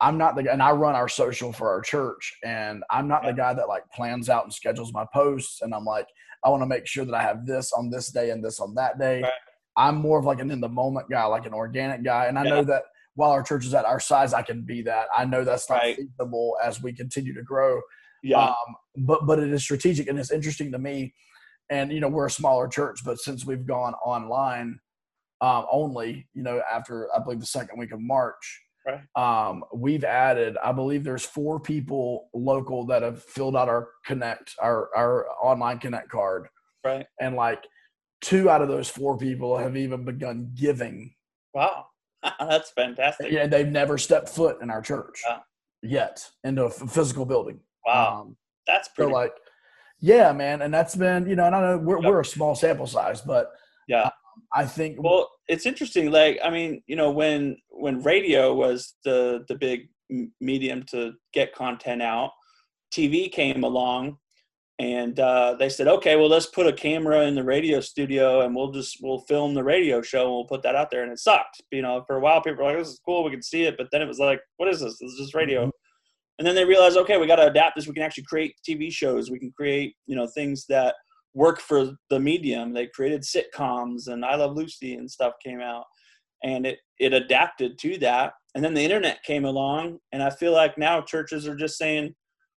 I'm 0.00 0.18
not 0.18 0.36
the 0.36 0.42
guy, 0.42 0.52
and 0.52 0.62
I 0.62 0.72
run 0.72 0.94
our 0.94 1.08
social 1.08 1.52
for 1.52 1.70
our 1.70 1.80
church 1.80 2.34
and 2.44 2.82
I'm 2.90 3.08
not 3.08 3.22
the 3.24 3.32
guy 3.32 3.54
that 3.54 3.68
like 3.68 3.84
plans 3.94 4.28
out 4.28 4.44
and 4.44 4.52
schedules 4.52 4.92
my 4.92 5.06
posts 5.14 5.62
and 5.62 5.74
I'm 5.74 5.84
like 5.84 6.08
I 6.44 6.50
want 6.50 6.62
to 6.62 6.66
make 6.66 6.86
sure 6.86 7.04
that 7.04 7.14
I 7.14 7.22
have 7.22 7.46
this 7.46 7.72
on 7.72 7.90
this 7.90 8.08
day 8.08 8.30
and 8.30 8.44
this 8.44 8.60
on 8.60 8.74
that 8.74 8.98
day. 8.98 9.22
Right. 9.22 9.32
I'm 9.76 9.96
more 9.96 10.18
of 10.18 10.24
like 10.26 10.40
an 10.40 10.50
in 10.50 10.60
the 10.60 10.68
moment 10.68 11.08
guy, 11.08 11.24
like 11.24 11.46
an 11.46 11.54
organic 11.54 12.04
guy. 12.04 12.26
And 12.26 12.38
I 12.38 12.42
know 12.44 12.62
that 12.64 12.82
while 13.14 13.30
our 13.30 13.42
church 13.42 13.64
is 13.64 13.72
at 13.72 13.86
our 13.86 13.98
size, 13.98 14.34
I 14.34 14.42
can 14.42 14.62
be 14.62 14.82
that. 14.82 15.06
I 15.16 15.24
know 15.24 15.42
that's 15.42 15.70
not 15.70 15.76
Right. 15.76 15.96
feasible 15.96 16.56
as 16.62 16.82
we 16.82 16.92
continue 16.92 17.32
to 17.34 17.42
grow. 17.42 17.80
Yeah, 18.22 18.44
Um, 18.44 18.54
but 18.96 19.26
but 19.26 19.38
it 19.38 19.50
is 19.50 19.62
strategic 19.62 20.08
and 20.08 20.18
it's 20.18 20.30
interesting 20.30 20.70
to 20.72 20.78
me. 20.78 21.14
And 21.70 21.92
you 21.92 22.00
know, 22.00 22.08
we're 22.08 22.26
a 22.26 22.30
smaller 22.30 22.68
church, 22.68 23.00
but 23.04 23.18
since 23.18 23.46
we've 23.46 23.66
gone 23.66 23.94
online 23.94 24.80
um, 25.40 25.66
only, 25.70 26.28
you 26.34 26.42
know, 26.42 26.62
after 26.70 27.08
I 27.14 27.20
believe 27.20 27.40
the 27.40 27.46
second 27.46 27.78
week 27.78 27.92
of 27.92 28.00
March, 28.00 28.63
Right. 28.86 29.00
um, 29.48 29.64
we've 29.74 30.04
added, 30.04 30.56
I 30.62 30.72
believe 30.72 31.04
there's 31.04 31.24
four 31.24 31.58
people 31.58 32.28
local 32.34 32.84
that 32.86 33.02
have 33.02 33.22
filled 33.22 33.56
out 33.56 33.68
our 33.68 33.88
connect, 34.04 34.54
our 34.60 34.90
our 34.94 35.26
online 35.42 35.78
connect 35.78 36.10
card. 36.10 36.48
right. 36.84 37.06
And 37.20 37.34
like 37.34 37.64
two 38.20 38.50
out 38.50 38.60
of 38.62 38.68
those 38.68 38.88
four 38.90 39.16
people 39.16 39.56
have 39.56 39.76
even 39.76 40.04
begun 40.04 40.50
giving. 40.54 41.14
Wow, 41.54 41.86
that's 42.38 42.70
fantastic. 42.72 43.30
Yeah, 43.32 43.46
they've 43.46 43.66
never 43.68 43.96
stepped 43.98 44.28
foot 44.28 44.58
in 44.60 44.70
our 44.70 44.82
church 44.82 45.22
Wow. 45.28 45.42
yet 45.82 46.28
into 46.42 46.64
a 46.64 46.70
physical 46.70 47.24
building. 47.24 47.60
Wow, 47.86 48.20
Um, 48.22 48.36
that's 48.66 48.88
so 48.88 48.94
pretty. 48.96 49.12
like, 49.12 49.34
yeah, 50.00 50.32
man, 50.32 50.60
and 50.62 50.72
that's 50.74 50.94
been 50.94 51.26
you 51.28 51.36
know, 51.36 51.46
and 51.46 51.54
I 51.54 51.60
know 51.60 51.78
we're 51.78 52.00
Yep. 52.02 52.10
we're 52.10 52.20
a 52.20 52.24
small 52.24 52.54
sample 52.54 52.86
size, 52.86 53.22
but 53.22 53.50
yeah. 53.88 54.10
I 54.54 54.64
think 54.66 55.02
Well, 55.02 55.30
it's 55.48 55.66
interesting. 55.66 56.10
Like, 56.10 56.38
I 56.42 56.50
mean, 56.50 56.82
you 56.86 56.96
know, 56.96 57.10
when 57.10 57.56
when 57.70 58.02
radio 58.02 58.54
was 58.54 58.94
the 59.04 59.44
the 59.48 59.54
big 59.56 59.88
medium 60.40 60.82
to 60.90 61.12
get 61.32 61.54
content 61.54 62.02
out, 62.02 62.30
TV 62.92 63.30
came 63.30 63.64
along, 63.64 64.18
and 64.78 65.18
uh, 65.20 65.54
they 65.58 65.68
said, 65.68 65.88
okay, 65.88 66.16
well, 66.16 66.28
let's 66.28 66.46
put 66.46 66.66
a 66.66 66.72
camera 66.72 67.22
in 67.22 67.34
the 67.34 67.44
radio 67.44 67.80
studio, 67.80 68.40
and 68.42 68.54
we'll 68.54 68.72
just 68.72 68.98
we'll 69.02 69.20
film 69.22 69.54
the 69.54 69.64
radio 69.64 70.02
show, 70.02 70.22
and 70.24 70.32
we'll 70.32 70.46
put 70.46 70.62
that 70.62 70.74
out 70.76 70.90
there. 70.90 71.02
And 71.02 71.12
it 71.12 71.18
sucked. 71.18 71.62
You 71.70 71.82
know, 71.82 72.04
for 72.06 72.16
a 72.16 72.20
while, 72.20 72.40
people 72.42 72.64
were 72.64 72.70
like, 72.70 72.78
this 72.80 72.88
is 72.88 73.00
cool, 73.04 73.24
we 73.24 73.30
can 73.30 73.42
see 73.42 73.64
it, 73.64 73.76
but 73.76 73.88
then 73.92 74.02
it 74.02 74.08
was 74.08 74.18
like, 74.18 74.40
what 74.56 74.68
is 74.68 74.80
this? 74.80 74.98
This 75.00 75.12
is 75.12 75.18
just 75.18 75.34
radio. 75.34 75.66
Mhm. 75.66 75.70
And 76.38 76.46
then 76.46 76.56
they 76.56 76.64
realized, 76.64 76.96
okay, 76.96 77.16
we 77.16 77.28
got 77.28 77.36
to 77.36 77.46
adapt 77.46 77.76
this. 77.76 77.86
We 77.86 77.94
can 77.94 78.02
actually 78.02 78.24
create 78.24 78.54
TV 78.68 78.90
shows. 78.92 79.30
We 79.30 79.38
can 79.38 79.52
create, 79.52 79.94
you 80.06 80.16
know, 80.16 80.26
things 80.26 80.66
that 80.68 80.96
work 81.34 81.60
for 81.60 81.92
the 82.10 82.20
medium. 82.20 82.72
They 82.72 82.86
created 82.86 83.22
sitcoms 83.22 84.06
and 84.08 84.24
I 84.24 84.36
Love 84.36 84.56
Lucy 84.56 84.94
and 84.94 85.10
stuff 85.10 85.34
came 85.44 85.60
out 85.60 85.84
and 86.42 86.66
it, 86.66 86.78
it 86.98 87.12
adapted 87.12 87.78
to 87.80 87.98
that. 87.98 88.32
And 88.54 88.64
then 88.64 88.74
the 88.74 88.84
internet 88.84 89.22
came 89.24 89.44
along 89.44 89.98
and 90.12 90.22
I 90.22 90.30
feel 90.30 90.52
like 90.52 90.78
now 90.78 91.00
churches 91.00 91.46
are 91.48 91.56
just 91.56 91.76
saying, 91.76 92.14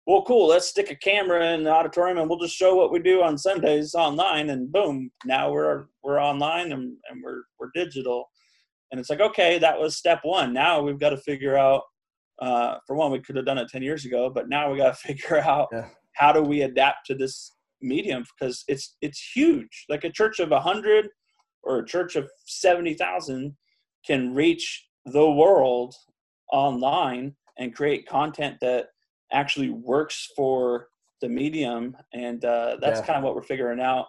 well, 0.06 0.22
cool, 0.22 0.48
let's 0.48 0.66
stick 0.68 0.90
a 0.90 0.96
camera 0.96 1.54
in 1.54 1.62
the 1.62 1.70
auditorium 1.70 2.18
and 2.18 2.28
we'll 2.28 2.38
just 2.38 2.56
show 2.56 2.74
what 2.74 2.92
we 2.92 2.98
do 2.98 3.22
on 3.22 3.38
Sundays 3.38 3.94
online 3.94 4.50
and 4.50 4.70
boom, 4.70 5.10
now 5.24 5.50
we're, 5.50 5.86
we're 6.02 6.20
online 6.20 6.72
and, 6.72 6.96
and 7.08 7.22
we're, 7.22 7.42
we're 7.58 7.70
digital. 7.74 8.24
And 8.90 9.00
it's 9.00 9.08
like, 9.08 9.20
okay, 9.20 9.58
that 9.60 9.78
was 9.78 9.96
step 9.96 10.20
one. 10.24 10.52
Now 10.52 10.82
we've 10.82 10.98
got 11.00 11.10
to 11.10 11.16
figure 11.16 11.56
out, 11.56 11.82
uh, 12.40 12.76
for 12.86 12.96
one, 12.96 13.12
we 13.12 13.20
could 13.20 13.36
have 13.36 13.46
done 13.46 13.58
it 13.58 13.68
10 13.68 13.82
years 13.82 14.04
ago, 14.04 14.28
but 14.28 14.48
now 14.48 14.70
we 14.70 14.76
got 14.78 14.94
to 14.94 14.94
figure 15.08 15.38
out 15.38 15.68
Yeah. 15.72 15.88
how 16.16 16.32
do 16.32 16.42
we 16.42 16.62
adapt 16.62 17.06
to 17.06 17.14
this 17.14 17.52
medium 17.84 18.24
because 18.38 18.64
it's 18.68 18.96
it's 19.02 19.30
huge 19.34 19.84
like 19.88 20.04
a 20.04 20.10
church 20.10 20.40
of 20.40 20.50
100 20.50 21.08
or 21.62 21.78
a 21.78 21.86
church 21.86 22.16
of 22.16 22.28
70,000 22.46 23.56
can 24.06 24.34
reach 24.34 24.86
the 25.06 25.30
world 25.30 25.94
online 26.52 27.34
and 27.58 27.74
create 27.74 28.06
content 28.06 28.56
that 28.60 28.86
actually 29.32 29.70
works 29.70 30.28
for 30.36 30.88
the 31.20 31.28
medium 31.28 31.96
and 32.12 32.44
uh, 32.44 32.76
that's 32.80 33.00
Yeah. 33.00 33.06
kind 33.06 33.18
of 33.18 33.24
what 33.24 33.34
we're 33.34 33.42
figuring 33.42 33.80
out 33.80 34.06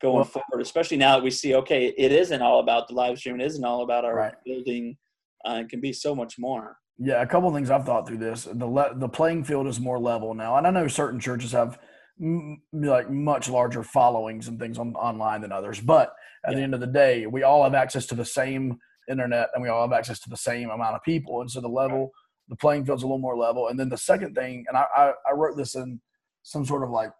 going 0.00 0.16
Well- 0.16 0.24
forward 0.24 0.60
especially 0.62 0.96
now 0.96 1.16
that 1.16 1.22
we 1.24 1.30
see 1.30 1.54
okay 1.54 1.86
it 1.96 2.12
isn't 2.12 2.42
all 2.42 2.60
about 2.60 2.88
the 2.88 2.94
live 2.94 3.18
stream 3.18 3.40
it 3.40 3.44
isn't 3.44 3.64
all 3.64 3.82
about 3.82 4.04
our 4.04 4.14
Right. 4.16 4.34
building 4.44 4.96
uh, 5.44 5.60
it 5.62 5.68
can 5.68 5.80
be 5.80 5.92
so 5.92 6.14
much 6.14 6.38
more 6.38 6.78
Yeah, 6.98 7.22
a 7.22 7.26
couple 7.26 7.48
of 7.48 7.54
things 7.54 7.70
I've 7.70 7.86
thought 7.86 8.08
through 8.08 8.18
this. 8.18 8.48
The 8.50 8.66
le- 8.66 8.92
the 8.96 9.08
playing 9.08 9.44
field 9.44 9.68
is 9.68 9.78
more 9.78 10.00
level 10.00 10.34
now, 10.34 10.56
and 10.56 10.66
I 10.66 10.70
know 10.70 10.88
certain 10.88 11.20
churches 11.20 11.52
have 11.52 11.78
m- 12.20 12.60
like 12.72 13.10
much 13.10 13.48
larger 13.48 13.82
followings 13.82 14.48
and 14.48 14.58
things 14.58 14.78
on 14.78 14.94
online 14.94 15.40
than 15.40 15.52
others. 15.52 15.80
But 15.80 16.12
at 16.44 16.52
yeah. 16.52 16.58
the 16.58 16.62
end 16.62 16.74
of 16.74 16.80
the 16.80 16.86
day, 16.86 17.26
we 17.26 17.42
all 17.42 17.64
have 17.64 17.74
access 17.74 18.06
to 18.06 18.14
the 18.14 18.24
same 18.24 18.78
internet, 19.10 19.48
and 19.54 19.62
we 19.62 19.68
all 19.68 19.82
have 19.82 19.96
access 19.96 20.20
to 20.20 20.30
the 20.30 20.36
same 20.36 20.70
amount 20.70 20.94
of 20.94 21.02
people, 21.02 21.40
and 21.40 21.50
so 21.50 21.60
the 21.60 21.68
level, 21.68 22.10
the 22.48 22.56
playing 22.56 22.84
field's 22.84 23.02
a 23.02 23.06
little 23.06 23.18
more 23.18 23.36
level. 23.36 23.68
And 23.68 23.78
then 23.78 23.88
the 23.88 23.96
second 23.96 24.34
thing, 24.34 24.64
and 24.68 24.76
I 24.76 24.84
I, 24.96 25.12
I 25.28 25.32
wrote 25.34 25.56
this 25.56 25.74
in 25.74 26.00
some 26.42 26.64
sort 26.64 26.82
of 26.82 26.90
like 26.90 27.10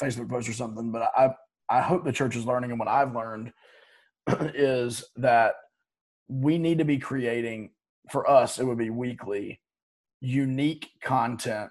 Facebook 0.00 0.30
post 0.30 0.48
or 0.48 0.52
something, 0.52 0.92
but 0.92 1.10
I 1.16 1.30
I 1.68 1.80
hope 1.80 2.04
the 2.04 2.12
church 2.12 2.36
is 2.36 2.46
learning, 2.46 2.70
and 2.70 2.78
what 2.78 2.88
I've 2.88 3.14
learned 3.14 3.52
is 4.54 5.04
that 5.16 5.54
we 6.28 6.58
need 6.58 6.78
to 6.78 6.84
be 6.84 6.98
creating 6.98 7.70
for 8.10 8.28
us. 8.28 8.58
It 8.58 8.64
would 8.64 8.78
be 8.78 8.90
weekly, 8.90 9.60
unique 10.20 10.90
content 11.02 11.70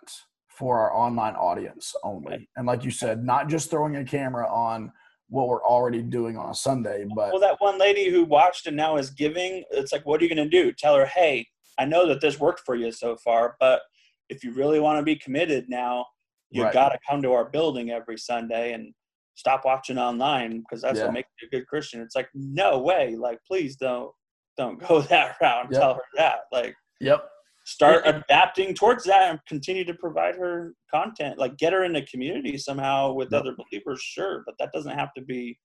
for 0.61 0.77
our 0.77 0.93
online 0.93 1.33
audience 1.33 1.95
only. 2.03 2.47
And 2.55 2.67
like 2.67 2.85
you 2.85 2.91
said, 2.91 3.25
not 3.25 3.49
just 3.49 3.71
throwing 3.71 3.95
a 3.95 4.05
camera 4.05 4.47
on 4.47 4.91
what 5.27 5.47
we're 5.47 5.65
already 5.65 6.03
doing 6.03 6.37
on 6.37 6.51
a 6.51 6.53
Sunday, 6.53 7.03
but 7.15 7.31
well, 7.31 7.41
that 7.41 7.55
one 7.57 7.79
lady 7.79 8.11
who 8.11 8.23
watched 8.23 8.67
and 8.67 8.77
now 8.77 8.97
is 8.97 9.09
giving, 9.09 9.63
it's 9.71 9.91
like, 9.91 10.05
what 10.05 10.21
are 10.21 10.23
you 10.23 10.35
going 10.35 10.47
to 10.47 10.63
do? 10.63 10.71
Tell 10.71 10.95
her, 10.95 11.07
hey, 11.07 11.47
I 11.79 11.85
know 11.85 12.07
that 12.07 12.21
this 12.21 12.39
worked 12.39 12.59
for 12.63 12.75
you 12.75 12.91
so 12.91 13.15
far, 13.15 13.55
but 13.59 13.81
if 14.29 14.43
you 14.43 14.53
really 14.53 14.79
want 14.79 14.99
to 14.99 15.03
be 15.03 15.15
committed 15.15 15.67
now, 15.67 16.05
you 16.51 16.61
right. 16.61 16.73
got 16.73 16.89
to 16.89 16.99
come 17.09 17.23
to 17.23 17.31
our 17.31 17.49
building 17.49 17.89
every 17.89 18.19
Sunday 18.19 18.73
and 18.73 18.93
stop 19.33 19.65
watching 19.65 19.97
online 19.97 20.59
because 20.59 20.83
that's 20.83 20.99
yeah. 20.99 21.05
what 21.05 21.13
makes 21.13 21.29
you 21.41 21.47
a 21.47 21.57
good 21.57 21.65
Christian. 21.65 22.01
It's 22.01 22.15
like, 22.15 22.29
no 22.35 22.77
way. 22.77 23.15
Like, 23.15 23.39
please 23.47 23.77
don't 23.77 24.11
don't 24.57 24.79
go 24.87 25.01
that 25.09 25.37
route 25.41 25.65
and 25.65 25.73
yep. 25.73 25.81
tell 25.81 25.93
her 25.95 26.01
that. 26.17 26.41
Like, 26.51 26.75
yep. 26.99 27.27
Start 27.63 28.03
adapting 28.05 28.73
towards 28.73 29.03
that 29.05 29.29
and 29.29 29.39
continue 29.47 29.85
to 29.85 29.93
provide 29.93 30.35
her 30.35 30.73
content. 30.93 31.37
Like, 31.37 31.57
get 31.57 31.73
her 31.73 31.83
in 31.83 31.93
the 31.93 32.01
community 32.03 32.57
somehow 32.57 33.13
with 33.13 33.29
yep. 33.31 33.41
other 33.41 33.55
believers, 33.55 34.01
sure, 34.01 34.43
but 34.45 34.55
that 34.59 34.71
doesn't 34.73 34.97
have 34.97 35.13
to 35.13 35.21
be 35.21 35.57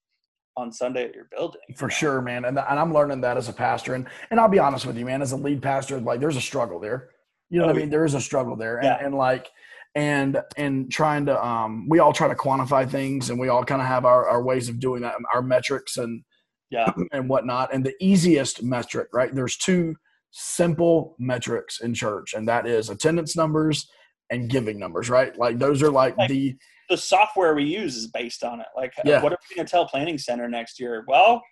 on 0.58 0.72
Sunday 0.72 1.04
at 1.04 1.14
your 1.14 1.28
building. 1.30 1.60
For 1.76 1.90
sure, 1.90 2.20
man. 2.20 2.44
And, 2.44 2.58
and 2.58 2.78
I'm 2.78 2.92
learning 2.92 3.20
that 3.22 3.36
as 3.36 3.48
a 3.48 3.52
pastor. 3.52 3.94
And 3.94 4.06
and 4.30 4.40
I'll 4.40 4.48
be 4.48 4.58
honest 4.58 4.86
with 4.86 4.96
you, 4.96 5.04
man, 5.04 5.22
as 5.22 5.32
a 5.32 5.36
lead 5.36 5.62
pastor, 5.62 6.00
like 6.00 6.20
there's 6.20 6.36
a 6.36 6.40
struggle 6.40 6.80
there. 6.80 7.10
You 7.50 7.58
know 7.58 7.64
oh, 7.64 7.68
what 7.68 7.76
I 7.76 7.80
mean? 7.80 7.90
There 7.90 8.04
is 8.04 8.14
a 8.14 8.20
struggle 8.20 8.56
there. 8.56 8.78
And, 8.78 8.86
yeah. 8.86 9.04
and 9.04 9.14
like 9.14 9.50
and 9.96 10.38
and 10.56 10.92
trying 10.92 11.26
to 11.26 11.44
um 11.44 11.88
we 11.88 11.98
all 11.98 12.12
try 12.12 12.28
to 12.28 12.34
quantify 12.34 12.88
things 12.88 13.30
and 13.30 13.40
we 13.40 13.48
all 13.48 13.64
kind 13.64 13.80
of 13.80 13.88
have 13.88 14.04
our, 14.04 14.28
our 14.28 14.42
ways 14.42 14.68
of 14.68 14.78
doing 14.78 15.00
that 15.00 15.14
our 15.34 15.42
metrics 15.42 15.96
and 15.96 16.22
yeah 16.70 16.92
and 17.12 17.28
whatnot 17.28 17.72
and 17.72 17.82
the 17.82 17.94
easiest 17.98 18.62
metric 18.62 19.08
right 19.14 19.34
there's 19.34 19.56
two 19.56 19.96
simple 20.38 21.16
metrics 21.18 21.80
in 21.80 21.94
church 21.94 22.34
and 22.34 22.46
that 22.46 22.66
is 22.66 22.90
attendance 22.90 23.34
numbers 23.34 23.88
and 24.30 24.50
giving 24.50 24.78
numbers 24.78 25.08
right? 25.08 25.36
Like 25.38 25.58
those 25.58 25.82
are 25.82 25.90
like, 25.90 26.16
like 26.18 26.28
the 26.28 26.56
the 26.90 26.96
software 26.96 27.54
we 27.54 27.64
use 27.64 27.96
is 27.96 28.08
based 28.08 28.44
on 28.44 28.60
it. 28.60 28.66
Like 28.76 28.92
yeah. 29.04 29.22
what 29.22 29.32
are 29.32 29.38
we 29.48 29.56
going 29.56 29.66
to 29.66 29.70
tell 29.70 29.88
planning 29.88 30.18
center 30.18 30.46
next 30.48 30.78
year? 30.78 31.04
Well 31.08 31.42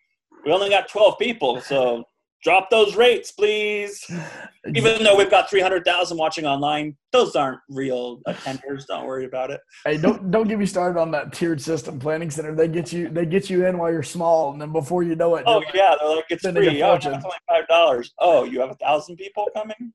we 0.44 0.52
only 0.52 0.68
got 0.68 0.88
12 0.88 1.18
people 1.18 1.60
so 1.62 2.04
drop 2.44 2.70
those 2.70 2.94
rates, 2.94 3.32
please. 3.32 4.08
Even 4.74 5.02
though 5.02 5.16
we've 5.16 5.30
got 5.30 5.50
300,000 5.50 6.16
watching 6.16 6.46
online, 6.46 6.96
those 7.12 7.34
aren't 7.36 7.60
real 7.68 8.20
attenders. 8.28 8.86
Don't 8.86 9.06
worry 9.06 9.24
about 9.24 9.50
it. 9.50 9.60
Hey, 9.84 9.98
don't 9.98 10.30
don't 10.30 10.48
get 10.48 10.58
me 10.58 10.66
started 10.66 10.98
on 10.98 11.10
that 11.10 11.32
tiered 11.32 11.60
system 11.60 11.98
planning 11.98 12.30
center. 12.30 12.54
They 12.54 12.68
get 12.68 12.92
you 12.92 13.08
they 13.08 13.26
get 13.26 13.50
you 13.50 13.66
in 13.66 13.76
while 13.76 13.92
you're 13.92 14.02
small, 14.02 14.52
and 14.52 14.60
then 14.60 14.72
before 14.72 15.02
you 15.02 15.16
know 15.16 15.36
it, 15.36 15.44
oh 15.46 15.58
like, 15.58 15.74
yeah, 15.74 15.94
they're 16.00 16.16
like 16.16 16.24
it's 16.30 16.42
free. 16.42 16.82
Oh, 16.82 16.94
it's 16.94 17.06
only 17.06 17.20
five 17.48 17.68
dollars. 17.68 18.12
Oh, 18.18 18.44
you 18.44 18.60
have 18.60 18.70
a 18.70 18.76
thousand 18.76 19.16
people 19.16 19.48
coming. 19.54 19.92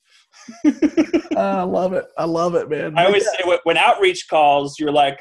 I 1.36 1.64
love 1.64 1.94
it. 1.94 2.06
I 2.18 2.26
love 2.26 2.56
it, 2.56 2.70
man. 2.70 2.98
I 2.98 3.06
always 3.06 3.26
say 3.26 3.40
when 3.64 3.78
outreach 3.78 4.28
calls, 4.30 4.80
you're 4.80 4.92
like 4.92 5.20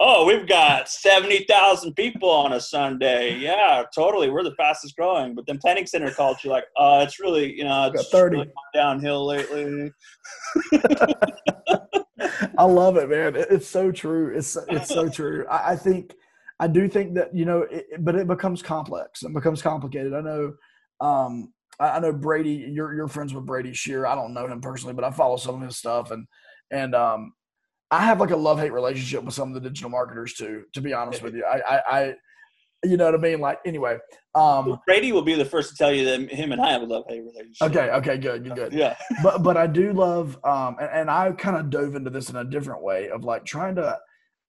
oh, 0.00 0.24
we've 0.26 0.46
got 0.46 0.88
70,000 0.88 1.94
people 1.94 2.30
on 2.30 2.52
a 2.52 2.60
Sunday. 2.60 3.36
Yeah, 3.36 3.82
totally. 3.94 4.30
We're 4.30 4.44
the 4.44 4.54
fastest 4.54 4.96
growing. 4.96 5.34
But 5.34 5.46
then 5.46 5.58
Planning 5.58 5.86
Center 5.86 6.10
called 6.12 6.38
you 6.44 6.50
like, 6.50 6.64
uh, 6.76 7.04
it's 7.06 7.18
really, 7.18 7.52
you 7.56 7.64
know, 7.64 7.90
it's 7.92 8.08
30. 8.10 8.36
Really 8.36 8.52
downhill 8.74 9.26
lately. 9.26 9.92
I 12.58 12.64
love 12.64 12.96
it, 12.96 13.08
man. 13.08 13.34
It's 13.36 13.66
so 13.66 13.90
true. 13.90 14.36
It's, 14.36 14.56
it's 14.68 14.88
so 14.88 15.08
true. 15.08 15.46
I, 15.50 15.72
I 15.72 15.76
think, 15.76 16.14
I 16.60 16.68
do 16.68 16.88
think 16.88 17.14
that, 17.14 17.34
you 17.34 17.44
know, 17.44 17.62
it, 17.62 17.86
but 18.04 18.14
it 18.14 18.26
becomes 18.26 18.62
complex. 18.62 19.22
It 19.22 19.32
becomes 19.32 19.62
complicated. 19.62 20.14
I 20.14 20.20
know, 20.20 20.54
um, 21.00 21.52
I 21.80 22.00
know 22.00 22.12
Brady, 22.12 22.70
you're, 22.72 22.92
you're 22.94 23.06
friends 23.06 23.32
with 23.32 23.46
Brady 23.46 23.72
Shearer. 23.72 24.06
I 24.06 24.16
don't 24.16 24.34
know 24.34 24.48
him 24.48 24.60
personally, 24.60 24.94
but 24.94 25.04
I 25.04 25.10
follow 25.12 25.36
some 25.36 25.56
of 25.56 25.62
his 25.62 25.76
stuff 25.76 26.10
and, 26.10 26.26
and, 26.72 26.94
um, 26.94 27.32
I 27.90 28.02
have 28.02 28.20
like 28.20 28.30
a 28.30 28.36
love 28.36 28.58
hate 28.58 28.72
relationship 28.72 29.24
with 29.24 29.34
some 29.34 29.48
of 29.48 29.54
the 29.54 29.60
digital 29.60 29.90
marketers 29.90 30.34
too. 30.34 30.64
To 30.74 30.80
be 30.80 30.92
honest 30.92 31.22
with 31.22 31.34
you, 31.34 31.44
I, 31.44 31.60
I, 31.76 31.98
I 31.98 32.14
you 32.84 32.96
know 32.96 33.06
what 33.06 33.14
I 33.14 33.18
mean. 33.18 33.40
Like 33.40 33.58
anyway, 33.64 33.98
um, 34.34 34.78
Brady 34.86 35.12
will 35.12 35.22
be 35.22 35.34
the 35.34 35.44
first 35.44 35.70
to 35.70 35.76
tell 35.76 35.92
you 35.92 36.04
that 36.04 36.30
him 36.30 36.52
and 36.52 36.60
I 36.60 36.70
have 36.70 36.82
a 36.82 36.86
love 36.86 37.04
hate 37.08 37.20
relationship. 37.20 37.62
Okay, 37.62 37.90
okay, 37.90 38.18
good, 38.18 38.44
good, 38.44 38.54
good. 38.54 38.72
Yeah, 38.72 38.96
but 39.22 39.42
but 39.42 39.56
I 39.56 39.66
do 39.66 39.92
love, 39.92 40.38
um, 40.44 40.76
and, 40.80 40.90
and 40.92 41.10
I 41.10 41.32
kind 41.32 41.56
of 41.56 41.70
dove 41.70 41.94
into 41.94 42.10
this 42.10 42.30
in 42.30 42.36
a 42.36 42.44
different 42.44 42.82
way 42.82 43.08
of 43.08 43.24
like 43.24 43.44
trying 43.44 43.74
to 43.76 43.98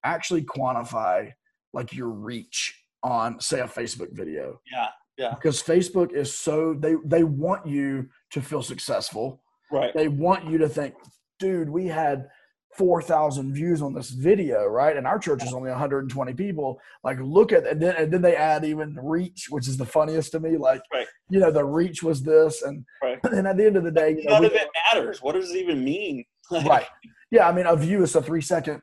actually 0.04 0.42
quantify 0.42 1.32
like 1.72 1.92
your 1.92 2.08
reach 2.08 2.74
on 3.02 3.40
say 3.40 3.60
a 3.60 3.64
Facebook 3.64 4.12
video. 4.12 4.60
Yeah, 4.70 4.88
yeah. 5.18 5.34
Because 5.34 5.62
Facebook 5.62 6.12
is 6.12 6.32
so 6.32 6.74
they 6.74 6.96
they 7.04 7.24
want 7.24 7.66
you 7.66 8.08
to 8.30 8.40
feel 8.40 8.62
successful. 8.62 9.42
Right. 9.72 9.92
They 9.94 10.08
want 10.08 10.46
you 10.46 10.58
to 10.58 10.68
think, 10.68 10.94
dude, 11.38 11.70
we 11.70 11.86
had 11.86 12.28
4,000 12.76 13.52
views 13.52 13.82
on 13.82 13.94
this 13.94 14.10
video, 14.10 14.64
right? 14.66 14.96
And 14.96 15.06
our 15.06 15.18
church 15.18 15.42
is 15.42 15.52
only 15.52 15.70
120 15.70 16.34
people. 16.34 16.80
Like, 17.02 17.18
look 17.20 17.52
at 17.52 17.66
and 17.66 17.82
then 17.82 17.96
and 17.96 18.12
then 18.12 18.22
they 18.22 18.36
add 18.36 18.64
even 18.64 18.96
reach, 19.02 19.48
which 19.50 19.66
is 19.66 19.76
the 19.76 19.84
funniest 19.84 20.32
to 20.32 20.40
me. 20.40 20.56
Like, 20.56 20.82
right. 20.92 21.06
you 21.28 21.40
know, 21.40 21.50
the 21.50 21.64
reach 21.64 22.02
was 22.02 22.22
this, 22.22 22.62
and 22.62 22.84
right. 23.02 23.18
and 23.24 23.46
at 23.46 23.56
the 23.56 23.66
end 23.66 23.76
of 23.76 23.84
the 23.84 23.90
day, 23.90 24.16
none 24.24 24.42
know, 24.42 24.48
of 24.48 24.54
it 24.54 24.68
matters. 24.92 25.20
What 25.20 25.34
does 25.34 25.50
it 25.50 25.58
even 25.58 25.84
mean? 25.84 26.24
right? 26.64 26.86
Yeah, 27.30 27.48
I 27.48 27.52
mean, 27.52 27.66
a 27.66 27.76
view 27.76 28.02
is 28.02 28.14
a 28.14 28.22
three 28.22 28.40
second, 28.40 28.82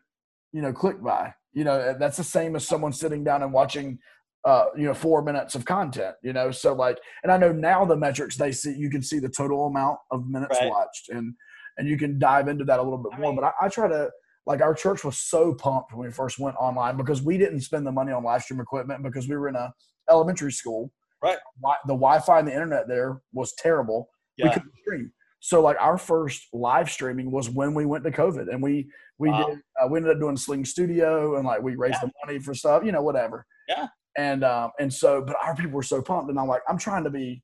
you 0.52 0.62
know, 0.62 0.74
click 0.74 1.02
by. 1.02 1.34
You 1.54 1.64
know, 1.64 1.96
that's 1.98 2.18
the 2.18 2.24
same 2.24 2.56
as 2.56 2.68
someone 2.68 2.92
sitting 2.94 3.24
down 3.24 3.44
and 3.44 3.54
watching. 3.54 4.00
Uh, 4.46 4.68
you 4.78 4.86
know, 4.86 4.94
four 4.94 5.22
minutes 5.22 5.56
of 5.56 5.66
content, 5.66 6.16
you 6.24 6.32
know, 6.32 6.52
so 6.52 6.72
like, 6.74 6.98
and 7.24 7.34
I 7.34 7.38
know 7.38 7.52
now 7.52 7.84
the 7.84 7.98
metrics 7.98 8.38
they 8.38 8.54
see, 8.54 8.74
you 8.78 8.90
can 8.90 9.02
see 9.02 9.20
the 9.20 9.28
total 9.28 9.66
amount 9.66 9.98
of 10.10 10.30
minutes 10.30 10.58
right. 10.62 10.70
watched, 10.70 11.10
and 11.10 11.34
and 11.78 11.88
you 11.88 11.98
can 11.98 12.20
dive 12.20 12.48
into 12.48 12.64
that 12.66 12.80
a 12.80 12.84
little 12.84 12.98
bit 12.98 13.20
more. 13.20 13.34
But 13.36 13.44
I, 13.44 13.66
I, 13.66 13.70
try 13.70 13.88
to 13.88 14.10
like 14.46 14.62
our 14.62 14.74
church 14.74 15.04
was 15.04 15.20
so 15.20 15.54
pumped 15.54 15.94
when 15.94 16.08
we 16.08 16.12
first 16.14 16.40
went 16.40 16.56
online 16.58 16.98
because 16.98 17.22
we 17.22 17.38
didn't 17.38 17.62
spend 17.62 17.86
the 17.86 17.92
money 17.92 18.12
on 18.12 18.24
live 18.24 18.44
stream 18.44 18.60
equipment 18.60 19.04
because 19.04 19.28
we 19.28 19.36
were 19.36 19.50
in 19.50 19.56
a 19.56 19.74
elementary 20.10 20.52
school. 20.52 20.92
Right. 21.22 21.38
The 21.86 21.94
Wi-Fi 21.94 22.40
and 22.40 22.48
the 22.48 22.54
internet 22.54 22.88
there 22.88 23.22
was 23.34 23.54
terrible. 23.58 24.10
Yeah. 24.38 24.48
We 24.48 24.54
couldn't 24.54 24.72
stream. 24.82 25.12
So 25.40 25.62
like 25.62 25.78
our 25.80 25.98
first 25.98 26.48
live 26.54 26.90
streaming 26.90 27.32
was 27.32 27.50
when 27.50 27.74
we 27.74 27.86
went 27.86 28.04
to 28.06 28.12
COVID, 28.12 28.52
and 28.52 28.62
we 28.62 28.90
we 29.20 29.30
wow. 29.30 29.48
did 29.48 29.60
uh, 29.82 29.88
we 29.88 29.98
ended 29.98 30.14
up 30.14 30.20
doing 30.20 30.38
Sling 30.38 30.66
Studio, 30.66 31.38
and 31.38 31.46
like 31.46 31.62
we 31.62 31.76
raised 31.76 32.00
yeah. 32.02 32.08
the 32.08 32.12
money 32.26 32.40
for 32.40 32.54
stuff, 32.54 32.84
you 32.84 32.92
know, 32.92 33.02
whatever. 33.02 33.46
Yeah. 33.68 33.88
And 34.18 34.44
um 34.44 34.72
and 34.80 34.92
so, 34.92 35.22
but 35.22 35.36
our 35.44 35.56
people 35.56 35.72
were 35.72 35.84
so 35.84 36.02
pumped, 36.02 36.30
and 36.30 36.40
I'm 36.40 36.48
like, 36.48 36.62
I'm 36.68 36.78
trying 36.78 37.04
to 37.04 37.10
be 37.10 37.42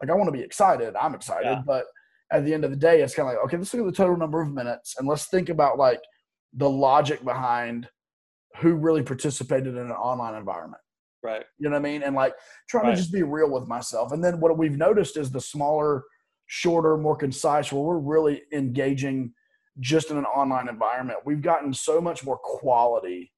like, 0.00 0.10
I 0.10 0.14
want 0.14 0.28
to 0.28 0.32
be 0.32 0.42
excited. 0.42 0.94
I'm 0.96 1.14
excited, 1.14 1.46
yeah. 1.46 1.62
but 1.66 1.84
at 2.32 2.44
the 2.44 2.54
end 2.54 2.64
of 2.64 2.70
the 2.70 2.76
day, 2.76 3.02
it's 3.02 3.14
kind 3.14 3.28
of 3.28 3.34
like, 3.34 3.44
okay, 3.44 3.56
let's 3.56 3.72
look 3.74 3.86
at 3.86 3.92
the 3.92 3.96
total 3.96 4.16
number 4.16 4.40
of 4.40 4.52
minutes 4.52 4.96
and 4.98 5.06
let's 5.06 5.26
think 5.26 5.48
about 5.48 5.78
like 5.78 6.00
the 6.54 6.68
logic 6.68 7.24
behind 7.24 7.88
who 8.60 8.74
really 8.74 9.02
participated 9.02 9.74
in 9.76 9.78
an 9.78 9.90
online 9.92 10.34
environment. 10.34 10.82
Right. 11.22 11.44
You 11.58 11.68
know 11.68 11.76
what 11.76 11.86
I 11.86 11.90
mean? 11.90 12.02
And 12.02 12.16
like 12.16 12.34
trying 12.68 12.86
right. 12.86 12.90
to 12.90 12.96
just 12.96 13.12
be 13.12 13.22
real 13.22 13.50
with 13.50 13.68
myself. 13.68 14.12
And 14.12 14.24
then 14.24 14.40
what 14.40 14.56
we've 14.58 14.76
noticed 14.76 15.16
is 15.16 15.30
the 15.30 15.40
smaller, 15.40 16.02
shorter, 16.46 16.96
more 16.96 17.16
concise, 17.16 17.72
where 17.72 17.82
we're 17.82 17.98
really 17.98 18.42
engaging 18.52 19.32
just 19.80 20.10
in 20.10 20.18
an 20.18 20.24
online 20.24 20.68
environment. 20.68 21.20
We've 21.24 21.40
gotten 21.40 21.72
so 21.72 22.00
much 22.00 22.24
more 22.24 22.38
quality. 22.42 23.32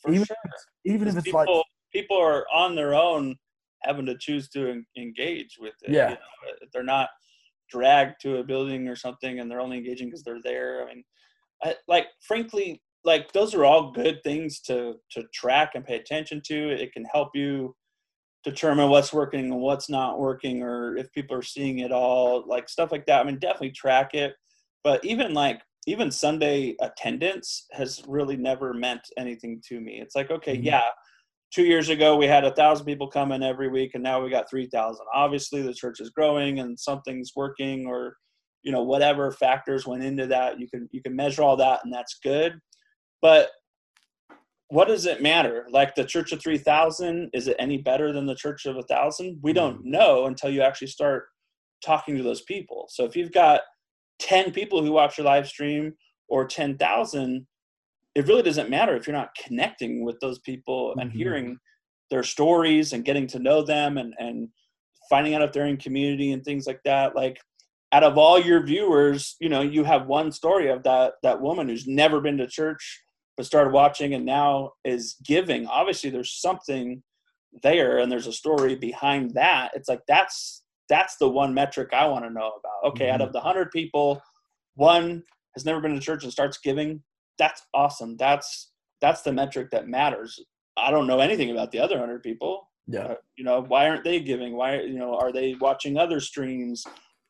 For 0.00 0.10
even 0.10 0.24
sure. 0.24 0.36
if, 0.44 0.52
even 0.94 1.08
if 1.08 1.16
it's 1.16 1.24
people, 1.24 1.40
like 1.40 1.64
people 1.92 2.18
are 2.18 2.44
on 2.52 2.74
their 2.74 2.94
own 2.94 3.36
having 3.82 4.06
to 4.06 4.16
choose 4.18 4.48
to 4.50 4.82
engage 4.96 5.58
with 5.60 5.74
it. 5.82 5.92
Yeah. 5.92 6.10
You 6.10 6.14
know? 6.14 6.20
Uh, 6.50 6.66
they're 6.72 6.82
not 6.82 7.08
dragged 7.72 8.20
to 8.22 8.38
a 8.38 8.44
building 8.44 8.88
or 8.88 8.96
something 8.96 9.40
and 9.40 9.50
they're 9.50 9.60
only 9.60 9.78
engaging 9.78 10.08
because 10.08 10.22
they're 10.22 10.42
there. 10.42 10.82
I 10.82 10.86
mean, 10.86 11.04
I, 11.62 11.76
like 11.88 12.06
frankly, 12.26 12.82
like 13.04 13.32
those 13.32 13.54
are 13.54 13.64
all 13.64 13.92
good 13.92 14.20
things 14.22 14.60
to 14.60 14.94
to 15.12 15.24
track 15.34 15.72
and 15.74 15.84
pay 15.84 15.96
attention 15.96 16.42
to. 16.46 16.70
It 16.70 16.92
can 16.92 17.04
help 17.04 17.30
you 17.34 17.74
determine 18.44 18.90
what's 18.90 19.12
working 19.12 19.52
and 19.52 19.60
what's 19.60 19.88
not 19.88 20.18
working, 20.18 20.62
or 20.62 20.96
if 20.96 21.12
people 21.12 21.36
are 21.36 21.42
seeing 21.42 21.80
it 21.80 21.92
all, 21.92 22.44
like 22.46 22.68
stuff 22.68 22.92
like 22.92 23.06
that. 23.06 23.20
I 23.20 23.24
mean, 23.24 23.38
definitely 23.38 23.70
track 23.70 24.14
it. 24.14 24.34
But 24.84 25.04
even 25.04 25.34
like 25.34 25.62
even 25.86 26.10
Sunday 26.10 26.76
attendance 26.80 27.66
has 27.72 28.02
really 28.06 28.36
never 28.36 28.72
meant 28.72 29.02
anything 29.18 29.60
to 29.68 29.80
me. 29.80 30.00
It's 30.00 30.14
like, 30.14 30.30
okay, 30.30 30.56
mm-hmm. 30.56 30.66
yeah, 30.66 30.88
two 31.52 31.64
years 31.64 31.88
ago 31.88 32.16
we 32.16 32.26
had 32.26 32.44
a 32.44 32.54
thousand 32.54 32.86
people 32.86 33.06
come 33.06 33.32
in 33.32 33.42
every 33.42 33.68
week 33.68 33.92
and 33.94 34.02
now 34.02 34.22
we 34.22 34.30
got 34.30 34.48
3000 34.48 35.04
obviously 35.14 35.62
the 35.62 35.74
church 35.74 36.00
is 36.00 36.10
growing 36.10 36.60
and 36.60 36.78
something's 36.78 37.32
working 37.36 37.86
or 37.86 38.16
you 38.62 38.72
know 38.72 38.82
whatever 38.82 39.30
factors 39.30 39.86
went 39.86 40.02
into 40.02 40.26
that 40.26 40.58
you 40.58 40.68
can 40.68 40.88
you 40.92 41.02
can 41.02 41.14
measure 41.14 41.42
all 41.42 41.56
that 41.56 41.80
and 41.84 41.92
that's 41.92 42.18
good. 42.22 42.58
But 43.20 43.50
what 44.68 44.88
does 44.88 45.04
it 45.04 45.20
matter? 45.22 45.66
Like 45.70 45.94
the 45.94 46.04
church 46.04 46.32
of 46.32 46.42
3000 46.42 47.30
is 47.34 47.46
it 47.46 47.56
any 47.58 47.78
better 47.78 48.12
than 48.12 48.26
the 48.26 48.34
church 48.34 48.64
of 48.64 48.76
a 48.76 48.82
thousand? 48.82 49.38
We 49.42 49.52
don't 49.52 49.80
Mm-hmm. 49.80 49.90
know 49.90 50.26
until 50.26 50.50
you 50.50 50.62
actually 50.62 50.88
start 50.88 51.26
talking 51.84 52.16
to 52.16 52.22
those 52.22 52.42
people. 52.42 52.86
So 52.88 53.04
if 53.04 53.14
you've 53.14 53.32
got 53.32 53.60
10 54.20 54.52
people 54.52 54.82
who 54.82 54.92
watch 54.92 55.18
your 55.18 55.26
live 55.26 55.46
stream 55.46 55.92
or 56.28 56.46
10,000 56.46 57.46
it 58.14 58.26
really 58.26 58.42
doesn't 58.42 58.70
matter 58.70 58.94
if 58.96 59.06
you're 59.06 59.16
not 59.16 59.34
connecting 59.34 60.04
with 60.04 60.18
those 60.20 60.38
people 60.40 60.94
and 60.98 61.10
Mhm. 61.10 61.14
hearing 61.16 61.58
their 62.10 62.22
stories 62.22 62.92
and 62.92 63.04
getting 63.04 63.26
to 63.28 63.38
know 63.38 63.62
them 63.62 63.96
and 63.98 64.14
and 64.18 64.48
finding 65.10 65.34
out 65.34 65.42
if 65.42 65.52
they're 65.52 65.66
in 65.66 65.76
community 65.76 66.32
and 66.32 66.44
things 66.44 66.66
like 66.66 66.80
that. 66.84 67.14
Like 67.16 67.38
out 67.92 68.04
of 68.04 68.16
all 68.18 68.38
your 68.38 68.62
viewers 68.64 69.36
you 69.40 69.48
know 69.48 69.60
you 69.62 69.84
have 69.84 70.06
one 70.06 70.30
story 70.32 70.68
of 70.70 70.82
that 70.82 71.14
that 71.22 71.40
woman 71.40 71.68
who's 71.68 71.86
never 71.86 72.20
been 72.20 72.38
to 72.38 72.46
church 72.46 73.02
but 73.36 73.46
started 73.46 73.72
watching 73.72 74.14
and 74.14 74.24
now 74.26 74.72
is 74.84 75.16
giving. 75.24 75.66
Obviously 75.66 76.10
there's 76.10 76.32
something 76.40 77.02
there 77.62 77.98
and 77.98 78.10
there's 78.12 78.26
a 78.26 78.32
story 78.32 78.74
behind 78.74 79.30
that. 79.34 79.70
It's 79.74 79.88
like 79.88 80.00
that's 80.06 80.62
that's 80.88 81.16
the 81.16 81.28
one 81.28 81.54
metric 81.54 81.90
i 81.94 82.06
want 82.06 82.24
to 82.24 82.30
know 82.30 82.52
about. 82.60 82.90
Okay 82.92 83.08
out 83.10 83.20
Mhm. 83.20 83.26
of 83.26 83.32
the 83.32 83.40
100 83.40 83.70
people 83.70 84.22
one 84.74 85.22
has 85.54 85.64
never 85.64 85.80
been 85.80 85.94
to 85.94 86.00
church 86.00 86.22
and 86.24 86.32
starts 86.32 86.58
giving 86.58 87.02
that's 87.38 87.62
awesome. 87.74 88.16
That's 88.16 88.72
that's 89.00 89.22
the 89.22 89.32
metric 89.32 89.70
that 89.72 89.88
matters. 89.88 90.38
I 90.76 90.90
don't 90.90 91.06
know 91.06 91.18
anything 91.20 91.50
about 91.50 91.72
the 91.72 91.80
other 91.80 91.96
100 91.96 92.22
people. 92.22 92.68
Yeah. 92.86 93.00
uh, 93.00 93.14
you 93.36 93.44
know 93.44 93.62
why 93.62 93.88
aren't 93.88 94.04
they 94.04 94.18
giving 94.20 94.56
why 94.56 94.80
you 94.80 94.98
know 94.98 95.14
are 95.14 95.32
they 95.32 95.54
watching 95.60 95.96
other 95.98 96.20
streams? 96.20 96.84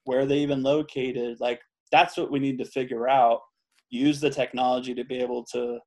Where 0.05 0.21
are 0.21 0.27
they 0.27 0.39
even 0.39 0.63
located? 0.63 1.39
Like 1.41 1.61
that's 1.91 2.17
what 2.17 2.31
we 2.31 2.39
need 2.39 2.59
to 2.59 2.65
figure 2.65 3.09
out. 3.09 3.41
Use 3.91 4.21
the 4.21 4.31
technology 4.31 4.95
to 4.95 5.05
be 5.05 5.19
able 5.19 5.45
to 5.53 5.79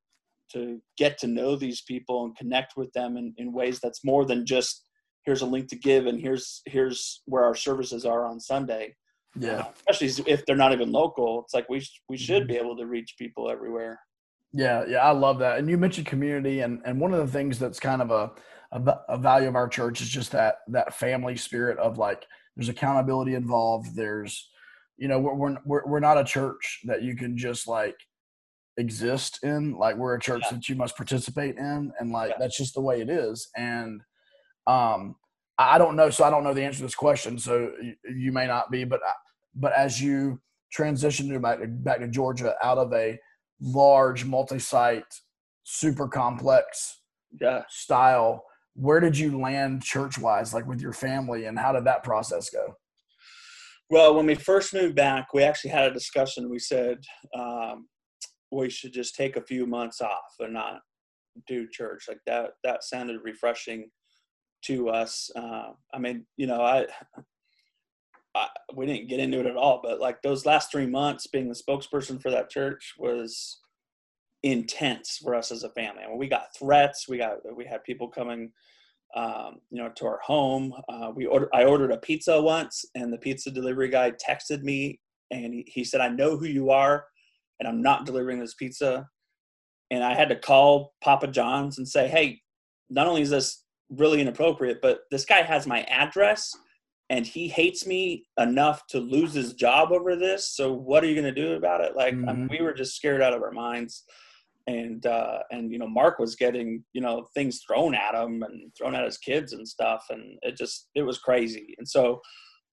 to 0.53 0.79
get 0.97 1.17
to 1.17 1.27
know 1.27 1.55
these 1.55 1.81
people 1.81 2.25
and 2.25 2.37
connect 2.37 2.77
with 2.77 2.91
them 2.93 3.17
in, 3.17 3.33
in 3.37 3.51
ways 3.51 3.79
that's 3.79 4.05
more 4.05 4.25
than 4.25 4.45
just 4.45 4.83
here's 5.25 5.41
a 5.41 5.45
link 5.45 5.67
to 5.69 5.75
give 5.75 6.05
and 6.05 6.21
here's 6.21 6.61
here's 6.65 7.21
where 7.25 7.43
our 7.43 7.55
services 7.55 8.05
are 8.05 8.25
on 8.25 8.39
sunday 8.39 8.93
Yeah. 9.37 9.65
Especially 9.89 10.31
if 10.31 10.45
they're 10.45 10.55
not 10.55 10.71
even 10.73 10.91
local 10.91 11.43
it's 11.43 11.53
like 11.53 11.67
we 11.69 11.79
sh- 11.81 12.01
we 12.09 12.17
should 12.17 12.43
Mhm. 12.43 12.47
be 12.47 12.57
able 12.57 12.75
to 12.77 12.85
reach 12.85 13.15
people 13.17 13.49
everywhere 13.49 13.99
Yeah, 14.53 14.85
yeah, 14.87 14.99
I 14.99 15.11
love 15.11 15.39
that. 15.39 15.57
And 15.59 15.69
you 15.69 15.77
mentioned 15.77 16.07
community, 16.07 16.61
and 16.61 16.81
and 16.85 16.99
one 17.01 17.13
of 17.13 17.19
the 17.19 17.31
things 17.37 17.59
that's 17.59 17.79
kind 17.79 18.01
of 18.01 18.09
a 18.11 18.31
a, 18.71 18.99
a 19.09 19.17
value 19.17 19.47
of 19.49 19.55
our 19.55 19.67
church 19.67 19.99
is 20.01 20.07
just 20.09 20.31
that 20.31 20.59
that 20.69 20.93
family 20.93 21.35
spirit 21.35 21.77
of 21.79 21.97
like 21.97 22.25
there's 22.55 22.69
accountability 22.69 23.33
involved. 23.35 23.95
There's, 23.95 24.49
you 24.97 25.09
know, 25.09 25.19
we're 25.19 25.57
we're 25.65 25.85
we're, 25.85 25.99
not 25.99 26.17
a 26.17 26.23
church 26.23 26.79
that 26.85 27.01
you 27.03 27.15
can 27.17 27.35
just 27.37 27.67
like 27.67 27.97
exist 28.77 29.39
in. 29.43 29.77
Like 29.77 29.97
we're 29.97 30.15
a 30.15 30.19
church 30.19 30.43
Yeah. 30.45 30.57
that 30.57 30.69
you 30.69 30.75
must 30.75 30.95
participate 30.97 31.57
in, 31.57 31.91
and 31.99 32.11
like 32.11 32.29
Yeah. 32.31 32.37
that's 32.39 32.57
just 32.57 32.75
the 32.75 32.81
way 32.81 33.01
it 33.01 33.09
is. 33.09 33.49
And 33.57 34.01
um, 34.67 35.15
I 35.57 35.77
don't 35.77 35.95
know, 35.95 36.09
so 36.09 36.23
I 36.23 36.29
don't 36.29 36.43
know 36.43 36.53
the 36.53 36.63
answer 36.63 36.77
to 36.79 36.83
this 36.83 36.95
question. 36.95 37.37
So 37.39 37.71
you, 37.81 37.95
you 38.05 38.31
may 38.31 38.47
not 38.47 38.71
be, 38.71 38.83
but 38.85 39.01
I- 39.05 39.13
but 39.55 39.73
as 39.73 40.01
you 40.01 40.39
transition 40.71 41.29
to 41.29 41.39
back 41.39 41.59
to, 41.59 41.67
back 41.67 41.99
to 41.99 42.07
Georgia 42.07 42.55
out 42.61 42.77
of 42.77 42.93
a 42.93 43.17
large 43.61 44.25
multi-site 44.25 45.03
super 45.63 46.07
complex 46.07 47.01
yeah 47.41 47.63
style 47.69 48.43
where 48.75 48.99
did 48.99 49.17
you 49.17 49.39
land 49.39 49.81
church-wise 49.81 50.53
like 50.53 50.67
with 50.67 50.81
your 50.81 50.93
family 50.93 51.45
and 51.45 51.57
how 51.57 51.71
did 51.71 51.85
that 51.85 52.03
process 52.03 52.49
go 52.49 52.75
Well, 53.89 54.15
when 54.15 54.25
we 54.25 54.35
first 54.35 54.73
moved 54.73 54.95
back, 54.95 55.33
we 55.33 55.43
actually 55.43 55.71
had 55.71 55.85
a 55.85 55.93
discussion. 55.93 56.49
We 56.49 56.59
said 56.59 56.97
um, 57.37 57.87
we 58.51 58.69
should 58.69 58.93
just 58.93 59.15
take 59.15 59.37
a 59.37 59.41
few 59.45 59.65
months 59.65 60.01
off 60.01 60.33
and 60.39 60.53
not 60.53 60.79
do 61.47 61.67
church. 61.69 62.05
Like 62.07 62.19
that, 62.25 62.51
that 62.63 62.83
sounded 62.83 63.19
refreshing 63.23 63.89
to 64.65 64.89
us. 64.89 65.29
Uh, 65.35 65.69
I 65.93 65.99
mean, 65.99 66.25
you 66.37 66.47
know, 66.47 66.61
I, 66.61 66.85
I, 68.35 68.47
we 68.75 68.85
didn't 68.85 69.07
get 69.07 69.19
into 69.19 69.39
it 69.39 69.45
at 69.45 69.55
all, 69.55 69.79
but 69.81 69.99
like 69.99 70.21
those 70.21 70.45
last 70.45 70.71
three 70.71 70.87
months 70.87 71.27
being 71.27 71.47
the 71.47 71.55
spokesperson 71.55 72.21
for 72.21 72.29
that 72.31 72.49
church 72.49 72.93
was 72.97 73.59
intense 74.43 75.19
for 75.23 75.33
us 75.33 75.51
as 75.51 75.63
a 75.63 75.69
family. 75.69 76.03
I 76.03 76.09
mean, 76.09 76.17
we 76.17 76.27
got 76.27 76.55
threats. 76.57 77.07
We 77.07 77.17
got, 77.17 77.37
we 77.55 77.65
had 77.65 77.83
people 77.83 78.09
coming 78.09 78.51
um, 79.15 79.61
you 79.71 79.81
know, 79.81 79.89
to 79.95 80.05
our 80.05 80.19
home. 80.23 80.73
Uh, 80.89 81.11
we 81.15 81.25
ordered, 81.25 81.49
I 81.53 81.63
ordered 81.63 81.91
a 81.91 81.97
pizza 81.97 82.41
once, 82.41 82.83
and 82.95 83.11
the 83.11 83.17
pizza 83.17 83.49
delivery 83.49 83.89
guy 83.89 84.11
texted 84.11 84.61
me, 84.61 84.99
and 85.31 85.53
he, 85.53 85.65
he 85.67 85.83
said, 85.83 86.01
"I 86.01 86.09
know 86.09 86.37
who 86.37 86.45
you 86.45 86.69
are, 86.69 87.05
and 87.59 87.67
I'm 87.67 87.81
not 87.81 88.05
delivering 88.05 88.39
this 88.39 88.55
pizza." 88.55 89.07
And 89.91 90.03
I 90.03 90.15
had 90.15 90.29
to 90.29 90.35
call 90.35 90.93
Papa 91.01 91.27
John's 91.27 91.77
and 91.77 91.87
say, 91.87 92.09
"Hey, 92.09 92.41
not 92.89 93.07
only 93.07 93.21
is 93.21 93.29
this 93.29 93.63
really 93.89 94.19
inappropriate, 94.19 94.79
but 94.81 95.01
this 95.11 95.25
guy 95.25 95.43
has 95.43 95.65
my 95.65 95.83
address, 95.83 96.51
and 97.09 97.25
he 97.25 97.47
hates 97.47 97.85
me 97.85 98.25
enough 98.39 98.87
to 98.87 98.99
lose 98.99 99.33
his 99.33 99.53
job 99.53 99.91
over 99.91 100.15
this. 100.15 100.55
So 100.55 100.73
what 100.73 101.03
are 101.03 101.07
you 101.07 101.19
going 101.19 101.33
to 101.33 101.41
do 101.41 101.53
about 101.53 101.81
it?" 101.81 101.95
Like, 101.95 102.13
I 102.13 102.33
mean, 102.33 102.47
we 102.49 102.61
were 102.61 102.73
just 102.73 102.95
scared 102.95 103.21
out 103.21 103.33
of 103.33 103.41
our 103.41 103.51
minds 103.51 104.03
and 104.67 105.05
uh, 105.05 105.39
and 105.51 105.71
you 105.71 105.77
know 105.77 105.87
Mark 105.87 106.19
was 106.19 106.35
getting 106.35 106.83
you 106.93 107.01
know 107.01 107.27
things 107.33 107.61
thrown 107.65 107.93
at 107.93 108.15
him 108.15 108.43
and 108.43 108.71
thrown 108.77 108.95
at 108.95 109.05
his 109.05 109.17
kids 109.17 109.53
and 109.53 109.67
stuff, 109.67 110.05
and 110.09 110.37
it 110.41 110.57
just 110.57 110.89
it 110.95 111.03
was 111.03 111.19
crazy. 111.19 111.75
And 111.77 111.87
so, 111.87 112.21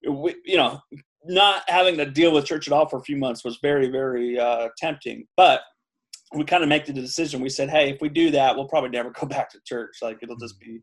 we, 0.09 0.35
you 0.45 0.57
know, 0.57 0.81
not 1.25 1.63
having 1.69 1.97
to 1.99 2.07
deal 2.07 2.33
with 2.33 2.47
church 2.47 2.67
at 2.67 2.73
all 2.73 2.89
for 2.89 2.99
a 2.99 3.03
few 3.03 3.17
months 3.17 3.45
was 3.45 3.59
very 3.63 3.89
very 3.89 4.39
uh, 4.39 4.69
tempting. 4.79 5.27
But 5.37 5.61
we 6.35 6.45
kind 6.45 6.63
of 6.63 6.69
make 6.69 6.87
the 6.87 6.95
decision. 6.95 7.43
We 7.43 7.51
said, 7.51 7.69
hey, 7.69 7.91
if 7.91 8.01
we 8.01 8.09
do 8.09 8.31
that, 8.31 8.57
we'll 8.57 8.69
probably 8.69 8.91
never 8.91 9.11
go 9.21 9.27
back 9.27 9.51
to 9.51 9.61
church. 9.67 9.97
Like 10.01 10.19
it'll 10.23 10.37
just 10.37 10.59
be 10.61 10.81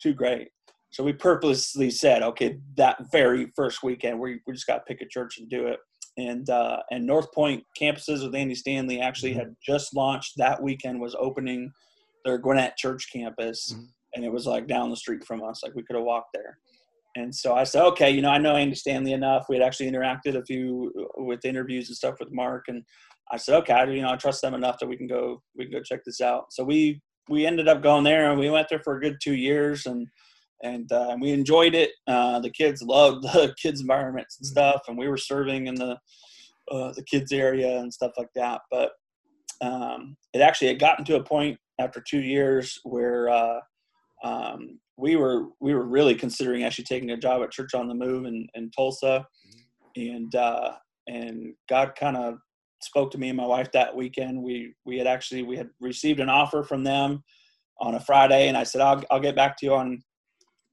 too 0.00 0.14
great. 0.14 0.48
So 0.94 1.02
we 1.02 1.12
purposely 1.12 1.90
said, 1.90 2.22
okay, 2.22 2.58
that 2.76 2.96
very 3.10 3.50
first 3.56 3.82
weekend, 3.82 4.20
we 4.20 4.40
we 4.46 4.52
just 4.52 4.68
got 4.68 4.76
to 4.76 4.84
pick 4.86 5.00
a 5.00 5.08
church 5.08 5.38
and 5.38 5.50
do 5.50 5.66
it 5.66 5.80
and 6.16 6.48
uh, 6.48 6.78
and 6.92 7.04
North 7.04 7.32
Point 7.32 7.64
campuses 7.80 8.24
with 8.24 8.32
Andy 8.36 8.54
Stanley 8.54 9.00
actually 9.00 9.32
Mhm. 9.34 9.38
had 9.38 9.56
just 9.66 9.96
launched 9.96 10.34
that 10.36 10.62
weekend 10.62 11.00
was 11.00 11.16
opening 11.18 11.72
their 12.24 12.38
Gwinnett 12.38 12.76
Church 12.76 13.08
campus, 13.12 13.74
Mhm. 13.74 13.88
and 14.14 14.24
it 14.24 14.30
was 14.32 14.46
like 14.46 14.68
down 14.68 14.90
the 14.90 14.96
street 14.96 15.24
from 15.24 15.42
us, 15.42 15.64
like 15.64 15.74
we 15.74 15.82
could 15.82 15.96
have 15.96 16.04
walked 16.04 16.32
there. 16.32 16.58
And 17.16 17.34
so 17.34 17.54
I 17.56 17.64
said, 17.64 17.82
okay, 17.86 18.10
you 18.12 18.22
know, 18.22 18.30
I 18.30 18.38
know 18.38 18.54
Andy 18.54 18.76
Stanley 18.76 19.12
enough. 19.14 19.46
We 19.48 19.56
had 19.56 19.64
actually 19.64 19.90
interacted 19.90 20.36
a 20.36 20.44
few 20.44 20.92
uh, 21.18 21.24
with 21.24 21.44
interviews 21.44 21.88
and 21.88 21.96
stuff 21.96 22.20
with 22.20 22.30
Mark, 22.30 22.68
and 22.68 22.84
I 23.32 23.36
said, 23.36 23.56
okay, 23.56 23.72
I- 23.72 23.90
you 23.90 24.02
know, 24.02 24.12
I 24.12 24.16
trust 24.16 24.42
them 24.42 24.54
enough 24.54 24.78
that 24.78 24.86
we 24.88 24.96
can 24.96 25.08
go 25.08 25.42
we 25.56 25.64
can 25.64 25.72
go 25.72 25.82
check 25.82 26.04
this 26.04 26.20
out. 26.20 26.52
So 26.52 26.62
we 26.62 27.02
we 27.28 27.44
ended 27.46 27.66
up 27.66 27.82
going 27.82 28.04
there, 28.04 28.30
and 28.30 28.38
we 28.38 28.50
went 28.50 28.68
there 28.68 28.82
for 28.84 28.96
a 28.96 29.00
good 29.00 29.16
two 29.20 29.34
years, 29.34 29.86
and 29.86 30.06
and 30.62 30.90
uh, 30.92 31.08
and 31.10 31.20
we 31.20 31.30
enjoyed 31.30 31.74
it. 31.74 31.90
Uh, 32.06 32.40
the 32.40 32.50
kids 32.50 32.82
loved 32.82 33.22
the 33.34 33.54
kids' 33.60 33.80
environments 33.80 34.38
and 34.38 34.46
stuff, 34.46 34.82
and 34.88 34.96
we 34.96 35.08
were 35.08 35.16
serving 35.16 35.66
in 35.66 35.74
the 35.74 35.98
uh, 36.70 36.92
the 36.92 37.04
kids 37.04 37.32
area 37.32 37.78
and 37.78 37.92
stuff 37.92 38.12
like 38.16 38.30
that. 38.34 38.60
But 38.70 38.92
um, 39.60 40.16
it 40.32 40.40
actually 40.40 40.68
had 40.68 40.78
gotten 40.78 41.04
to 41.06 41.16
a 41.16 41.24
point 41.24 41.58
after 41.80 42.00
two 42.00 42.20
years 42.20 42.78
where 42.84 43.28
uh, 43.28 43.60
um, 44.22 44.78
we 44.96 45.16
were 45.16 45.46
we 45.60 45.74
were 45.74 45.86
really 45.86 46.14
considering 46.14 46.64
actually 46.64 46.84
taking 46.84 47.10
a 47.10 47.16
job 47.16 47.42
at 47.42 47.50
Church 47.50 47.74
on 47.74 47.88
the 47.88 47.94
Move 47.94 48.26
in, 48.26 48.46
in 48.54 48.70
Tulsa, 48.70 49.26
and 49.96 50.34
uh, 50.34 50.72
and 51.06 51.54
God 51.68 51.94
kind 51.98 52.16
of 52.16 52.36
spoke 52.82 53.10
to 53.10 53.18
me 53.18 53.28
and 53.28 53.36
my 53.36 53.46
wife 53.46 53.70
that 53.72 53.94
weekend. 53.94 54.42
We 54.42 54.74
we 54.84 54.98
had 54.98 55.06
actually 55.06 55.42
we 55.42 55.56
had 55.56 55.68
received 55.80 56.20
an 56.20 56.28
offer 56.28 56.62
from 56.62 56.84
them 56.84 57.22
on 57.80 57.96
a 57.96 58.00
Friday, 58.00 58.48
and 58.48 58.56
I 58.56 58.64
said 58.64 58.80
I'll 58.80 59.02
I'll 59.10 59.20
get 59.20 59.36
back 59.36 59.56
to 59.58 59.66
you 59.66 59.74
on 59.74 60.02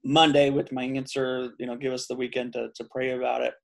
Monday 0.04 0.50
with 0.50 0.72
my 0.72 0.84
answer. 0.84 1.52
You 1.58 1.66
know, 1.66 1.76
give 1.76 1.92
us 1.92 2.06
the 2.06 2.16
weekend 2.16 2.52
to 2.54 2.68
to 2.74 2.84
pray 2.90 3.10
about 3.10 3.42
it. 3.42 3.54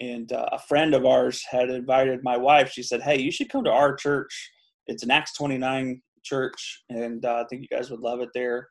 And 0.00 0.32
uh, 0.32 0.48
a 0.52 0.58
friend 0.58 0.92
of 0.94 1.06
ours 1.06 1.42
had 1.50 1.70
invited 1.70 2.22
my 2.22 2.36
wife. 2.36 2.70
She 2.72 2.82
said, 2.82 3.02
"Hey, 3.02 3.20
you 3.20 3.30
should 3.30 3.48
come 3.48 3.64
to 3.64 3.70
our 3.70 3.94
church. 3.94 4.50
It's 4.86 5.02
an 5.02 5.10
Acts 5.10 5.34
29 5.36 6.02
church, 6.24 6.82
and 6.90 7.24
uh, 7.24 7.42
I 7.42 7.44
think 7.48 7.62
you 7.62 7.68
guys 7.68 7.90
would 7.90 8.00
love 8.00 8.20
it 8.20 8.30
there." 8.34 8.68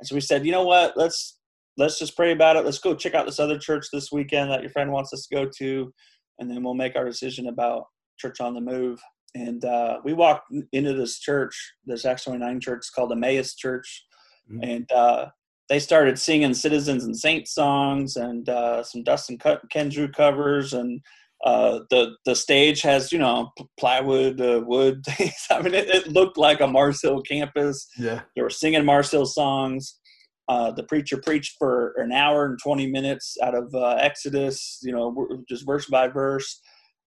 And 0.00 0.06
so 0.06 0.14
we 0.14 0.20
said, 0.20 0.44
"You 0.44 0.52
know 0.52 0.64
what? 0.64 0.96
Let's 0.96 1.38
let's 1.76 1.98
just 1.98 2.16
pray 2.16 2.32
about 2.32 2.56
it. 2.56 2.64
Let's 2.64 2.78
go 2.78 2.94
check 2.94 3.14
out 3.14 3.26
this 3.26 3.40
other 3.40 3.58
church 3.58 3.86
this 3.92 4.12
weekend 4.12 4.50
that 4.50 4.62
your 4.62 4.70
friend 4.70 4.92
wants 4.92 5.12
us 5.12 5.26
to 5.26 5.34
go 5.34 5.50
to, 5.58 5.92
and 6.38 6.50
then 6.50 6.62
we'll 6.62 6.74
make 6.74 6.96
our 6.96 7.04
decision 7.04 7.48
about 7.48 7.86
Church 8.18 8.40
on 8.40 8.54
the 8.54 8.60
Move." 8.60 9.00
And 9.36 9.64
uh, 9.64 9.98
we 10.04 10.12
walked 10.12 10.52
into 10.72 10.92
this 10.92 11.18
church, 11.18 11.56
this 11.86 12.04
Acts 12.04 12.24
29 12.24 12.60
church 12.60 12.86
called 12.94 13.10
Emmaus 13.12 13.54
Church, 13.56 14.04
Mhm. 14.50 14.60
and 14.62 14.92
uh, 14.92 15.26
they 15.68 15.78
started 15.78 16.18
singing 16.18 16.54
Citizens 16.54 17.04
and 17.04 17.16
Saints 17.16 17.54
songs 17.54 18.16
and 18.16 18.48
uh, 18.48 18.82
some 18.82 19.02
Dustin 19.02 19.38
Cut- 19.38 19.62
Kensrue 19.70 20.12
covers, 20.12 20.72
and 20.72 21.00
uh, 21.44 21.80
the 21.90 22.12
the 22.24 22.34
stage 22.34 22.82
has 22.82 23.12
you 23.12 23.18
know 23.18 23.50
plywood, 23.78 24.40
uh, 24.40 24.62
wood 24.66 25.04
things. 25.06 25.34
I 25.50 25.62
mean, 25.62 25.74
it, 25.74 25.88
it 25.88 26.08
looked 26.08 26.36
like 26.36 26.60
a 26.60 26.66
Mars 26.66 27.00
Hill 27.02 27.22
campus. 27.22 27.86
yeah 27.98 28.22
They 28.36 28.42
were 28.42 28.50
singing 28.50 28.84
Mars 28.84 29.10
Hill 29.10 29.26
songs. 29.26 29.98
Uh, 30.46 30.70
the 30.72 30.82
preacher 30.82 31.16
preached 31.16 31.56
for 31.58 31.94
an 31.96 32.12
hour 32.12 32.44
and 32.44 32.58
20 32.62 32.86
minutes 32.90 33.38
out 33.42 33.54
of 33.54 33.74
uh, 33.74 33.94
Exodus, 33.98 34.78
you 34.82 34.92
know, 34.92 35.08
w- 35.10 35.42
just 35.48 35.64
verse 35.64 35.86
by 35.86 36.06
verse. 36.06 36.60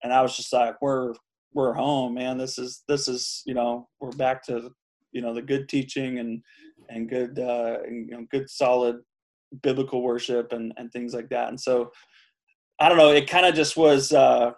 and 0.05 0.13
I 0.13 0.23
was 0.23 0.37
just 0.37 0.53
like, 0.53 0.77
we're 0.81 1.15
we're 1.53 1.75
home, 1.75 2.15
man. 2.15 2.39
This 2.39 2.59
is 2.59 2.83
this 2.89 3.09
is 3.09 3.43
you 3.47 3.55
know 3.55 3.89
we're 4.01 4.13
back 4.13 4.45
to 4.47 4.71
you 5.13 5.21
know 5.23 5.35
the 5.35 5.43
good 5.43 5.69
teaching 5.69 6.19
and 6.21 6.43
and 6.89 7.09
good 7.09 7.39
uh, 7.39 7.78
and, 7.86 8.09
you 8.09 8.16
know 8.16 8.27
good 8.31 8.48
solid 8.48 8.97
biblical 9.62 10.02
worship 10.02 10.52
and 10.52 10.73
and 10.77 10.93
things 10.93 11.15
like 11.15 11.28
that. 11.31 11.48
And 11.48 11.61
so 11.61 11.90
I 12.81 12.89
don't 12.89 12.98
know, 12.98 13.11
it 13.11 13.28
kind 13.28 13.47
of 13.47 13.55
just 13.55 13.77
was. 13.77 14.12
Uh, 14.12 14.52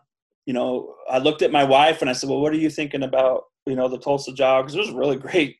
you 0.46 0.52
know, 0.52 0.94
I 1.10 1.18
looked 1.18 1.42
at 1.42 1.50
my 1.50 1.64
wife 1.64 2.00
and 2.02 2.08
I 2.08 2.12
said, 2.12 2.30
"Well, 2.30 2.40
what 2.40 2.52
are 2.52 2.58
you 2.58 2.70
thinking 2.70 3.02
about 3.02 3.44
you 3.66 3.74
know 3.74 3.88
the 3.88 3.98
Tulsa 3.98 4.32
job?" 4.32 4.64
Because 4.64 4.76
it 4.76 4.80
was 4.80 4.90
a 4.90 4.96
really 4.96 5.16
great 5.16 5.56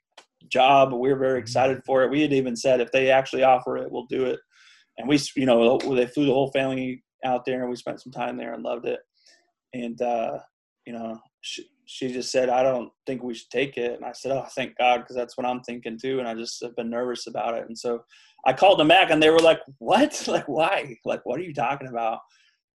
job. 0.49 0.93
We 0.93 1.09
were 1.09 1.19
very 1.19 1.39
mm-hmm. 1.39 1.43
excited 1.43 1.83
for 1.85 2.03
it. 2.03 2.11
We 2.11 2.23
had 2.23 2.33
even 2.33 2.57
said 2.57 2.81
if 2.81 2.93
they 2.93 3.11
actually 3.11 3.43
offer 3.43 3.77
it, 3.77 3.91
we'll 3.91 4.07
do 4.07 4.27
it. 4.27 4.39
And 4.99 5.09
we, 5.09 5.19
you 5.35 5.45
know, 5.45 5.79
they 5.79 6.07
flew 6.07 6.27
the 6.27 6.33
whole 6.33 6.51
family 6.53 7.03
out 7.25 7.45
there 7.45 7.61
and 7.61 7.69
we 7.69 7.77
spent 7.77 8.01
some 8.01 8.13
time 8.13 8.37
there 8.37 8.55
and 8.55 8.63
loved 8.63 8.87
it. 8.87 9.01
And 9.75 10.01
uh, 10.01 10.39
you 10.87 10.93
know, 10.93 11.19
she, 11.41 11.67
she 11.87 12.13
just 12.13 12.31
said, 12.31 12.49
"I 12.49 12.63
don't 12.63 12.91
think 13.07 13.23
we 13.23 13.35
should 13.35 13.51
take 13.51 13.77
it." 13.77 13.95
And 13.95 14.05
I 14.05 14.13
said, 14.13 14.33
"Oh, 14.33 14.47
thank 14.55 14.77
God, 14.77 14.99
because 14.99 15.17
that's 15.17 15.37
what 15.37 15.47
I'm 15.47 15.61
thinking 15.63 15.99
too." 15.99 16.19
And 16.19 16.29
I 16.29 16.35
just 16.35 16.63
have 16.63 16.77
been 16.77 16.91
nervous 16.91 17.27
about 17.27 17.55
it. 17.55 17.67
And 17.69 17.79
so 17.79 18.05
I 18.45 18.53
called 18.53 18.79
them 18.79 18.89
back, 18.89 19.11
and 19.11 19.23
they 19.23 19.31
were 19.31 19.39
like, 19.39 19.61
"What? 19.79 20.25
like, 20.29 20.49
why? 20.49 20.97
Like, 21.05 21.25
what 21.25 21.41
are 21.41 21.45
you 21.45 21.55
talking 21.55 21.89
about?" 21.89 22.21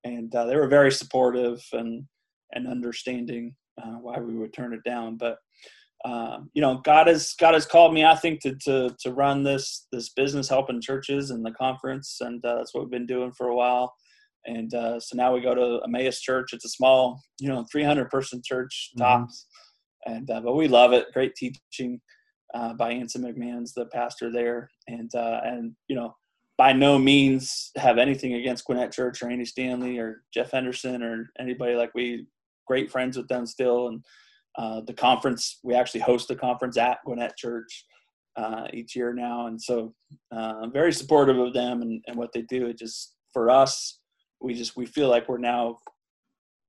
And 0.04 0.34
uh, 0.36 0.46
they 0.46 0.56
were 0.56 0.68
very 0.68 0.92
supportive 0.92 1.64
and 1.74 2.06
and 2.54 2.68
understanding 2.68 3.56
uh, 3.82 3.98
why 4.02 4.20
we 4.20 4.36
would 4.36 4.54
turn 4.54 4.74
it 4.74 4.84
down. 4.84 5.18
But 5.18 5.38
um, 6.06 6.50
you 6.54 6.62
know, 6.62 6.80
God 6.84 7.08
has 7.08 7.34
God 7.40 7.54
has 7.54 7.66
called 7.66 7.94
me, 7.94 8.06
I 8.06 8.16
think, 8.16 8.42
to 8.42 8.56
to 8.66 8.96
to 9.00 9.12
run 9.14 9.44
this 9.44 9.88
this 9.92 10.10
business, 10.10 10.50
helping 10.50 10.82
churches 10.82 11.32
and 11.32 11.46
the 11.46 11.52
conference, 11.52 12.18
and 12.22 12.44
uh, 12.46 12.56
that's 12.56 12.74
what 12.74 12.84
we've 12.84 12.92
been 12.92 13.08
doing 13.08 13.32
for 13.32 13.48
a 13.48 13.56
while. 13.56 13.94
And 14.48 14.74
uh, 14.74 14.99
so 14.99 15.15
now 15.15 15.34
we 15.34 15.41
go 15.41 15.53
to 15.53 15.82
Emmaus 15.84 16.22
Church. 16.22 16.53
It's 16.53 16.65
a 16.65 16.69
small, 16.69 17.22
you 17.40 17.49
know, 17.49 17.65
300 17.72 18.10
person 18.10 18.41
church 18.44 18.91
mm-hmm. 18.91 19.03
tops, 19.03 19.45
mm-hmm. 20.07 20.18
and 20.18 20.32
uh, 20.32 20.41
but 20.41 20.56
we 20.56 20.68
love 20.68 20.94
it. 20.94 21.07
Great 21.14 21.36
teaching 21.36 21.99
uh, 22.53 22.74
by 22.74 22.91
Anson 22.91 23.24
McMahon's 23.24 23.74
the 23.74 23.86
pastor 23.88 24.32
there, 24.32 24.69
and 24.88 25.14
uh, 25.14 25.41
and 25.44 25.74
you 25.88 25.95
know, 25.95 26.15
by 26.57 26.74
no 26.74 26.98
means 26.98 27.72
have 27.76 27.98
anything 27.98 28.36
against 28.36 28.65
Gwinnett 28.65 28.91
Church 28.91 29.22
or 29.22 29.30
Andy 29.30 29.45
Stanley 29.45 29.99
or 29.99 30.24
Jeff 30.34 30.52
Henderson 30.52 31.03
or 31.03 31.30
anybody 31.40 31.76
like 31.76 31.91
we 31.94 32.26
great 32.65 32.91
friends 32.91 33.18
with 33.18 33.28
them 33.28 33.45
still, 33.45 33.90
and 33.90 34.03
uh, 34.57 34.82
the 34.88 34.94
conference. 34.94 35.60
We 35.64 35.76
actually 35.76 36.02
host 36.02 36.28
the 36.30 36.36
conference 36.36 36.78
at 36.78 36.99
Gwinnett 37.06 37.36
Church 37.38 37.86
uh, 38.38 38.68
each 38.74 38.95
year 38.95 39.14
now, 39.14 39.48
and 39.48 39.61
so 39.61 39.94
uh, 40.34 40.53
I'm 40.61 40.72
very 40.72 40.94
supportive 40.94 41.38
of 41.38 41.53
them 41.53 41.82
and, 41.82 42.02
and 42.07 42.15
what 42.15 42.32
they 42.34 42.44
do. 42.44 42.68
It 42.68 42.78
just 42.78 43.15
for 43.34 43.49
us, 43.49 43.99
we 44.41 44.53
just 44.53 44.76
we 44.77 44.85
feel 44.85 45.09
like 45.09 45.27
we're 45.27 45.38
now, 45.38 45.77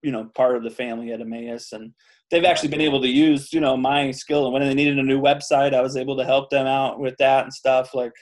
you 0.02 0.12
know, 0.12 0.30
part 0.34 0.56
of 0.56 0.62
the 0.62 0.70
family 0.70 1.12
at 1.12 1.20
Emmaus, 1.20 1.72
and 1.72 1.92
they've 2.30 2.44
actually 2.44 2.68
been 2.68 2.80
able 2.80 3.00
to 3.02 3.08
use 3.08 3.52
you 3.52 3.60
know 3.60 3.76
my 3.76 4.10
skill. 4.10 4.44
And 4.44 4.52
when 4.52 4.62
they 4.62 4.74
needed 4.74 4.98
a 4.98 5.02
new 5.02 5.20
website, 5.20 5.74
I 5.74 5.82
was 5.82 5.96
able 5.96 6.16
to 6.16 6.24
help 6.24 6.50
them 6.50 6.66
out 6.66 7.00
with 7.00 7.16
that 7.18 7.44
and 7.44 7.52
stuff 7.52 7.94
like 7.94 8.12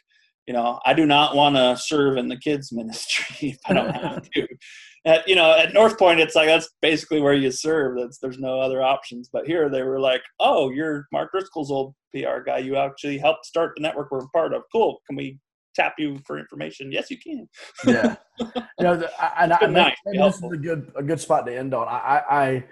you 0.47 0.55
know, 0.55 0.79
I 0.87 0.95
do 0.95 1.07
not 1.07 1.35
want 1.35 1.57
to 1.57 1.77
serve 1.77 2.17
in 2.17 2.29
the 2.29 2.37
kids 2.37 2.73
ministry 2.73 3.51
if 3.51 3.59
I 3.67 3.73
don't 3.73 3.91
have 3.91 4.23
to 4.31 4.47
at 5.05 5.27
you 5.29 5.35
know 5.35 5.57
at 5.57 5.73
North 5.75 5.99
Point, 5.99 6.21
it's 6.21 6.35
like 6.35 6.49
that's 6.49 6.69
basically 6.83 7.21
where 7.21 7.35
you 7.35 7.51
serve. 7.51 7.99
That's 7.99 8.19
there's 8.19 8.39
no 8.39 8.61
other 8.61 8.83
options. 8.83 9.29
But 9.33 9.47
here 9.47 9.69
they 9.69 9.83
were 9.83 10.01
like, 10.01 10.23
oh, 10.41 10.71
you're 10.71 11.07
Mark 11.13 11.33
Driscoll's 11.33 11.71
old 11.71 11.95
PR 12.15 12.41
guy. 12.45 12.59
You 12.59 12.77
actually 12.77 13.19
helped 13.19 13.47
start 13.47 13.73
the 13.77 13.83
network 13.83 14.11
we're 14.11 14.27
part 14.35 14.55
of. 14.55 14.63
Cool. 14.73 14.99
Can 15.07 15.17
we 15.17 15.39
tap 15.77 15.95
you 15.99 16.19
for 16.27 16.39
information? 16.39 16.91
Yes, 16.91 17.11
you 17.11 17.19
can. 17.19 17.49
yeah. 17.87 18.17
You 18.41 18.85
know, 18.85 18.97
the, 18.97 19.11
I, 19.23 19.45
and, 19.45 19.53
I, 19.53 19.67
nice, 19.67 19.97
this 20.05 20.37
is 20.37 20.53
a 20.53 20.57
good 20.57 20.93
a 20.97 21.03
good 21.03 21.21
spot 21.21 21.47
to 21.47 21.57
end 21.57 21.73
on. 21.73 21.87
I, 21.89 22.23
I 22.29 22.65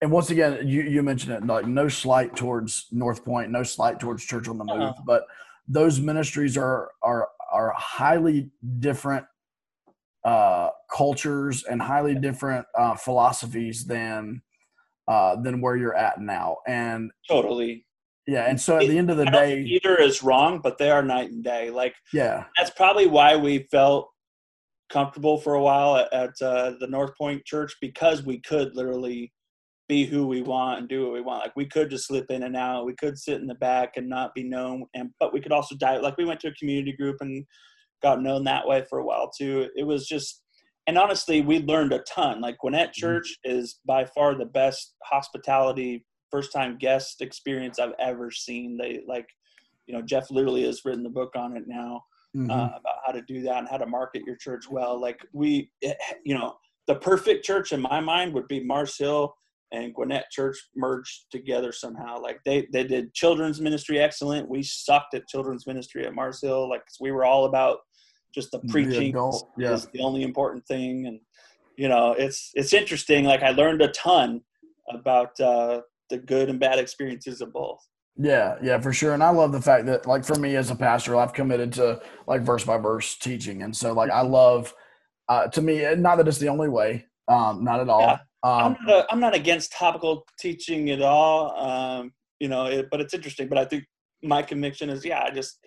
and 0.00 0.10
once 0.10 0.30
again, 0.30 0.66
you 0.66 0.82
you 0.82 1.02
mentioned 1.02 1.32
it 1.32 1.46
like 1.46 1.66
no 1.66 1.88
slight 1.88 2.36
towards 2.36 2.86
North 2.92 3.24
Point, 3.24 3.50
no 3.50 3.62
slight 3.62 3.98
towards 3.98 4.24
Church 4.24 4.48
on 4.48 4.58
the 4.58 4.64
Move, 4.64 4.80
uh-huh. 4.80 5.02
but 5.04 5.24
those 5.66 6.00
ministries 6.00 6.56
are 6.56 6.90
are 7.02 7.28
are 7.52 7.72
highly 7.76 8.50
different 8.78 9.26
uh, 10.24 10.70
cultures 10.90 11.64
and 11.64 11.80
highly 11.82 12.14
different 12.14 12.66
uh, 12.76 12.94
philosophies 12.94 13.84
than 13.86 14.42
uh, 15.08 15.36
than 15.36 15.60
where 15.60 15.76
you're 15.76 15.96
at 15.96 16.20
now. 16.20 16.58
And 16.66 17.10
totally, 17.28 17.86
yeah. 18.28 18.44
And 18.44 18.60
so 18.60 18.76
at 18.76 18.86
the 18.86 18.98
end 18.98 19.10
of 19.10 19.16
the 19.16 19.24
day, 19.24 19.62
either 19.62 19.96
is 19.96 20.22
wrong, 20.22 20.60
but 20.62 20.76
they 20.76 20.90
are 20.90 21.02
night 21.02 21.30
and 21.30 21.42
day. 21.42 21.70
Like, 21.70 21.94
yeah, 22.12 22.44
that's 22.58 22.70
probably 22.70 23.06
why 23.06 23.36
we 23.36 23.66
felt 23.70 24.10
comfortable 24.90 25.38
for 25.38 25.54
a 25.54 25.62
while 25.62 25.96
at, 25.96 26.12
at 26.12 26.42
uh, 26.42 26.74
the 26.78 26.86
North 26.86 27.16
Point 27.16 27.44
Church 27.46 27.74
because 27.80 28.24
we 28.24 28.40
could 28.40 28.76
literally 28.76 29.32
be 29.88 30.04
who 30.04 30.26
we 30.26 30.42
want 30.42 30.78
and 30.78 30.88
do 30.88 31.04
what 31.04 31.14
we 31.14 31.22
want. 31.22 31.42
Like 31.42 31.56
we 31.56 31.64
could 31.64 31.88
just 31.88 32.06
slip 32.06 32.30
in 32.30 32.42
and 32.42 32.54
out. 32.54 32.84
We 32.84 32.94
could 32.94 33.18
sit 33.18 33.40
in 33.40 33.46
the 33.46 33.54
back 33.54 33.96
and 33.96 34.08
not 34.08 34.34
be 34.34 34.44
known, 34.44 34.84
and 34.94 35.10
but 35.18 35.32
we 35.32 35.40
could 35.40 35.52
also 35.52 35.74
die. 35.76 35.96
Like 35.96 36.18
we 36.18 36.26
went 36.26 36.40
to 36.40 36.48
a 36.48 36.54
community 36.54 36.92
group 36.92 37.16
and 37.20 37.44
got 38.02 38.22
known 38.22 38.44
that 38.44 38.68
way 38.68 38.84
for 38.90 38.98
a 38.98 39.04
while 39.04 39.30
too. 39.30 39.68
It 39.74 39.84
was 39.84 40.06
just, 40.06 40.42
and 40.86 40.98
honestly, 40.98 41.40
we 41.40 41.60
learned 41.60 41.94
a 41.94 42.00
ton. 42.00 42.42
Like 42.42 42.58
Gwinnett 42.58 42.90
mm-hmm. 42.90 43.00
Church 43.00 43.38
is 43.44 43.80
by 43.86 44.04
far 44.04 44.34
the 44.34 44.44
best 44.44 44.94
hospitality 45.04 46.04
first 46.30 46.52
time 46.52 46.76
guest 46.78 47.20
experience 47.20 47.78
I've 47.78 47.94
ever 47.98 48.30
seen. 48.30 48.76
They 48.76 49.00
like, 49.06 49.28
you 49.86 49.94
know, 49.94 50.02
Jeff 50.02 50.30
literally 50.30 50.64
has 50.64 50.84
written 50.84 51.02
the 51.02 51.08
book 51.08 51.32
on 51.36 51.56
it 51.56 51.64
now 51.66 52.04
mm-hmm. 52.36 52.50
uh, 52.50 52.66
about 52.66 52.98
how 53.06 53.12
to 53.12 53.22
do 53.22 53.42
that 53.42 53.58
and 53.58 53.68
how 53.68 53.78
to 53.78 53.86
market 53.86 54.22
your 54.26 54.36
church 54.36 54.68
well. 54.70 55.00
Like 55.00 55.20
we, 55.32 55.70
it, 55.80 55.96
you 56.24 56.34
know, 56.34 56.56
the 56.86 56.96
perfect 56.96 57.44
church 57.44 57.72
in 57.72 57.80
my 57.80 58.00
mind 58.00 58.32
would 58.34 58.48
be 58.48 58.64
Mars 58.64 58.96
Hill 58.96 59.34
and 59.72 59.94
Gwinnett 59.94 60.30
Church 60.30 60.58
merged 60.74 61.26
together 61.30 61.72
somehow. 61.72 62.20
Like 62.20 62.40
they 62.44 62.66
they 62.72 62.84
did 62.84 63.12
children's 63.14 63.60
ministry 63.60 64.00
excellent. 64.00 64.48
We 64.48 64.62
sucked 64.62 65.14
at 65.14 65.28
children's 65.28 65.66
ministry 65.66 66.06
at 66.06 66.14
Mars 66.14 66.40
Hill. 66.40 66.68
Like 66.68 66.82
we 67.00 67.12
were 67.12 67.24
all 67.24 67.44
about 67.44 67.80
just 68.34 68.50
the 68.50 68.60
preaching 68.68 69.12
the 69.12 69.42
yeah. 69.56 69.72
is 69.72 69.86
the 69.92 70.00
only 70.00 70.22
important 70.22 70.66
thing 70.66 71.06
and 71.06 71.20
you 71.76 71.88
know 71.88 72.12
it's 72.12 72.50
it's 72.54 72.72
interesting 72.72 73.24
like 73.24 73.42
i 73.42 73.50
learned 73.50 73.82
a 73.82 73.88
ton 73.88 74.40
about 74.90 75.38
uh, 75.40 75.80
the 76.10 76.18
good 76.18 76.48
and 76.48 76.60
bad 76.60 76.78
experiences 76.78 77.40
of 77.40 77.52
both 77.52 77.80
yeah 78.16 78.56
yeah 78.62 78.78
for 78.78 78.92
sure 78.92 79.14
and 79.14 79.22
i 79.22 79.30
love 79.30 79.52
the 79.52 79.60
fact 79.60 79.86
that 79.86 80.06
like 80.06 80.24
for 80.24 80.36
me 80.36 80.56
as 80.56 80.70
a 80.70 80.74
pastor 80.74 81.16
i've 81.16 81.32
committed 81.32 81.72
to 81.72 82.00
like 82.26 82.42
verse 82.42 82.64
by 82.64 82.76
verse 82.76 83.16
teaching 83.16 83.62
and 83.62 83.74
so 83.74 83.92
like 83.92 84.10
i 84.10 84.20
love 84.20 84.74
uh, 85.28 85.46
to 85.46 85.60
me 85.60 85.84
not 85.96 86.16
that 86.16 86.26
it's 86.26 86.38
the 86.38 86.48
only 86.48 86.70
way 86.70 87.04
um, 87.28 87.62
not 87.62 87.80
at 87.80 87.90
all 87.90 88.00
yeah. 88.00 88.18
um, 88.44 88.76
I'm, 88.80 88.86
not 88.86 88.96
a, 88.96 89.12
I'm 89.12 89.20
not 89.20 89.34
against 89.34 89.72
topical 89.72 90.24
teaching 90.38 90.90
at 90.90 91.02
all 91.02 91.54
um, 91.58 92.12
you 92.40 92.48
know 92.48 92.64
it, 92.64 92.88
but 92.90 93.00
it's 93.00 93.12
interesting 93.12 93.48
but 93.48 93.58
i 93.58 93.64
think 93.64 93.84
my 94.22 94.42
conviction 94.42 94.88
is 94.88 95.04
yeah 95.04 95.22
i 95.22 95.30
just 95.30 95.58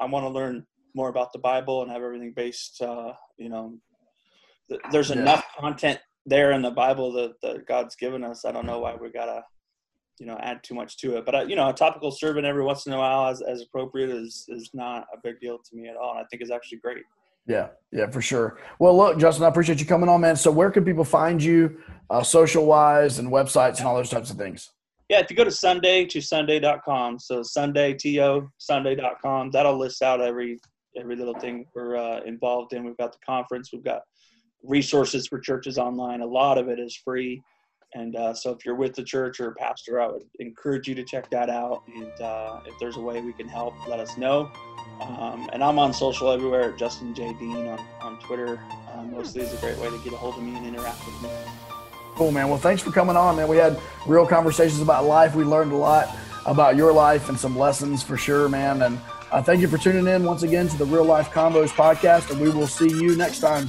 i 0.00 0.04
want 0.04 0.24
to 0.24 0.30
learn 0.30 0.64
more 0.94 1.08
about 1.08 1.32
the 1.32 1.38
Bible 1.38 1.82
and 1.82 1.90
have 1.90 2.02
everything 2.02 2.32
based. 2.34 2.80
Uh, 2.80 3.12
you 3.38 3.48
know, 3.48 3.78
th- 4.68 4.80
there's 4.90 5.10
yeah. 5.10 5.20
enough 5.20 5.44
content 5.58 5.98
there 6.26 6.52
in 6.52 6.62
the 6.62 6.70
Bible 6.70 7.12
that, 7.12 7.32
that 7.42 7.66
God's 7.66 7.96
given 7.96 8.24
us. 8.24 8.44
I 8.44 8.52
don't 8.52 8.66
know 8.66 8.80
why 8.80 8.94
we 8.94 9.10
gotta, 9.10 9.42
you 10.20 10.26
know, 10.26 10.36
add 10.40 10.62
too 10.62 10.74
much 10.74 10.98
to 10.98 11.16
it. 11.16 11.24
But 11.24 11.34
uh, 11.34 11.42
you 11.42 11.56
know, 11.56 11.68
a 11.68 11.72
topical 11.72 12.10
sermon 12.12 12.44
every 12.44 12.62
once 12.62 12.86
in 12.86 12.92
a 12.92 12.98
while, 12.98 13.28
as 13.28 13.40
as 13.42 13.62
appropriate, 13.62 14.10
is 14.10 14.44
is 14.48 14.70
not 14.74 15.06
a 15.12 15.16
big 15.24 15.40
deal 15.40 15.58
to 15.58 15.76
me 15.76 15.88
at 15.88 15.96
all. 15.96 16.10
And 16.10 16.20
I 16.20 16.24
think 16.30 16.42
is 16.42 16.50
actually 16.50 16.78
great. 16.78 17.02
Yeah, 17.46 17.68
yeah, 17.90 18.08
for 18.08 18.20
sure. 18.20 18.58
Well, 18.78 18.96
look, 18.96 19.18
Justin, 19.18 19.44
I 19.44 19.48
appreciate 19.48 19.80
you 19.80 19.86
coming 19.86 20.08
on, 20.08 20.20
man. 20.20 20.36
So, 20.36 20.50
where 20.50 20.70
can 20.70 20.84
people 20.84 21.04
find 21.04 21.42
you, 21.42 21.80
uh, 22.10 22.22
social 22.22 22.66
wise, 22.66 23.18
and 23.18 23.28
websites 23.28 23.78
and 23.78 23.86
all 23.86 23.96
those 23.96 24.10
types 24.10 24.30
of 24.30 24.36
things? 24.36 24.70
Yeah, 25.08 25.20
if 25.20 25.30
you 25.30 25.36
go 25.36 25.42
to 25.42 25.50
Sunday 25.50 26.04
to 26.04 26.20
Sunday.com, 26.20 27.18
so 27.18 27.42
Sunday 27.42 27.94
to 27.94 28.48
Sunday.com, 28.58 29.50
that'll 29.50 29.78
list 29.78 30.02
out 30.02 30.20
every 30.20 30.60
every 30.96 31.16
little 31.16 31.34
thing 31.34 31.64
we're 31.74 31.96
uh, 31.96 32.20
involved 32.26 32.74
in. 32.74 32.84
We've 32.84 32.96
got 32.96 33.12
the 33.12 33.18
conference, 33.24 33.70
we've 33.72 33.84
got 33.84 34.02
resources 34.62 35.26
for 35.26 35.40
churches 35.40 35.78
online. 35.78 36.20
A 36.20 36.26
lot 36.26 36.58
of 36.58 36.68
it 36.68 36.78
is 36.78 36.94
free. 36.94 37.42
And 37.94 38.14
uh, 38.14 38.34
so 38.34 38.52
if 38.52 38.64
you're 38.64 38.76
with 38.76 38.94
the 38.94 39.02
church 39.02 39.40
or 39.40 39.48
a 39.48 39.54
pastor, 39.54 40.00
I 40.00 40.06
would 40.06 40.22
encourage 40.38 40.86
you 40.86 40.94
to 40.94 41.02
check 41.02 41.28
that 41.30 41.50
out. 41.50 41.82
And 41.92 42.20
uh, 42.20 42.60
if 42.66 42.78
there's 42.78 42.96
a 42.96 43.00
way 43.00 43.20
we 43.20 43.32
can 43.32 43.48
help, 43.48 43.74
let 43.88 43.98
us 43.98 44.16
know. 44.16 44.50
Um, 45.00 45.50
and 45.52 45.64
I'm 45.64 45.78
on 45.78 45.92
social 45.92 46.30
everywhere 46.30 46.72
Justin 46.72 47.14
J. 47.14 47.32
Dean 47.34 47.66
on, 47.66 47.80
on 48.00 48.18
Twitter. 48.20 48.60
Um, 48.92 49.12
mostly 49.12 49.42
is 49.42 49.52
a 49.52 49.56
great 49.56 49.78
way 49.78 49.90
to 49.90 49.98
get 50.04 50.12
a 50.12 50.16
hold 50.16 50.36
of 50.36 50.42
me 50.42 50.56
and 50.56 50.66
interact 50.66 51.04
with 51.06 51.22
me. 51.22 51.30
Cool, 52.14 52.32
man. 52.32 52.48
Well, 52.48 52.58
thanks 52.58 52.82
for 52.82 52.90
coming 52.90 53.16
on, 53.16 53.36
man. 53.36 53.48
We 53.48 53.56
had 53.56 53.80
real 54.06 54.26
conversations 54.26 54.80
about 54.80 55.06
life. 55.06 55.34
We 55.34 55.44
learned 55.44 55.72
a 55.72 55.76
lot 55.76 56.14
about 56.46 56.76
your 56.76 56.92
life 56.92 57.28
and 57.28 57.38
some 57.38 57.58
lessons 57.58 58.02
for 58.02 58.16
sure, 58.16 58.48
man. 58.48 58.82
And 58.82 59.00
uh, 59.32 59.42
thank 59.42 59.60
you 59.60 59.68
for 59.68 59.78
tuning 59.78 60.06
in 60.06 60.24
once 60.24 60.42
again 60.42 60.68
to 60.68 60.76
the 60.76 60.84
Real 60.84 61.04
Life 61.04 61.30
Combos 61.30 61.68
podcast, 61.68 62.30
and 62.30 62.40
we 62.40 62.50
will 62.50 62.66
see 62.66 62.88
you 62.88 63.16
next 63.16 63.40
time. 63.40 63.68